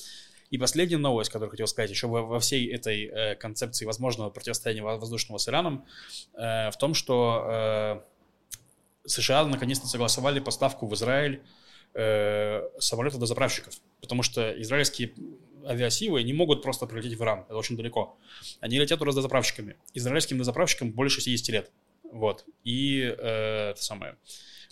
И 0.51 0.57
последняя 0.59 0.97
новость, 0.97 1.31
которую 1.31 1.51
хотел 1.51 1.67
сказать, 1.67 1.91
еще 1.91 2.07
во, 2.07 2.23
во 2.23 2.39
всей 2.41 2.73
этой 2.73 3.05
э, 3.07 3.35
концепции 3.35 3.85
возможного 3.85 4.31
противостояния 4.31 4.83
во- 4.83 4.97
воздушного 4.97 5.37
с 5.39 5.47
Ираном, 5.49 5.85
э, 6.35 6.71
в 6.71 6.77
том, 6.79 6.95
что 6.95 7.45
э, 7.51 8.01
США 9.09 9.45
наконец-то 9.47 9.87
согласовали 9.87 10.41
поставку 10.41 10.87
в 10.87 10.95
Израиль 10.95 11.43
э, 11.95 12.63
самолетов 12.79 13.21
дозаправщиков, 13.21 13.75
потому 14.01 14.23
что 14.23 14.51
израильские 14.63 15.13
авиасилы 15.67 16.23
не 16.23 16.33
могут 16.33 16.63
просто 16.63 16.87
прилететь 16.87 17.19
в 17.19 17.23
Иран, 17.23 17.41
это 17.41 17.57
очень 17.57 17.77
далеко. 17.77 18.17
Они 18.61 18.79
летят 18.79 19.01
с 19.01 19.15
дозаправщиками. 19.15 19.77
Израильским 19.95 20.39
дозаправщикам 20.39 20.93
больше 20.93 21.21
60 21.21 21.49
лет. 21.49 21.71
Вот. 22.11 22.45
И 22.65 23.01
э, 23.03 23.71
это 23.71 23.83
самое. 23.83 24.17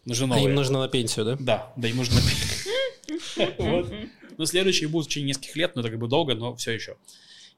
Нужны 0.04 0.24
А 0.24 0.28
новые. 0.28 0.46
им 0.46 0.54
нужно 0.54 0.78
на 0.80 0.88
пенсию, 0.88 1.24
да? 1.24 1.36
Да, 1.38 1.72
да, 1.76 1.88
им 1.88 1.96
нужно... 1.96 2.20
Вот. 3.58 3.92
Ну, 4.38 4.44
следующие 4.44 4.88
будут 4.88 5.06
в 5.06 5.10
течение 5.10 5.28
нескольких 5.28 5.56
лет, 5.56 5.74
но 5.74 5.80
это 5.80 5.90
как 5.90 5.98
бы 5.98 6.08
долго, 6.08 6.34
но 6.34 6.54
все 6.56 6.72
еще. 6.72 6.96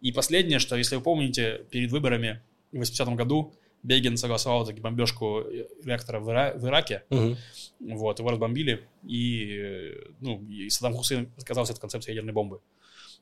И 0.00 0.12
последнее, 0.12 0.58
что, 0.58 0.76
если 0.76 0.96
вы 0.96 1.02
помните, 1.02 1.66
перед 1.70 1.90
выборами 1.90 2.40
в 2.72 2.80
80-м 2.80 3.16
году 3.16 3.54
Бегин 3.82 4.16
согласовал 4.16 4.66
таки 4.66 4.80
бомбежку 4.80 5.44
реактора 5.84 6.20
в, 6.20 6.28
Ира- 6.28 6.58
в 6.58 6.66
Ираке, 6.66 7.04
Мгм. 7.10 7.36
вот, 7.80 8.18
его 8.18 8.30
разбомбили, 8.30 8.86
и, 9.04 9.56
э, 9.56 9.94
ну, 10.20 10.42
и 10.48 10.68
Саддам 10.68 10.94
Хусейн 10.94 11.32
отказался 11.36 11.72
от 11.72 11.78
концепции 11.78 12.10
ядерной 12.10 12.32
бомбы. 12.32 12.60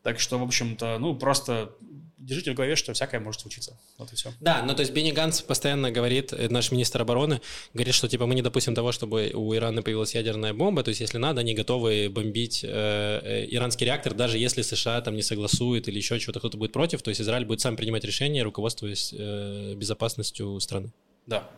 Так 0.03 0.21
что, 0.21 0.39
в 0.39 0.43
общем-то, 0.43 0.99
ну, 0.99 1.17
просто 1.17 1.73
держите 2.19 2.53
в 2.53 2.55
голове, 2.55 2.77
что 2.77 2.93
всякое 2.93 3.21
может 3.21 3.43
случиться. 3.43 3.79
Вот 3.99 4.13
и 4.13 4.17
все. 4.17 4.33
Да, 4.41 4.63
ну 4.63 4.75
то 4.75 4.81
есть 4.81 4.93
Бенни 4.93 5.13
Ганс 5.13 5.43
постоянно 5.43 5.91
говорит, 5.91 6.33
э, 6.33 6.49
наш 6.49 6.73
министр 6.73 7.03
обороны, 7.03 7.41
говорит, 7.75 7.95
что 7.95 8.09
типа 8.09 8.27
мы 8.27 8.35
не 8.35 8.43
допустим 8.43 8.75
того, 8.75 8.93
чтобы 8.93 9.31
у 9.35 9.55
Ирана 9.55 9.83
появилась 9.83 10.15
ядерная 10.15 10.55
бомба, 10.55 10.83
то 10.83 10.89
есть 10.89 11.01
если 11.01 11.19
надо, 11.19 11.41
они 11.41 11.55
готовы 11.55 12.09
бомбить 12.11 12.65
э, 12.65 12.69
э, 12.69 13.47
иранский 13.51 13.87
реактор, 13.87 14.15
даже 14.15 14.39
если 14.39 14.63
США 14.63 15.01
там 15.03 15.15
не 15.15 15.23
согласует 15.23 15.89
или 15.89 15.97
еще 15.97 16.19
чего-то, 16.19 16.41
кто-то 16.41 16.57
будет 16.57 16.73
против, 16.73 17.03
то 17.03 17.11
есть 17.11 17.21
Израиль 17.21 17.45
будет 17.45 17.61
сам 17.61 17.77
принимать 17.77 18.05
решения, 18.05 18.43
руководствуясь 18.43 19.15
э, 19.17 19.75
безопасностью 19.77 20.59
страны. 20.61 20.93
Да. 21.27 21.49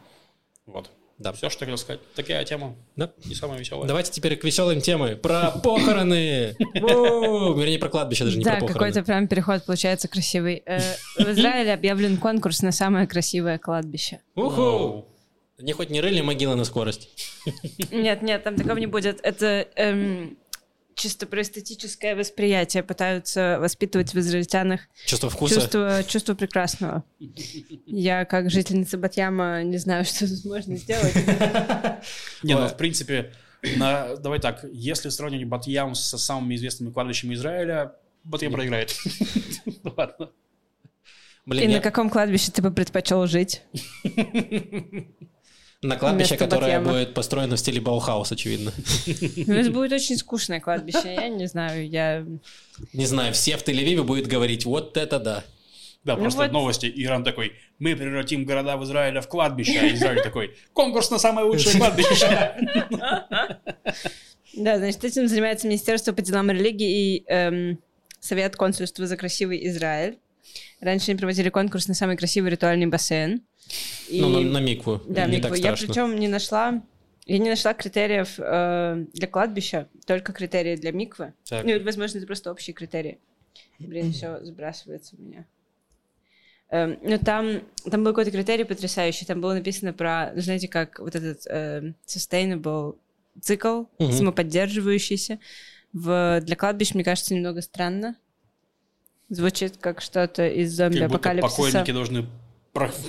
Вот. 0.66 0.90
Да. 1.18 1.32
Все, 1.32 1.50
что 1.50 1.60
хотел 1.60 1.76
сказать. 1.78 2.00
Такая 2.14 2.44
тема. 2.44 2.76
Да. 2.96 3.10
Не 3.24 3.34
самая 3.34 3.58
веселая. 3.58 3.88
Давайте 3.88 4.12
теперь 4.12 4.36
к 4.36 4.44
веселым 4.44 4.80
темы. 4.80 5.16
Про 5.16 5.50
похороны! 5.50 6.54
Вернее, 6.58 7.78
про 7.78 7.88
кладбище, 7.88 8.24
даже 8.24 8.38
не 8.38 8.44
Да, 8.44 8.52
про 8.52 8.60
похороны. 8.60 8.72
какой-то 8.78 9.02
прям 9.04 9.26
переход 9.26 9.64
получается 9.64 10.06
красивый. 10.08 10.62
Э, 10.64 10.78
В 11.16 11.28
Израиле 11.32 11.72
объявлен 11.72 12.18
конкурс 12.18 12.62
на 12.62 12.70
самое 12.72 13.06
красивое 13.08 13.58
кладбище. 13.58 14.20
Уху! 14.36 15.06
Не 15.58 15.72
хоть 15.72 15.90
не 15.90 16.00
рыли 16.00 16.20
могилы 16.20 16.54
на 16.54 16.62
скорость. 16.64 17.08
Нет, 17.90 18.22
нет, 18.22 18.44
там 18.44 18.54
такого 18.54 18.76
не 18.78 18.86
будет. 18.86 19.18
Это 19.24 19.66
эм, 19.74 20.38
чисто 20.98 21.26
про 21.26 21.42
эстетическое 21.42 22.14
восприятие. 22.14 22.82
Пытаются 22.82 23.58
воспитывать 23.60 24.12
в 24.12 24.18
израильтянах 24.18 24.82
Чувство 25.06 25.30
вкуса. 25.30 25.54
чувство, 25.54 26.04
чувство 26.06 26.34
прекрасного. 26.34 27.04
Я, 27.86 28.24
как 28.24 28.50
жительница 28.50 28.98
Батьяма, 28.98 29.62
не 29.62 29.78
знаю, 29.78 30.04
что 30.04 30.28
тут 30.28 30.44
можно 30.44 30.76
сделать. 30.76 31.14
Не, 32.42 32.54
ну, 32.54 32.68
в 32.68 32.76
принципе, 32.76 33.32
давай 33.62 34.40
так, 34.40 34.64
если 34.70 35.08
сравнивать 35.08 35.46
Батьям 35.46 35.94
со 35.94 36.18
самыми 36.18 36.56
известными 36.56 36.92
кладбищами 36.92 37.34
Израиля, 37.34 37.94
Батьям 38.24 38.52
проиграет. 38.52 38.94
Ладно. 39.96 40.30
Блин, 41.46 41.70
И 41.70 41.74
на 41.74 41.80
каком 41.80 42.10
кладбище 42.10 42.50
ты 42.52 42.60
бы 42.60 42.70
предпочел 42.70 43.26
жить? 43.26 43.62
На 45.80 45.96
кладбище, 45.96 46.36
которое 46.36 46.78
Батьяма. 46.80 46.90
будет 46.90 47.14
построено 47.14 47.54
в 47.54 47.60
стиле 47.60 47.80
Баухаус, 47.80 48.32
очевидно. 48.32 48.72
Ну, 49.46 49.54
это 49.54 49.70
будет 49.70 49.92
очень 49.92 50.16
скучное 50.16 50.58
кладбище. 50.60 51.14
Я 51.14 51.28
не 51.28 51.46
знаю, 51.46 51.88
я... 51.88 52.26
Не 52.92 53.06
знаю, 53.06 53.32
все 53.32 53.56
в 53.56 53.62
Тель-Авиве 53.64 54.02
будет 54.02 54.26
говорить, 54.26 54.64
вот 54.64 54.96
это 54.96 55.20
да. 55.20 55.44
Да, 56.02 56.16
Ну 56.16 56.22
просто 56.22 56.42
вот. 56.42 56.52
новости. 56.52 56.92
Иран 56.96 57.22
такой, 57.22 57.52
мы 57.78 57.94
превратим 57.94 58.44
города 58.44 58.76
в 58.76 58.84
Израиле 58.84 59.20
в 59.20 59.28
кладбище. 59.28 59.78
А 59.78 59.86
Израиль 59.94 60.22
такой, 60.22 60.56
конкурс 60.72 61.10
на 61.10 61.18
самое 61.18 61.46
лучшее 61.46 61.76
кладбище. 61.78 62.54
Да, 64.54 64.78
значит, 64.78 65.04
этим 65.04 65.28
занимается 65.28 65.68
Министерство 65.68 66.12
по 66.12 66.22
делам 66.22 66.50
религии 66.50 67.16
и 67.18 67.24
эм, 67.28 67.78
Совет 68.20 68.56
консульства 68.56 69.06
за 69.06 69.16
красивый 69.16 69.64
Израиль. 69.68 70.18
Раньше 70.80 71.10
они 71.10 71.18
проводили 71.18 71.50
конкурс 71.50 71.86
на 71.88 71.94
самый 71.94 72.16
красивый 72.16 72.50
ритуальный 72.50 72.86
бассейн. 72.86 73.42
И- 74.08 74.20
Ну, 74.20 74.28
на, 74.28 74.40
на 74.40 74.58
микву. 74.60 75.00
Да, 75.06 75.26
не 75.26 75.36
Микву. 75.36 75.50
так 75.50 75.58
я 75.58 75.72
причем 75.72 76.18
не 76.18 76.28
нашла... 76.28 76.82
Я 77.26 77.38
не 77.38 77.50
нашла 77.50 77.74
критериев 77.74 78.34
э, 78.38 79.04
для 79.12 79.26
кладбища, 79.26 79.86
только 80.06 80.32
критерии 80.32 80.76
для 80.76 80.92
миквы. 80.92 81.34
Так. 81.46 81.64
Ну, 81.66 81.82
возможно, 81.84 82.16
это 82.16 82.26
просто 82.26 82.50
общие 82.50 82.72
критерии. 82.72 83.18
Блин, 83.78 84.12
все 84.12 84.42
сбрасывается 84.44 85.14
у 85.18 85.22
меня. 85.22 85.44
Эм, 86.70 86.98
ну, 87.02 87.18
там, 87.18 87.60
там 87.90 88.02
был 88.02 88.12
какой-то 88.12 88.30
критерий 88.30 88.64
потрясающий. 88.64 89.26
Там 89.26 89.42
было 89.42 89.52
написано 89.52 89.92
про, 89.92 90.32
ну, 90.34 90.40
знаете, 90.40 90.68
как 90.68 91.00
вот 91.00 91.14
этот 91.14 91.46
эм, 91.48 91.94
sustainable 92.06 92.96
цикл, 93.42 93.84
Мгм. 93.98 94.12
самоподдерживающийся. 94.12 95.38
В, 95.92 96.40
для 96.42 96.56
кладбищ, 96.56 96.94
мне 96.94 97.04
кажется, 97.04 97.34
немного 97.34 97.60
странно. 97.60 98.16
Звучит 99.28 99.76
как 99.76 100.00
что-то 100.00 100.48
из 100.48 100.72
зомби-апокалипсиса. 100.74 101.56
покойники 101.56 101.92
должны 101.92 102.26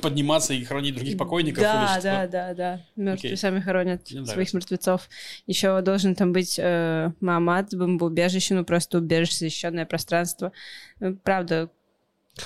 подниматься 0.01 0.53
и 0.53 0.63
хранить 0.63 0.95
других 0.95 1.17
покойников. 1.17 1.59
или 1.59 1.63
Да, 1.63 1.93
что? 1.93 2.01
да, 2.03 2.27
да, 2.27 2.53
да. 2.53 2.81
Мертвые 2.95 3.31
Окей. 3.33 3.37
сами 3.37 3.59
хоронят 3.59 4.01
Мне 4.11 4.25
своих 4.25 4.27
нравится. 4.35 4.57
мертвецов. 4.57 5.09
Еще 5.47 5.81
должен 5.81 6.15
там 6.15 6.33
быть 6.33 6.59
э, 6.61 7.11
Мамад, 7.19 7.73
бомбоубежище, 7.73 8.55
ну 8.55 8.65
просто 8.65 8.97
убежище, 8.97 9.37
защищенное 9.39 9.85
пространство. 9.85 10.51
Ну, 10.99 11.15
Правда, 11.15 11.69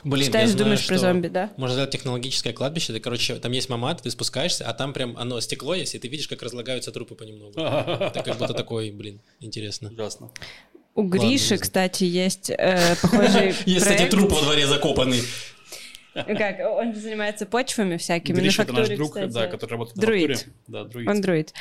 Блин, 0.03 0.25
читаешь, 0.25 0.49
я 0.49 0.53
знаю, 0.53 0.63
думаешь 0.65 0.87
про 0.87 0.97
зомби, 0.97 1.27
да? 1.27 1.51
Можно 1.57 1.75
сделать 1.75 1.91
технологическое 1.91 2.53
кладбище. 2.53 2.93
Ты, 2.93 2.99
короче, 2.99 3.35
там 3.35 3.51
есть 3.51 3.69
мамат, 3.69 4.01
ты 4.01 4.09
спускаешься, 4.09 4.67
а 4.67 4.73
там 4.73 4.93
прям 4.93 5.15
оно 5.17 5.39
стекло 5.39 5.75
есть, 5.75 5.93
и 5.95 5.99
ты 5.99 6.07
видишь, 6.07 6.27
как 6.27 6.41
разлагаются 6.41 6.91
трупы 6.91 7.15
понемногу. 7.15 7.53
Это 7.59 8.21
как 8.25 8.37
будто 8.37 8.53
такой, 8.53 8.91
блин, 8.91 9.21
интересно. 9.39 9.89
Ужасно. 9.91 10.31
У 10.95 11.03
Гриши, 11.03 11.53
Ладно, 11.53 11.57
кстати, 11.63 12.03
есть 12.03 12.49
э, 12.51 12.95
похожий 13.01 13.55
Есть, 13.65 13.85
кстати, 13.85 14.09
труп 14.09 14.31
во 14.31 14.41
дворе 14.41 14.67
закопанный. 14.67 15.21
Как, 16.13 16.59
он 16.59 16.93
занимается 16.93 17.45
почвами 17.45 17.97
всякими, 17.97 18.35
Гриша, 18.35 18.63
это 18.63 18.73
на 18.73 18.79
наш 18.79 18.89
друг, 18.89 19.09
кстати. 19.09 19.31
да, 19.31 19.47
который 19.47 19.71
работает 19.71 19.97
Друид. 19.97 20.29
на 20.29 20.35
фактуре. 20.35 20.53
Да, 20.67 20.83
друид. 20.83 21.09
Он 21.09 21.21
друид. 21.21 21.53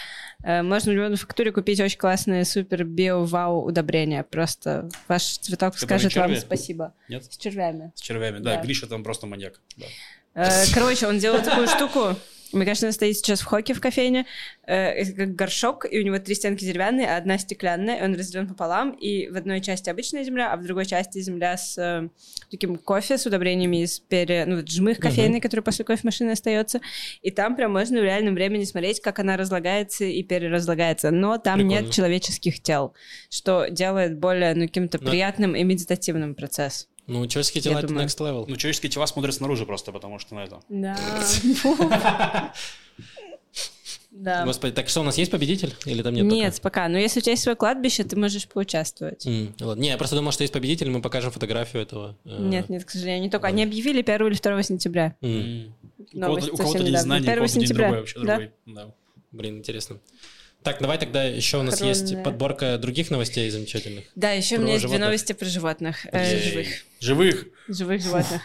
Э, 0.44 0.62
Можно 0.62 0.92
у 0.92 0.94
него 0.94 1.09
на 1.09 1.16
фактуре 1.16 1.53
купить 1.53 1.80
очень 1.80 1.98
классные 1.98 2.44
супер 2.44 2.84
био-вау 2.84 3.62
удобрения. 3.64 4.22
Просто 4.24 4.88
ваш 5.09 5.38
цветок 5.38 5.74
Которые 5.74 5.98
скажет 6.11 6.16
вам 6.16 6.36
спасибо. 6.36 6.94
Нет? 7.09 7.24
С 7.24 7.36
червями. 7.36 7.92
С 7.94 8.00
червями. 8.00 8.38
Да, 8.38 8.57
Да. 8.57 8.62
Гриша 8.62 8.86
там 8.86 9.03
просто 9.03 9.26
маньяк. 9.26 9.61
Да. 9.76 9.86
Э, 10.34 10.64
Короче, 10.74 11.07
он 11.07 11.18
делал 11.18 11.42
такую 11.42 11.66
штуку. 11.68 12.16
Мне 12.53 12.64
кажется, 12.64 12.86
она 12.86 12.92
стоит 12.92 13.16
сейчас 13.16 13.40
в 13.40 13.44
хоке 13.44 13.74
в 13.74 13.80
кофейне. 13.80 14.26
э, 14.66 14.74
это 14.74 15.12
как 15.12 15.34
горшок, 15.34 15.86
и 15.90 15.98
у 15.98 16.03
него 16.05 16.18
три 16.18 16.34
стенки 16.34 16.64
деревянные, 16.64 17.09
а 17.09 17.16
одна 17.16 17.38
стеклянная. 17.38 17.98
и 18.00 18.05
Он 18.05 18.14
разделен 18.14 18.46
пополам, 18.48 18.90
и 18.92 19.28
в 19.28 19.36
одной 19.36 19.61
части 19.61 19.90
обычная 19.90 20.22
земля, 20.24 20.53
а 20.53 20.57
в 20.57 20.62
другой 20.64 20.86
части 20.86 21.20
земля 21.20 21.57
с 21.57 21.76
э, 21.78 22.09
таким 22.50 22.76
кофе, 22.76 23.18
с 23.18 23.26
удобрениями 23.26 23.82
из 23.82 23.98
пере... 23.98 24.44
Ну, 24.46 24.57
вот 24.57 24.68
жмых 24.70 24.98
кофейный, 24.98 25.40
который 25.40 25.61
после 25.62 25.84
кофемашины 25.84 26.30
остается. 26.30 26.80
И 27.22 27.30
там 27.30 27.57
прям 27.57 27.72
можно 27.72 28.00
в 28.00 28.05
реальном 28.05 28.34
времени 28.34 28.64
смотреть, 28.64 29.00
как 29.00 29.18
она 29.18 29.36
разлагается 29.36 30.05
и 30.05 30.22
переразлагается. 30.22 31.11
Но 31.11 31.38
там 31.38 31.59
Прикольно. 31.61 31.80
нет 31.80 31.90
человеческих 31.92 32.62
тел, 32.62 32.94
что 33.30 33.66
делает 33.68 34.18
более, 34.18 34.55
ну, 34.55 34.66
каким-то 34.66 34.98
Но- 35.03 35.11
приятным 35.11 35.57
и 35.57 35.64
медитативным 35.64 36.34
процесс. 36.34 36.88
Ну, 37.07 37.26
человеческие 37.26 37.62
тела— 37.62 37.78
это 37.80 37.88
думаю. 37.88 38.07
next 38.07 38.18
level. 38.18 38.44
Ну, 38.48 38.57
человеческие 38.57 38.90
тела 38.90 39.07
смотрят 39.07 39.34
снаружи 39.34 39.66
просто, 39.66 39.92
потому 39.92 40.18
что 40.18 40.34
на 40.34 40.44
это. 40.44 40.61
Да. 40.68 40.96
Да. 44.14 44.44
Господи, 44.44 44.74
так 44.74 44.90
что, 44.90 45.00
у 45.00 45.05
нас 45.05 45.16
есть 45.16 45.30
победитель? 45.30 45.74
Или 45.86 46.03
там 46.03 46.12
нет 46.12 46.26
Нет, 46.26 46.61
пока. 46.61 46.86
Но 46.88 46.98
если 46.98 47.20
у 47.20 47.22
тебя 47.22 47.32
есть 47.32 47.42
свое 47.42 47.57
кладбище, 47.57 48.05
ты 48.05 48.14
можешь 48.14 48.46
поучаствовать. 48.46 49.26
ладно. 49.59 49.80
Не, 49.80 49.88
я 49.88 49.96
просто 49.96 50.16
думал, 50.16 50.32
что 50.32 50.42
есть 50.44 50.53
победитель, 50.53 50.90
мы 50.90 51.00
покажем 51.00 51.30
фотографию 51.30 51.82
этого. 51.82 52.18
э, 52.26 52.36
Нет, 52.38 52.68
нет, 52.68 52.84
к 52.84 52.90
сожалению, 52.90 53.22
не 53.22 53.30
только. 53.30 53.46
Они 53.46 53.62
объявили 53.62 54.03
1 54.03 54.26
или 54.26 54.34
2 54.34 54.62
сентября. 54.62 55.16
У 55.22 55.26
Новость 55.26 56.48
кого-то, 56.48 56.53
у 56.53 56.57
кого-то 56.59 56.78
день 56.80 56.88
недавно. 56.88 57.03
знаний, 57.03 57.26
у 57.26 57.30
1 57.30 57.36
кого-то 57.36 57.53
день 57.55 57.62
сентября, 57.62 57.86
другой 57.86 58.00
вообще 58.00 58.18
другой. 58.20 58.50
Да. 58.66 58.94
Блин, 59.32 59.59
интересно. 59.59 59.98
Так, 60.62 60.80
давай 60.80 60.98
тогда 60.98 61.24
еще 61.24 61.58
у 61.58 61.62
нас 61.62 61.80
есть 61.80 62.04
Коронная. 62.04 62.24
подборка 62.24 62.78
других 62.78 63.10
новостей 63.10 63.50
замечательных. 63.50 64.04
Да, 64.14 64.30
еще 64.30 64.58
у 64.58 64.60
меня 64.60 64.74
есть 64.74 64.86
две 64.86 64.98
новости 64.98 65.32
про 65.32 65.46
животных. 65.46 66.06
э, 66.12 66.38
живых. 66.38 66.68
Живых. 67.00 67.46
Живых 67.68 68.00
животных. 68.02 68.42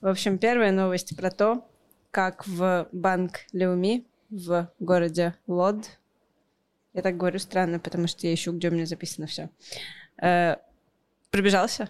В 0.00 0.08
общем, 0.08 0.38
первая 0.38 0.72
новость 0.72 1.16
про 1.16 1.30
то, 1.30 1.66
как 2.10 2.46
в 2.46 2.88
банк 2.92 3.40
Леуми 3.52 4.04
в 4.30 4.68
городе 4.80 5.34
Лод, 5.46 5.86
я 6.92 7.02
так 7.02 7.16
говорю 7.16 7.38
странно, 7.38 7.78
потому 7.78 8.06
что 8.08 8.26
я 8.26 8.34
ищу, 8.34 8.52
где 8.52 8.68
у 8.68 8.72
меня 8.72 8.86
записано 8.86 9.26
все, 9.26 9.48
пробежался. 11.30 11.88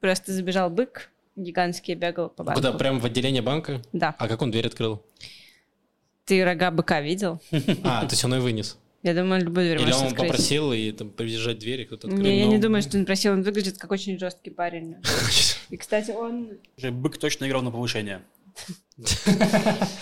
Просто 0.00 0.32
забежал 0.32 0.68
бык, 0.68 1.10
гигантский, 1.36 1.94
бегал 1.94 2.28
по 2.28 2.44
банку. 2.44 2.60
Куда? 2.60 2.72
Прям 2.72 3.00
в 3.00 3.06
отделение 3.06 3.40
банка? 3.42 3.80
Да. 3.92 4.14
А 4.18 4.28
как 4.28 4.42
он 4.42 4.50
дверь 4.50 4.66
открыл? 4.66 5.02
Ты 6.26 6.44
рога 6.44 6.70
быка 6.70 7.00
видел? 7.00 7.40
А, 7.84 8.00
то 8.04 8.10
есть 8.12 8.24
он 8.24 8.34
и 8.34 8.38
вынес. 8.38 8.78
Я 9.04 9.12
думаю, 9.12 9.42
любую 9.44 9.66
дверь 9.66 9.76
Или 9.76 9.84
можешь 9.84 10.00
он 10.00 10.06
открыть. 10.06 10.28
попросил 10.30 10.72
и 10.72 10.90
там 10.90 11.10
приезжать 11.10 11.58
дверь, 11.58 11.82
и 11.82 11.84
кто-то 11.84 12.08
открыл. 12.08 12.24
Не, 12.24 12.38
я 12.40 12.46
но- 12.46 12.52
не 12.52 12.58
думаю, 12.58 12.80
что 12.80 12.96
он 12.96 13.04
просил. 13.04 13.34
Он 13.34 13.42
выглядит 13.42 13.76
как 13.76 13.92
очень 13.92 14.18
жесткий 14.18 14.48
парень. 14.48 14.96
И, 15.68 15.76
кстати, 15.76 16.10
он... 16.10 16.58
Бык 16.78 17.18
точно 17.18 17.46
играл 17.46 17.60
на 17.60 17.70
повышение. 17.70 18.22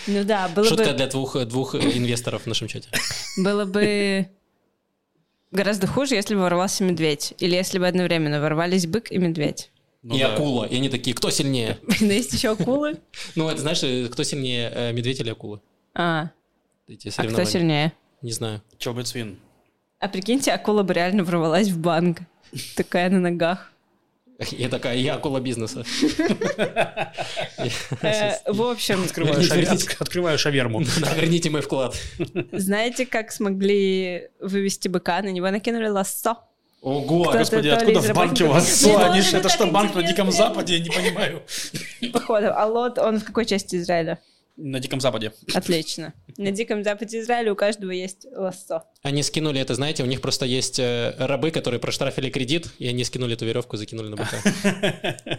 Ну 0.06 0.24
да, 0.24 0.48
было 0.48 0.64
Шутка 0.64 0.90
бы, 0.90 0.92
для 0.94 1.08
двух, 1.08 1.34
инвесторов 1.36 2.42
в 2.42 2.46
нашем 2.46 2.68
чате. 2.68 2.90
было 3.36 3.64
бы 3.64 4.28
гораздо 5.50 5.88
хуже, 5.88 6.14
если 6.14 6.36
бы 6.36 6.42
ворвался 6.42 6.84
медведь. 6.84 7.34
Или 7.38 7.56
если 7.56 7.80
бы 7.80 7.88
одновременно 7.88 8.40
ворвались 8.40 8.86
бык 8.86 9.10
и 9.10 9.18
медведь. 9.18 9.72
Ну 10.02 10.14
и 10.14 10.20
да. 10.20 10.34
акула. 10.34 10.64
И 10.64 10.76
они 10.76 10.88
такие, 10.88 11.16
кто 11.16 11.30
сильнее? 11.30 11.78
Но 12.00 12.12
есть 12.12 12.32
еще 12.32 12.50
акулы. 12.50 13.00
Ну, 13.34 13.48
это 13.48 13.60
знаешь, 13.60 13.82
э, 13.82 14.06
кто 14.08 14.22
сильнее, 14.22 14.70
э, 14.72 14.92
медведь 14.92 15.18
или 15.18 15.30
акула? 15.30 15.60
А, 15.94 16.30
Эти 16.86 17.12
а 17.16 17.24
кто 17.24 17.42
сильнее? 17.44 17.92
Не 18.22 18.32
знаю. 18.32 18.60
Чобит 18.78 19.06
свин. 19.08 19.38
А 19.98 20.08
прикиньте, 20.08 20.52
акула 20.52 20.82
бы 20.82 20.94
реально 20.94 21.24
ворвалась 21.24 21.68
в 21.68 21.78
банк. 21.78 22.18
Такая 22.76 23.10
на 23.10 23.18
ногах. 23.20 23.70
Я 24.50 24.68
такая, 24.68 24.96
я 24.96 25.14
акула 25.14 25.40
бизнеса. 25.40 25.84
Э, 28.02 28.32
В 28.52 28.62
общем, 28.62 29.04
Открываю, 30.00 30.38
шаверму. 30.38 30.80
Верните 31.16 31.50
мой 31.50 31.60
вклад. 31.60 31.94
знаете, 32.52 33.06
как 33.06 33.30
смогли 33.32 34.28
вывести 34.40 34.88
быка? 34.88 35.22
На 35.22 35.28
него 35.28 35.50
накинули 35.50 35.88
лассо. 35.88 36.38
Ого, 36.80 37.30
Господи, 37.32 37.68
откуда 37.68 38.00
в 38.00 38.12
банке 38.12 38.44
лассо? 38.44 38.98
Они 38.98 39.20
тоже 39.20 39.30
ж- 39.30 39.34
Это 39.34 39.48
что, 39.48 39.66
банк 39.68 39.94
на. 39.94 40.02
Диком 40.02 40.32
Западе? 40.32 40.76
Я 40.78 40.82
не 40.84 40.90
понимаю. 40.90 41.42
Походу. 42.12 42.48
А 42.52 42.66
лот, 42.66 42.98
он 42.98 43.20
в 43.20 43.24
какой 43.24 43.46
части 43.46 43.76
Израиля? 43.76 44.18
На 44.56 44.80
Диком 44.80 45.00
Западе. 45.00 45.32
Отлично. 45.54 46.12
На 46.36 46.50
Диком 46.50 46.84
Западе 46.84 47.20
Израиля 47.20 47.52
у 47.52 47.56
каждого 47.56 47.90
есть 47.90 48.26
лассо. 48.36 48.84
Они 49.02 49.22
скинули 49.22 49.58
это, 49.60 49.74
знаете, 49.74 50.02
у 50.02 50.06
них 50.06 50.20
просто 50.20 50.44
есть 50.44 50.78
э, 50.78 51.14
рабы, 51.18 51.50
которые 51.50 51.80
проштрафили 51.80 52.28
кредит, 52.28 52.68
и 52.78 52.86
они 52.86 53.02
скинули 53.04 53.32
эту 53.32 53.46
веревку, 53.46 53.78
закинули 53.78 54.08
на 54.08 54.16
бока. 54.16 54.36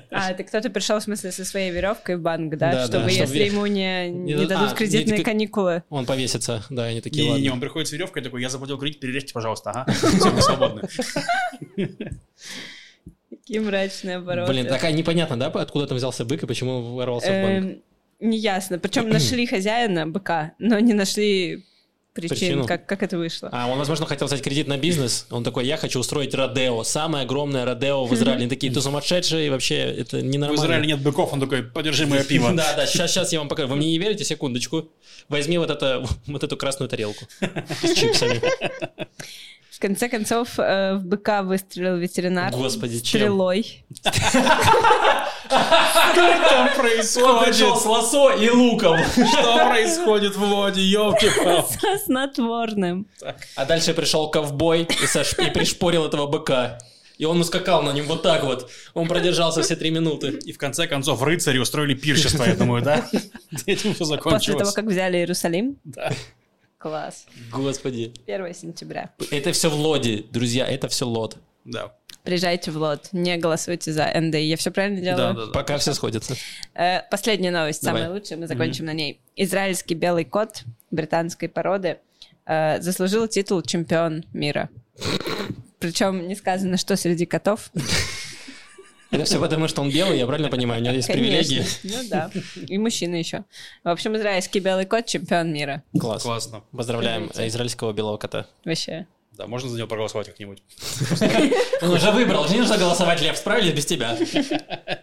А, 0.10 0.32
это 0.32 0.44
кто-то 0.44 0.72
пришел, 0.72 1.00
в 1.00 1.04
смысле, 1.04 1.32
со 1.32 1.46
своей 1.46 1.70
веревкой 1.72 2.18
в 2.18 2.22
банк, 2.22 2.58
да? 2.58 2.88
Чтобы 2.88 3.12
если 3.12 3.44
ему 3.44 3.68
не, 3.68 4.10
не 4.10 4.34
Не- 4.34 4.46
дадут 4.48 4.72
а, 4.72 4.76
кредитные 4.76 5.20
не- 5.20 5.24
каникулы. 5.24 5.84
Он 5.90 6.08
повесится, 6.08 6.64
да, 6.72 6.86
они 6.86 7.00
такие, 7.02 7.26
Не-не-не, 7.26 7.50
он 7.50 7.54
ладно. 7.54 7.62
приходит 7.62 7.90
с 7.90 7.92
веревкой 7.92 8.24
такой, 8.24 8.42
я 8.42 8.50
заплатил 8.50 8.80
кредит, 8.80 9.00
перережьте, 9.00 9.32
пожалуйста, 9.34 9.70
ага. 9.72 9.92
Все, 9.94 10.32
мы 10.32 10.42
свободны. 10.42 10.82
Такие 13.30 13.62
мрачные 13.62 14.18
обороты. 14.18 14.52
Блин, 14.52 14.68
такая 14.68 14.92
непонятно, 14.92 15.38
да, 15.38 15.48
откуда 15.48 15.86
там 15.86 15.98
взялся 15.98 16.26
бык 16.26 16.42
и 16.44 16.48
почему 16.48 16.96
ворвался 16.96 17.28
в 17.28 17.44
банк? 17.44 17.78
Неясно. 18.24 18.80
Причем 18.80 19.10
нашли 19.10 19.46
хозяина 19.46 20.08
быка, 20.08 20.54
но 20.58 20.80
не 20.80 20.94
нашли 20.94 21.66
причин, 22.14 22.38
Причину. 22.38 22.66
как, 22.66 22.86
как 22.86 23.04
это 23.04 23.18
вышло. 23.18 23.50
А 23.52 23.68
он, 23.68 23.78
возможно, 23.78 24.06
хотел 24.06 24.28
взять 24.28 24.42
кредит 24.42 24.68
на 24.68 24.78
бизнес. 24.78 25.26
Он 25.30 25.44
такой, 25.44 25.66
я 25.66 25.78
хочу 25.78 26.00
устроить 26.00 26.34
Родео. 26.34 26.84
Самое 26.84 27.26
огромное 27.26 27.66
Родео 27.66 28.06
в 28.06 28.14
Израиле. 28.14 28.42
Они 28.42 28.48
такие, 28.48 28.72
ты 28.72 28.82
сумасшедший, 28.82 29.50
вообще, 29.50 29.78
это 29.78 30.18
В 30.18 30.24
ненормально. 30.24 30.62
Израиле 30.62 30.88
нет 30.88 31.02
быков, 31.02 31.34
он 31.34 31.40
такой, 31.40 31.64
подержи 31.64 32.06
мое 32.08 32.24
пиво. 32.24 32.52
Да, 32.54 32.74
да, 32.76 32.86
сейчас, 32.86 33.12
сейчас 33.12 33.34
я 33.34 33.40
вам 33.40 33.50
покажу. 33.50 33.68
Вы 33.68 33.76
мне 33.76 33.88
не 33.88 33.98
верите? 33.98 34.24
Секундочку. 34.24 34.90
Возьми 35.28 35.58
вот, 35.58 35.70
это, 35.70 36.06
вот 36.28 36.44
эту 36.44 36.56
красную 36.56 36.88
тарелку 36.88 37.26
с 37.82 37.94
чипсами. 37.94 38.42
В 39.72 39.80
конце 39.80 40.08
концов, 40.08 40.60
э, 40.60 40.96
в 40.96 41.06
быка 41.06 41.42
выстрелил 41.42 41.98
ветеринар 41.98 42.54
Господи, 42.54 43.00
чем? 43.00 43.22
стрелой. 43.22 43.84
Что 45.54 46.50
там 46.50 46.70
происходит? 46.76 47.56
с 47.56 47.86
лосо 47.86 48.32
и 48.36 48.50
луком. 48.50 48.98
Что 49.04 49.68
происходит 49.70 50.36
в 50.36 50.48
воде, 50.50 50.82
елки 50.82 51.30
Со 51.30 51.98
снотворным. 52.06 53.08
А 53.56 53.66
дальше 53.66 53.94
пришел 53.94 54.30
ковбой 54.30 54.82
и, 54.84 55.06
сош- 55.06 55.46
и 55.46 55.50
пришпорил 55.52 56.06
этого 56.06 56.28
быка. 56.28 56.78
И 57.18 57.26
он 57.26 57.40
ускакал 57.40 57.84
на 57.84 57.92
нем 57.94 58.06
вот 58.08 58.24
так 58.24 58.44
вот. 58.44 58.70
Он 58.94 59.08
продержался 59.08 59.62
все 59.62 59.76
три 59.76 59.92
минуты. 59.92 60.40
И 60.46 60.52
в 60.52 60.58
конце 60.58 60.88
концов 60.88 61.22
рыцари 61.22 61.60
устроили 61.60 61.94
пиршество, 61.94 62.44
я 62.44 62.56
думаю, 62.56 62.84
да? 62.84 63.08
Этим 63.66 63.94
все 63.94 64.00
После 64.00 64.06
закончилось. 64.18 64.60
того, 64.60 64.72
как 64.74 64.86
взяли 64.86 65.18
Иерусалим. 65.18 65.78
Да. 65.84 66.12
Класс. 66.80 67.28
Господи. 67.52 68.14
1 68.28 68.54
сентября. 68.56 69.12
Это 69.32 69.54
все 69.54 69.70
в 69.70 69.76
лоде, 69.76 70.26
друзья, 70.32 70.66
это 70.68 70.90
все 70.90 71.06
лод. 71.06 71.38
Да. 71.64 71.94
Приезжайте 72.24 72.72
в 72.72 72.78
лот, 72.78 73.10
не 73.12 73.36
голосуйте 73.38 73.92
за 73.92 74.06
НДИ. 74.16 74.38
Я 74.38 74.56
все 74.56 74.72
правильно 74.72 75.02
делаю? 75.02 75.18
Да, 75.18 75.34
да, 75.34 75.46
да. 75.48 75.52
Пока 75.52 75.78
все 75.78 75.94
сходится. 75.94 76.36
Э, 76.74 77.02
Последняя 77.12 77.52
новость, 77.52 77.84
Давай. 77.84 78.04
самая 78.04 78.18
лучшая, 78.18 78.40
мы 78.40 78.48
закончим 78.48 78.86
на 78.86 78.94
ней. 78.94 79.20
Израильский 79.36 79.94
белый 79.94 80.24
кот 80.24 80.64
британской 80.90 81.50
породы 81.50 81.98
э, 82.46 82.80
заслужил 82.82 83.28
титул 83.28 83.62
чемпион 83.62 84.24
мира. 84.32 84.70
Причем 85.80 86.28
не 86.30 86.36
сказано, 86.36 86.78
что 86.78 86.96
среди 86.96 87.26
котов. 87.26 87.72
Это 89.12 89.26
все 89.26 89.40
потому, 89.40 89.68
что 89.68 89.82
он 89.82 89.92
белый, 89.92 90.18
я 90.18 90.26
правильно 90.26 90.50
понимаю, 90.50 90.82
у 90.82 90.86
него 90.86 90.96
есть 90.96 91.08
Конечно. 91.08 91.30
привилегии. 91.30 91.66
Ну 91.84 92.10
да. 92.10 92.32
И 92.68 92.78
мужчина 92.78 93.16
еще. 93.16 93.44
В 93.84 93.90
общем, 93.90 94.16
израильский 94.16 94.60
белый 94.60 94.86
кот 94.86 95.06
чемпион 95.06 95.52
мира. 95.54 95.84
Класс. 96.00 96.24
Классно. 96.24 96.64
Поздравляем 96.72 97.28
Поздравляйте. 97.28 97.54
израильского 97.54 97.92
белого 97.94 98.18
кота. 98.18 98.48
Вообще. 98.66 99.06
Да, 99.38 99.48
можно 99.48 99.70
за 99.70 99.78
него 99.78 99.88
проголосовать 99.88 100.28
как-нибудь. 100.28 100.62
Он 101.82 101.90
уже 101.90 102.12
выбрал, 102.12 102.48
не 102.50 102.60
нужно 102.60 102.78
голосовать, 102.78 103.22
Лев, 103.22 103.38
справились 103.38 103.74
без 103.74 103.86
тебя. 103.86 104.18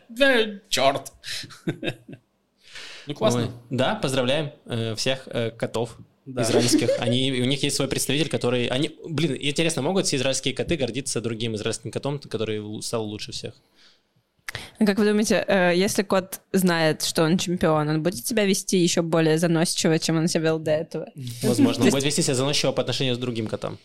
Да, 0.08 0.44
черт. 0.68 1.12
Ну, 3.06 3.14
классно. 3.14 3.50
Да, 3.70 3.96
поздравляем 3.96 4.52
э, 4.66 4.94
всех 4.94 5.26
э, 5.26 5.50
котов 5.50 5.96
израильских. 6.26 6.90
Они, 7.00 7.32
у 7.32 7.44
них 7.44 7.62
есть 7.62 7.76
свой 7.76 7.88
представитель, 7.88 8.28
который... 8.28 8.66
Они, 8.66 8.96
блин, 9.08 9.36
интересно, 9.40 9.82
могут 9.82 10.06
все 10.06 10.16
израильские 10.16 10.54
коты 10.54 10.76
гордиться 10.76 11.20
другим 11.20 11.56
израильским 11.56 11.90
котом, 11.90 12.18
который 12.18 12.82
стал 12.82 13.04
лучше 13.04 13.32
всех? 13.32 13.54
А 14.78 14.86
Как 14.86 14.98
вы 14.98 15.06
думаете, 15.06 15.44
э, 15.46 15.72
если 15.76 16.02
кот 16.02 16.40
знает, 16.52 17.02
что 17.02 17.22
он 17.22 17.38
чемпион, 17.38 17.88
он 17.88 18.02
будет 18.02 18.26
себя 18.26 18.44
вести 18.44 18.78
еще 18.78 19.02
более 19.02 19.38
заносчиво, 19.38 19.98
чем 19.98 20.16
он 20.18 20.28
себя 20.28 20.44
вел 20.44 20.58
до 20.58 20.70
этого? 20.70 21.08
Возможно, 21.42 21.84
он 21.84 21.90
будет 21.90 22.04
вести 22.04 22.22
себя 22.22 22.34
заносчиво 22.34 22.72
по 22.72 22.82
отношению 22.82 23.14
с 23.14 23.18
другим 23.18 23.46
котам. 23.46 23.78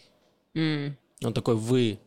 М, 0.56 0.98
Он 1.24 1.34
такой, 1.34 1.56
вы 1.56 2.00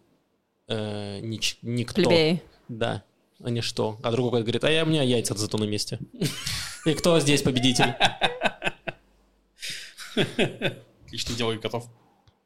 э, 0.68 1.20
нич- 1.20 1.58
никто. 1.62 1.94
Плебеи. 2.02 2.42
Да, 2.68 3.02
а 3.42 3.50
не 3.50 3.60
что. 3.62 3.98
А 4.02 4.10
другой 4.10 4.42
говорит, 4.42 4.64
а 4.64 4.70
я, 4.70 4.82
у 4.84 4.86
меня 4.86 5.02
яйца 5.02 5.34
зато 5.34 5.56
на 5.58 5.64
месте. 5.64 5.98
И 6.86 6.94
кто 6.94 7.18
здесь 7.20 7.42
победитель? 7.42 7.94
Отличный 11.06 11.36
диалоги 11.36 11.58
котов. 11.58 11.86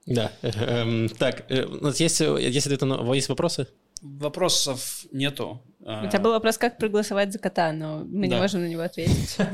Да. 0.07 0.33
Эм, 0.43 1.09
Так, 1.09 1.51
э, 1.51 1.65
у 1.65 1.83
нас 1.85 2.01
есть, 2.01 2.21
э, 2.21 2.37
есть 2.41 2.67
ответы 2.67 2.87
на- 2.87 3.15
есть 3.15 3.29
вопросы? 3.29 3.67
Вопросов 4.03 5.05
нету. 5.13 5.63
У 5.81 5.85
тебя 6.09 6.19
был 6.19 6.33
вопрос, 6.33 6.59
как 6.59 6.77
проголосовать 6.79 7.33
за 7.33 7.39
кота, 7.39 7.73
но 7.73 7.99
мы 8.05 8.27
не 8.27 8.37
можем 8.37 8.63
на 8.63 8.67
него 8.69 8.83
ответить. 8.83 9.37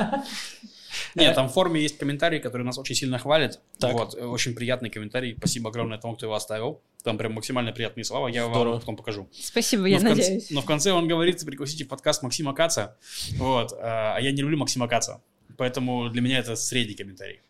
Нет, 1.14 1.34
там 1.34 1.48
в 1.48 1.52
форме 1.52 1.80
есть 1.80 1.98
комментарий, 1.98 2.40
который 2.40 2.62
нас 2.62 2.78
очень 2.78 2.94
сильно 2.94 3.18
хвалит. 3.18 3.60
Так. 3.78 3.92
Вот, 3.92 4.14
э, 4.14 4.24
очень 4.24 4.54
приятный 4.54 4.90
комментарий. 4.90 5.34
Спасибо 5.38 5.70
огромное 5.70 5.98
тому, 5.98 6.16
кто 6.16 6.26
его 6.26 6.34
оставил. 6.34 6.80
Там 7.04 7.16
прям 7.16 7.32
максимально 7.34 7.72
приятные 7.72 8.04
слова. 8.04 8.28
Я 8.28 8.44
Здорово. 8.46 8.72
вам 8.72 8.80
потом 8.80 8.96
покажу. 8.96 9.28
Спасибо, 9.32 9.82
Но 9.82 9.88
я 9.88 10.00
конце- 10.00 10.14
надеюсь. 10.22 10.50
но 10.50 10.60
в 10.62 10.64
конце 10.64 10.92
он 10.92 11.06
говорит, 11.06 11.44
пригласите 11.44 11.84
в 11.84 11.88
подкаст 11.88 12.22
Максима 12.22 12.54
Каца. 12.54 12.96
Вот. 13.36 13.72
А 13.72 14.08
а 14.16 14.20
я 14.20 14.32
не 14.32 14.42
люблю 14.42 14.58
Максима 14.58 14.88
Каца. 14.88 15.20
Поэтому 15.56 16.08
для 16.08 16.20
меня 16.20 16.38
это 16.38 16.54
средний 16.54 16.94
комментарий. 16.94 17.40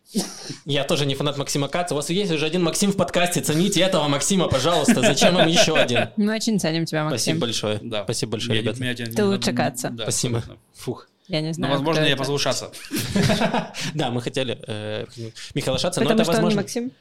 Я 0.65 0.83
тоже 0.83 1.05
не 1.05 1.13
фанат 1.15 1.37
Максима 1.37 1.67
Каца. 1.67 1.93
У 1.93 1.97
вас 1.97 2.09
есть 2.09 2.31
уже 2.31 2.45
один 2.45 2.63
Максим 2.63 2.91
в 2.91 2.97
подкасте. 2.97 3.41
Цените 3.41 3.81
этого 3.81 4.07
Максима, 4.07 4.47
пожалуйста. 4.47 5.01
Зачем 5.01 5.35
вам 5.35 5.47
еще 5.47 5.75
один? 5.75 6.09
Мы 6.17 6.35
очень 6.35 6.59
ценим 6.59 6.85
тебя, 6.85 7.03
Максим. 7.03 7.17
Спасибо 7.19 7.39
большое. 7.41 7.79
Да. 7.83 8.03
Спасибо 8.03 8.31
большое, 8.33 8.61
ребята. 8.61 9.13
Ты 9.15 9.25
лучше 9.25 9.53
Каца. 9.53 9.93
Спасибо. 10.01 10.43
Фух. 10.73 11.08
Я 11.29 11.41
не 11.41 11.53
знаю, 11.53 11.73
возможно, 11.73 12.01
кто 12.01 12.07
я 12.07 12.13
это. 12.13 12.19
послушаться. 12.19 12.71
Да, 13.93 14.09
мы 14.11 14.21
хотели 14.21 14.59
э, 14.67 15.05
Михаила 15.53 15.77
Шаца, 15.79 16.01
но 16.01 16.05
Потому 16.09 16.21
это 16.21 16.23
что 16.23 16.31
он 16.31 16.37
не 16.49 16.55
возможно. 16.55 16.61
Максим? 16.61 16.91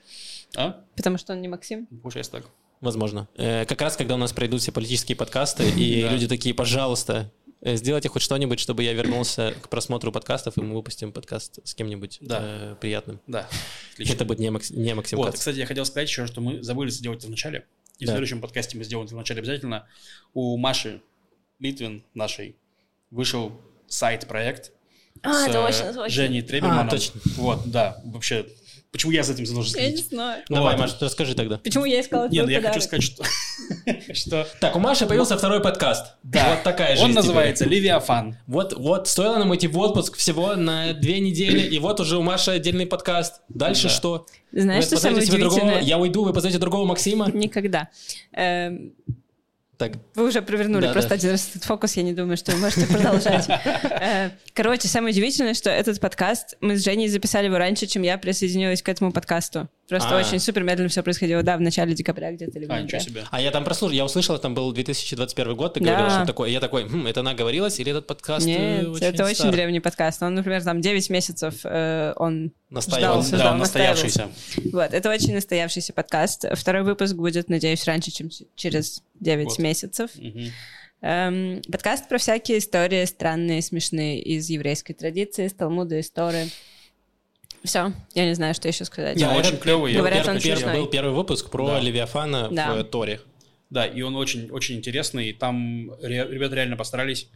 А? 0.57 0.85
Потому 0.97 1.19
что 1.19 1.33
он 1.33 1.41
не 1.43 1.49
Максим? 1.49 1.87
Получается 2.03 2.33
так. 2.33 2.47
Возможно. 2.81 3.29
Э, 3.37 3.65
Как 3.67 3.81
раз, 3.83 3.97
когда 3.97 4.15
у 4.15 4.19
нас 4.19 4.33
пройдут 4.33 4.61
все 4.61 4.71
политические 4.73 5.17
подкасты, 5.17 5.69
и 5.77 6.03
люди 6.09 6.29
такие, 6.29 6.55
пожалуйста, 6.55 7.31
э, 7.63 7.77
сделайте 7.77 8.09
хоть 8.09 8.23
что-нибудь, 8.23 8.61
чтобы 8.61 8.83
я 8.85 8.93
вернулся 8.93 9.55
к 9.63 9.69
просмотру 9.69 10.13
подкастов, 10.13 10.57
и 10.59 10.61
мы 10.61 10.75
выпустим 10.75 11.13
подкаст 11.13 11.59
с 11.65 11.75
кем-нибудь 11.75 12.19
Да. 12.21 12.39
э, 12.43 12.77
приятным. 12.81 13.21
Да. 13.27 13.49
Отлично. 13.95 14.13
Это 14.15 14.25
будет 14.25 14.39
не, 14.41 14.51
Макс- 14.51 14.71
не 14.71 14.95
Максим 14.95 15.19
Вот, 15.19 15.31
Кац. 15.31 15.39
кстати, 15.39 15.57
я 15.59 15.67
хотел 15.67 15.85
сказать 15.87 16.09
еще, 16.09 16.27
что 16.27 16.41
мы 16.41 16.63
забыли 16.63 16.91
сделать 16.91 17.19
это 17.21 17.29
в 17.29 17.31
начале. 17.31 17.67
И 17.99 18.05
Да. 18.05 18.13
в 18.13 18.15
следующем 18.15 18.41
подкасте 18.41 18.77
мы 18.79 18.85
сделаем 18.85 19.07
это 19.07 19.15
в 19.17 19.19
начале 19.19 19.41
обязательно. 19.41 19.87
У 20.35 20.57
Маши 20.57 21.01
Литвин 21.59 22.05
нашей 22.15 22.57
вышел 23.11 23.61
сайт-проект 23.89 24.73
А, 25.23 25.45
с 25.45 25.49
это 25.49 25.63
точно, 25.63 25.87
точно. 25.95 26.09
Женей 26.09 26.43
Треберманом. 26.43 26.87
А, 26.87 26.91
точно. 26.91 27.21
Вот, 27.37 27.71
да, 27.71 28.01
вообще. 28.05 28.47
Почему 28.91 29.13
я 29.13 29.23
за 29.23 29.35
этим 29.35 29.45
должен 29.45 29.79
Я 29.79 29.91
не 29.91 29.97
следить? 29.97 30.09
знаю. 30.09 30.43
Давай, 30.49 30.75
Вот. 30.75 30.81
Маш, 30.81 30.97
расскажи 30.99 31.35
тогда. 31.35 31.59
Почему 31.59 31.85
я 31.85 32.01
искала 32.01 32.27
Нет, 32.29 32.47
ну 32.47 32.51
я 32.51 32.63
хочу 32.63 32.81
сказать, 32.81 33.03
что... 33.05 33.23
что 34.15 34.49
Так, 34.61 34.77
у 34.77 34.79
Маши 34.79 35.05
появился 35.07 35.37
второй 35.37 35.61
подкаст. 35.61 36.15
Да. 36.23 36.55
Вот 36.55 36.63
такая 36.63 36.93
жизнь 36.97 37.05
он 37.05 37.13
называется 37.13 37.67
«Левиафан». 37.67 38.39
Вот, 38.47 38.73
вот, 38.73 39.07
стоило 39.07 39.37
нам 39.37 39.55
идти 39.55 39.67
в 39.69 39.77
отпуск 39.79 40.17
всего 40.17 40.55
на 40.57 40.95
две 40.95 41.21
недели, 41.21 41.61
и 41.61 41.79
вот 41.79 42.01
уже 42.01 42.17
у 42.17 42.23
Маши 42.23 42.51
отдельный 42.53 42.87
подкаст. 42.87 43.43
Дальше 43.51 43.85
Да. 43.85 43.89
что? 43.91 44.27
Знаешь, 44.53 44.85
Вы 44.85 44.89
что 44.89 44.97
самое 45.01 45.17
позовете 45.21 45.33
себе 45.33 45.41
другого, 45.43 45.61
удивительное? 45.61 45.87
я 45.87 45.99
уйду, 45.99 46.25
вы 46.25 46.33
позовете 46.33 46.59
другого 46.59 46.87
Максима? 46.87 47.31
Никогда. 47.31 47.91
Так, 49.79 49.93
Вы 50.17 50.27
уже 50.27 50.43
провернули 50.43 50.87
Да, 50.87 50.93
просто 50.93 51.11
да. 51.11 51.15
один 51.15 51.31
раз 51.31 51.49
этот 51.51 51.63
фокус, 51.63 51.97
я 51.97 52.03
не 52.03 52.13
думаю, 52.13 52.37
что 52.37 52.51
вы 52.51 52.59
можете 52.59 52.87
продолжать. 52.87 53.47
Э, 54.01 54.31
Короче, 54.53 54.89
самое 54.89 55.13
удивительное, 55.13 55.55
что 55.55 55.71
этот 55.71 56.01
подкаст, 56.01 56.57
мы 56.61 56.77
с 56.77 56.83
Женей 56.85 57.09
записали 57.09 57.47
его 57.47 57.59
раньше, 57.59 57.87
чем 57.87 58.03
я 58.03 58.19
присоединилась 58.19 58.83
к 58.83 58.89
этому 58.89 59.13
подкасту. 59.13 59.69
Просто 59.89 60.17
А. 60.17 60.21
очень 60.21 60.39
супер 60.41 60.65
медленно 60.65 60.89
все 60.91 61.03
происходило, 61.03 61.43
да, 61.43 61.57
в 61.57 61.61
начале 61.61 61.95
декабря 61.95 62.33
где-то 62.33 62.59
или 62.59 62.67
А, 62.69 62.81
ничего 62.83 63.01
себе. 63.01 63.25
А 63.31 63.41
я 63.41 63.51
там 63.53 63.65
прослушал, 63.65 63.95
я 63.95 64.05
услышал, 64.05 64.37
там 64.39 64.55
был 64.55 64.71
2021 64.73 65.55
год, 65.55 65.75
ты 65.75 65.81
Да. 65.81 65.93
говорил, 65.95 66.11
что 66.11 66.27
такое. 66.27 66.51
Я 66.51 66.61
такой, 66.61 66.85
«Хм, 66.89 67.07
это 67.07 67.21
она 67.21 67.35
говорилась, 67.35 67.79
или 67.81 67.91
этот 67.93 68.07
подкаст 68.07 68.47
э, 68.47 68.51
Нет, 68.51 68.89
очень 68.89 69.07
это 69.07 69.25
очень 69.25 69.35
стар?» 69.37 69.53
древний 69.53 69.81
подкаст. 69.81 70.23
Он, 70.23 70.35
например, 70.35 70.63
там 70.63 70.81
9 70.81 71.09
месяцев 71.09 71.55
э, 71.65 72.13
он 72.17 72.53
Настаивал. 72.71 73.23
Да, 73.23 73.27
ждал, 73.27 73.53
он 73.55 73.59
настоявшийся. 73.61 74.29
Вот, 74.73 74.93
это 74.93 75.09
очень 75.09 75.35
настоявшийся 75.35 75.95
подкаст. 75.95 76.45
Второй 76.53 76.83
выпуск 76.83 77.15
будет, 77.15 77.49
надеюсь, 77.49 77.85
раньше, 77.87 78.11
чем 78.11 78.29
через 78.57 79.03
9 79.21 79.47
Вот. 79.47 79.59
месяцев. 79.59 80.11
Мгм. 80.17 80.51
Эм, 81.01 81.63
подкаст 81.71 82.09
про 82.09 82.19
всякие 82.19 82.59
истории 82.59 83.05
странные, 83.05 83.63
смешные 83.63 84.21
из 84.21 84.49
еврейской 84.51 84.95
традиции, 84.95 85.47
из 85.47 85.53
Талмуда, 85.55 86.01
истории. 86.01 86.49
Все, 87.65 87.93
я 88.15 88.25
не 88.27 88.35
знаю, 88.35 88.55
что 88.55 88.69
еще 88.69 88.85
сказать. 88.85 89.17
Не, 89.17 89.27
очень 89.29 89.57
клевый. 89.59 89.93
был 89.93 89.99
Говорят, 90.01 90.21
первый- 90.25 90.37
он 90.37 90.43
первый- 90.43 90.57
смешной. 90.61 90.75
был 90.81 90.87
первый 90.89 91.13
выпуск 91.15 91.51
про 91.51 91.67
Да. 91.69 91.81
Левиафана 91.81 92.49
Да. 92.51 92.75
в 92.75 92.85
Торе. 92.85 93.21
Да, 93.71 93.85
и 93.87 94.01
он 94.03 94.17
очень, 94.17 94.51
очень 94.51 94.77
интересный. 94.77 95.33
Там 95.33 95.91
ре- 96.01 96.27
ребята 96.29 96.55
реально 96.55 96.77
постарались 96.77 97.29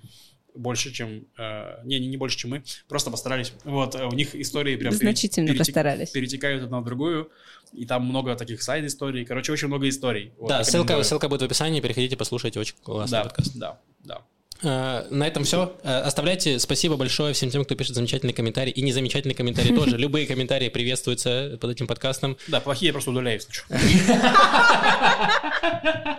больше, 0.55 0.93
чем... 0.93 1.27
э, 1.39 1.83
не, 1.85 1.99
не, 1.99 2.09
не 2.09 2.17
больше, 2.17 2.37
чем 2.39 2.51
мы. 2.51 2.63
Просто 2.89 3.11
постарались. 3.11 3.53
Вот, 3.65 3.95
э, 3.95 4.05
у 4.07 4.13
них 4.13 4.35
истории 4.35 4.77
прям... 4.77 4.93
Значительно 4.93 5.51
перетек- 5.51 5.59
постарались. 5.59 6.11
Перетекают 6.11 6.63
одна 6.63 6.81
в 6.81 6.85
другую. 6.85 7.31
И 7.73 7.87
там 7.87 8.05
много 8.05 8.37
таких 8.37 8.63
сайд-историй. 8.63 9.25
Короче, 9.25 9.53
очень 9.53 9.69
много 9.69 9.89
историй. 9.89 10.33
Вот, 10.39 10.49
Да, 10.49 10.63
ссылка, 10.65 11.03
ссылка 11.03 11.29
будет 11.29 11.41
в 11.43 11.45
описании, 11.45 11.81
переходите, 11.81 12.17
послушайте, 12.17 12.61
очень 12.61 12.75
классный 12.83 13.19
Да, 13.19 13.25
подкаст. 13.25 13.57
да, 13.57 13.81
да. 14.05 14.23
Э, 14.63 15.05
На 15.11 15.27
этом 15.27 15.45
все. 15.45 15.75
Оставляйте 15.83 16.59
спасибо 16.59 16.97
большое 16.97 17.33
всем 17.35 17.51
тем, 17.51 17.65
кто 17.65 17.75
пишет 17.75 17.95
замечательные 17.95 18.35
комментарии. 18.35 18.71
И 18.71 18.83
незамечательные 18.83 19.35
комментарии 19.35 19.75
тоже. 19.75 19.97
Любые 19.99 20.27
комментарии 20.27 20.69
приветствуются 20.69 21.59
под 21.61 21.71
этим 21.71 21.87
подкастом. 21.87 22.37
Да, 22.49 22.61
плохие 22.61 22.89
я 22.89 22.93
просто 22.93 23.11
удаляю, 23.11 23.37
если 23.41 23.53
что. 23.53 23.65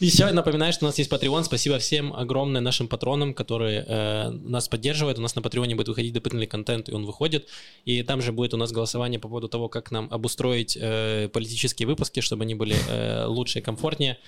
Еще 0.00 0.30
напоминаю, 0.32 0.72
что 0.72 0.84
у 0.84 0.88
нас 0.88 0.98
есть 0.98 1.10
Patreon. 1.10 1.44
Спасибо 1.44 1.78
всем 1.78 2.12
огромное 2.12 2.60
нашим 2.60 2.88
патронам, 2.88 3.32
которые 3.32 3.84
э, 3.86 4.30
нас 4.30 4.68
поддерживают. 4.68 5.18
У 5.18 5.22
нас 5.22 5.34
на 5.36 5.42
Патреоне 5.42 5.74
будет 5.76 5.88
выходить 5.88 6.12
дополнительный 6.12 6.46
контент, 6.46 6.88
и 6.88 6.92
он 6.92 7.06
выходит. 7.06 7.48
И 7.84 8.02
там 8.02 8.20
же 8.20 8.32
будет 8.32 8.54
у 8.54 8.56
нас 8.56 8.72
голосование 8.72 9.20
по 9.20 9.28
поводу 9.28 9.48
того, 9.48 9.68
как 9.68 9.90
нам 9.90 10.08
обустроить 10.10 10.76
э, 10.80 11.28
политические 11.32 11.86
выпуски, 11.86 12.20
чтобы 12.20 12.44
они 12.44 12.54
были 12.54 12.76
э, 12.88 13.24
лучше 13.26 13.60
и 13.60 13.62
комфортнее. 13.62 14.18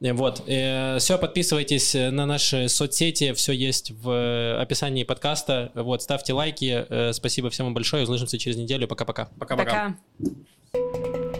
Э, 0.00 0.12
Вот. 0.14 0.42
все, 0.46 1.18
подписывайтесь 1.18 1.94
на 1.94 2.26
наши 2.26 2.68
соцсети. 2.74 3.32
Все 3.32 3.52
есть 3.52 3.90
в 3.90 4.60
описании 4.60 5.04
подкаста. 5.04 5.70
Вот, 5.74 6.02
ставьте 6.02 6.32
лайки. 6.32 6.86
Э, 6.88 7.12
спасибо 7.12 7.50
всем 7.50 7.66
вам 7.66 7.74
большое. 7.74 8.04
Услышимся 8.04 8.38
через 8.38 8.56
неделю. 8.56 8.88
Пока-пока. 8.88 9.28
Пока-пока. 9.38 9.96
Пока. 10.72 11.39